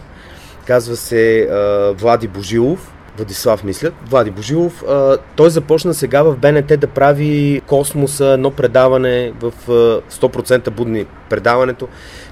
Казва 0.68 0.95
се 0.95 1.41
а, 1.41 1.93
Влади 1.97 2.28
Божилов. 2.28 2.94
Владислав, 3.18 3.63
мисля. 3.63 3.91
Влади 4.09 4.32
Божилов. 4.32 4.84
А, 4.88 5.18
той 5.36 5.49
започна 5.49 5.93
сега 5.93 6.24
в 6.24 6.38
БНТ 6.38 6.80
да 6.80 6.88
прави 6.88 7.61
космоса, 7.68 8.26
едно 8.26 8.51
предаване 8.51 9.34
в 9.41 9.53
а, 9.70 9.72
100% 10.11 10.70
будни 10.70 11.05
предаването, 11.30 11.88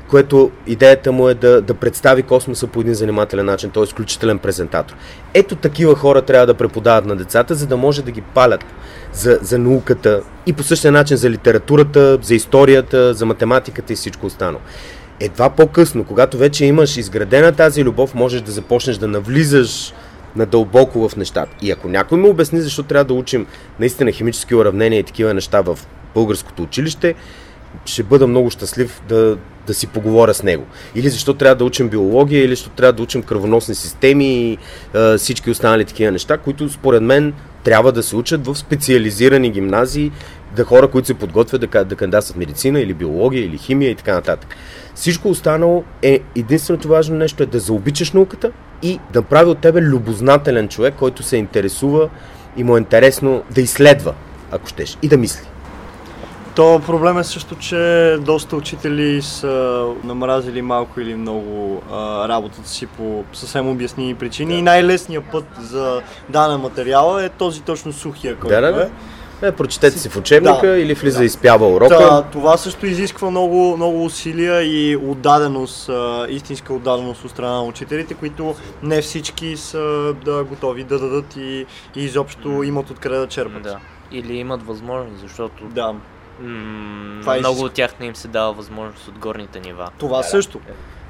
което 0.10 0.52
идеята 0.68 1.12
му 1.12 1.30
е 1.30 1.34
да, 1.34 1.62
да 1.62 1.74
представи 1.74 2.24
космоса 2.24 2.68
по 2.68 2.82
един 2.82 2.94
занимателен 2.94 3.46
начин. 3.46 3.70
Той 3.70 3.84
е 3.84 3.86
изключителен 3.86 4.40
презентатор. 4.40 4.96
Ето 5.34 5.56
такива 5.56 5.96
хора 5.96 6.22
трябва 6.22 6.48
да 6.48 6.54
преподават 6.54 7.06
на 7.06 7.16
децата, 7.16 7.56
за 7.56 7.68
да 7.68 7.78
може 7.78 8.04
да 8.04 8.12
ги 8.12 8.22
палят 8.22 8.66
за, 9.14 9.40
за 9.42 9.60
науката 9.60 10.22
и 10.46 10.54
по 10.54 10.64
същия 10.64 10.92
начин 10.92 11.18
за 11.18 11.30
литературата, 11.30 12.18
за 12.22 12.36
историята, 12.36 13.14
за 13.14 13.26
математиката 13.26 13.94
и 13.94 13.96
всичко 13.96 14.26
останало. 14.26 14.60
Едва 15.20 15.50
по-късно, 15.50 16.04
когато 16.04 16.38
вече 16.38 16.66
имаш 16.66 16.98
изградена 16.98 17.52
тази 17.52 17.84
любов, 17.84 18.16
можеш 18.16 18.42
да 18.42 18.52
започнеш 18.52 18.98
да 18.98 19.08
навлизаш 19.08 19.94
надълбоко 20.36 21.10
в 21.10 21.16
нещата. 21.16 21.56
И 21.62 21.72
ако 21.72 21.88
някой 21.88 22.18
ме 22.18 22.28
обясни 22.28 22.62
защо 22.62 22.84
трябва 22.84 23.06
да 23.06 23.14
учим 23.14 23.48
наистина 23.80 24.12
химически 24.12 24.56
уравнения 24.56 25.00
и 25.00 25.04
такива 25.04 25.34
неща 25.34 25.62
в 25.62 25.80
българското 26.16 26.64
училище, 26.64 27.16
ще 27.86 28.04
бъда 28.04 28.28
много 28.28 28.50
щастлив 28.50 29.02
да, 29.10 29.38
да 29.68 29.74
си 29.74 29.88
поговоря 29.88 30.34
с 30.34 30.44
него. 30.44 30.66
Или 30.96 31.10
защо 31.10 31.34
трябва 31.34 31.56
да 31.56 31.64
учим 31.64 31.90
биология, 31.90 32.44
или 32.44 32.56
защо 32.56 32.70
трябва 32.70 32.94
да 32.94 33.04
учим 33.04 33.24
кръвоносни 33.24 33.76
системи 33.76 34.26
и 34.26 34.58
а, 34.94 35.18
всички 35.18 35.50
останали 35.50 35.86
такива 35.86 36.12
неща, 36.12 36.38
които 36.38 36.70
според 36.70 37.02
мен 37.02 37.34
трябва 37.64 37.92
да 37.92 38.04
се 38.04 38.16
учат 38.16 38.46
в 38.46 38.56
специализирани 38.56 39.50
гимназии, 39.50 40.12
да 40.56 40.64
хора, 40.64 40.88
които 40.88 41.08
се 41.08 41.14
подготвят 41.14 41.62
да, 41.62 41.86
да 41.86 41.96
кандидатстват 41.96 42.38
медицина 42.38 42.80
или 42.80 42.94
биология 42.94 43.46
или 43.46 43.58
химия 43.58 43.92
и 43.92 43.96
така 43.96 44.14
нататък. 44.14 44.56
Всичко 44.96 45.30
останало 45.30 45.84
е 46.02 46.20
единственото 46.36 46.88
важно 46.88 47.16
нещо 47.16 47.44
е 47.44 47.46
да 47.46 47.60
заобичаш 47.60 48.12
науката 48.12 48.52
и 48.82 49.00
да 49.14 49.22
прави 49.22 49.50
от 49.50 49.60
тебе 49.60 49.82
любознателен 49.82 50.68
човек, 50.68 50.94
който 51.00 51.24
се 51.24 51.38
интересува 51.38 52.10
и 52.58 52.64
му 52.64 52.76
е 52.76 52.80
интересно 52.80 53.44
да 53.52 53.62
изследва, 53.62 54.14
ако 54.52 54.68
щеш, 54.68 54.98
и 55.02 55.08
да 55.08 55.18
мисли. 55.18 55.48
То 56.56 56.82
проблем 56.86 57.18
е 57.18 57.24
също, 57.24 57.56
че 57.56 58.18
доста 58.22 58.56
учители 58.56 59.22
са 59.22 59.86
намразили 60.04 60.62
малко 60.62 61.00
или 61.00 61.16
много 61.16 61.82
а, 61.92 62.28
работата 62.28 62.70
си 62.70 62.86
по 62.86 63.24
съвсем 63.34 63.70
обясними 63.70 64.16
причини 64.16 64.54
да. 64.54 64.60
и 64.60 64.62
най-лесният 64.62 65.24
път 65.32 65.46
за 65.62 66.02
даден 66.30 66.60
материал 66.60 67.20
е 67.20 67.30
този 67.30 67.62
точно 67.62 67.94
сухия, 67.94 68.36
който 68.36 68.56
да, 68.56 68.72
да, 68.74 68.84
е. 68.84 68.90
Е, 69.44 69.52
прочетете 69.52 70.00
си 70.00 70.10
в 70.10 70.18
учебника 70.18 70.68
да, 70.68 70.78
или 70.78 70.94
влиза 70.94 71.20
да. 71.20 71.26
изпява 71.26 71.68
урока. 71.68 71.98
Да, 71.98 72.24
това 72.32 72.58
също 72.58 72.86
изисква 72.86 73.32
много, 73.32 73.78
много 73.78 74.06
усилия 74.06 74.64
и 74.64 74.96
отдаденост, 74.96 75.90
а, 75.90 76.26
истинска 76.30 76.74
отдаденост 76.74 77.26
от 77.26 77.32
страна 77.32 77.52
на 77.52 77.64
учителите, 77.64 78.14
които 78.14 78.56
не 78.84 79.02
всички 79.02 79.58
са 79.58 80.14
да, 80.26 80.44
готови 80.44 80.84
да 80.84 81.00
дадат 81.00 81.36
и, 81.36 81.66
и 81.96 82.04
изобщо 82.04 82.64
имат 82.64 82.90
откъде 82.90 83.18
да 83.18 83.28
черпат. 83.28 83.64
Да. 83.64 83.80
Или 84.12 84.36
имат 84.36 84.66
възможност, 84.66 85.22
защото 85.22 85.64
да. 85.64 85.94
М- 86.40 87.38
много 87.40 87.62
от 87.62 87.74
тях 87.74 88.00
не 88.00 88.06
им 88.06 88.16
се 88.16 88.28
дава 88.28 88.54
възможност 88.54 89.08
от 89.08 89.18
горните 89.20 89.60
нива. 89.60 89.90
Това 89.98 90.18
да, 90.18 90.24
също. 90.24 90.60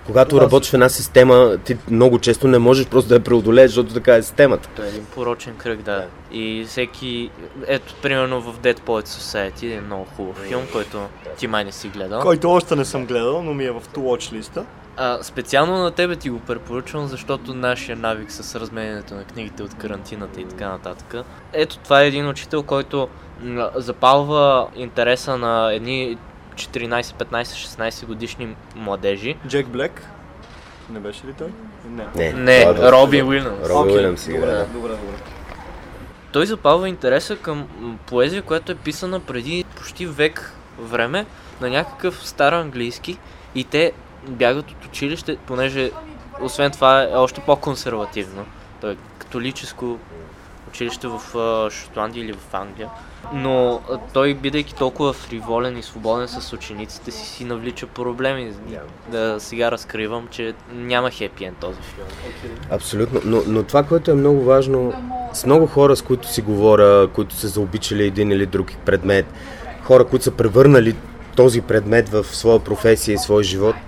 Когато 0.05 0.41
работиш 0.41 0.71
в 0.71 0.73
една 0.73 0.89
система, 0.89 1.57
ти 1.65 1.77
много 1.89 2.19
често 2.19 2.47
не 2.47 2.59
можеш 2.59 2.87
просто 2.87 3.09
да 3.09 3.15
я 3.15 3.23
преодолееш, 3.23 3.71
защото 3.71 3.93
така 3.93 4.15
е 4.15 4.23
системата. 4.23 4.69
Това 4.75 4.87
е 4.87 4.89
един 4.89 5.05
порочен 5.05 5.55
кръг, 5.57 5.81
да. 5.81 6.05
И 6.31 6.65
всеки, 6.67 7.29
ето, 7.67 7.93
примерно 8.01 8.41
в 8.41 8.59
Dead 8.59 8.79
Poets 8.79 9.07
Society 9.07 9.77
е 9.77 9.81
много 9.81 10.05
хубав 10.15 10.37
филм, 10.37 10.63
който 10.71 10.97
ти 11.37 11.47
май 11.47 11.63
не 11.63 11.71
си 11.71 11.87
гледал. 11.87 12.21
Който 12.21 12.51
още 12.51 12.75
не 12.75 12.85
съм 12.85 13.05
гледал, 13.05 13.43
но 13.43 13.53
ми 13.53 13.65
е 13.65 13.71
в 13.71 13.81
ту 13.93 13.99
watch 13.99 14.33
листа. 14.33 14.65
А, 14.97 15.23
специално 15.23 15.77
на 15.77 15.91
тебе 15.91 16.15
ти 16.15 16.29
го 16.29 16.39
препоръчвам, 16.39 17.07
защото 17.07 17.53
нашия 17.53 17.97
навик 17.97 18.31
с 18.31 18.59
разменянето 18.59 19.13
на 19.13 19.23
книгите 19.23 19.63
от 19.63 19.73
карантината 19.73 20.41
и 20.41 20.45
така 20.45 20.69
нататък. 20.69 21.15
Ето 21.53 21.77
това 21.77 22.01
е 22.01 22.07
един 22.07 22.29
учител, 22.29 22.63
който 22.63 23.07
запалва 23.75 24.67
интереса 24.75 25.37
на 25.37 25.73
едни 25.73 26.17
14, 26.53 27.01
15, 27.01 27.43
16 27.43 28.05
годишни 28.05 28.55
младежи. 28.75 29.37
Джек 29.47 29.67
Блек? 29.67 30.07
Не 30.89 30.99
беше 30.99 31.27
ли 31.27 31.33
той? 31.33 31.47
Не. 31.89 32.05
Не, 32.15 32.33
не 32.33 32.61
е 32.61 32.65
Роби 32.65 33.23
Уилямс. 33.23 33.69
Роби 33.69 33.89
okay. 33.89 33.95
Уилямс 33.95 34.27
добре, 34.27 34.39
да. 34.39 34.65
добре, 34.65 34.89
добре. 34.89 35.17
Той 36.31 36.45
запалва 36.45 36.89
интереса 36.89 37.37
към 37.37 37.67
поезия, 38.05 38.41
която 38.41 38.71
е 38.71 38.75
писана 38.75 39.19
преди 39.19 39.65
почти 39.75 40.05
век 40.05 40.53
време 40.79 41.25
на 41.61 41.69
някакъв 41.69 42.27
стар 42.27 42.53
английски 42.53 43.17
и 43.55 43.63
те 43.63 43.91
бягат 44.27 44.71
от 44.71 44.85
училище, 44.85 45.37
понеже 45.47 45.91
освен 46.41 46.71
това 46.71 47.03
е 47.03 47.15
още 47.15 47.41
по-консервативно. 47.41 48.45
Той 48.81 48.91
е 48.91 48.97
католическо 49.17 49.99
училище 50.73 51.07
в 51.07 51.21
Шотландия 51.71 52.25
или 52.25 52.33
в 52.33 52.53
Англия. 52.53 52.89
Но 53.33 53.81
той, 54.13 54.33
бидейки 54.33 54.75
толкова 54.75 55.13
фриволен 55.13 55.77
и 55.77 55.83
свободен 55.83 56.27
с 56.27 56.53
учениците 56.53 57.11
си, 57.11 57.25
си 57.25 57.45
навлича 57.45 57.87
проблеми. 57.87 58.53
Да 59.11 59.35
сега 59.39 59.71
разкривам, 59.71 60.27
че 60.31 60.53
няма 60.73 61.11
хепи 61.11 61.43
ен 61.43 61.55
този 61.59 61.77
филм. 61.81 62.07
Абсолютно. 62.71 63.21
Но, 63.25 63.41
но 63.47 63.63
това, 63.63 63.83
което 63.83 64.11
е 64.11 64.13
много 64.13 64.43
важно, 64.43 64.93
с 65.33 65.45
много 65.45 65.67
хора, 65.67 65.95
с 65.95 66.01
които 66.01 66.33
си 66.33 66.41
говоря, 66.41 67.07
които 67.13 67.35
са 67.35 67.47
заобичали 67.47 68.03
един 68.03 68.31
или 68.31 68.45
друг 68.45 68.71
предмет, 68.85 69.25
хора, 69.83 70.05
които 70.05 70.23
са 70.23 70.31
превърнали 70.31 70.95
този 71.35 71.61
предмет 71.61 72.09
в 72.09 72.23
своя 72.23 72.59
професия 72.59 73.13
и 73.13 73.17
свой 73.17 73.43
живот– 73.43 73.75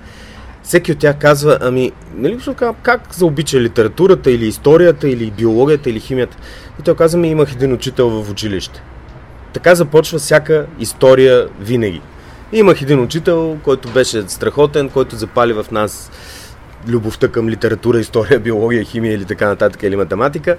всеки 0.65 0.91
от 0.91 0.99
тях 0.99 1.19
казва, 1.19 1.57
ами, 1.61 1.91
нали 2.15 2.39
как, 2.55 2.75
как 2.81 3.13
заобича 3.13 3.59
литературата 3.59 4.31
или 4.31 4.45
историята 4.47 5.09
или 5.09 5.31
биологията 5.31 5.89
или 5.89 5.99
химията? 5.99 6.37
И 6.79 6.83
той 6.83 6.95
казва, 6.95 7.19
ми 7.19 7.29
имах 7.29 7.51
един 7.51 7.73
учител 7.73 8.09
в 8.09 8.31
училище. 8.31 8.81
Така 9.53 9.75
започва 9.75 10.19
всяка 10.19 10.65
история 10.79 11.47
винаги. 11.59 12.01
Имах 12.51 12.81
един 12.81 12.99
учител, 12.99 13.57
който 13.63 13.89
беше 13.89 14.23
страхотен, 14.27 14.89
който 14.89 15.15
запали 15.15 15.53
в 15.53 15.65
нас 15.71 16.11
любовта 16.87 17.27
към 17.27 17.49
литература, 17.49 17.99
история, 17.99 18.39
биология, 18.39 18.83
химия 18.83 19.13
или 19.13 19.25
така 19.25 19.47
нататък 19.47 19.83
или 19.83 19.95
математика, 19.95 20.57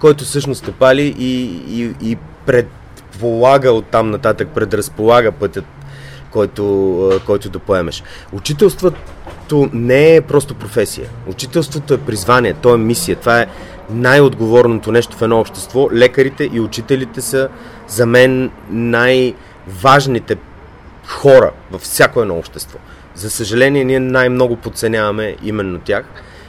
който 0.00 0.24
всъщност 0.24 0.64
те 0.64 0.72
пали 0.72 1.14
и, 1.18 1.42
и, 1.68 1.94
и 2.10 2.16
предполага 2.46 3.72
оттам 3.72 4.10
нататък, 4.10 4.48
предразполага 4.54 5.32
пътят, 5.32 5.64
който, 6.30 7.20
който 7.26 7.48
да 7.48 7.58
поемеш. 7.58 8.02
Учителството 8.32 9.70
не 9.72 10.16
е 10.16 10.20
просто 10.20 10.54
професия. 10.54 11.08
Учителството 11.26 11.94
е 11.94 11.98
призвание, 11.98 12.54
то 12.54 12.74
е 12.74 12.78
мисия. 12.78 13.16
Това 13.16 13.40
е 13.40 13.46
най-отговорното 13.90 14.92
нещо 14.92 15.16
в 15.16 15.22
едно 15.22 15.40
общество. 15.40 15.88
Лекарите 15.92 16.50
и 16.52 16.60
учителите 16.60 17.20
са 17.20 17.48
за 17.88 18.06
мен 18.06 18.50
най-важните 18.70 20.36
хора 21.06 21.50
във 21.70 21.80
всяко 21.80 22.22
едно 22.22 22.34
общество. 22.34 22.78
За 23.14 23.30
съжаление, 23.30 23.84
ние 23.84 24.00
най-много 24.00 24.56
подценяваме 24.56 25.36
именно 25.42 25.78
тях 25.78 26.04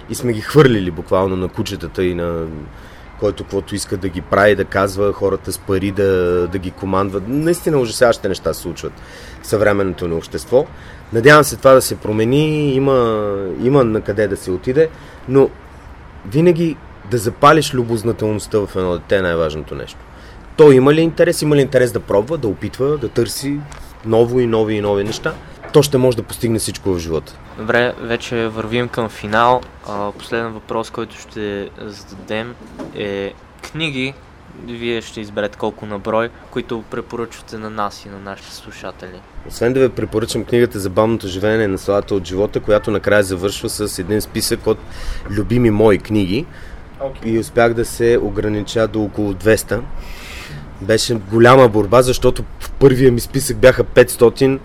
и 0.10 0.16
сме 0.16 0.34
ги 0.34 0.42
хвърлили 0.42 0.92
буквално 0.92 1.36
на 1.36 1.48
кучетата 1.48 2.04
и 2.04 2.16
на 2.16 2.46
който 3.20 3.44
каквото 3.44 3.76
иска 3.76 3.98
да 3.98 4.10
ги 4.10 4.22
прави, 4.22 4.56
да 4.56 4.66
казва 4.66 5.14
хората 5.14 5.52
с 5.52 5.58
пари, 5.58 5.92
да, 5.92 6.48
да 6.48 6.58
ги 6.58 6.72
командва. 6.72 7.22
Наистина 7.28 7.78
ужасяващите 7.78 8.30
неща 8.30 8.54
се 8.54 8.62
случват 8.62 8.94
в 9.42 9.48
съвременното 9.48 10.08
ни 10.08 10.14
общество. 10.14 10.66
Надявам 11.14 11.44
се 11.44 11.56
това 11.56 11.74
да 11.74 11.82
се 11.82 11.96
промени, 11.96 12.74
има, 12.74 13.28
има 13.64 13.84
на 13.84 14.02
къде 14.02 14.28
да 14.28 14.38
се 14.38 14.52
отиде, 14.52 14.90
но 15.30 15.50
винаги 16.26 16.78
да 17.12 17.18
запалиш 17.18 17.74
любознателността 17.74 18.60
в 18.60 18.70
едно 18.76 18.94
дете 18.94 19.18
е 19.18 19.22
най-важното 19.22 19.76
нещо. 19.76 20.00
Той 20.58 20.76
има 20.76 20.94
ли 20.94 21.02
интерес, 21.02 21.42
има 21.42 21.56
ли 21.56 21.62
интерес 21.62 21.92
да 21.92 22.00
пробва, 22.00 22.38
да 22.38 22.48
опитва, 22.48 22.98
да 22.98 23.10
търси, 23.10 23.60
ново 24.06 24.40
и 24.40 24.48
нови 24.48 24.76
и 24.76 24.82
нови 24.82 25.04
неща, 25.04 25.34
то 25.74 25.84
ще 25.84 25.98
може 25.98 26.18
да 26.18 26.24
постигне 26.24 26.60
всичко 26.60 26.94
в 26.94 27.00
живота. 27.00 27.38
Добре, 27.58 27.94
вече 28.02 28.48
вървим 28.48 28.88
към 28.88 29.10
финал. 29.10 29.62
Последен 30.18 30.52
въпрос, 30.52 30.90
който 30.90 31.16
ще 31.16 31.70
зададем 31.82 32.56
е 32.96 33.34
книги, 33.72 34.14
вие 34.68 35.02
ще 35.02 35.22
изберете 35.22 35.58
колко 35.58 35.86
на 35.86 36.00
брой, 36.00 36.30
които 36.52 36.84
препоръчвате 36.92 37.58
на 37.58 37.70
нас 37.70 38.06
и 38.06 38.10
на 38.10 38.20
нашите 38.20 38.56
слушатели. 38.56 39.22
Освен 39.48 39.74
да 39.74 39.80
ви 39.80 39.90
препоръчам 39.90 40.46
книгата 40.46 40.80
за 40.80 40.90
бавното 40.90 41.28
живеене 41.28 41.68
на 41.68 41.78
славата 41.78 42.16
от 42.16 42.28
живота, 42.28 42.60
която 42.60 42.92
накрая 42.92 43.24
завършва 43.24 43.70
с 43.70 44.00
един 44.00 44.22
списък 44.22 44.68
от 44.68 44.78
любими 45.30 45.72
мои 45.72 46.00
книги. 46.00 46.46
Okay. 47.04 47.26
И 47.26 47.40
успях 47.40 47.74
да 47.74 47.86
се 47.86 48.20
огранича 48.22 48.88
до 48.88 49.04
около 49.04 49.34
200. 49.34 49.80
Беше 50.82 51.14
голяма 51.14 51.70
борба, 51.70 52.02
защото 52.02 52.44
в 52.60 52.72
първия 52.72 53.12
ми 53.12 53.20
списък 53.20 53.58
бяха 53.58 53.84
500, 53.84 54.60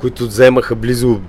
които 0.00 0.26
вземаха 0.26 0.74
близо 0.74 1.20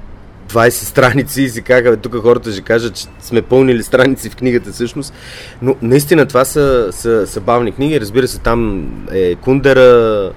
20 0.50 0.70
страници 0.70 1.42
и 1.42 1.50
си 1.50 1.62
казаха, 1.62 1.98
тук 1.98 2.16
хората 2.22 2.52
ще 2.52 2.62
кажат, 2.62 2.96
че 2.96 3.06
сме 3.20 3.42
пълнили 3.42 3.84
страници 3.84 4.30
в 4.30 4.36
книгата 4.36 4.72
всъщност. 4.72 5.14
Но 5.62 5.76
наистина 5.82 6.26
това 6.26 6.46
са, 6.46 6.88
са, 6.92 7.28
са 7.28 7.42
бавни 7.42 7.72
книги. 7.72 8.02
Разбира 8.02 8.28
се, 8.28 8.40
там 8.40 8.90
е 9.12 9.36
Кундера, 9.36 10.32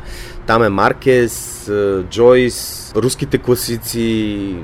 там 0.47 0.63
е 0.63 0.69
Маркес, 0.69 1.71
Джойс, 2.11 2.93
руските 2.97 3.39
класици, 3.39 4.57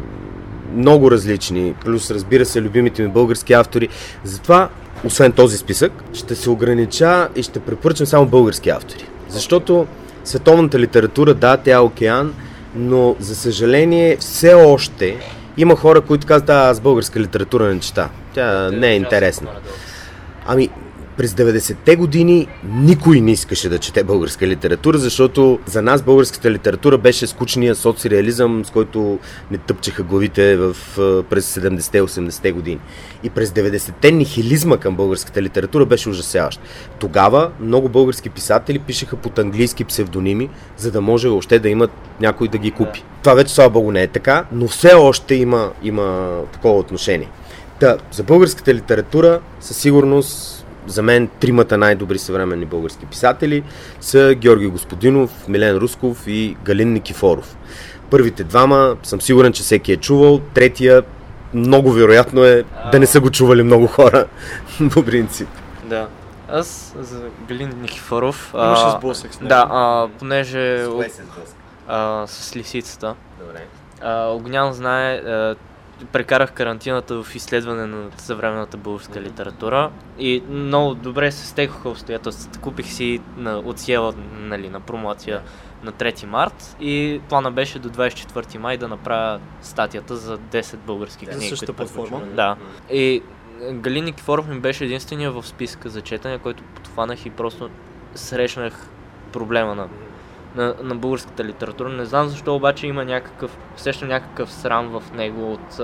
много 0.76 1.10
различни. 1.10 1.74
Плюс, 1.84 2.10
разбира 2.10 2.44
се, 2.44 2.62
любимите 2.62 3.02
ми 3.02 3.08
български 3.08 3.52
автори. 3.52 3.88
Затова, 4.24 4.68
освен 5.04 5.32
този 5.32 5.56
списък, 5.56 5.92
ще 6.12 6.34
се 6.34 6.50
огранича 6.50 7.28
и 7.36 7.42
ще 7.42 7.60
препоръчам 7.60 8.06
само 8.06 8.26
български 8.26 8.70
автори. 8.70 9.04
Защото 9.28 9.86
световната 10.24 10.78
литература, 10.78 11.34
да, 11.34 11.56
тя 11.56 11.74
е 11.74 11.78
океан, 11.78 12.34
но 12.76 13.16
за 13.20 13.36
съжаление 13.36 14.16
все 14.16 14.54
още 14.54 15.16
има 15.56 15.76
хора, 15.76 16.00
които 16.00 16.26
казват, 16.26 16.46
да, 16.46 16.54
аз 16.54 16.80
българска 16.80 17.20
литература 17.20 17.74
не 17.74 17.80
чета. 17.80 18.08
Тя 18.34 18.70
не 18.70 18.88
е 18.88 18.96
интересна. 18.96 19.48
Ами, 20.46 20.68
през 21.16 21.32
90-те 21.32 21.96
години 21.96 22.48
никой 22.64 23.20
не 23.20 23.32
искаше 23.32 23.68
да 23.68 23.78
чете 23.78 24.04
българска 24.04 24.46
литература, 24.46 24.98
защото 24.98 25.58
за 25.66 25.82
нас 25.82 26.02
българската 26.02 26.50
литература 26.50 26.98
беше 26.98 27.26
скучния 27.26 27.74
соцреализъм, 27.74 28.64
с 28.64 28.70
който 28.70 29.18
не 29.50 29.58
тъпчеха 29.58 30.02
главите 30.02 30.56
в, 30.56 30.76
през 31.30 31.54
70-те 31.54 32.02
80-те 32.02 32.52
години. 32.52 32.80
И 33.22 33.30
през 33.30 33.50
90-те 33.50 34.12
нихилизма 34.12 34.76
към 34.76 34.96
българската 34.96 35.42
литература 35.42 35.86
беше 35.86 36.08
ужасяващ. 36.08 36.60
Тогава 36.98 37.50
много 37.60 37.88
български 37.88 38.30
писатели 38.30 38.78
пишеха 38.78 39.16
под 39.16 39.38
английски 39.38 39.84
псевдоними, 39.84 40.50
за 40.76 40.90
да 40.90 41.00
може 41.00 41.28
още 41.28 41.58
да 41.58 41.68
имат 41.68 41.90
някой 42.20 42.48
да 42.48 42.58
ги 42.58 42.70
купи. 42.70 43.04
Това 43.22 43.34
вече, 43.34 43.54
слава 43.54 43.70
богу, 43.70 43.92
не 43.92 44.02
е 44.02 44.06
така, 44.06 44.44
но 44.52 44.68
все 44.68 44.94
още 44.94 45.34
има, 45.34 45.72
има 45.82 46.38
такова 46.52 46.78
отношение. 46.78 47.28
Та, 47.80 47.96
за 48.12 48.22
българската 48.22 48.74
литература 48.74 49.40
със 49.60 49.76
сигурност 49.76 50.53
за 50.86 51.02
мен 51.02 51.28
тримата 51.40 51.78
най-добри 51.78 52.18
съвременни 52.18 52.66
български 52.66 53.06
писатели 53.06 53.62
са 54.00 54.34
Георги 54.34 54.66
Господинов, 54.66 55.48
Милен 55.48 55.76
Русков 55.76 56.26
и 56.26 56.56
Галин 56.64 56.92
Никифоров. 56.92 57.56
Първите 58.10 58.44
двама 58.44 58.96
съм 59.02 59.20
сигурен, 59.20 59.52
че 59.52 59.62
всеки 59.62 59.92
е 59.92 59.96
чувал. 59.96 60.40
Третия 60.54 61.02
много 61.54 61.92
вероятно 61.92 62.44
е 62.44 62.64
да 62.92 62.98
не 62.98 63.06
са 63.06 63.20
го 63.20 63.30
чували 63.30 63.62
много 63.62 63.86
хора 63.86 64.26
по 64.92 65.02
принцип. 65.02 65.48
Да. 65.84 66.08
Аз 66.48 66.94
за 67.00 67.20
Галин 67.48 67.72
Никифоров... 67.80 68.54
Имаше 68.54 68.90
сблъсък 68.98 69.34
с 69.34 69.40
него. 69.40 69.48
Да, 69.48 69.66
а, 69.70 70.08
понеже... 70.18 70.84
С, 70.84 71.20
а, 71.88 72.26
с 72.26 72.56
лисицата. 72.56 73.14
Добре. 73.40 73.66
А, 74.00 74.26
Огнян 74.28 74.72
знае, 74.72 75.16
а, 75.16 75.54
прекарах 76.12 76.52
карантината 76.52 77.22
в 77.22 77.34
изследване 77.34 77.86
на 77.86 78.10
съвременната 78.16 78.76
българска 78.76 79.20
литература 79.20 79.90
и 80.18 80.42
много 80.48 80.94
добре 80.94 81.32
се 81.32 81.46
стекоха 81.46 81.88
обстоятелствата. 81.88 82.58
Купих 82.58 82.86
си 82.86 83.20
на, 83.36 83.58
от 83.58 83.78
Сиела 83.78 84.14
нали, 84.32 84.68
на 84.68 84.80
промоция 84.80 85.42
на 85.82 85.92
3 85.92 86.26
март 86.26 86.76
и 86.80 87.20
плана 87.28 87.50
беше 87.50 87.78
до 87.78 87.88
24 87.90 88.58
май 88.58 88.76
да 88.76 88.88
направя 88.88 89.40
статията 89.62 90.16
за 90.16 90.38
10 90.38 90.76
български 90.76 91.26
книги. 91.26 91.40
За 91.40 91.48
същата 91.48 91.72
платформа? 91.72 92.20
Да. 92.26 92.56
И 92.90 93.22
Галин 93.72 94.04
Никифоров 94.04 94.48
ми 94.48 94.60
беше 94.60 94.84
единствения 94.84 95.32
в 95.32 95.46
списка 95.46 95.88
за 95.88 96.00
четене, 96.00 96.38
който 96.38 96.62
подхванах 96.62 97.26
и 97.26 97.30
просто 97.30 97.70
срещнах 98.14 98.88
проблема 99.32 99.74
на 99.74 99.88
на, 100.54 100.74
на 100.82 100.94
българската 100.94 101.44
литература. 101.44 101.88
Не 101.88 102.04
знам 102.04 102.28
защо 102.28 102.54
обаче 102.54 102.86
има 102.86 103.04
някакъв, 103.04 103.58
усещам 103.76 104.08
някакъв 104.08 104.52
срам 104.52 104.88
в 104.88 105.12
него 105.12 105.52
от, 105.52 105.80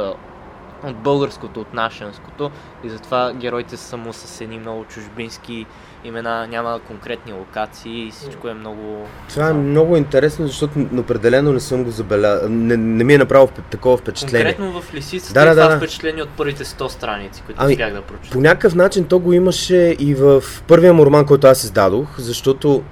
от 0.85 0.97
българското, 0.97 1.61
от 1.61 1.75
нашенското 1.75 2.51
и 2.85 2.89
затова 2.89 3.33
героите 3.33 3.77
са 3.77 3.85
само 3.85 4.13
с 4.13 4.41
едни 4.41 4.59
много 4.59 4.85
чужбински 4.85 5.67
имена, 6.05 6.47
няма 6.47 6.81
конкретни 6.87 7.33
локации 7.33 8.07
и 8.07 8.11
всичко 8.11 8.49
е 8.49 8.55
много... 8.55 9.07
Това 9.29 9.49
е 9.49 9.53
много 9.53 9.97
интересно, 9.97 10.47
защото 10.47 10.87
определено 10.99 11.53
не 11.53 11.61
съм 11.61 11.85
го 11.85 11.91
забелязал. 11.91 12.49
Не, 12.49 12.77
не 12.77 13.05
ми 13.05 13.15
е 13.15 13.19
направил 13.19 13.49
такова 13.71 13.97
впечатление. 13.97 14.55
Конкретно 14.55 14.83
в 14.83 14.95
Лисицата 14.95 15.41
да, 15.41 15.47
да, 15.47 15.55
това 15.55 15.69
да. 15.69 15.77
впечатление 15.77 16.23
от 16.23 16.29
първите 16.37 16.65
100 16.65 16.89
страници, 16.89 17.43
които 17.47 17.63
ами, 17.63 17.73
успях 17.73 17.93
да 17.93 18.03
прочета. 18.03 18.33
По 18.33 18.41
някакъв 18.41 18.75
начин 18.75 19.05
то 19.05 19.19
го 19.19 19.33
имаше 19.33 19.97
и 19.99 20.15
в 20.15 20.43
първия 20.67 20.95
му 20.95 21.07
роман, 21.07 21.27
който 21.27 21.47
аз 21.47 21.65
издадох, 21.65 22.19
защото 22.19 22.83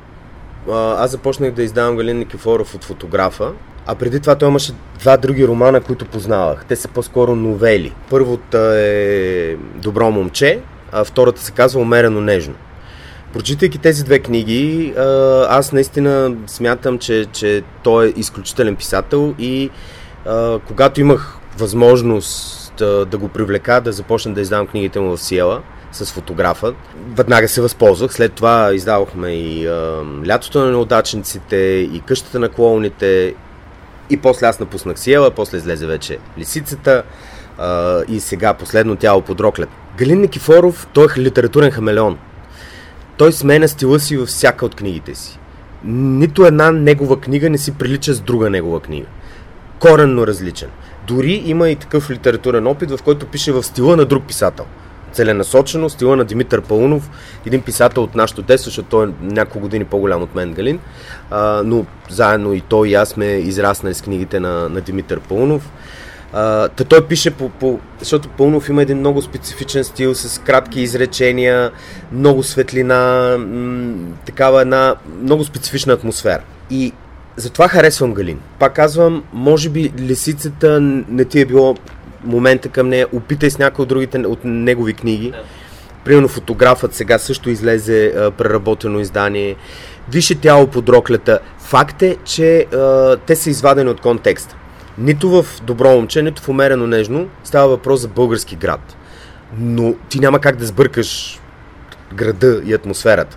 аз 0.73 1.11
започнах 1.11 1.51
да 1.51 1.63
издавам 1.63 1.97
Галин 1.97 2.19
Никифоров 2.19 2.75
от 2.75 2.85
фотографа, 2.85 3.53
а 3.87 3.95
преди 3.95 4.21
това 4.21 4.35
той 4.35 4.49
имаше 4.49 4.73
два 4.99 5.17
други 5.17 5.49
романа, 5.49 5.81
които 5.81 6.05
познавах. 6.05 6.65
Те 6.65 6.77
са 6.77 6.89
по-скоро 6.89 7.37
новели. 7.37 7.95
Първата 8.11 8.59
е 8.59 9.57
Добро 9.75 10.11
момче, 10.11 10.61
а 10.93 11.05
втората 11.05 11.43
се 11.43 11.53
казва 11.53 11.81
Умерено 11.81 12.21
нежно. 12.21 12.55
Прочитайки 13.33 13.79
тези 13.79 14.05
две 14.05 14.19
книги, 14.19 14.95
аз 15.49 15.73
наистина 15.73 16.37
смятам, 16.47 16.99
че, 16.99 17.27
че 17.33 17.63
той 17.83 18.07
е 18.07 18.13
изключителен 18.17 18.77
писател 18.77 19.35
и 19.39 19.71
когато 20.67 21.01
имах 21.01 21.39
възможност 21.59 22.73
да, 22.79 23.07
да 23.07 23.19
го 23.19 23.29
привлека, 23.29 23.81
да 23.81 23.93
започна 23.93 24.35
да 24.35 24.41
издавам 24.41 24.67
книгите 24.67 25.01
му 25.01 25.17
в 25.17 25.21
Сиела, 25.21 25.63
с 25.93 26.13
фотографа. 26.13 26.75
Веднага 27.15 27.49
се 27.49 27.61
възползвах. 27.61 28.13
След 28.13 28.33
това 28.33 28.75
издавахме 28.75 29.31
и 29.31 29.67
а, 29.67 30.05
Лятото 30.29 30.59
на 30.59 30.71
неудачниците, 30.71 31.57
и 31.93 32.03
Къщата 32.07 32.39
на 32.39 32.49
клоуните. 32.49 33.35
И 34.11 34.17
после 34.17 34.47
аз 34.47 34.61
напуснах 34.61 34.99
Сиела, 34.99 35.31
после 35.31 35.59
излезе 35.59 35.87
вече 35.87 36.19
Лисицата 36.39 37.03
а, 37.59 38.03
и 38.09 38.21
сега 38.21 38.55
последно 38.55 38.97
тяло 38.97 39.23
под 39.23 39.41
роклет. 39.41 39.69
Галин 39.99 40.21
Никифоров, 40.21 40.89
той 40.93 41.07
е 41.17 41.21
литературен 41.21 41.71
хамелеон. 41.71 42.19
Той 43.17 43.33
сменя 43.33 43.69
стила 43.69 44.01
си 44.01 44.17
във 44.17 44.29
всяка 44.29 44.67
от 44.67 44.75
книгите 44.75 45.15
си. 45.15 45.39
Нито 45.85 46.47
една 46.47 46.71
негова 46.71 47.21
книга 47.21 47.51
не 47.51 47.59
си 47.59 47.75
прилича 47.75 48.15
с 48.15 48.21
друга 48.21 48.51
негова 48.51 48.81
книга. 48.81 49.07
Коренно 49.79 50.27
различен. 50.27 50.69
Дори 51.07 51.43
има 51.45 51.71
и 51.71 51.77
такъв 51.77 52.11
литературен 52.11 52.67
опит, 52.67 52.91
в 52.91 53.03
който 53.03 53.27
пише 53.27 53.53
в 53.53 53.63
стила 53.63 53.97
на 53.97 54.05
друг 54.05 54.25
писател 54.27 54.65
целенасочено, 55.13 55.91
стила 55.91 56.17
на 56.17 56.25
Димитър 56.25 56.61
Паунов, 56.61 57.11
един 57.47 57.63
писател 57.63 58.03
от 58.03 58.15
нашото 58.15 58.43
детство, 58.43 58.69
защото 58.69 58.89
той 58.89 59.07
е 59.07 59.11
няколко 59.21 59.61
години 59.61 59.85
по-голям 59.85 60.23
от 60.23 60.35
мен, 60.35 60.53
Галин, 60.53 60.79
а, 61.31 61.63
но 61.65 61.87
заедно 62.11 62.53
и 62.53 62.61
той 62.61 62.89
и 62.89 62.95
аз 62.95 63.09
сме 63.09 63.27
израснали 63.27 63.95
с 63.95 64.03
книгите 64.03 64.41
на, 64.41 64.69
на 64.69 64.81
Димитър 64.81 65.21
Паунов. 65.21 65.71
та 66.77 66.85
той 66.89 67.07
пише 67.07 67.31
по, 67.31 67.49
по... 67.49 67.79
Защото 67.99 68.29
Пълнов 68.29 68.69
има 68.69 68.83
един 68.83 68.99
много 68.99 69.23
специфичен 69.23 69.85
стил 69.85 70.15
с 70.15 70.41
кратки 70.41 70.81
изречения, 70.81 71.71
много 72.13 72.43
светлина, 72.43 73.37
м- 73.39 73.95
такава 74.27 74.63
една 74.63 74.95
много 75.23 75.45
специфична 75.45 75.93
атмосфера. 75.93 76.43
И 76.71 76.93
затова 77.37 77.69
харесвам 77.69 78.15
Галин. 78.15 78.41
Пак 78.59 78.75
казвам, 78.75 79.25
може 79.33 79.69
би 79.69 79.93
лисицата 79.99 80.81
не 80.81 81.25
ти 81.25 81.41
е 81.41 81.45
било 81.45 81.77
момента 82.29 82.69
към 82.69 82.89
нея, 82.89 83.07
опитай 83.13 83.51
с 83.51 83.59
някои 83.59 83.83
от 83.83 83.89
другите 83.89 84.19
от 84.19 84.39
негови 84.45 84.95
книги. 84.95 85.31
Да. 85.31 85.43
Примерно 86.05 86.29
фотографът 86.29 86.95
сега 86.95 87.19
също 87.19 87.51
излезе 87.51 88.07
а, 88.07 88.31
преработено 88.31 89.01
издание. 89.01 89.57
Више 90.11 90.35
тяло 90.35 90.67
под 90.67 90.89
роклята. 90.89 91.39
Факт 91.59 92.03
е, 92.03 92.17
че 92.25 92.61
а, 92.61 93.17
те 93.17 93.37
са 93.37 93.51
извадени 93.51 93.91
от 93.91 94.01
контекста. 94.01 94.57
Нито 94.99 95.31
в 95.31 95.47
Добро 95.63 95.89
момче, 95.89 96.23
нито 96.23 96.43
в 96.43 96.49
Умерено 96.49 96.87
нежно 96.87 97.29
става 97.45 97.69
въпрос 97.69 98.01
за 98.01 98.09
български 98.09 98.57
град. 98.57 98.97
Но 99.59 99.95
ти 100.09 100.21
няма 100.21 100.41
как 100.41 100.57
да 100.57 100.67
сбъркаш 100.67 101.41
града 102.15 102.61
и 102.65 102.75
атмосферата. 102.75 103.37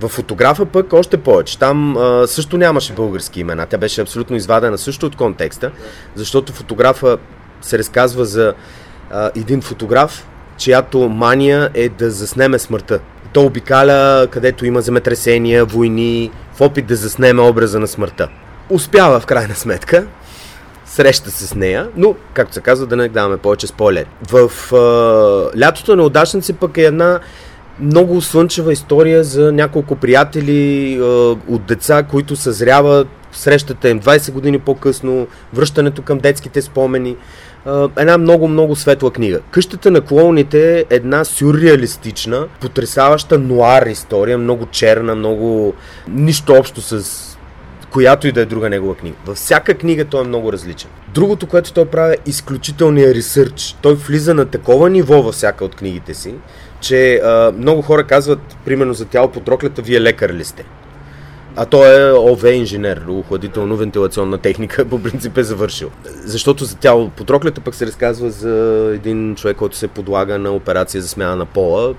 В 0.00 0.08
фотографа 0.08 0.66
пък 0.66 0.92
още 0.92 1.16
повече. 1.16 1.58
Там 1.58 1.96
а, 1.96 2.26
също 2.26 2.58
нямаше 2.58 2.92
български 2.92 3.40
имена. 3.40 3.66
Тя 3.66 3.78
беше 3.78 4.00
абсолютно 4.00 4.36
извадена 4.36 4.78
също 4.78 5.06
от 5.06 5.16
контекста, 5.16 5.70
защото 6.14 6.52
фотографа 6.52 7.18
се 7.66 7.78
разказва 7.78 8.24
за 8.24 8.54
а, 9.10 9.30
един 9.36 9.60
фотограф, 9.60 10.26
чиято 10.56 11.08
мания 11.08 11.70
е 11.74 11.88
да 11.88 12.10
заснеме 12.10 12.58
смъртта. 12.58 13.00
То 13.32 13.42
обикаля 13.42 14.26
където 14.30 14.66
има 14.66 14.80
земетресения, 14.80 15.64
войни, 15.64 16.30
в 16.54 16.60
опит 16.60 16.86
да 16.86 16.96
заснеме 16.96 17.42
образа 17.42 17.78
на 17.78 17.86
смъртта. 17.86 18.28
успява 18.70 19.20
в 19.20 19.26
крайна 19.26 19.54
сметка, 19.54 20.06
среща 20.86 21.30
се 21.30 21.46
с 21.46 21.54
нея, 21.54 21.88
но, 21.96 22.14
както 22.34 22.54
се 22.54 22.60
казва, 22.60 22.86
да 22.86 22.96
не 22.96 23.08
даваме 23.08 23.36
повече 23.36 23.66
спойлери. 23.66 24.06
В 24.30 24.72
а, 24.72 25.58
Лятото 25.60 25.96
на 25.96 26.02
удачници 26.02 26.52
пък 26.52 26.76
е 26.76 26.82
една 26.82 27.20
много 27.80 28.20
слънчева 28.20 28.72
история 28.72 29.24
за 29.24 29.52
няколко 29.52 29.96
приятели 29.96 30.94
а, 31.00 31.04
от 31.48 31.62
деца, 31.66 32.02
които 32.02 32.36
съзряват, 32.36 33.08
срещата 33.32 33.88
им 33.88 34.00
20 34.00 34.32
години 34.32 34.58
по-късно, 34.58 35.26
връщането 35.54 36.02
към 36.02 36.18
детските 36.18 36.62
спомени. 36.62 37.16
Една 37.98 38.18
много-много 38.18 38.76
светла 38.76 39.10
книга. 39.10 39.40
Къщата 39.50 39.90
на 39.90 40.00
клоуните 40.00 40.78
е 40.78 40.84
една 40.90 41.24
сюрреалистична, 41.24 42.46
потрясаваща 42.60 43.38
нуар 43.38 43.86
история, 43.86 44.38
много 44.38 44.66
черна, 44.66 45.14
много 45.14 45.74
нищо 46.08 46.52
общо 46.52 46.80
с 46.80 47.22
която 47.90 48.28
и 48.28 48.32
да 48.32 48.40
е 48.40 48.44
друга 48.44 48.70
негова 48.70 48.94
книга. 48.94 49.16
Във 49.26 49.36
всяка 49.36 49.74
книга 49.74 50.04
той 50.04 50.20
е 50.20 50.26
много 50.26 50.52
различен. 50.52 50.90
Другото, 51.14 51.46
което 51.46 51.72
той 51.72 51.84
прави 51.84 52.14
е 52.14 52.18
изключителния 52.26 53.14
ресърч. 53.14 53.76
Той 53.82 53.94
влиза 53.94 54.34
на 54.34 54.46
такова 54.46 54.90
ниво 54.90 55.22
във 55.22 55.34
всяка 55.34 55.64
от 55.64 55.74
книгите 55.74 56.14
си, 56.14 56.34
че 56.80 57.14
а, 57.14 57.52
много 57.58 57.82
хора 57.82 58.04
казват, 58.04 58.56
примерно 58.64 58.94
за 58.94 59.04
тяло 59.04 59.28
по 59.28 59.40
троклята, 59.40 59.82
вие 59.82 60.00
лекар 60.00 60.30
ли 60.30 60.44
сте? 60.44 60.64
А 61.58 61.66
той 61.66 62.08
е 62.08 62.12
ОВ 62.12 62.44
инженер, 62.44 63.06
охладително-вентилационна 63.08 64.40
техника, 64.40 64.84
по 64.90 65.02
принцип 65.02 65.38
е 65.38 65.42
завършил. 65.42 65.90
Защото 66.04 66.64
за 66.64 66.76
тяло 66.76 67.10
по 67.10 67.24
троклята 67.24 67.60
пък 67.60 67.74
се 67.74 67.86
разказва 67.86 68.30
за 68.30 68.90
един 68.94 69.34
човек, 69.34 69.56
който 69.56 69.76
се 69.76 69.88
подлага 69.88 70.38
на 70.38 70.50
операция 70.50 71.02
за 71.02 71.08
смяна 71.08 71.36
на 71.36 71.46
пола. 71.46 71.94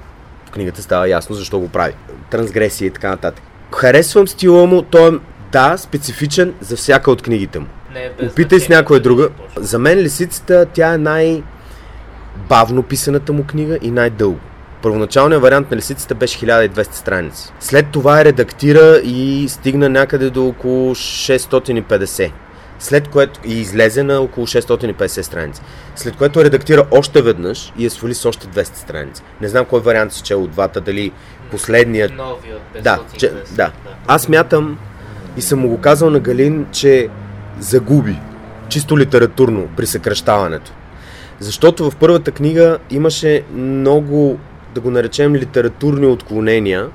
В 0.45 0.51
книгата 0.51 0.81
става 0.81 1.09
ясно 1.09 1.35
защо 1.35 1.59
го 1.59 1.69
прави. 1.69 1.93
Трансгресия 2.31 2.88
и 2.88 2.91
така 2.91 3.09
нататък. 3.09 3.43
Харесвам 3.75 4.27
стила 4.27 4.65
му, 4.65 4.81
той 4.81 5.09
е 5.09 5.19
да, 5.51 5.77
специфичен 5.77 6.53
за 6.61 6.75
всяка 6.75 7.11
от 7.11 7.21
книгите 7.21 7.59
му. 7.59 7.65
Не 7.93 8.03
е 8.03 8.27
Опитай 8.27 8.59
с 8.59 8.69
някоя 8.69 8.99
дали 8.99 9.03
друга. 9.03 9.29
За 9.55 9.79
мен 9.79 9.99
Лисицата, 9.99 10.65
тя 10.73 10.93
е 10.93 10.97
най-бавно 10.97 12.84
писаната 12.84 13.34
му 13.34 13.43
книга 13.43 13.79
и 13.81 13.91
най-дълго. 13.91 14.39
Първоначалният 14.81 15.41
вариант 15.41 15.71
на 15.71 15.77
Лисицата 15.77 16.15
беше 16.15 16.39
1200 16.39 16.93
страници. 16.93 17.53
След 17.59 17.85
това 17.91 18.21
е 18.21 18.25
редактира 18.25 19.01
и 19.03 19.45
стигна 19.49 19.89
някъде 19.89 20.29
до 20.29 20.47
около 20.47 20.95
650. 20.95 22.31
След 22.79 23.07
което 23.07 23.39
и 23.45 23.59
излезе 23.59 24.03
на 24.03 24.19
около 24.19 24.47
650 24.47 25.21
страници. 25.21 25.61
След 25.95 26.15
което 26.15 26.43
редактира 26.43 26.85
още 26.91 27.21
веднъж 27.21 27.73
и 27.77 27.85
е 27.85 27.89
свали 27.89 28.13
с 28.13 28.25
още 28.25 28.47
200 28.47 28.75
страници. 28.75 29.23
Не 29.41 29.47
знам 29.47 29.65
кой 29.65 29.79
вариант 29.79 30.13
си 30.13 30.21
чел 30.21 30.43
от 30.43 30.51
двата, 30.51 30.81
дали 30.81 31.11
последният 31.51 32.15
Новия, 32.17 32.57
без 32.73 32.83
да, 32.83 32.99
че, 33.17 33.31
да. 33.55 33.71
Аз 34.07 34.29
мятам 34.29 34.77
и 35.37 35.41
съм 35.41 35.59
му 35.59 35.69
го 35.69 35.81
казал 35.81 36.09
на 36.09 36.19
Галин, 36.19 36.65
че 36.71 37.09
загуби 37.59 38.19
чисто 38.69 38.97
литературно 38.97 39.67
при 39.77 39.87
съкръщаването. 39.87 40.71
Защото 41.39 41.91
в 41.91 41.95
първата 41.95 42.31
книга 42.31 42.77
имаше 42.89 43.43
много, 43.53 44.39
да 44.76 44.81
го 44.81 44.91
наречем, 44.91 45.35
литературни 45.35 46.06
отклонения, 46.06 46.88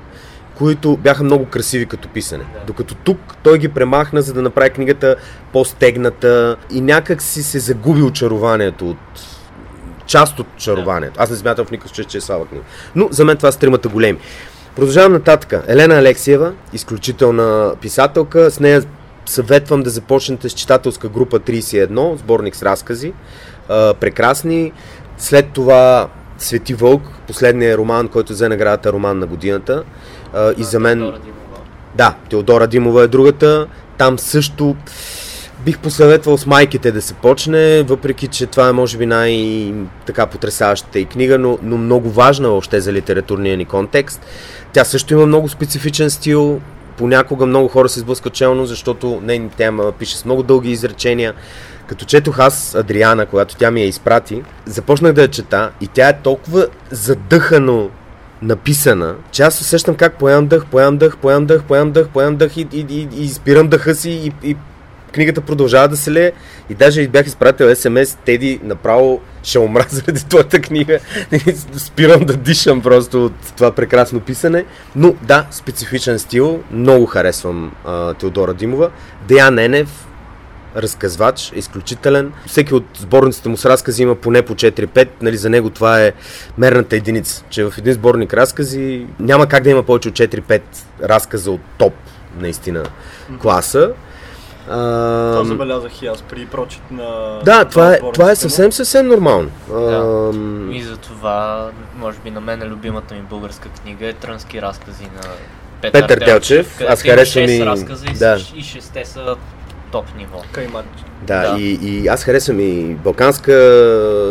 които 0.57 0.97
бяха 0.97 1.23
много 1.23 1.45
красиви 1.45 1.85
като 1.85 2.07
писане. 2.07 2.43
Докато 2.67 2.95
тук 2.95 3.19
той 3.43 3.57
ги 3.57 3.69
премахна, 3.69 4.21
за 4.21 4.33
да 4.33 4.41
направи 4.41 4.69
книгата 4.69 5.15
по-стегната 5.53 6.55
и 6.71 6.81
някак 6.81 7.21
си 7.21 7.43
се 7.43 7.59
загуби 7.59 8.01
очарованието 8.01 8.89
от 8.89 8.97
част 10.05 10.39
от 10.39 10.47
чарованието. 10.57 11.15
Аз 11.19 11.29
не 11.29 11.35
смятам 11.35 11.65
в 11.65 11.71
никакъв 11.71 11.89
случай, 11.89 12.05
че 12.05 12.17
е 12.17 12.21
слаба 12.21 12.45
книга. 12.45 12.63
Но 12.95 13.07
за 13.11 13.25
мен 13.25 13.37
това 13.37 13.51
са 13.51 13.59
тримата 13.59 13.89
големи. 13.89 14.19
Продължавам 14.75 15.11
нататък. 15.11 15.63
Елена 15.67 15.95
Алексиева, 15.95 16.53
изключителна 16.73 17.75
писателка. 17.81 18.51
С 18.51 18.59
нея 18.59 18.83
съветвам 19.25 19.83
да 19.83 19.89
започнете 19.89 20.49
с 20.49 20.53
читателска 20.53 21.09
група 21.09 21.39
31, 21.39 22.15
сборник 22.15 22.55
с 22.55 22.63
разкази. 22.63 23.13
Прекрасни. 23.99 24.71
След 25.17 25.49
това 25.53 26.07
Свети 26.43 26.73
Вълк, 26.73 27.01
последният 27.27 27.77
роман, 27.77 28.07
който 28.07 28.33
взе 28.33 28.49
наградата 28.49 28.93
роман 28.93 29.19
на 29.19 29.25
годината. 29.25 29.83
А, 30.33 30.53
и 30.57 30.63
за 30.63 30.79
мен... 30.79 31.13
Да, 31.95 32.15
Теодора 32.29 32.67
Димова 32.67 33.03
е 33.03 33.07
другата. 33.07 33.67
Там 33.97 34.19
също 34.19 34.75
бих 35.65 35.79
посъветвал 35.79 36.37
с 36.37 36.45
майките 36.45 36.91
да 36.91 37.01
се 37.01 37.13
почне, 37.13 37.83
въпреки 37.83 38.27
че 38.27 38.45
това 38.45 38.69
е 38.69 38.71
може 38.71 38.97
би 38.97 39.05
най-така 39.05 40.25
потрясаващата 40.25 40.99
и 40.99 41.05
книга, 41.05 41.39
но, 41.39 41.57
но 41.61 41.77
много 41.77 42.09
важна 42.09 42.49
въобще 42.49 42.81
за 42.81 42.93
литературния 42.93 43.57
ни 43.57 43.65
контекст. 43.65 44.25
Тя 44.73 44.83
също 44.83 45.13
има 45.13 45.25
много 45.25 45.49
специфичен 45.49 46.09
стил, 46.09 46.61
понякога 46.97 47.45
много 47.45 47.67
хора 47.67 47.89
се 47.89 47.99
сблъскат 47.99 48.33
челно, 48.33 48.65
защото 48.65 49.21
нейните 49.23 49.55
тема 49.55 49.91
пише 49.99 50.17
с 50.17 50.25
много 50.25 50.43
дълги 50.43 50.71
изречения. 50.71 51.33
Като 51.87 52.05
четох 52.05 52.39
аз 52.39 52.75
Адриана, 52.75 53.25
когато 53.25 53.55
тя 53.55 53.71
ми 53.71 53.81
я 53.81 53.87
изпрати, 53.87 54.43
започнах 54.65 55.13
да 55.13 55.21
я 55.21 55.27
чета 55.27 55.71
и 55.81 55.87
тя 55.87 56.09
е 56.09 56.19
толкова 56.19 56.67
задъхано 56.91 57.89
написана, 58.41 59.15
че 59.31 59.43
аз 59.43 59.61
усещам 59.61 59.95
как 59.95 60.13
поемам 60.13 60.47
дъх, 60.47 60.65
поемам 60.65 60.97
дъх, 60.97 61.17
поемам 61.17 61.45
дъх, 61.45 61.63
поемам 61.63 61.91
дъх, 61.91 62.07
поемам 62.09 62.35
дъх 62.35 62.57
и, 62.57 62.67
и, 62.73 62.85
и, 62.89 63.07
и 63.23 63.27
спирам 63.27 63.67
дъха 63.67 63.95
си 63.95 64.09
и, 64.09 64.49
и 64.49 64.55
книгата 65.13 65.41
продължава 65.41 65.87
да 65.87 65.97
се 65.97 66.11
лее 66.11 66.31
и 66.69 66.73
даже 66.73 67.07
бях 67.07 67.27
изпратил 67.27 67.75
СМС, 67.75 68.17
Теди 68.25 68.59
направо 68.63 69.21
ще 69.43 69.59
умра 69.59 69.85
заради 69.89 70.25
твоята 70.25 70.61
книга. 70.61 70.99
Спирам 71.77 72.25
да 72.25 72.37
дишам 72.37 72.81
просто 72.81 73.25
от 73.25 73.33
това 73.57 73.71
прекрасно 73.71 74.19
писане. 74.19 74.65
Но 74.95 75.13
да, 75.21 75.45
специфичен 75.51 76.19
стил, 76.19 76.63
много 76.71 77.05
харесвам 77.05 77.71
а, 77.85 78.13
Теодора 78.13 78.53
Димова. 78.53 78.89
Деян 79.27 79.59
Енев, 79.59 80.07
разказвач, 80.75 81.51
изключителен. 81.55 82.33
Всеки 82.47 82.73
от 82.73 82.85
сборниците 82.99 83.49
му 83.49 83.57
с 83.57 83.65
разкази 83.65 84.03
има 84.03 84.15
поне 84.15 84.41
по 84.41 84.55
4-5. 84.55 85.07
Нали, 85.21 85.37
за 85.37 85.49
него 85.49 85.69
това 85.69 86.01
е 86.01 86.11
мерната 86.57 86.95
единица, 86.95 87.43
че 87.49 87.63
в 87.63 87.73
един 87.77 87.93
сборник 87.93 88.33
разкази 88.33 89.07
няма 89.19 89.47
как 89.47 89.63
да 89.63 89.69
има 89.69 89.83
повече 89.83 90.09
от 90.09 90.15
4-5 90.15 90.61
разказа 91.03 91.51
от 91.51 91.61
топ, 91.77 91.93
наистина, 92.39 92.83
класа. 93.41 93.93
Това 94.65 95.39
А, 95.39 95.45
забелязах 95.45 96.01
и 96.01 96.07
аз 96.07 96.21
при 96.21 96.45
прочит 96.45 96.91
на... 96.91 97.39
да, 97.45 97.65
това 97.65 97.93
е, 97.93 97.99
това 98.13 98.31
е 98.31 98.35
съвсем, 98.35 98.71
съвсем 98.71 99.07
нормално. 99.07 99.49
Да. 99.69 100.29
Ам, 100.29 100.71
И 100.71 100.83
за 100.83 100.97
това, 100.97 101.69
може 101.95 102.17
би 102.19 102.31
на 102.31 102.41
мен 102.41 102.61
е 102.61 102.65
любимата 102.65 103.15
ми 103.15 103.21
българска 103.21 103.69
книга 103.71 104.07
е 104.07 104.13
Трънски 104.13 104.61
разкази 104.61 105.03
на 105.05 105.21
Петър, 105.81 106.01
Петър 106.01 106.25
Телчев. 106.25 106.81
Аз 106.89 107.01
харесвам 107.01 107.45
шест 107.45 107.53
и- 107.53 107.65
разказа 107.65 108.05
и, 108.05 108.13
да. 108.13 108.37
и 108.55 108.61
шесте 108.63 109.05
са 109.05 109.35
топ 109.91 110.05
ниво. 110.17 110.41
Каймач. 110.51 110.85
Да, 111.21 111.41
Да. 111.43 111.59
И, 111.59 111.71
и 111.73 112.07
аз 112.07 112.23
харесвам 112.23 112.59
и 112.59 112.95
Балканска 112.95 113.53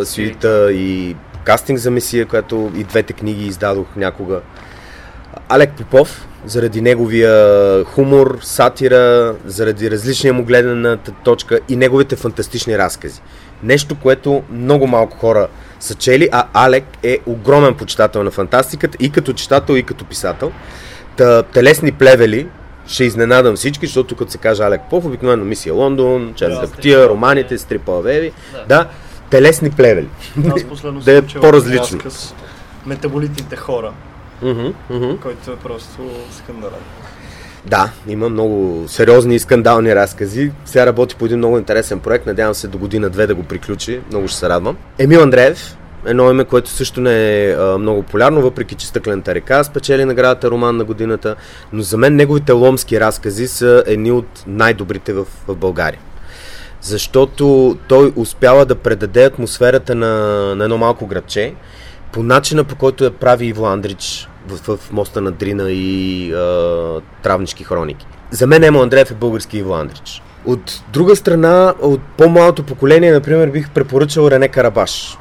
свита, 0.05 0.73
и 0.73 1.17
Кастинг 1.45 1.79
за 1.79 1.91
Месия, 1.91 2.27
която 2.27 2.73
и 2.75 2.85
двете 2.85 3.13
книги 3.13 3.47
издадох 3.47 3.87
някога. 3.97 4.41
Алек 5.49 5.73
Попов, 5.73 6.27
заради 6.47 6.81
неговия 6.81 7.85
хумор, 7.85 8.39
сатира, 8.43 9.35
заради 9.47 9.91
различния 9.91 10.35
му 10.35 10.45
гледната 10.45 11.13
точка 11.25 11.61
и 11.69 11.77
неговите 11.77 12.17
фантастични 12.17 12.79
разкази. 12.79 13.21
Нещо, 13.63 13.97
което 14.03 14.43
много 14.51 14.87
малко 14.87 15.17
хора 15.19 15.49
са 15.81 15.95
чели, 15.95 16.29
а 16.33 16.47
Алек 16.55 16.85
е 17.03 17.19
огромен 17.27 17.75
почитател 17.75 18.23
на 18.23 18.31
фантастиката 18.31 18.99
и 19.01 19.11
като 19.11 19.33
читател, 19.33 19.75
и 19.75 19.83
като 19.83 20.05
писател. 20.05 20.53
Та, 21.17 21.43
телесни 21.43 21.93
плевели, 21.93 22.49
ще 22.87 23.05
изненадам 23.05 23.57
всички, 23.57 23.87
защото 23.87 24.17
като 24.17 24.31
се 24.31 24.39
каже 24.39 24.63
Алек 24.63 24.81
Попов, 24.81 25.05
обикновено 25.05 25.45
мисия 25.45 25.75
Лондон, 25.75 26.33
Чарлз 26.37 26.61
Да, 26.61 26.67
Стрипа 26.67 27.09
романите. 27.09 27.59
Стрипа 27.59 27.93
Веви. 27.93 28.33
Да. 28.53 28.65
Да, 28.67 28.89
телесни 29.31 29.71
плевели. 29.71 30.09
Аз 30.55 30.65
последно 30.65 31.01
Да 31.05 31.17
е 31.17 31.23
по-различно. 31.23 32.01
Метаболитните 32.87 33.57
хора, 33.57 33.93
Мгм, 34.43 34.69
мгм. 34.91 35.17
който 35.23 35.51
е 35.51 35.57
просто 35.57 35.99
скандален. 36.31 36.81
Да, 37.67 37.91
има 38.09 38.29
много 38.29 38.85
сериозни 38.89 39.35
и 39.35 39.39
скандални 39.39 39.95
разкази. 39.95 40.53
Сега 40.65 40.87
работи 40.87 41.17
по 41.17 41.25
един 41.25 41.39
много 41.39 41.59
интересен 41.59 42.01
проект. 42.01 42.27
Надявам 42.27 42.55
се 42.55 42.69
до 42.69 42.79
година-две 42.79 43.27
да 43.27 43.35
го 43.35 43.43
приключи. 43.43 44.01
Много 44.11 44.29
ще 44.29 44.39
се 44.39 44.49
радвам. 44.49 44.77
Емил 44.99 45.23
Андреев, 45.23 45.77
едно 46.07 46.31
име, 46.31 46.45
което 46.45 46.71
също 46.71 47.01
не 47.01 47.45
е 47.45 47.53
а, 47.53 47.79
много 47.79 48.03
популярно, 48.03 48.43
въпреки 48.43 48.75
че 48.75 48.87
Стъклената 48.87 49.35
река 49.35 49.65
спечели 49.65 50.05
наградата 50.05 50.51
Роман 50.51 50.77
на 50.77 50.85
годината. 50.85 51.37
Но 51.73 51.83
за 51.83 51.97
мен 51.97 52.17
неговите 52.17 52.53
ломски 52.53 53.01
разкази 53.01 53.49
са 53.49 53.85
едни 53.87 54.13
от 54.13 54.45
най-добрите 54.47 55.13
в, 55.13 55.27
в 55.49 55.57
България. 55.57 56.01
Защото 56.81 57.77
той 57.89 58.13
успява 58.17 58.67
да 58.67 58.75
предаде 58.75 59.25
атмосферата 59.25 59.95
на, 59.95 60.15
на 60.55 60.65
едно 60.65 60.79
малко 60.79 61.07
градче 61.07 61.55
по 62.13 62.23
начина 62.23 62.65
по 62.65 62.77
който 62.77 63.05
я 63.05 63.11
прави 63.11 63.47
Иво 63.47 63.67
Андрич 63.67 64.29
в, 64.49 64.77
в 64.77 64.93
Моста 64.93 65.21
на 65.21 65.31
Дрина 65.31 65.71
и 65.71 66.33
а, 66.33 67.01
Травнички 67.23 67.65
хроники. 67.65 68.07
За 68.31 68.47
мен 68.47 68.65
Емо 68.65 68.83
Андреев 68.83 69.11
е 69.11 69.15
български 69.15 69.59
Иво 69.59 69.75
Андрич. 69.75 70.23
От 70.47 70.83
друга 70.93 71.17
страна, 71.17 71.75
от 71.81 72.01
по-малото 72.19 72.63
поколение, 72.63 73.13
например, 73.13 73.49
бих 73.49 73.71
препоръчал 73.71 74.31
Рене 74.31 74.49
Карабаш. 74.49 75.19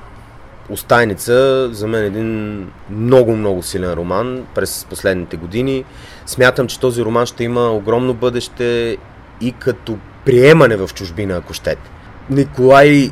Остайница, 0.70 1.70
за 1.74 1.88
мен 1.88 2.06
един 2.06 2.68
много-много 2.90 3.64
силен 3.64 3.94
роман 3.94 4.46
през 4.56 4.86
последните 4.90 5.38
години. 5.38 5.86
Смятам, 6.26 6.68
че 6.68 6.80
този 6.80 7.04
роман 7.04 7.26
ще 7.26 7.44
има 7.44 7.72
огромно 7.72 8.14
бъдеще 8.14 8.98
и 9.42 9.52
като 9.52 9.98
приемане 10.26 10.76
в 10.76 10.90
чужбина, 10.94 11.38
ако 11.38 11.54
щете. 11.54 11.90
Николай 12.30 13.12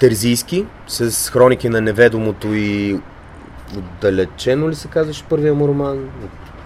Терзийски 0.00 0.66
с 0.88 1.30
хроники 1.30 1.68
на 1.68 1.80
неведомото 1.80 2.54
и 2.54 3.00
отдалечено 3.76 4.68
ли 4.68 4.74
се 4.74 4.88
казваше 4.88 5.24
първия 5.24 5.54
му 5.54 5.68
роман? 5.68 6.10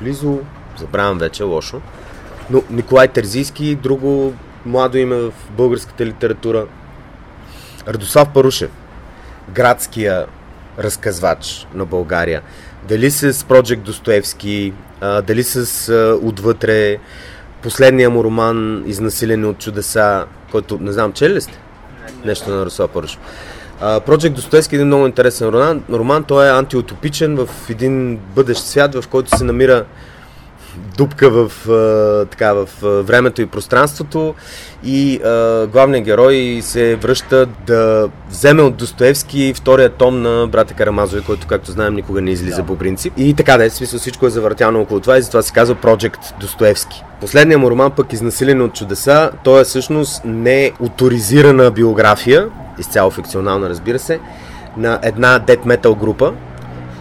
Близо, 0.01 0.39
забравям 0.79 1.19
вече, 1.19 1.43
лошо. 1.43 1.81
Но 2.51 2.63
Николай 2.71 3.09
Терзийски, 3.09 3.75
друго 3.75 4.35
младо 4.67 4.99
име 4.99 5.17
в 5.17 5.33
българската 5.51 6.07
литература. 6.07 6.67
Радослав 7.89 8.29
Парушев, 8.35 8.71
градския 9.53 10.27
разказвач 10.79 11.67
на 11.75 11.85
България. 11.85 12.43
Дали 12.89 13.11
с 13.11 13.47
Проджект 13.47 13.83
Достоевски, 13.83 14.73
а, 15.01 15.23
дали 15.23 15.43
с 15.45 15.89
а, 15.89 16.19
Отвътре, 16.23 16.99
последния 17.63 18.11
му 18.11 18.25
роман 18.25 18.85
Изнасилени 18.87 19.45
от 19.47 19.59
чудеса, 19.59 20.27
който 20.51 20.79
не 20.81 20.93
знам, 20.93 21.13
че 21.13 21.31
ли 21.31 21.41
сте? 21.41 21.59
Нещо 22.25 22.51
на 22.51 22.61
Радослав 22.61 22.91
Парушев. 22.91 23.21
Проджект 23.85 24.35
Достоевски 24.35 24.75
е 24.75 24.77
един 24.77 24.87
много 24.87 25.07
интересен 25.07 25.49
роман. 25.49 25.83
роман. 25.91 26.25
Той 26.25 26.47
е 26.47 26.51
антиутопичен 26.51 27.37
в 27.37 27.49
един 27.71 28.17
бъдещ 28.17 28.65
свят, 28.65 28.95
в 28.95 29.09
който 29.09 29.39
се 29.39 29.45
намира 29.45 29.85
дупка 30.97 31.31
в, 31.31 31.69
а, 31.69 32.27
така, 32.27 32.53
в 32.53 32.69
времето 33.03 33.43
и 33.43 33.47
пространството 33.47 34.35
и 34.85 35.21
а, 35.25 35.67
главният 35.67 36.05
герой 36.05 36.61
се 36.63 36.97
връща 36.97 37.47
да 37.67 38.09
вземе 38.31 38.63
от 38.63 38.77
Достоевски 38.77 39.55
втория 39.57 39.91
том 39.91 40.23
на 40.23 40.47
брата 40.47 40.75
Карамазови, 40.75 41.23
който, 41.23 41.47
както 41.47 41.71
знаем, 41.71 41.95
никога 41.95 42.21
не 42.21 42.31
излиза 42.31 42.61
да. 42.61 42.67
по 42.67 42.77
принцип. 42.77 43.13
И 43.17 43.35
така 43.35 43.57
да 43.57 43.65
е, 43.65 43.71
смисъл 43.71 43.99
всичко 43.99 44.27
е 44.27 44.31
завъртяно 44.31 44.81
около 44.81 45.01
това 45.01 45.19
и 45.19 45.23
затова 45.23 45.43
се 45.43 45.53
казва 45.53 45.75
Project 45.75 46.39
Достоевски. 46.41 47.05
Последният 47.21 47.61
му 47.61 47.71
роман 47.71 47.91
пък 47.91 48.13
Изнасилен 48.13 48.63
от 48.63 48.75
чудеса, 48.75 49.31
той 49.45 49.61
е 49.61 49.65
всъщност 49.65 50.23
не 50.25 50.73
авторизирана 50.83 51.71
биография, 51.71 52.49
изцяло 52.79 53.11
фикционална 53.11 53.69
разбира 53.69 53.99
се, 53.99 54.21
на 54.77 54.99
една 55.03 55.39
дет 55.39 55.65
метал 55.65 55.95
група, 55.95 56.33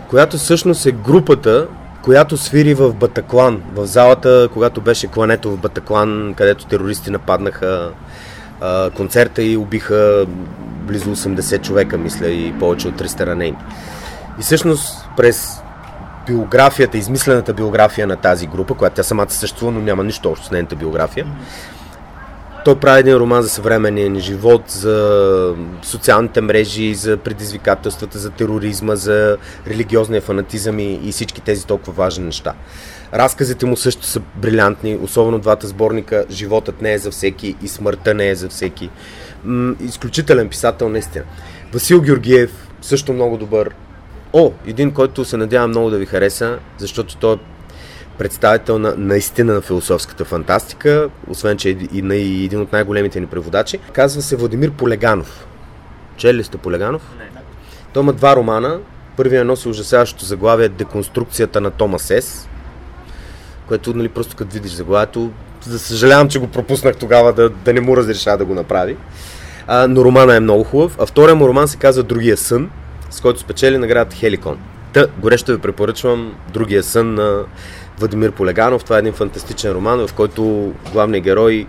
която 0.10 0.38
всъщност 0.38 0.86
е 0.86 0.92
групата, 0.92 1.68
която 2.04 2.38
свири 2.38 2.74
в 2.74 2.94
Батаклан, 2.94 3.62
в 3.74 3.86
залата, 3.86 4.50
когато 4.54 4.82
беше 4.82 5.08
клането 5.08 5.52
в 5.52 5.58
Батаклан, 5.58 6.34
където 6.38 6.66
терористи 6.66 7.12
нападнаха 7.12 7.92
а, 8.62 8.90
концерта 8.90 9.44
и 9.44 9.58
убиха 9.58 10.26
близо 10.88 11.16
80 11.16 11.62
човека, 11.62 11.98
мисля, 11.98 12.28
и 12.28 12.54
повече 12.60 12.88
от 12.88 13.02
300 13.02 13.26
ранени. 13.26 13.58
И 14.40 14.42
всъщност 14.42 15.08
през 15.18 15.62
биографията, 16.28 16.98
измислената 16.98 17.54
биография 17.54 18.08
на 18.08 18.16
тази 18.16 18.48
група, 18.48 18.74
която 18.74 18.96
тя 18.96 19.04
самата 19.04 19.30
съществува, 19.30 19.72
но 19.72 19.82
няма 19.82 20.04
нищо 20.04 20.30
общо 20.30 20.46
с 20.46 20.52
нейната 20.52 20.76
биография, 20.76 21.26
той 22.66 22.80
прави 22.80 23.00
един 23.00 23.16
роман 23.16 23.42
за 23.42 23.50
съвременния 23.50 24.10
ни 24.10 24.20
живот, 24.20 24.62
за 24.68 25.56
социалните 25.84 26.42
мрежи, 26.42 26.96
за 26.96 27.18
предизвикателствата, 27.18 28.20
за 28.20 28.30
тероризма, 28.30 28.96
за 28.96 29.38
религиозния 29.68 30.22
фанатизъм 30.22 30.80
и, 30.80 31.00
и 31.04 31.12
всички 31.12 31.42
тези 31.42 31.66
толкова 31.66 31.94
важни 31.94 32.26
неща. 32.26 32.54
Разказите 33.14 33.66
му 33.66 33.78
също 33.78 34.06
са 34.06 34.22
брилянтни, 34.36 35.00
особено 35.02 35.40
двата 35.40 35.68
сборника 35.68 36.26
Животът 36.30 36.82
не 36.82 36.94
е 36.94 36.98
за 36.98 37.12
всеки 37.12 37.56
и 37.64 37.68
Смъртта 37.68 38.14
не 38.14 38.30
е 38.30 38.36
за 38.36 38.50
всеки. 38.50 38.90
М- 39.44 39.76
изключителен 39.82 40.50
писател, 40.50 40.90
наистина. 40.90 41.26
Васил 41.74 42.02
Георгиев, 42.02 42.68
също 42.82 43.14
много 43.14 43.38
добър. 43.38 43.70
О, 44.34 44.52
един, 44.68 44.92
който 44.92 45.26
се 45.26 45.38
надявам 45.38 45.70
много 45.70 45.90
да 45.90 45.98
ви 45.98 46.06
хареса, 46.06 46.60
защото 46.78 47.18
той 47.18 47.36
е 47.36 47.38
представител 48.18 48.80
на 48.80 48.96
наистина 48.98 49.54
на 49.54 49.62
философската 49.62 50.26
фантастика, 50.26 51.10
освен 51.28 51.58
че 51.58 51.70
е 51.70 51.78
и, 51.94 52.02
на, 52.02 52.16
и 52.16 52.46
един 52.46 52.62
от 52.62 52.72
най-големите 52.72 53.20
ни 53.20 53.28
преводачи. 53.28 53.80
Казва 53.94 54.22
се 54.22 54.36
Владимир 54.36 54.72
Полеганов. 54.72 55.48
Чели 56.18 56.38
ли 56.38 56.44
сте 56.44 56.58
Полеганов? 56.58 57.02
Не. 57.18 57.42
Той 57.94 58.04
има 58.04 58.14
два 58.14 58.36
романа. 58.36 58.80
Първият 59.18 59.48
носи 59.48 59.70
ужасяващото 59.70 60.26
заглавие 60.26 60.70
Деконструкцията 60.70 61.62
на 61.62 61.72
Тома 61.72 62.00
Сес, 62.00 62.48
което 63.68 63.94
нали, 63.94 64.10
просто 64.10 64.36
като 64.36 64.54
видиш 64.54 64.72
заглавието, 64.72 65.32
за 65.62 65.80
съжалявам, 65.80 66.30
че 66.30 66.40
го 66.40 66.48
пропуснах 66.48 66.96
тогава 66.96 67.34
да, 67.34 67.50
да 67.50 67.74
не 67.74 67.82
му 67.82 67.98
разреша 67.98 68.38
да 68.38 68.46
го 68.46 68.54
направи. 68.54 68.98
А, 69.68 69.88
но 69.88 70.06
романа 70.06 70.36
е 70.36 70.40
много 70.40 70.64
хубав. 70.64 70.96
А 71.00 71.06
втория 71.06 71.36
му 71.36 71.48
роман 71.48 71.68
се 71.68 71.78
казва 71.78 72.04
Другия 72.04 72.38
сън, 72.38 72.70
с 73.10 73.22
който 73.22 73.40
спечели 73.40 73.78
наградата 73.78 74.16
Хеликон. 74.16 74.58
Та, 74.94 75.08
горещо 75.20 75.52
ви 75.52 75.58
препоръчвам 75.58 76.34
Другия 76.54 76.84
сън 76.84 77.14
на 77.14 77.44
Владимир 78.04 78.32
Полеганов. 78.32 78.84
Това 78.84 78.96
е 78.96 79.00
един 79.00 79.14
фантастичен 79.14 79.72
роман, 79.72 80.08
в 80.08 80.14
който 80.14 80.74
главният 80.92 81.24
герой 81.24 81.68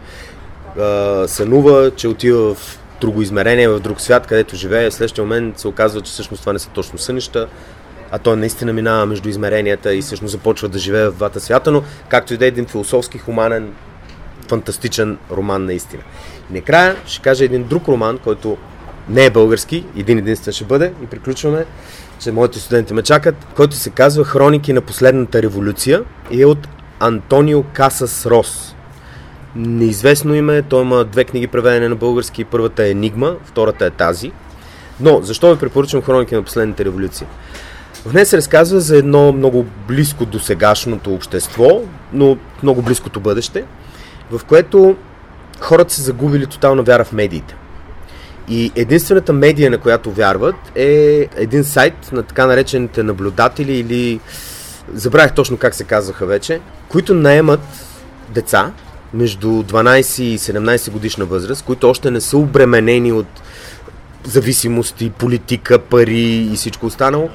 а, 0.78 1.24
сънува, 1.28 1.90
че 1.96 2.08
отива 2.08 2.54
в 2.54 2.78
друго 3.00 3.22
измерение, 3.22 3.68
в 3.68 3.80
друг 3.80 4.00
свят, 4.00 4.26
където 4.26 4.56
живее. 4.56 4.90
В 4.90 4.94
следващия 4.94 5.24
момент 5.24 5.58
се 5.58 5.68
оказва, 5.68 6.00
че 6.00 6.12
всъщност 6.12 6.42
това 6.42 6.52
не 6.52 6.58
са 6.58 6.68
точно 6.68 6.98
сънища, 6.98 7.48
а 8.10 8.18
той 8.18 8.36
наистина 8.36 8.72
минава 8.72 9.06
между 9.06 9.28
измеренията 9.28 9.94
и 9.94 10.02
всъщност 10.02 10.32
започва 10.32 10.68
да 10.68 10.78
живее 10.78 11.08
в 11.08 11.12
двата 11.12 11.40
свята, 11.40 11.70
но 11.70 11.82
както 12.08 12.34
и 12.34 12.36
да 12.36 12.44
е 12.44 12.48
един 12.48 12.66
философски, 12.66 13.18
хуманен, 13.18 13.72
фантастичен 14.48 15.18
роман 15.30 15.64
наистина. 15.64 16.02
И 16.50 16.54
накрая 16.54 16.96
ще 17.06 17.22
кажа 17.22 17.44
един 17.44 17.64
друг 17.64 17.88
роман, 17.88 18.18
който 18.18 18.56
не 19.08 19.24
е 19.24 19.30
български, 19.30 19.84
един 19.96 20.18
единствен 20.18 20.52
ще 20.52 20.64
бъде 20.64 20.92
и 21.02 21.06
приключваме 21.06 21.64
че 22.20 22.32
моите 22.32 22.60
студенти 22.60 22.94
ме 22.94 23.02
чакат, 23.02 23.34
който 23.56 23.76
се 23.76 23.90
казва 23.90 24.24
Хроники 24.24 24.72
на 24.72 24.80
последната 24.80 25.42
революция 25.42 26.02
и 26.30 26.42
е 26.42 26.46
от 26.46 26.68
Антонио 27.00 27.62
Касас 27.62 28.26
Рос. 28.26 28.74
Неизвестно 29.56 30.34
име, 30.34 30.62
той 30.62 30.82
има 30.82 31.04
две 31.04 31.24
книги 31.24 31.46
преведени 31.46 31.88
на 31.88 31.96
български. 31.96 32.44
Първата 32.44 32.84
е 32.84 32.90
Енигма, 32.90 33.36
втората 33.44 33.86
е 33.86 33.90
тази. 33.90 34.32
Но, 35.00 35.22
защо 35.22 35.54
ви 35.54 35.60
препоръчвам 35.60 36.02
Хроники 36.02 36.34
на 36.34 36.42
последната 36.42 36.84
революция? 36.84 37.26
В 38.06 38.12
нея 38.14 38.26
се 38.26 38.36
разказва 38.36 38.80
за 38.80 38.96
едно 38.96 39.32
много 39.32 39.66
близко 39.88 40.24
до 40.26 40.38
сегашното 40.38 41.14
общество, 41.14 41.82
но 42.12 42.36
много 42.62 42.82
близкото 42.82 43.20
бъдеще, 43.20 43.64
в 44.30 44.44
което 44.44 44.96
хората 45.60 45.94
са 45.94 46.02
загубили 46.02 46.46
тотална 46.46 46.82
вяра 46.82 47.04
в 47.04 47.12
медиите. 47.12 47.56
И 48.48 48.72
единствената 48.74 49.32
медия, 49.32 49.70
на 49.70 49.78
която 49.78 50.12
вярват, 50.12 50.54
е 50.74 51.28
един 51.36 51.64
сайт 51.64 52.12
на 52.12 52.22
така 52.22 52.46
наречените 52.46 53.02
наблюдатели 53.02 53.78
или 53.78 54.20
забравях 54.94 55.34
точно 55.34 55.56
как 55.56 55.74
се 55.74 55.84
казваха 55.84 56.26
вече, 56.26 56.60
които 56.88 57.14
наемат 57.14 57.60
деца 58.28 58.72
между 59.14 59.48
12 59.48 60.22
и 60.22 60.38
17 60.38 60.90
годишна 60.90 61.24
възраст, 61.24 61.64
които 61.64 61.88
още 61.88 62.10
не 62.10 62.20
са 62.20 62.38
обременени 62.38 63.12
от 63.12 63.26
зависимости, 64.24 65.10
политика, 65.10 65.78
пари 65.78 66.48
и 66.52 66.56
всичко 66.56 66.86
останало. 66.86 67.28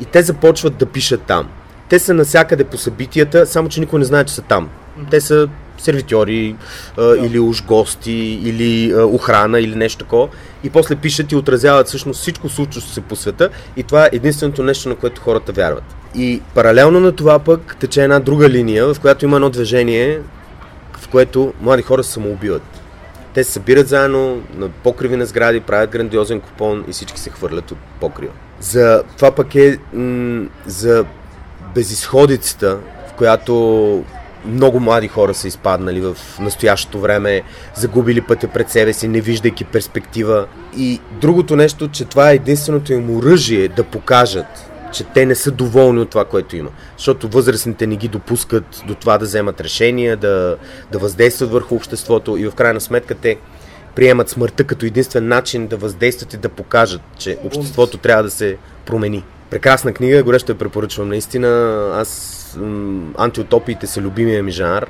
И 0.00 0.04
те 0.04 0.22
започват 0.22 0.76
да 0.76 0.86
пишат 0.86 1.22
там. 1.22 1.48
Те 1.88 1.98
са 1.98 2.14
насякъде 2.14 2.64
по 2.64 2.78
събитията, 2.78 3.46
само 3.46 3.68
че 3.68 3.80
никой 3.80 3.98
не 3.98 4.04
знае, 4.04 4.24
че 4.24 4.34
са 4.34 4.42
там. 4.42 4.68
Те 5.10 5.20
са 5.20 5.48
сервитьори 5.84 6.56
а, 6.98 7.16
или 7.16 7.38
уж 7.38 7.64
гости, 7.64 8.40
или 8.44 8.92
а, 8.92 9.06
охрана, 9.06 9.60
или 9.60 9.74
нещо 9.74 9.98
такова. 9.98 10.28
И 10.64 10.70
после 10.70 10.96
пишат 10.96 11.32
и 11.32 11.36
отразяват 11.36 11.86
всъщност 11.86 12.20
всичко 12.20 12.48
случващо 12.48 12.90
се 12.90 13.00
по 13.00 13.16
света. 13.16 13.48
И 13.76 13.82
това 13.82 14.04
е 14.04 14.10
единственото 14.12 14.62
нещо, 14.62 14.88
на 14.88 14.96
което 14.96 15.20
хората 15.20 15.52
вярват. 15.52 15.84
И 16.14 16.40
паралелно 16.54 17.00
на 17.00 17.12
това 17.12 17.38
пък 17.38 17.76
тече 17.80 18.02
една 18.02 18.20
друга 18.20 18.48
линия, 18.48 18.94
в 18.94 19.00
която 19.00 19.24
има 19.24 19.36
едно 19.36 19.50
движение, 19.50 20.20
в 20.98 21.08
което 21.08 21.52
млади 21.60 21.82
хора 21.82 22.04
се 22.04 22.12
самоубиват. 22.12 22.62
Те 23.34 23.44
се 23.44 23.52
събират 23.52 23.88
заедно 23.88 24.42
на 24.56 24.68
покриви 24.68 25.16
на 25.16 25.26
сгради, 25.26 25.60
правят 25.60 25.90
грандиозен 25.90 26.40
купон 26.40 26.84
и 26.88 26.92
всички 26.92 27.20
се 27.20 27.30
хвърлят 27.30 27.70
от 27.70 27.78
покрива. 28.00 28.32
За 28.60 29.02
това 29.16 29.30
пък 29.30 29.54
е 29.54 29.78
м- 29.92 30.46
за 30.66 31.04
безисходицата, 31.74 32.78
в 33.08 33.12
която 33.12 34.04
много 34.46 34.80
млади 34.80 35.08
хора 35.08 35.34
са 35.34 35.48
изпаднали 35.48 36.00
в 36.00 36.16
настоящото 36.40 37.00
време, 37.00 37.42
загубили 37.74 38.20
пътя 38.20 38.48
пред 38.48 38.70
себе 38.70 38.92
си, 38.92 39.08
не 39.08 39.20
виждайки 39.20 39.64
перспектива. 39.64 40.46
И 40.76 41.00
другото 41.20 41.56
нещо, 41.56 41.88
че 41.88 42.04
това 42.04 42.30
е 42.30 42.34
единственото 42.34 42.92
им 42.92 43.16
оръжие 43.16 43.68
да 43.68 43.84
покажат, 43.84 44.70
че 44.92 45.04
те 45.04 45.26
не 45.26 45.34
са 45.34 45.50
доволни 45.50 46.00
от 46.00 46.10
това, 46.10 46.24
което 46.24 46.56
има. 46.56 46.70
Защото 46.96 47.28
възрастните 47.28 47.86
не 47.86 47.96
ги 47.96 48.08
допускат 48.08 48.82
до 48.86 48.94
това 48.94 49.18
да 49.18 49.24
вземат 49.24 49.60
решения, 49.60 50.16
да, 50.16 50.56
да 50.92 50.98
въздействат 50.98 51.50
върху 51.50 51.74
обществото 51.74 52.36
и 52.36 52.46
в 52.46 52.54
крайна 52.54 52.80
сметка 52.80 53.14
те 53.14 53.36
приемат 53.94 54.28
смъртта 54.28 54.64
като 54.64 54.86
единствен 54.86 55.28
начин 55.28 55.66
да 55.66 55.76
въздействат 55.76 56.34
и 56.34 56.36
да 56.36 56.48
покажат, 56.48 57.00
че 57.18 57.38
обществото 57.44 57.98
трябва 57.98 58.22
да 58.22 58.30
се 58.30 58.56
промени. 58.86 59.24
Прекрасна 59.50 59.92
книга, 59.92 60.22
горещо 60.22 60.52
я 60.52 60.58
препоръчвам. 60.58 61.08
Наистина, 61.08 61.90
аз 61.94 62.40
антиутопиите 63.18 63.86
са 63.86 64.00
любимия 64.00 64.42
ми 64.42 64.50
жанр. 64.50 64.86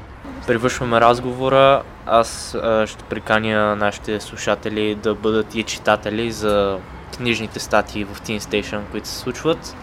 Привършваме 0.46 1.00
разговора. 1.00 1.82
Аз 2.06 2.54
а, 2.54 2.86
ще 2.86 3.04
приканя 3.04 3.76
нашите 3.76 4.20
слушатели 4.20 4.94
да 4.94 5.14
бъдат 5.14 5.54
и 5.54 5.62
читатели 5.62 6.32
за 6.32 6.78
книжните 7.16 7.60
статии 7.60 8.04
в 8.04 8.20
Teen 8.20 8.38
Station, 8.38 8.80
които 8.90 9.08
се 9.08 9.18
случват. 9.18 9.76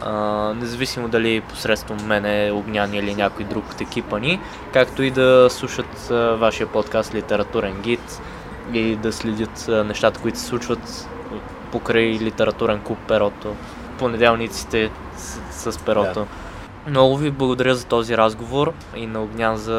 а, 0.00 0.12
независимо 0.54 1.08
дали 1.08 1.40
посредством 1.40 2.06
мене, 2.06 2.52
Огнян 2.52 2.94
или 2.94 3.14
някой 3.14 3.44
друг 3.44 3.64
от 3.72 3.80
екипа 3.80 4.18
ни, 4.18 4.40
както 4.72 5.02
и 5.02 5.10
да 5.10 5.48
слушат 5.50 6.10
а, 6.10 6.14
вашия 6.14 6.66
подкаст 6.66 7.14
Литературен 7.14 7.80
гид 7.82 8.20
и 8.72 8.96
да 8.96 9.12
следят 9.12 9.68
а, 9.68 9.84
нещата, 9.84 10.20
които 10.20 10.38
се 10.38 10.46
случват 10.46 11.08
покрай 11.72 12.04
литературен 12.04 12.80
клуб 12.80 12.98
Перото, 13.08 13.54
понеделниците 13.98 14.90
с, 15.50 15.72
с 15.72 15.78
Перото. 15.78 16.20
Да. 16.20 16.26
Много 16.90 17.16
ви 17.16 17.30
благодаря 17.30 17.74
за 17.74 17.86
този 17.86 18.16
разговор 18.16 18.72
и 18.96 19.06
на 19.06 19.22
Огнян 19.22 19.56
за 19.56 19.76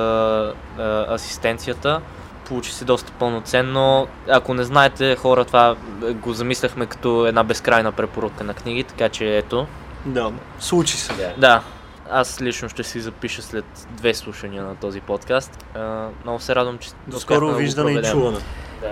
а, 0.80 1.14
асистенцията. 1.14 2.02
Получи 2.48 2.74
се 2.74 2.86
доста 2.86 3.12
пълноценно. 3.12 4.08
Ако 4.30 4.54
не 4.54 4.64
знаете, 4.64 5.16
хора, 5.16 5.46
това 5.46 5.76
го 6.14 6.34
замисляхме 6.34 6.86
като 6.86 7.26
една 7.26 7.44
безкрайна 7.44 7.92
препоръка 7.92 8.44
на 8.44 8.54
книги, 8.54 8.84
така 8.84 9.10
че 9.10 9.38
ето. 9.38 9.68
Да, 10.06 10.32
случи 10.60 10.98
се. 10.98 11.14
Да. 11.14 11.34
Да, 11.38 11.62
аз 12.10 12.42
лично 12.42 12.70
ще 12.70 12.84
си 12.84 13.00
запиша 13.00 13.42
след 13.42 13.66
две 13.92 14.14
слушания 14.14 14.64
на 14.64 14.76
този 14.76 15.02
подкаст. 15.02 15.66
А, 15.76 16.08
много 16.24 16.40
се 16.40 16.56
радвам, 16.56 16.78
че 16.78 16.90
До 17.08 17.20
скоро 17.20 17.48
да 17.48 17.54
виждане 17.54 17.92
и 17.92 18.04
чуване. 18.04 18.38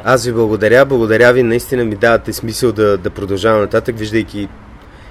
Аз 0.03 0.25
ви 0.25 0.33
благодаря, 0.33 0.85
благодаря 0.85 1.33
ви, 1.33 1.43
наистина 1.43 1.83
ми 1.83 1.95
давате 1.95 2.33
смисъл 2.33 2.71
да, 2.71 2.97
да 2.97 3.09
продължавам 3.09 3.61
нататък, 3.61 3.97
виждайки 3.97 4.49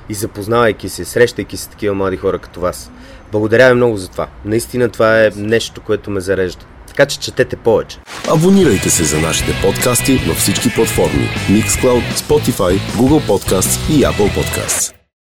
и 0.08 0.14
запознавайки 0.14 0.88
се, 0.88 1.04
срещайки 1.04 1.56
се 1.56 1.64
с 1.64 1.68
такива 1.68 1.94
млади 1.94 2.16
хора 2.16 2.38
като 2.38 2.60
вас. 2.60 2.90
Благодаря 3.32 3.68
ви 3.68 3.74
много 3.74 3.96
за 3.96 4.08
това. 4.08 4.28
Наистина 4.44 4.88
това 4.88 5.24
е 5.24 5.30
нещо, 5.36 5.80
което 5.80 6.10
ме 6.10 6.20
зарежда. 6.20 6.64
Така 6.86 7.06
че 7.06 7.18
четете 7.18 7.56
повече. 7.56 7.98
Абонирайте 8.30 8.90
се 8.90 9.04
за 9.04 9.20
нашите 9.20 9.52
подкасти 9.62 10.16
във 10.28 10.36
всички 10.36 10.74
платформи 10.74 11.28
Mixcloud, 11.50 12.12
Spotify, 12.14 12.78
Google 12.78 13.26
Podcasts 13.26 13.90
и 13.90 14.00
Apple 14.00 14.30
Podcasts. 14.36 14.97